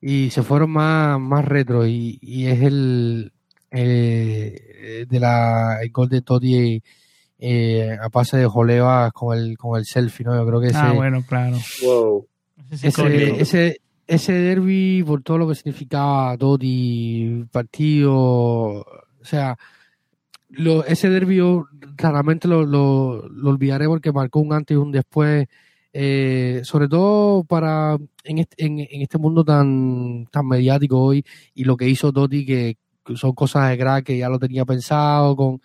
Y 0.02 0.30
se 0.30 0.44
fueron 0.44 0.72
más, 0.72 1.20
más 1.20 1.46
retro 1.46 1.86
y, 1.88 2.20
y 2.22 2.48
es 2.48 2.62
el, 2.62 3.32
de 3.72 5.20
la 5.20 5.80
el 5.82 5.92
gol 5.92 6.10
de 6.10 6.22
Totti 6.22 6.82
eh, 7.40 7.98
a 8.02 8.10
pase 8.10 8.38
de 8.38 8.48
Joleva 8.48 9.12
con 9.12 9.38
el 9.38 9.58
con 9.58 9.78
el 9.78 9.86
selfie, 9.86 10.26
¿no? 10.26 10.36
Yo 10.36 10.46
creo 10.48 10.62
que 10.62 10.68
ah, 10.68 10.70
ese, 10.70 10.80
Ah, 10.80 10.92
bueno, 10.94 11.24
claro. 11.28 11.58
Wow. 11.84 12.28
Ese, 12.72 13.42
ese, 13.42 13.82
ese 14.08 14.34
derby 14.34 15.04
por 15.06 15.22
todo 15.22 15.40
lo 15.40 15.48
que 15.48 15.56
significaba 15.56 16.38
Totti, 16.38 17.46
partido, 17.52 18.14
o 18.14 18.86
sea, 19.24 19.58
lo, 20.50 20.86
ese 20.86 21.10
derby 21.10 21.38
yo 21.38 21.68
claramente 21.96 22.48
lo, 22.48 22.66
lo, 22.66 23.28
lo 23.28 23.50
olvidaré 23.50 23.88
porque 23.88 24.12
marcó 24.12 24.40
un 24.40 24.54
antes 24.54 24.76
y 24.76 24.78
un 24.78 24.92
después 24.92 25.48
eh, 25.98 26.60
sobre 26.66 26.90
todo 26.90 27.46
para 27.46 27.98
en 28.26 28.40
este, 28.40 28.66
en, 28.66 29.02
este 29.02 29.18
mundo 29.18 29.46
tan, 29.46 30.28
tan 30.30 30.46
mediático 30.46 31.00
hoy 31.00 31.24
y 31.54 31.64
lo 31.64 31.78
que 31.78 31.88
hizo 31.88 32.12
Totti, 32.12 32.46
que 32.46 32.78
son 33.16 33.32
cosas 33.32 33.70
de 33.70 33.78
crack 33.78 34.08
que 34.08 34.18
ya 34.18 34.28
lo 34.28 34.38
tenía 34.38 34.66
pensado 34.66 35.38
con, 35.38 35.62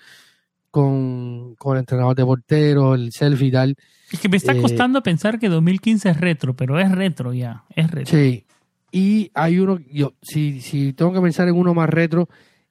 con, 0.70 1.56
con 1.56 1.76
el 1.76 1.80
entrenador 1.80 2.14
de 2.14 2.24
portero, 2.24 2.94
el 2.94 3.10
selfie 3.10 3.48
y 3.48 3.50
tal. 3.50 3.76
Es 4.12 4.20
que 4.20 4.28
me 4.28 4.36
está 4.36 4.52
eh, 4.52 4.60
costando 4.60 5.02
pensar 5.02 5.40
que 5.40 5.48
2015 5.48 6.10
es 6.10 6.20
retro, 6.20 6.54
pero 6.54 6.78
es 6.78 6.92
retro 6.92 7.32
ya, 7.32 7.64
es 7.74 7.90
retro. 7.90 8.16
Sí, 8.16 8.44
y 8.92 9.32
hay 9.34 9.58
uno, 9.58 9.80
yo, 9.90 10.14
si, 10.22 10.60
si 10.60 10.92
tengo 10.92 11.12
que 11.12 11.20
pensar 11.20 11.48
en 11.48 11.56
uno 11.56 11.74
más 11.74 11.90
retro, 11.90 12.28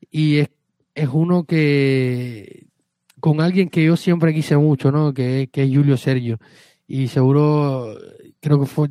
y 0.10 0.38
es, 0.38 0.50
es 0.96 1.10
uno 1.12 1.44
que 1.44 2.68
con 3.20 3.42
alguien 3.42 3.68
que 3.68 3.84
yo 3.84 3.98
siempre 3.98 4.34
quise 4.34 4.56
mucho, 4.56 4.94
¿no? 4.94 5.14
Que, 5.14 5.50
que 5.52 5.64
es 5.64 5.76
Julio 5.76 5.98
Sergio 5.98 6.40
y 6.90 7.08
seguro, 7.08 7.96
creo 8.40 8.60
que 8.60 8.66
fue 8.66 8.90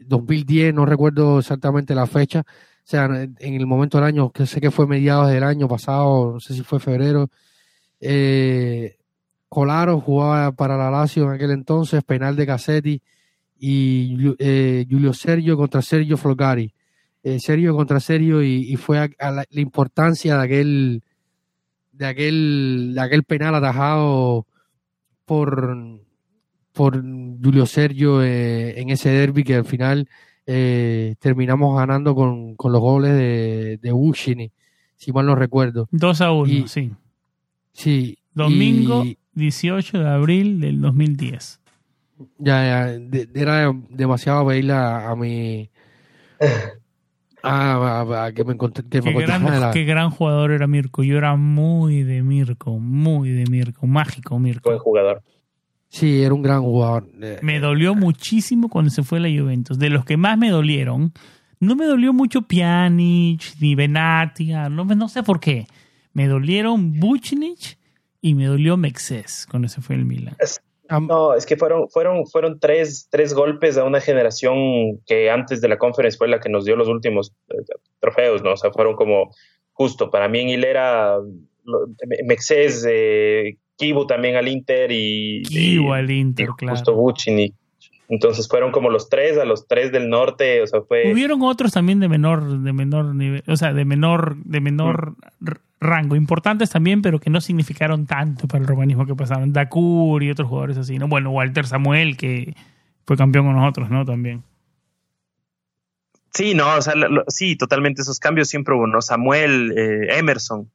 2010, 0.00 0.74
no 0.74 0.84
recuerdo 0.84 1.38
exactamente 1.38 1.94
la 1.94 2.08
fecha, 2.08 2.40
o 2.40 2.44
sea, 2.82 3.06
en 3.06 3.54
el 3.54 3.66
momento 3.66 3.98
del 3.98 4.06
año, 4.08 4.32
que 4.32 4.46
sé 4.46 4.60
que 4.60 4.72
fue 4.72 4.88
mediados 4.88 5.30
del 5.30 5.44
año 5.44 5.68
pasado, 5.68 6.32
no 6.32 6.40
sé 6.40 6.54
si 6.54 6.62
fue 6.64 6.80
febrero, 6.80 7.30
eh, 8.00 8.96
Colaro 9.48 10.00
jugaba 10.00 10.50
para 10.52 10.76
la 10.76 10.90
Lazio 10.90 11.24
en 11.24 11.30
aquel 11.30 11.52
entonces, 11.52 12.02
penal 12.02 12.34
de 12.34 12.46
Cassetti 12.46 13.00
y 13.58 14.34
eh, 14.40 14.84
Julio 14.90 15.14
Sergio 15.14 15.56
contra 15.56 15.82
Sergio 15.82 16.16
Flocari. 16.16 16.74
Eh, 17.22 17.38
Sergio 17.38 17.76
contra 17.76 18.00
Sergio 18.00 18.42
y, 18.42 18.74
fue 18.76 18.98
a, 19.18 19.30
la, 19.30 19.44
importancia 19.52 20.36
de 20.36 20.44
aquel 20.44 21.04
de 21.92 22.06
aquel 22.06 22.92
de 22.94 23.00
aquel 23.00 23.22
penal 23.22 23.54
atajado 23.54 24.46
por 25.24 26.05
por 26.76 27.02
Julio 27.02 27.64
Sergio 27.64 28.22
eh, 28.22 28.78
en 28.78 28.90
ese 28.90 29.08
derby 29.08 29.44
que 29.44 29.54
al 29.54 29.64
final 29.64 30.08
eh, 30.46 31.14
terminamos 31.18 31.74
ganando 31.74 32.14
con, 32.14 32.54
los 32.62 32.80
goles 32.80 33.12
de, 33.12 33.78
de 33.80 33.92
Ushini, 33.94 34.52
si 34.94 35.10
mal 35.10 35.24
no 35.24 35.34
recuerdo. 35.34 35.88
2 35.90 36.20
a 36.20 36.32
1, 36.32 36.68
sí. 36.68 36.92
Sí. 37.72 38.18
Domingo 38.34 39.04
18 39.32 39.98
de 40.00 40.08
abril 40.08 40.60
del 40.60 40.82
2010. 40.82 41.60
Ya, 42.38 42.64
ya 42.64 43.00
era 43.34 43.72
demasiado 43.88 44.46
pedirle 44.46 44.72
a, 44.74 45.10
a 45.10 45.16
mi... 45.16 45.70
A, 47.42 48.32
que 48.34 48.44
me, 48.44 48.58
que 48.58 48.82
qué, 48.90 49.00
gran, 49.00 49.72
qué 49.72 49.84
gran 49.84 50.10
jugador 50.10 50.50
era 50.50 50.66
Mirko. 50.66 51.04
Yo 51.04 51.16
era 51.16 51.36
muy 51.36 52.02
de 52.02 52.22
Mirko, 52.22 52.78
muy 52.80 53.30
de 53.30 53.44
Mirko, 53.48 53.86
mágico 53.86 54.38
Mirko. 54.40 54.68
Buen 54.68 54.80
jugador. 54.80 55.22
Sí, 55.88 56.22
era 56.22 56.34
un 56.34 56.42
gran 56.42 56.62
jugador. 56.62 57.08
Eh, 57.22 57.38
me 57.42 57.60
dolió 57.60 57.94
muchísimo 57.94 58.68
cuando 58.68 58.90
se 58.90 59.02
fue 59.02 59.18
a 59.18 59.22
la 59.22 59.28
Juventus. 59.28 59.78
De 59.78 59.90
los 59.90 60.04
que 60.04 60.16
más 60.16 60.36
me 60.36 60.50
dolieron, 60.50 61.12
no 61.60 61.76
me 61.76 61.86
dolió 61.86 62.12
mucho 62.12 62.42
Pjanic 62.42 63.42
ni 63.60 63.74
Benatia, 63.74 64.68
no, 64.68 64.84
no 64.84 65.08
sé 65.08 65.22
por 65.22 65.40
qué. 65.40 65.66
Me 66.12 66.28
dolieron 66.28 66.98
Buchnic 66.98 67.78
y 68.20 68.34
me 68.34 68.46
dolió 68.46 68.76
Mexes 68.76 69.46
cuando 69.50 69.68
se 69.68 69.80
fue 69.80 69.96
el 69.96 70.04
Milan. 70.04 70.36
no, 71.08 71.34
es 71.34 71.46
que 71.46 71.56
fueron, 71.56 71.88
fueron, 71.88 72.26
fueron 72.26 72.58
tres, 72.58 73.08
tres 73.10 73.34
golpes 73.34 73.78
a 73.78 73.84
una 73.84 74.00
generación 74.00 75.00
que 75.06 75.30
antes 75.30 75.60
de 75.60 75.68
la 75.68 75.78
conferencia 75.78 76.18
fue 76.18 76.28
la 76.28 76.40
que 76.40 76.48
nos 76.48 76.64
dio 76.64 76.76
los 76.76 76.88
últimos 76.88 77.32
eh, 77.48 77.54
trofeos, 78.00 78.42
¿no? 78.42 78.52
O 78.52 78.56
sea, 78.56 78.70
fueron 78.72 78.96
como 78.96 79.30
justo. 79.72 80.10
Para 80.10 80.28
mí 80.28 80.40
en 80.40 80.48
Hilera, 80.48 81.18
Mexes, 82.24 82.86
eh, 82.88 83.58
Kibu 83.76 84.06
también 84.06 84.36
al 84.36 84.48
Inter 84.48 84.90
y. 84.90 85.42
Kibu 85.42 85.92
al 85.92 86.10
Inter, 86.10 86.48
claro. 86.56 86.76
Justo 86.76 86.94
Bucci. 86.94 87.52
Entonces 88.08 88.48
fueron 88.48 88.70
como 88.70 88.90
los 88.90 89.08
tres, 89.08 89.36
a 89.38 89.44
los 89.44 89.66
tres 89.66 89.90
del 89.90 90.08
norte, 90.08 90.62
o 90.62 90.66
sea, 90.66 90.80
fue... 90.82 91.12
Hubieron 91.12 91.42
otros 91.42 91.72
también 91.72 91.98
de 91.98 92.08
menor, 92.08 92.60
de 92.60 92.72
menor 92.72 93.14
nivel, 93.14 93.42
o 93.48 93.56
sea, 93.56 93.72
de 93.72 93.84
menor, 93.84 94.36
de 94.44 94.60
menor 94.60 95.16
mm. 95.40 95.48
rango, 95.80 96.14
importantes 96.14 96.70
también, 96.70 97.02
pero 97.02 97.18
que 97.18 97.30
no 97.30 97.40
significaron 97.40 98.06
tanto 98.06 98.46
para 98.46 98.62
el 98.62 98.68
romanismo 98.68 99.06
que 99.06 99.16
pasaron. 99.16 99.52
Dakur 99.52 100.22
y 100.22 100.30
otros 100.30 100.48
jugadores 100.48 100.78
así, 100.78 100.98
¿no? 100.98 101.08
Bueno, 101.08 101.30
Walter 101.30 101.66
Samuel, 101.66 102.16
que 102.16 102.54
fue 103.04 103.16
campeón 103.16 103.46
con 103.46 103.56
nosotros, 103.56 103.90
¿no? 103.90 104.04
También. 104.04 104.44
Sí, 106.32 106.54
no, 106.54 106.76
o 106.76 106.82
sea, 106.82 106.94
sí, 107.28 107.56
totalmente 107.56 108.02
esos 108.02 108.20
cambios 108.20 108.48
siempre 108.48 108.74
hubo, 108.74 108.86
¿no? 108.86 109.02
Samuel, 109.02 109.72
eh, 109.76 110.18
Emerson, 110.18 110.70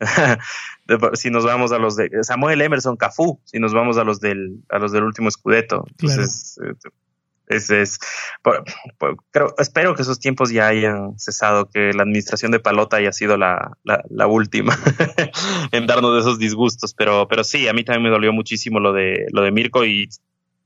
si 1.14 1.30
nos 1.30 1.44
vamos 1.44 1.72
a 1.72 1.78
los 1.78 1.96
de 1.96 2.10
Samuel 2.22 2.60
Emerson 2.60 2.96
Cafú, 2.96 3.40
si 3.44 3.58
nos 3.58 3.72
vamos 3.72 3.98
a 3.98 4.04
los 4.04 4.20
del, 4.20 4.62
a 4.68 4.78
los 4.78 4.92
del 4.92 5.04
último 5.04 5.28
escudeto. 5.28 5.84
Entonces, 5.90 6.58
eh, 6.64 6.90
es, 7.48 7.70
es 7.70 7.98
creo, 9.30 9.54
espero 9.58 9.94
que 9.94 10.02
esos 10.02 10.18
tiempos 10.18 10.50
ya 10.50 10.68
hayan 10.68 11.18
cesado, 11.18 11.68
que 11.70 11.92
la 11.92 12.02
administración 12.02 12.52
de 12.52 12.60
Palota 12.60 12.98
haya 12.98 13.12
sido 13.12 13.36
la, 13.36 13.76
la, 13.84 14.26
última 14.26 14.78
en 15.72 15.86
darnos 15.86 16.14
de 16.14 16.20
esos 16.20 16.38
disgustos. 16.38 16.94
Pero, 16.94 17.26
pero 17.28 17.44
sí, 17.44 17.66
a 17.68 17.72
mí 17.72 17.84
también 17.84 18.04
me 18.04 18.10
dolió 18.10 18.32
muchísimo 18.32 18.80
lo 18.80 18.92
de, 18.92 19.26
lo 19.32 19.42
de 19.42 19.50
Mirko 19.50 19.84
y 19.84 20.08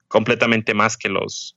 completamente 0.09 0.75
más 0.75 0.97
que 0.97 1.09
los, 1.09 1.57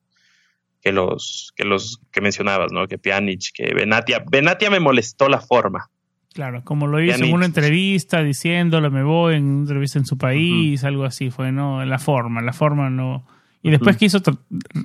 que 0.81 0.91
los, 0.91 1.51
que 1.55 1.65
los 1.65 1.99
que 2.11 2.21
mencionabas, 2.21 2.71
¿no? 2.71 2.87
Que 2.87 2.97
Pjanic, 2.97 3.51
que 3.53 3.73
Benatia. 3.73 4.23
Benatia 4.29 4.69
me 4.69 4.79
molestó 4.79 5.27
la 5.27 5.41
forma. 5.41 5.89
Claro, 6.35 6.65
como 6.65 6.85
lo 6.85 7.01
hizo 7.01 7.23
en 7.23 7.33
una 7.33 7.45
entrevista 7.45 8.21
diciéndolo, 8.21 8.91
me 8.91 9.03
voy 9.03 9.35
en 9.35 9.45
una 9.45 9.61
entrevista 9.61 9.99
en 9.99 10.05
su 10.05 10.17
país, 10.17 10.83
algo 10.83 11.05
así, 11.05 11.31
fue, 11.31 11.53
¿no? 11.53 11.85
La 11.85 11.97
forma, 11.97 12.41
la 12.41 12.51
forma 12.51 12.89
no. 12.89 13.25
Y 13.61 13.69
después 13.71 13.95
quiso, 13.95 14.19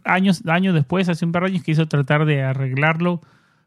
años, 0.04 0.46
años 0.46 0.74
después, 0.74 1.08
hace 1.08 1.24
un 1.24 1.32
par 1.32 1.42
de 1.42 1.48
años, 1.48 1.64
quiso 1.64 1.88
tratar 1.88 2.24
de 2.24 2.44
arreglarlo, 2.44 3.20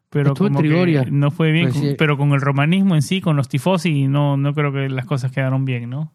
pero 0.09 0.33
como 0.33 0.61
que 0.61 1.07
no 1.11 1.29
fue 1.29 1.51
bien, 1.51 1.71
pues 1.73 1.95
pero 1.97 2.17
con 2.17 2.31
el 2.31 2.39
romanismo 2.39 2.95
en 2.95 3.01
sí, 3.01 3.19
con 3.19 3.35
los 3.35 3.49
tifosi, 3.49 4.07
no, 4.07 4.37
no 4.37 4.53
creo 4.53 4.71
que 4.71 4.87
las 4.87 5.05
cosas 5.05 5.33
quedaron 5.33 5.65
bien, 5.65 5.89
¿no? 5.89 6.13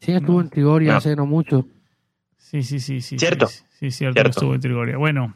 Sí, 0.00 0.12
estuvo 0.12 0.42
en 0.42 0.50
Trigoria 0.50 0.98
hace 0.98 1.16
no 1.16 1.24
mucho. 1.24 1.66
Sí, 2.36 2.62
sí, 2.62 2.78
sí, 2.78 3.00
sí. 3.00 3.18
Cierto. 3.18 3.46
Sí, 3.46 3.90
cierto, 3.90 4.20
estuvo 4.20 4.54
en 4.54 4.60
Trigoria. 4.60 4.98
Bueno, 4.98 5.34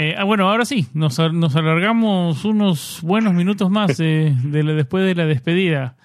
eh, 0.00 0.14
ah, 0.16 0.22
bueno, 0.22 0.48
ahora 0.48 0.64
sí, 0.64 0.86
nos, 0.94 1.18
nos, 1.18 1.56
alargamos 1.56 2.44
unos 2.44 3.00
buenos 3.02 3.34
minutos 3.34 3.68
más 3.68 3.96
de 3.96 4.32
después 4.44 5.04
de 5.04 5.16
la 5.16 5.26
despedida. 5.26 5.96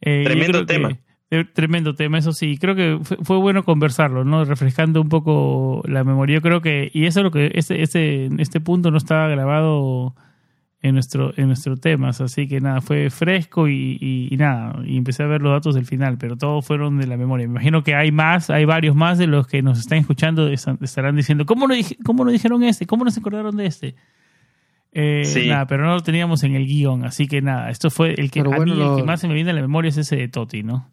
Eh, 0.00 0.22
Tremendo 0.24 0.64
tema. 0.64 0.96
Eh, 1.30 1.44
Tremendo 1.44 1.94
tema, 1.94 2.16
eso 2.16 2.32
sí. 2.32 2.56
Creo 2.56 2.74
que 2.74 2.98
fue, 3.02 3.18
fue 3.18 3.36
bueno 3.36 3.62
conversarlo, 3.62 4.24
¿no? 4.24 4.46
Refrescando 4.46 5.02
un 5.02 5.10
poco 5.10 5.82
la 5.86 6.02
memoria. 6.02 6.36
Yo 6.36 6.40
creo 6.40 6.62
que, 6.62 6.90
y 6.94 7.04
eso 7.04 7.20
es 7.20 7.24
lo 7.24 7.30
que, 7.30 7.50
este, 7.56 7.82
este, 7.82 8.30
este 8.38 8.58
punto 8.60 8.90
no 8.90 8.96
estaba 8.96 9.28
grabado 9.28 10.14
en 10.86 10.94
nuestro, 10.94 11.32
en 11.36 11.46
nuestros 11.48 11.80
temas, 11.80 12.20
así 12.20 12.46
que 12.48 12.60
nada, 12.60 12.80
fue 12.80 13.10
fresco 13.10 13.68
y, 13.68 13.98
y- 14.00 14.28
y 14.30 14.36
nada, 14.36 14.80
y 14.86 14.96
empecé 14.96 15.22
a 15.22 15.26
ver 15.26 15.40
los 15.42 15.52
datos 15.52 15.74
del 15.74 15.86
final, 15.86 16.18
pero 16.18 16.36
todos 16.36 16.64
fueron 16.66 16.98
de 16.98 17.06
la 17.06 17.16
memoria. 17.16 17.46
Me 17.46 17.52
imagino 17.52 17.82
que 17.82 17.94
hay 17.94 18.12
más, 18.12 18.50
hay 18.50 18.64
varios 18.64 18.94
más 18.96 19.18
de 19.18 19.26
los 19.26 19.46
que 19.46 19.62
nos 19.62 19.78
están 19.78 19.98
escuchando, 19.98 20.48
están- 20.48 20.78
estarán 20.82 21.16
diciendo, 21.16 21.46
¿cómo 21.46 21.66
no, 21.66 21.74
dij- 21.74 21.96
cómo 22.04 22.24
no 22.24 22.30
dijeron 22.30 22.62
este? 22.62 22.86
¿Cómo 22.86 23.04
no 23.04 23.10
se 23.10 23.20
acordaron 23.20 23.56
de 23.56 23.66
este? 23.66 23.94
Eh, 24.92 25.24
Sí. 25.24 25.48
Nada, 25.48 25.66
pero 25.66 25.84
no 25.84 25.92
lo 25.94 26.00
teníamos 26.02 26.42
en 26.42 26.54
el 26.54 26.66
guion, 26.66 27.04
así 27.04 27.26
que 27.26 27.42
nada, 27.42 27.70
esto 27.70 27.90
fue 27.90 28.14
el 28.16 28.30
que 28.30 28.40
a 28.40 28.44
mí 28.44 28.70
el 28.72 28.96
que 28.96 29.02
más 29.04 29.20
se 29.20 29.28
me 29.28 29.34
viene 29.34 29.50
a 29.50 29.54
la 29.54 29.60
memoria 29.60 29.90
es 29.90 29.98
ese 29.98 30.16
de 30.16 30.28
Totti, 30.28 30.62
¿no? 30.62 30.90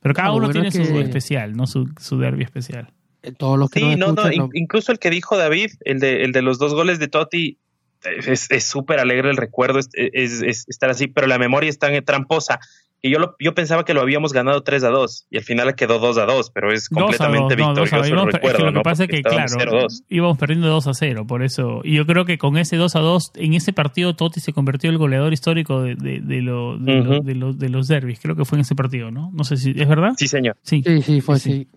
Pero 0.00 0.14
cada 0.14 0.30
uno 0.32 0.46
bueno 0.46 0.52
tiene 0.52 0.68
es 0.68 0.74
su 0.88 0.98
especial, 0.98 1.52
¿no? 1.54 1.66
Su, 1.66 1.88
su 1.98 2.18
derby 2.18 2.42
especial. 2.42 2.88
Todos 3.36 3.56
los 3.58 3.70
que 3.70 3.78
Sí, 3.80 3.96
no, 3.96 4.12
no- 4.14 4.48
incluso 4.54 4.90
el 4.90 4.98
que 4.98 5.10
dijo 5.10 5.36
David, 5.36 5.70
el 5.84 6.00
de, 6.00 6.24
el 6.24 6.32
de 6.32 6.42
los 6.42 6.58
dos 6.58 6.74
goles 6.74 6.98
de 6.98 7.06
Totti, 7.06 7.58
es 8.04 8.50
es 8.50 8.64
súper 8.64 8.98
alegre 9.00 9.30
el 9.30 9.36
recuerdo, 9.36 9.78
es, 9.78 9.88
es- 9.94 10.42
es 10.42 10.64
estar 10.68 10.90
así, 10.90 11.06
pero 11.08 11.26
la 11.26 11.38
memoria 11.38 11.70
es 11.70 11.78
tan 11.78 11.92
tramposa 12.04 12.60
que 13.02 13.10
yo, 13.10 13.18
lo, 13.18 13.34
yo 13.40 13.52
pensaba 13.52 13.84
que 13.84 13.94
lo 13.94 14.00
habíamos 14.00 14.32
ganado 14.32 14.62
3 14.62 14.84
a 14.84 14.88
2 14.90 15.26
y 15.28 15.36
al 15.36 15.42
final 15.42 15.74
quedó 15.74 15.98
2 15.98 16.18
a 16.18 16.24
2, 16.24 16.50
pero 16.54 16.70
es 16.72 16.88
2 16.88 16.90
2, 16.90 17.02
completamente 17.02 17.56
no, 17.56 17.74
2 17.74 17.92
a 17.92 17.96
2. 17.96 18.06
victorioso 18.06 18.06
el 18.06 18.12
Íbamos- 18.12 18.32
recuerdo. 18.32 18.48
es 18.48 18.56
que 18.58 18.62
lo 18.64 18.70
que 18.72 18.74
¿no? 18.78 18.82
pasa 18.84 19.02
es 19.04 19.10
que, 19.10 19.22
claro, 19.22 19.48
0-2. 19.48 20.04
íbamos 20.08 20.38
perdiendo 20.38 20.68
2 20.68 20.86
a 20.86 20.94
0, 20.94 21.26
por 21.26 21.42
eso. 21.42 21.80
Y 21.82 21.96
yo 21.96 22.06
creo 22.06 22.24
que 22.24 22.38
con 22.38 22.56
ese 22.58 22.76
2 22.76 22.94
a 22.94 23.00
2, 23.00 23.32
en 23.34 23.54
ese 23.54 23.72
partido 23.72 24.14
Totti 24.14 24.38
se 24.38 24.52
convirtió 24.52 24.88
en 24.88 24.94
el 24.94 24.98
goleador 24.98 25.32
histórico 25.32 25.82
de, 25.82 25.96
de, 25.96 26.20
de 26.20 26.42
lo- 26.42 26.78
de 26.78 26.92
lo- 27.00 27.16
Ujú. 27.16 27.24
de 27.24 27.34
los- 27.34 27.58
de 27.58 27.68
los 27.70 27.88
derbis. 27.88 28.20
Creo 28.20 28.36
que 28.36 28.44
fue 28.44 28.58
en 28.58 28.60
ese 28.62 28.76
partido, 28.76 29.10
¿no? 29.10 29.30
No 29.34 29.42
sé 29.42 29.56
si 29.56 29.70
es 29.76 29.88
verdad. 29.88 30.12
Sí, 30.16 30.28
señor. 30.28 30.56
Sí. 30.62 30.84
Sí, 30.86 31.02
sí, 31.02 31.20
fue 31.20 31.40
Sí, 31.40 31.50
así. 31.50 31.68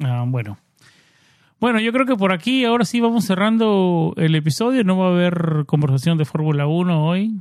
Ah, 0.00 0.24
bueno. 0.26 0.58
Bueno, 1.60 1.78
yo 1.80 1.92
creo 1.92 2.06
que 2.06 2.16
por 2.16 2.32
aquí 2.32 2.64
ahora 2.64 2.84
sí 2.84 3.00
vamos 3.00 3.24
cerrando 3.26 4.14
el 4.16 4.34
episodio. 4.34 4.82
No 4.84 4.96
va 4.96 5.08
a 5.08 5.10
haber 5.10 5.64
conversación 5.66 6.16
de 6.18 6.24
Fórmula 6.24 6.66
1 6.66 7.04
hoy. 7.06 7.34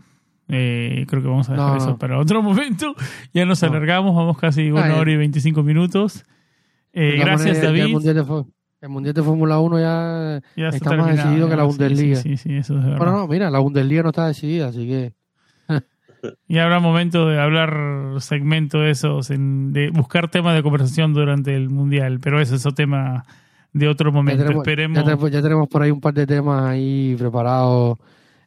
Eh, 0.50 1.06
creo 1.08 1.22
que 1.22 1.28
vamos 1.28 1.48
a 1.50 1.54
dejar 1.54 1.70
No, 1.72 1.78
eso 1.78 1.90
no. 1.92 1.98
para 1.98 2.20
otro 2.20 2.42
momento. 2.44 2.96
Ya 3.34 3.46
nos 3.46 3.62
No. 3.64 3.70
alargamos, 3.70 4.16
vamos 4.16 4.38
casi 4.38 4.72
una 4.72 4.86
Ah, 4.86 4.90
ya. 4.90 4.98
hora 4.98 5.12
y 5.12 5.18
25 5.18 5.64
minutos. 5.64 6.26
Eh, 6.92 7.16
gracias, 7.20 7.62
David. 7.62 7.82
El 7.84 7.90
mundial, 8.90 9.14
de, 9.14 9.24
Fórmula 9.24 9.60
1 9.60 9.80
ya, 9.80 10.42
Ya 10.56 10.68
está 10.70 10.96
más 10.96 11.16
decidido 11.16 11.50
que 11.50 11.56
la 11.56 11.64
Bundesliga. 11.64 12.16
Sí, 12.18 12.38
sí, 12.38 12.50
sí, 12.50 12.56
eso 12.58 12.78
es 12.78 12.84
verdad. 12.84 12.98
Bueno, 12.98 13.12
no, 13.14 13.28
mira, 13.28 13.50
la 13.52 13.60
Bundesliga 13.60 14.04
no 14.04 14.10
está 14.10 14.26
decidida, 14.28 14.68
así 14.70 14.88
que 14.88 15.14
Y 16.48 16.58
habrá 16.58 16.80
momento 16.80 17.28
de 17.28 17.40
hablar 17.40 18.16
segmento 18.22 18.80
de 18.80 18.92
esos, 18.92 19.30
en- 19.32 19.72
de 19.74 19.90
buscar 19.92 20.30
temas 20.32 20.56
de 20.56 20.64
conversación 20.64 21.14
durante 21.14 21.56
el 21.56 21.70
mundial, 21.70 22.20
pero 22.22 22.42
ese 22.42 22.56
es 22.56 22.66
otro 22.66 22.76
tema 22.76 23.26
de 23.74 23.88
otro 23.88 24.10
ya 24.12 24.14
momento. 24.16 24.44
tenemos, 24.44 24.62
Esperemos. 24.64 24.98
ya 24.98 25.04
tenemos- 25.04 25.32
ya 25.32 25.42
tenemos 25.42 25.68
por 25.68 25.82
ahí 25.82 25.92
un 25.92 26.02
par 26.02 26.14
de 26.14 26.26
temas 26.28 26.64
ahí 26.66 27.16
preparados 27.18 27.98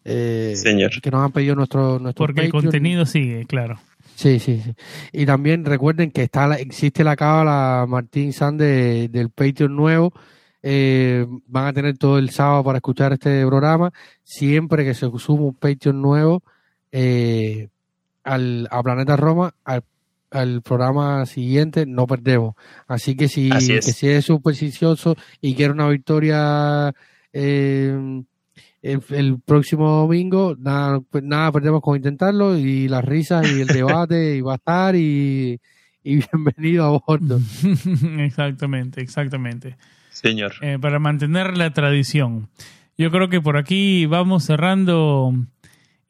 eh, 0.04 0.54
Señor. 0.56 0.90
que 1.00 1.10
nos 1.10 1.24
han 1.24 1.32
pedido 1.32 1.54
nuestro, 1.54 1.98
nuestro 1.98 2.26
porque 2.26 2.40
el 2.42 2.50
contenido 2.50 3.06
sigue, 3.06 3.44
claro. 3.46 3.78
Sí, 4.14 4.38
sí, 4.38 4.60
sí. 4.62 4.74
Y 5.12 5.24
también 5.26 5.64
recuerden 5.64 6.10
que 6.10 6.24
está 6.24 6.46
la- 6.46 6.56
existe 6.56 7.02
la 7.04 7.16
cábala 7.16 7.86
Martín 7.88 8.32
San 8.32 8.56
de- 8.56 9.08
del 9.08 9.30
Patreon 9.30 9.74
nuevo. 9.74 10.12
Eh, 10.62 11.26
van 11.46 11.66
a 11.66 11.72
tener 11.72 11.96
todo 11.98 12.18
el 12.18 12.30
sábado 12.30 12.62
para 12.62 12.78
escuchar 12.78 13.12
este 13.12 13.44
programa. 13.46 13.90
Siempre 14.22 14.84
que 14.84 14.94
se 14.94 15.10
suma 15.18 15.44
un 15.44 15.54
Patreon 15.54 16.00
nuevo 16.00 16.42
eh, 16.92 17.68
al, 18.24 18.68
a 18.70 18.82
Planeta 18.82 19.16
Roma, 19.16 19.54
al, 19.64 19.82
al 20.32 20.62
programa 20.62 21.24
siguiente, 21.26 21.86
no 21.86 22.06
perdemos. 22.06 22.54
Así 22.86 23.14
que 23.14 23.28
si, 23.28 23.50
Así 23.50 23.74
es. 23.74 23.86
que 23.86 23.92
si 23.92 24.08
es 24.08 24.24
supersticioso 24.24 25.16
y 25.40 25.54
quiere 25.54 25.72
una 25.72 25.88
victoria 25.88 26.92
eh, 27.32 28.22
el, 28.82 29.02
el 29.10 29.40
próximo 29.40 29.88
domingo, 29.88 30.56
nada, 30.58 31.00
pues 31.00 31.22
nada 31.22 31.52
perdemos 31.52 31.80
con 31.80 31.96
intentarlo 31.96 32.58
y 32.58 32.88
las 32.88 33.04
risas 33.04 33.50
y 33.50 33.60
el 33.60 33.66
debate 33.68 34.36
y 34.36 34.40
va 34.40 34.54
a 34.54 34.56
estar 34.56 34.96
y, 34.96 35.60
y 36.02 36.16
bienvenido 36.32 36.84
a 36.84 36.98
bordo. 36.98 37.40
exactamente, 38.18 39.00
exactamente. 39.00 39.76
Señor. 40.10 40.52
Eh, 40.60 40.78
para 40.80 40.98
mantener 40.98 41.56
la 41.56 41.72
tradición. 41.72 42.48
Yo 42.98 43.10
creo 43.10 43.28
que 43.28 43.40
por 43.40 43.56
aquí 43.56 44.06
vamos 44.06 44.44
cerrando 44.44 45.32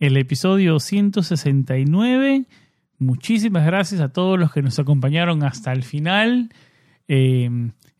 el 0.00 0.16
episodio 0.16 0.80
169. 0.80 2.46
Muchísimas 3.02 3.66
gracias 3.66 4.00
a 4.00 4.12
todos 4.12 4.38
los 4.38 4.52
que 4.52 4.62
nos 4.62 4.78
acompañaron 4.78 5.42
hasta 5.42 5.72
el 5.72 5.82
final. 5.82 6.50
Eh, 7.08 7.50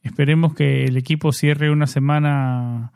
esperemos 0.03 0.55
que 0.55 0.85
el 0.85 0.97
equipo 0.97 1.33
cierre 1.33 1.73
una 1.73 1.89
semana 1.89 2.93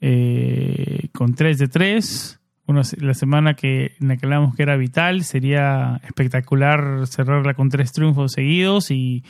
eh, 0.00 1.08
con 1.12 1.34
3 1.34 1.58
de 1.58 1.68
3. 1.68 2.40
Una, 2.66 2.80
la 2.96 3.12
semana 3.12 3.52
que, 3.54 3.92
en 4.00 4.08
la 4.08 4.16
que 4.16 4.24
hablamos 4.24 4.56
que 4.56 4.62
era 4.62 4.76
vital. 4.76 5.22
Sería 5.22 6.00
espectacular 6.04 7.06
cerrarla 7.06 7.52
con 7.52 7.68
tres 7.68 7.92
triunfos 7.92 8.32
seguidos 8.32 8.90
y 8.90 9.22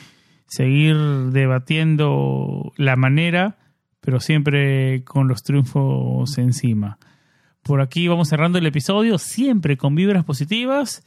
seguir 0.47 0.97
debatiendo 1.32 2.73
la 2.77 2.95
manera, 2.95 3.59
pero 4.01 4.20
siempre 4.20 5.03
con 5.03 5.27
los 5.27 5.43
triunfos 5.43 6.39
encima. 6.39 6.99
Por 7.65 7.81
aquí 7.81 8.07
vamos 8.07 8.28
cerrando 8.28 8.59
el 8.59 8.66
episodio, 8.66 9.19
siempre 9.19 9.77
con 9.77 9.97
vibras 9.97 10.24
positivas. 10.24 11.03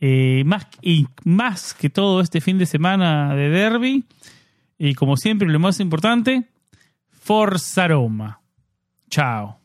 Eh, 0.00 0.42
más, 0.44 0.66
y 0.80 1.06
más 1.24 1.74
que 1.74 1.90
todo 1.90 2.20
este 2.20 2.40
fin 2.40 2.58
de 2.58 2.66
semana 2.66 3.34
de 3.34 3.48
derby. 3.48 4.04
Y 4.78 4.94
como 4.94 5.16
siempre, 5.16 5.48
lo 5.48 5.58
más 5.58 5.80
importante, 5.80 6.44
Forza 7.10 7.88
Roma. 7.88 8.40
Chao. 9.10 9.57